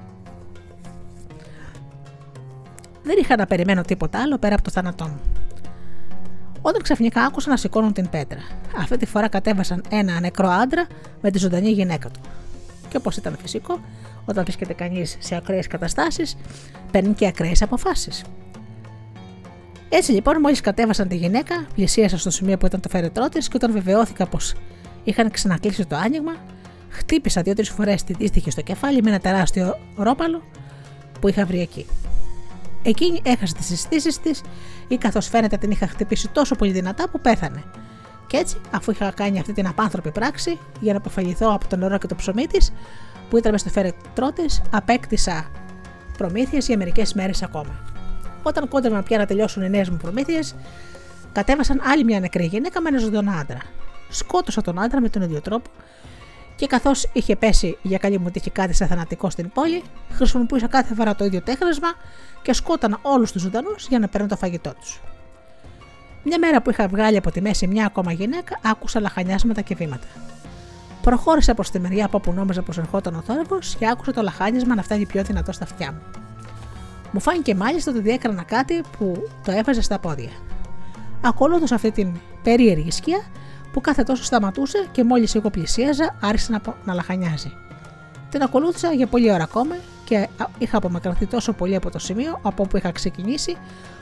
Δεν 3.02 3.16
είχα 3.20 3.36
να 3.36 3.46
περιμένω 3.46 3.82
τίποτα 3.82 4.20
άλλο 4.22 4.38
πέρα 4.38 4.54
από 4.54 4.64
το 4.64 4.70
θάνατό 4.70 5.04
μου. 5.04 5.20
Όταν 6.62 6.82
ξαφνικά 6.82 7.22
άκουσα 7.22 7.50
να 7.50 7.56
σηκώνουν 7.56 7.92
την 7.92 8.08
πέτρα. 8.08 8.38
Αυτή 8.76 8.96
τη 8.96 9.06
φορά 9.06 9.28
κατέβασαν 9.28 9.84
ένα 9.90 10.20
νεκρό 10.20 10.48
άντρα 10.48 10.86
με 11.20 11.30
τη 11.30 11.38
ζωντανή 11.38 11.70
γυναίκα 11.70 12.08
του. 12.08 12.20
Και 12.88 12.96
όπως 12.96 13.16
ήταν 13.16 13.36
φυσικό, 13.40 13.80
όταν 14.24 14.42
βρίσκεται 14.42 14.72
κανείς 14.72 15.16
σε 15.20 15.36
ακραίες 15.36 15.66
καταστάσεις, 15.66 16.36
παίρνει 16.90 17.14
και 17.14 17.26
ακραίες 17.26 17.62
αποφάσεις. 17.62 18.24
Έτσι 19.88 20.12
λοιπόν, 20.12 20.40
μόλις 20.40 20.60
κατέβασαν 20.60 21.08
τη 21.08 21.16
γυναίκα, 21.16 21.66
πλησίασα 21.74 22.18
στο 22.18 22.30
σημείο 22.30 22.58
που 22.58 22.66
ήταν 22.66 22.80
το 22.80 22.88
φέρετρό 22.88 23.28
της 23.28 23.48
και 23.48 23.56
όταν 23.56 23.72
βεβαιώθηκα 23.72 24.26
πως 24.26 24.54
είχαν 25.04 25.30
ξανακλείσει 25.30 25.86
το 25.86 25.96
άνοιγμα, 25.96 26.32
χτύπησα 26.88 27.42
δύο-τρεις 27.42 27.70
φορές 27.70 28.04
τη 28.04 28.12
δύστιχη 28.12 28.50
στο 28.50 28.60
κεφάλι 28.60 29.02
με 29.02 29.10
ένα 29.10 29.18
τεράστιο 29.18 29.78
ρόπαλο 29.96 30.42
που 31.20 31.28
είχα 31.28 31.46
βρει 31.46 31.60
εκεί. 31.60 31.86
Εκείνη 32.82 33.20
έχασε 33.24 33.54
τις 33.54 33.66
συστήσεις 33.66 34.20
της 34.20 34.42
ή 34.88 34.96
καθώς 34.96 35.28
φαίνεται 35.28 35.56
την 35.56 35.70
είχα 35.70 35.86
χτυπήσει 35.86 36.28
τόσο 36.28 36.54
πολύ 36.54 36.72
δυνατά 36.72 37.08
που 37.08 37.20
πέθανε. 37.20 37.62
Και 38.26 38.36
έτσι, 38.36 38.56
αφού 38.70 38.90
είχα 38.90 39.10
κάνει 39.10 39.38
αυτή 39.38 39.52
την 39.52 39.66
απάνθρωπη 39.66 40.10
πράξη 40.10 40.58
για 40.80 40.92
να 40.92 40.98
αποφαγηθώ 40.98 41.54
από 41.54 41.68
το 41.68 41.76
νερό 41.76 41.98
και 41.98 42.06
το 42.06 42.14
ψωμί 42.14 42.46
της, 42.46 42.72
που 43.30 43.36
ήταν 43.36 43.58
στο 43.58 43.70
φέρετρό 43.70 44.32
της, 44.32 44.62
απέκτησα 44.70 45.50
προμήθειες 46.18 46.66
για 46.66 46.76
μερικές 46.76 47.14
μέρες 47.14 47.42
ακόμα. 47.42 47.93
Όταν 48.46 48.68
κόντευαν 48.68 49.02
πια 49.02 49.18
να 49.18 49.26
τελειώσουν 49.26 49.62
οι 49.62 49.70
νέες 49.70 49.90
μου 49.90 49.96
προμήθειες, 49.96 50.54
κατέβασαν 51.32 51.80
άλλη 51.84 52.04
μια 52.04 52.20
νεκρή 52.20 52.44
γυναίκα 52.44 52.80
με 52.80 52.88
ένα 52.88 52.98
ζωντανό 52.98 53.30
άντρα. 53.30 53.58
Σκότωσα 54.08 54.62
τον 54.62 54.78
άντρα 54.80 55.00
με 55.00 55.08
τον 55.08 55.22
ίδιο 55.22 55.40
τρόπο 55.40 55.70
και 56.56 56.66
καθώς 56.66 57.08
είχε 57.12 57.36
πέσει 57.36 57.78
για 57.82 57.98
καλή 57.98 58.18
μου 58.18 58.30
τύχη 58.30 58.50
κάτι 58.50 58.72
σε 58.72 58.86
θανατικό 58.86 59.30
στην 59.30 59.50
πόλη, 59.50 59.82
χρησιμοποιούσα 60.12 60.66
κάθε 60.66 60.94
φορά 60.94 61.14
το 61.14 61.24
ίδιο 61.24 61.42
τέχνασμα 61.42 61.88
και 62.42 62.52
σκότανα 62.52 62.98
όλους 63.02 63.32
τους 63.32 63.42
ζωντανούς 63.42 63.86
για 63.88 63.98
να 63.98 64.08
παίρνω 64.08 64.26
το 64.26 64.36
φαγητό 64.36 64.74
τους. 64.80 65.00
Μια 66.24 66.38
μέρα 66.38 66.62
που 66.62 66.70
είχα 66.70 66.88
βγάλει 66.88 67.16
από 67.16 67.30
τη 67.30 67.40
μέση 67.40 67.66
μια 67.66 67.86
ακόμα 67.86 68.12
γυναίκα, 68.12 68.58
άκουσα 68.62 69.00
λαχανιάσματα 69.00 69.60
και 69.60 69.74
βήματα. 69.74 70.06
Προχώρησα 71.02 71.54
προς 71.54 71.70
τη 71.70 71.80
μεριά 71.80 72.04
από 72.04 72.16
όπου 72.16 72.32
νόμιζα 72.32 72.62
πως 72.62 72.78
ερχόταν 72.78 73.14
ο 73.14 73.22
θόρυβος 73.26 73.76
και 73.78 73.88
άκουσα 73.88 74.12
το 74.12 74.22
λαχάνισμα 74.22 74.74
να 74.74 74.82
φτάνει 74.82 75.06
πιο 75.06 75.22
δυνατό 75.22 75.52
στα 75.52 75.64
αυτιά 75.64 75.92
μου. 75.92 76.23
Μου 77.14 77.20
φάνηκε 77.20 77.54
μάλιστα 77.54 77.90
ότι 77.90 78.00
διέκρανα 78.00 78.42
κάτι 78.42 78.82
που 78.98 79.28
το 79.44 79.52
έβαζε 79.52 79.80
στα 79.80 79.98
πόδια. 79.98 80.30
Ακολούθησα 81.20 81.74
αυτή 81.74 81.90
την 81.90 82.12
περίεργη 82.42 82.90
σκιά 82.90 83.18
που 83.72 83.80
κάθε 83.80 84.02
τόσο 84.02 84.24
σταματούσε 84.24 84.88
και 84.92 85.04
μόλις 85.04 85.34
εγώ 85.34 85.50
πλησίαζα 85.50 86.16
άρχισε 86.20 86.52
να, 86.52 86.60
να 86.84 86.94
λαχανιάζει. 86.94 87.52
Την 88.30 88.42
ακολούθησα 88.42 88.92
για 88.92 89.06
πολλή 89.06 89.32
ώρα 89.32 89.42
ακόμα 89.42 89.76
και 90.04 90.28
είχα 90.58 90.76
απομακρυνθεί 90.76 91.26
τόσο 91.26 91.52
πολύ 91.52 91.74
από 91.74 91.90
το 91.90 91.98
σημείο 91.98 92.40
από 92.42 92.62
όπου 92.62 92.76
είχα 92.76 92.92
ξεκινήσει 92.92 93.56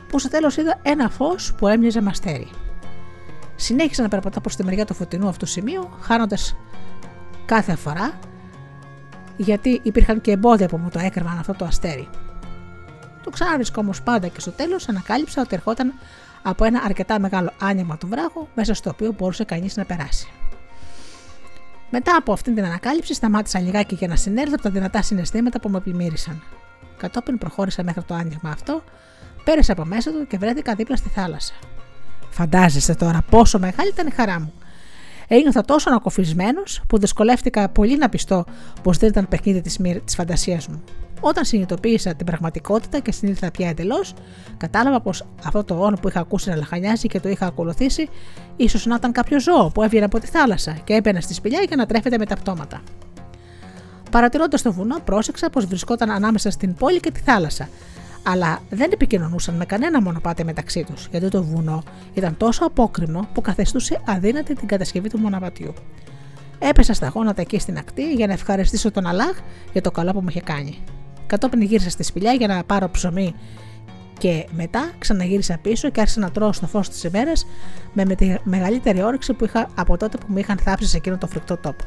που 0.09 0.19
στο 0.19 0.29
τέλος 0.29 0.57
είδα 0.57 0.79
ένα 0.83 1.09
φως 1.09 1.55
που 1.55 1.67
έμοιαζε 1.67 2.03
μαστέρι. 2.03 2.49
Συνέχισα 3.57 4.03
να 4.03 4.09
περπατάω 4.09 4.41
προς 4.41 4.57
τη 4.57 4.65
μεριά 4.65 4.85
του 4.85 4.95
φωτεινού 4.95 5.29
αυτού 5.29 5.47
σημείου, 5.47 5.89
χάνοντας 6.01 6.57
κάθε 7.45 7.77
φορά, 7.77 8.19
γιατί 9.37 9.81
υπήρχαν 9.83 10.21
και 10.21 10.31
εμπόδια 10.31 10.69
που 10.69 10.77
μου 10.77 10.89
το 10.89 10.99
έκρυβαν 10.99 11.39
αυτό 11.39 11.53
το 11.53 11.65
αστέρι. 11.65 12.09
Το 13.23 13.31
ξαναβρίσκω 13.31 13.81
όμως 13.81 14.03
πάντα 14.03 14.29
και 14.29 14.41
στο 14.41 14.51
τέλος 14.51 14.89
ανακάλυψα 14.89 15.43
ότι 15.43 15.55
ερχόταν 15.55 15.93
από 16.43 16.65
ένα 16.65 16.81
αρκετά 16.85 17.19
μεγάλο 17.19 17.53
άνοιγμα 17.61 17.99
του 17.99 18.09
βράχου, 18.09 18.47
μέσα 18.55 18.75
στο 18.75 18.91
οποίο 18.91 19.15
μπορούσε 19.19 19.45
κανείς 19.45 19.77
να 19.77 19.85
περάσει. 19.85 20.29
Μετά 21.91 22.17
από 22.17 22.33
αυτήν 22.33 22.55
την 22.55 22.65
ανακάλυψη, 22.65 23.15
σταμάτησα 23.15 23.61
λιγάκι 23.61 23.95
για 23.95 24.09
να 24.09 24.17
συνέλθω 24.17 24.53
από 24.55 24.63
τα 24.63 24.71
δυνατά 24.71 25.03
συναισθήματα 25.03 25.61
που 25.61 25.69
με 25.69 25.81
πλημμύρισαν. 25.81 26.43
Κατόπιν 26.97 27.39
προχώρησα 27.39 27.83
μέχρι 27.83 28.03
το 28.03 28.15
άνοιγμα 28.15 28.51
αυτό, 28.51 28.83
πέρασα 29.45 29.73
από 29.73 29.85
μέσα 29.85 30.11
του 30.11 30.27
και 30.27 30.39
βρέθηκα 30.39 30.75
δίπλα 30.75 30.97
στη 30.97 31.09
θάλασσα. 31.09 31.55
Φαντάζεστε 32.31 32.95
τώρα 32.95 33.23
πόσο 33.31 33.59
μεγάλη 33.59 33.89
ήταν 33.89 34.07
η 34.07 34.11
χαρά 34.11 34.41
μου. 34.41 34.53
Ένιωθα 35.29 35.63
τόσο 35.63 35.89
ανακοφισμένος 35.89 36.83
που 36.89 36.99
δυσκολεύτηκα 36.99 37.69
πολύ 37.69 37.97
να 37.97 38.09
πιστώ 38.09 38.45
πως 38.83 38.99
δεν 38.99 39.09
ήταν 39.09 39.29
παιχνίδι 39.29 39.61
της 40.05 40.15
φαντασίας 40.15 40.69
μου. 40.69 40.83
Όταν 41.25 41.45
συνειδητοποίησα 41.45 42.15
την 42.15 42.27
πραγματικότητα 42.27 42.99
και 42.99 43.13
συνήθισα 43.13 43.51
πια 43.51 43.69
εντελώς, 43.69 44.15
κατάλαβα 44.57 45.01
πως 45.01 45.25
αυτό 45.45 45.65
το 45.65 45.85
όνο 45.85 45.97
που 45.97 46.09
είχα 46.09 46.21
ακούσει 46.21 46.49
να 46.49 46.57
λαχανιάζει 46.57 47.09
και 47.09 47.21
το 47.21 47.29
είχα 47.29 47.47
ακολουθήσει, 47.47 48.09
ίσως 48.57 48.87
να 48.87 48.95
ήταν 48.95 49.13
κάποιο 49.13 49.41
ζώο 49.41 49.71
που 49.75 49.83
έβγαινε 49.83 50.05
από 50.05 50.19
τη 50.19 50.27
θάλασσα 50.27 50.73
και 50.85 50.93
έμπαινε 50.95 51.21
στη 51.21 51.35
σπηλιά 51.35 51.61
για 51.67 51.77
να 51.77 51.87
τρέφεται 51.87 52.19
με 52.19 52.27
τα 52.27 52.35
πτώματα. 52.35 52.83
Παρατηρώντας 54.11 54.63
το 54.63 54.73
βουνό, 54.73 54.97
πρόσεξα 55.05 55.51
πως 55.51 55.67
βρισκόταν 55.67 56.11
ανάμεσα 56.11 56.51
στην 56.51 56.75
πόλη 56.75 57.01
και 57.01 57.11
τη 57.11 57.21
θάλασσα, 57.21 57.69
αλλά 58.23 58.59
δεν 58.71 58.91
επικοινωνούσαν 58.93 59.55
με 59.55 59.65
κανένα 59.65 60.03
μονοπάτι 60.03 60.45
μεταξύ 60.45 60.85
τους, 60.85 61.09
γιατί 61.11 61.29
το 61.29 61.43
βουνό 61.43 61.83
ήταν 62.15 62.37
τόσο 62.37 62.65
απόκριμνο 62.65 63.29
που 63.33 63.41
καθεστούσε 63.41 64.01
αδύνατη 64.07 64.55
την 64.55 64.69
κατασκευή 64.69 65.09
του 65.09 65.19
μοναπατιού. 65.19 65.75
Έπεσα 66.59 66.95
στα 66.95 67.09
γόνατα 67.09 67.41
εκεί 67.41 67.59
στην 67.59 67.79
ακτή 67.79 68.13
για 68.13 68.27
να 68.27 68.33
ευχαριστήσω 68.33 68.91
τον 68.91 69.07
Αλάχ 69.07 69.39
για 69.73 69.81
το 69.81 69.91
καλό 69.91 70.13
που 70.13 70.21
μου 70.21 70.29
είχε 70.29 70.41
κάνει. 70.41 70.79
Κατόπιν 71.33 71.63
γύρισα 71.63 71.91
στη 71.91 72.03
σπηλιά 72.03 72.33
για 72.33 72.47
να 72.47 72.65
πάρω 72.65 72.89
ψωμί 72.91 73.35
και 74.19 74.47
μετά 74.51 74.91
ξαναγύρισα 74.99 75.59
πίσω 75.63 75.91
και 75.91 76.01
άρχισα 76.01 76.21
να 76.21 76.31
τρώω 76.31 76.53
στο 76.53 76.67
φως 76.67 76.89
τη 76.89 77.09
ημέρα 77.09 77.33
με 77.93 78.15
τη 78.15 78.35
μεγαλύτερη 78.43 79.03
όρεξη 79.03 79.33
που 79.33 79.45
είχα 79.45 79.69
από 79.75 79.97
τότε 79.97 80.19
που 80.19 80.27
με 80.29 80.41
είχαν 80.41 80.59
θάψει 80.59 80.87
σε 80.87 80.97
εκείνο 80.97 81.19
το 81.19 81.27
φρικτό 81.27 81.57
τόπο. 81.57 81.85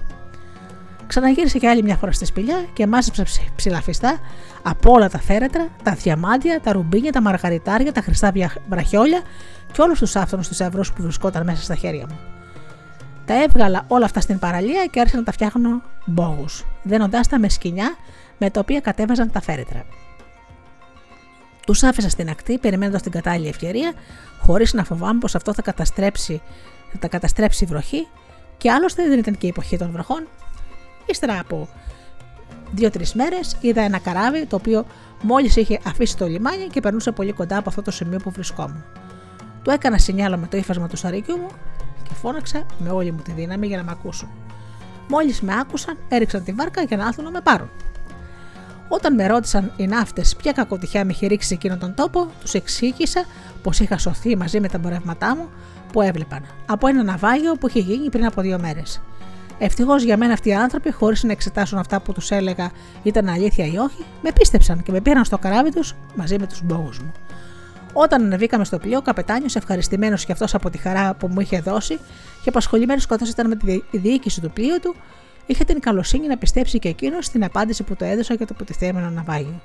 Ξαναγύρισα 1.07 1.57
και 1.57 1.67
άλλη 1.67 1.83
μια 1.83 1.95
φορά 1.95 2.11
στη 2.11 2.25
σπηλιά 2.25 2.65
και 2.73 2.87
μάζεψα 2.87 3.25
ψηλαφιστά 3.55 4.19
από 4.63 4.91
όλα 4.91 5.09
τα 5.09 5.19
θέρετρα, 5.19 5.67
τα 5.83 5.93
διαμάντια, 5.93 6.61
τα 6.61 6.71
ρουμπίνια, 6.71 7.11
τα 7.11 7.21
μαργαριτάρια, 7.21 7.91
τα 7.91 8.01
χρυστά 8.01 8.31
βραχιόλια 8.69 9.21
και 9.71 9.81
όλους 9.81 9.99
τους 9.99 10.15
άφθονους 10.15 10.47
τους 10.47 10.59
ευρώ 10.59 10.81
που 10.95 11.01
βρισκόταν 11.01 11.43
μέσα 11.43 11.63
στα 11.63 11.75
χέρια 11.75 12.05
μου. 12.09 12.19
Τα 13.25 13.43
έβγαλα 13.43 13.85
όλα 13.87 14.05
αυτά 14.05 14.19
στην 14.19 14.39
παραλία 14.39 14.85
και 14.85 14.99
άρχισα 14.99 15.17
να 15.17 15.23
τα 15.23 15.31
φτιάχνω 15.31 15.81
μπόγους, 16.05 16.65
δένοντάς 16.83 17.27
τα 17.27 17.39
με 17.39 17.49
σκηνιά 17.49 17.95
με 18.37 18.49
τα 18.49 18.59
οποία 18.59 18.79
κατέβαζαν 18.79 19.31
τα 19.31 19.41
φέρετρα. 19.41 19.85
Τους 21.65 21.83
άφησα 21.83 22.09
στην 22.09 22.29
ακτή, 22.29 22.57
περιμένοντας 22.57 23.01
την 23.01 23.11
κατάλληλη 23.11 23.47
ευκαιρία, 23.47 23.93
χωρίς 24.41 24.73
να 24.73 24.83
φοβάμαι 24.83 25.19
πως 25.19 25.35
αυτό 25.35 25.53
θα, 25.53 25.61
καταστρέψει, 25.61 26.41
θα 26.91 26.97
τα 26.99 27.07
καταστρέψει 27.07 27.63
η 27.63 27.67
βροχή, 27.67 28.07
και 28.57 28.71
άλλωστε 28.71 29.07
δεν 29.07 29.19
ήταν 29.19 29.37
και 29.37 29.45
η 29.45 29.49
εποχή 29.49 29.77
των 29.77 29.91
βροχών. 29.91 30.27
Ύστερα 31.05 31.39
από 31.39 31.67
δύο-τρεις 32.71 33.13
μέρες 33.13 33.57
είδα 33.61 33.81
ένα 33.81 33.99
καράβι 33.99 34.45
το 34.45 34.55
οποίο 34.55 34.85
μόλις 35.21 35.55
είχε 35.55 35.79
αφήσει 35.85 36.17
το 36.17 36.25
λιμάνι 36.25 36.67
και 36.67 36.79
περνούσε 36.79 37.11
πολύ 37.11 37.31
κοντά 37.31 37.57
από 37.57 37.69
αυτό 37.69 37.81
το 37.81 37.91
σημείο 37.91 38.19
που 38.19 38.31
βρισκόμουν. 38.31 38.83
Του 39.63 39.69
έκανα 39.69 39.97
σινιάλο 39.97 40.37
με 40.37 40.47
το 40.47 40.57
ύφασμα 40.57 40.87
του 40.87 40.97
σαρικιού 40.97 41.37
μου 41.37 41.47
και 42.03 42.13
φώναξα 42.13 42.65
με 42.77 42.89
όλη 42.89 43.11
μου 43.11 43.21
τη 43.21 43.31
δύναμη 43.31 43.67
για 43.67 43.77
να 43.77 43.83
με 43.83 43.91
ακούσουν. 43.91 44.29
Μόλις 45.07 45.41
με 45.41 45.53
άκουσαν, 45.59 45.97
έριξαν 46.07 46.43
τη 46.43 46.51
βάρκα 46.51 46.81
για 46.81 46.97
να 46.97 47.07
έρθουν 47.07 47.23
να 47.23 47.31
με 47.31 47.41
πάρουν. 47.41 47.69
Όταν 48.87 49.13
με 49.13 49.27
ρώτησαν 49.27 49.71
οι 49.77 49.87
ναύτες 49.87 50.35
ποια 50.35 50.51
κακοτυχιά 50.51 51.05
με 51.05 51.11
είχε 51.11 51.27
ρίξει 51.27 51.47
σε 51.47 51.53
εκείνον 51.53 51.79
τον 51.79 51.93
τόπο, 51.93 52.27
τους 52.41 52.53
εξήγησα 52.53 53.25
πως 53.61 53.79
είχα 53.79 53.97
σωθεί 53.97 54.37
μαζί 54.37 54.59
με 54.59 54.67
τα 54.67 54.77
εμπορεύματά 54.77 55.35
μου 55.35 55.49
που 55.91 56.01
έβλεπαν 56.01 56.45
από 56.65 56.87
ένα 56.87 57.03
ναυάγιο 57.03 57.55
που 57.55 57.67
είχε 57.67 57.79
γίνει 57.79 58.09
πριν 58.09 58.25
από 58.25 58.41
δύο 58.41 58.59
μέρες. 58.59 59.01
Ευτυχώς 59.57 60.03
για 60.03 60.17
μένα 60.17 60.33
αυτοί 60.33 60.49
οι 60.49 60.53
άνθρωποι, 60.53 60.91
χωρίς 60.91 61.23
να 61.23 61.31
εξετάσουν 61.31 61.77
αυτά 61.77 61.99
που 61.99 62.13
τους 62.13 62.31
έλεγα 62.31 62.71
ήταν 63.03 63.29
αλήθεια 63.29 63.65
ή 63.65 63.77
όχι, 63.77 64.05
με 64.21 64.31
πίστεψαν 64.31 64.83
και 64.83 64.91
με 64.91 65.01
πήραν 65.01 65.25
στο 65.25 65.37
καράβι 65.37 65.71
τους 65.71 65.95
μαζί 66.15 66.39
με 66.39 66.47
τους 66.47 66.61
μπόγους 66.63 66.99
μου. 66.99 67.11
Όταν 67.93 68.23
ανεβήκαμε 68.23 68.65
στο 68.65 68.77
πλοίο, 68.77 68.97
ο 68.97 69.01
καπετάνιος, 69.01 69.55
ευχαριστημένος 69.55 70.25
κι 70.25 70.31
αυτός 70.31 70.55
από 70.55 70.69
τη 70.69 70.77
χαρά 70.77 71.13
που 71.13 71.27
μου 71.27 71.39
είχε 71.39 71.59
δώσει 71.59 71.99
και 72.43 72.49
απασχολημένος 72.49 73.05
καθώς 73.05 73.29
ήταν 73.29 73.47
με 73.47 73.55
τη 73.55 73.97
διοίκηση 73.97 74.41
του 74.41 74.51
πλοίου 74.51 74.79
του, 74.81 74.95
είχε 75.45 75.63
την 75.63 75.79
καλοσύνη 75.79 76.27
να 76.27 76.37
πιστέψει 76.37 76.79
και 76.79 76.89
εκείνος 76.89 77.25
στην 77.25 77.43
απάντηση 77.43 77.83
που 77.83 77.95
το 77.95 78.05
έδωσα 78.05 78.33
για 78.33 78.45
το 78.45 78.53
αποτιθέμενο 78.55 79.09
ναυάγιο. 79.09 79.61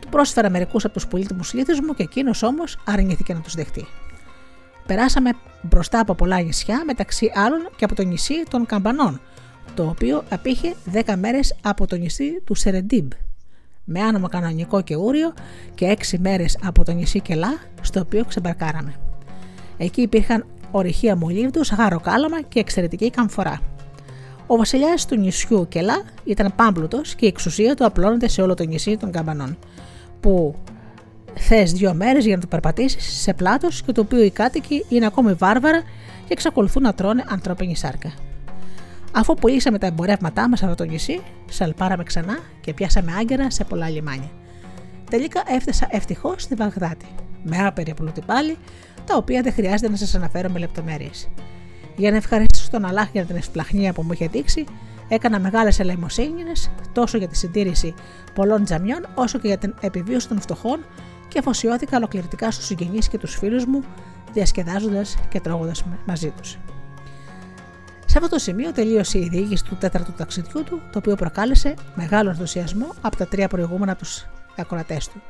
Του 0.00 0.08
πρόσφερα 0.08 0.50
μερικούς 0.50 0.84
από 0.84 0.94
τους 0.94 1.06
πολίτιμου 1.06 1.40
μου 1.86 1.94
και 1.94 2.02
εκείνος 2.02 2.42
όμως 2.42 2.78
αρνήθηκε 2.84 3.34
να 3.34 3.40
τους 3.40 3.54
δεχτεί. 3.54 3.86
Περάσαμε 4.86 5.30
μπροστά 5.62 6.00
από 6.00 6.14
πολλά 6.14 6.40
νησιά, 6.40 6.82
μεταξύ 6.86 7.32
άλλων 7.34 7.68
και 7.76 7.84
από 7.84 7.94
το 7.94 8.02
νησί 8.02 8.42
των 8.50 8.66
Καμπανών, 8.66 9.20
το 9.74 9.86
οποίο 9.88 10.24
απήχε 10.28 10.74
10 10.92 11.14
μέρες 11.16 11.56
από 11.62 11.86
το 11.86 11.96
νησί 11.96 12.40
του 12.44 12.54
Σερεντίμπ, 12.54 13.10
με 13.84 14.00
άνομα 14.00 14.28
κανονικό 14.28 14.82
και 14.82 14.96
ούριο 14.96 15.32
και 15.74 15.96
6 16.12 16.18
μέρες 16.18 16.58
από 16.64 16.84
το 16.84 16.92
νησί 16.92 17.20
Κελά, 17.20 17.58
στο 17.80 18.00
οποίο 18.00 18.24
ξεμπαρκάραμε. 18.24 18.94
Εκεί 19.76 20.00
υπήρχαν 20.00 20.46
ορυχεία 20.70 21.16
μολύβδους, 21.16 21.70
γάρο 21.72 22.00
κάλαμα 22.00 22.42
και 22.42 22.58
εξαιρετική 22.58 23.10
καμφορά. 23.10 23.60
Ο 24.46 24.56
βασιλιάς 24.56 25.06
του 25.06 25.16
νησιού 25.16 25.68
Κελά 25.68 26.02
ήταν 26.24 26.52
πάμπλουτος 26.56 27.14
και 27.14 27.24
η 27.24 27.28
εξουσία 27.28 27.74
του 27.74 27.84
απλώνεται 27.84 28.28
σε 28.28 28.42
όλο 28.42 28.54
το 28.54 28.64
νησί 28.64 28.96
των 28.96 29.10
Καμπανών, 29.10 29.58
που 30.20 30.54
θες 31.34 31.72
δύο 31.72 31.94
μέρες 31.94 32.24
για 32.24 32.34
να 32.34 32.40
το 32.40 32.46
περπατήσεις 32.46 33.20
σε 33.20 33.34
πλάτος 33.34 33.82
και 33.82 33.92
το 33.92 34.00
οποίο 34.00 34.22
οι 34.22 34.30
κάτοικοι 34.30 34.84
είναι 34.88 35.06
ακόμη 35.06 35.32
βάρβαρα 35.32 35.80
και 36.26 36.32
εξακολουθούν 36.32 36.82
να 36.82 36.94
τρώνε 36.94 37.24
ανθρώπινη 37.28 37.76
σάρκα. 37.76 38.12
Αφού 39.12 39.34
πουλήσαμε 39.34 39.78
τα 39.78 39.86
εμπορεύματά 39.86 40.48
μας 40.48 40.62
από 40.62 40.74
το 40.74 40.84
νησί, 40.84 41.20
σαλπάραμε 41.50 42.02
ξανά 42.02 42.38
και 42.60 42.74
πιάσαμε 42.74 43.12
άγκαιρα 43.12 43.50
σε 43.50 43.64
πολλά 43.64 43.88
λιμάνια. 43.88 44.30
Τελικά 45.10 45.42
έφτασα 45.46 45.86
ευτυχώς 45.90 46.42
στη 46.42 46.54
Βαγδάτη, 46.54 47.06
με 47.42 47.56
άπειρη 47.66 47.94
πλούτη 47.94 48.20
πάλι, 48.26 48.56
τα 49.06 49.16
οποία 49.16 49.42
δεν 49.42 49.52
χρειάζεται 49.52 49.88
να 49.88 49.96
σας 49.96 50.14
αναφέρω 50.14 50.48
με 50.50 50.58
λεπτομέρειες. 50.58 51.28
Για 51.96 52.10
να 52.10 52.16
ευχαριστήσω 52.16 52.70
τον 52.70 52.84
Αλάχ 52.84 53.08
για 53.12 53.24
την 53.24 53.36
ευσπλαχνία 53.36 53.92
που 53.92 54.02
μου 54.02 54.12
είχε 54.12 54.26
δείξει, 54.26 54.64
έκανα 55.08 55.40
μεγάλες 55.40 55.78
ελεημοσύνες 55.78 56.70
τόσο 56.92 57.18
για 57.18 57.28
τη 57.28 57.36
συντήρηση 57.36 57.94
πολλών 58.34 58.64
τζαμιών 58.64 59.06
όσο 59.14 59.38
και 59.38 59.46
για 59.46 59.58
την 59.58 59.74
επιβίωση 59.80 60.28
των 60.28 60.40
φτωχών 60.40 60.84
και 61.28 61.38
αφοσιώθηκα 61.38 61.96
ολοκληρωτικά 61.96 62.50
στους 62.50 62.66
συγγενείς 62.66 63.08
και 63.08 63.18
τους 63.18 63.36
φίλους 63.36 63.64
μου, 63.64 63.84
διασκεδάζοντας 64.32 65.16
και 65.28 65.40
τρώγοντας 65.40 65.84
μαζί 66.06 66.32
τους. 66.40 66.58
Σε 68.06 68.18
αυτό 68.18 68.28
το 68.28 68.38
σημείο 68.38 68.72
τελείωσε 68.72 69.18
η 69.18 69.28
διοίκηση 69.28 69.64
του 69.64 69.76
τέταρτου 69.76 70.12
ταξιδιού 70.12 70.64
του, 70.64 70.80
το 70.92 70.98
οποίο 70.98 71.14
προκάλεσε 71.14 71.74
μεγάλο 71.94 72.30
ενθουσιασμό 72.30 72.94
από 73.00 73.16
τα 73.16 73.26
τρία 73.26 73.48
προηγούμενα 73.48 73.96
τους 73.96 74.26
ακροατές 74.56 75.08
του. 75.08 75.22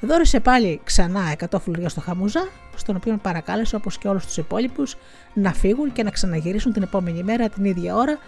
Δόρισε 0.00 0.40
πάλι 0.40 0.80
ξανά 0.84 1.36
100 1.50 1.58
φλουριά 1.60 1.88
στο 1.88 2.00
Χαμούζα, 2.00 2.48
στον 2.76 2.96
οποίο 2.96 3.18
παρακάλεσε 3.22 3.76
όπως 3.76 3.98
και 3.98 4.08
όλους 4.08 4.26
τους 4.26 4.36
υπόλοιπους 4.36 4.96
να 5.34 5.52
φύγουν 5.52 5.92
και 5.92 6.02
να 6.02 6.10
ξαναγυρίσουν 6.10 6.72
την 6.72 6.82
επόμενη 6.82 7.22
μέρα 7.22 7.48
την 7.48 7.64
ίδια 7.64 7.94
ώρα 7.94 8.18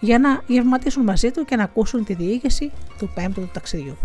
για 0.00 0.18
να 0.18 0.40
γευματίσουν 0.46 1.02
μαζί 1.02 1.30
του 1.30 1.44
και 1.44 1.56
να 1.56 1.62
ακούσουν 1.62 2.04
τη 2.04 2.14
διοίκηση 2.14 2.72
του 2.98 3.10
πέμπτου 3.14 3.40
του 3.40 3.50
ταξιδιού. 3.52 3.96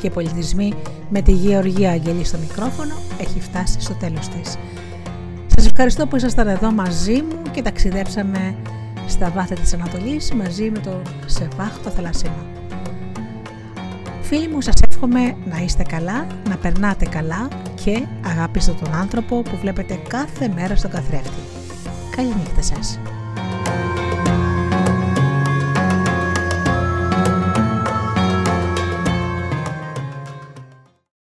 Και 0.00 0.10
Πολιτισμοί 0.10 0.74
με 1.08 1.22
τη 1.22 1.32
Γεωργία 1.32 1.90
Αγγελή 1.90 2.24
στο 2.24 2.38
μικρόφωνο 2.38 2.94
έχει 3.20 3.40
φτάσει 3.40 3.80
στο 3.80 3.94
τέλος 3.94 4.28
της. 4.28 4.56
Σας 5.46 5.66
ευχαριστώ 5.66 6.06
που 6.06 6.16
ήσασταν 6.16 6.48
εδώ 6.48 6.72
μαζί 6.72 7.22
μου 7.22 7.42
και 7.50 7.62
ταξιδέψαμε 7.62 8.54
στα 9.06 9.30
βάθη 9.30 9.54
της 9.54 9.74
Ανατολής 9.74 10.32
μαζί 10.32 10.70
με 10.70 10.78
το 10.78 11.02
Σεβάχ 11.26 11.78
το 11.82 11.90
θαλασσινό. 11.90 12.46
Φίλοι 14.22 14.48
μου 14.48 14.60
σας 14.60 14.74
εύχομαι 14.88 15.36
να 15.44 15.58
είστε 15.58 15.82
καλά, 15.82 16.26
να 16.48 16.56
περνάτε 16.56 17.06
καλά 17.06 17.48
και 17.84 18.02
αγάπηστε 18.26 18.74
τον 18.84 18.94
άνθρωπο 18.94 19.42
που 19.42 19.56
βλέπετε 19.60 20.00
κάθε 20.08 20.52
μέρα 20.54 20.76
στον 20.76 20.90
καθρέφτη. 20.90 21.40
Καληνύχτα 22.16 22.62
σας. 22.62 22.98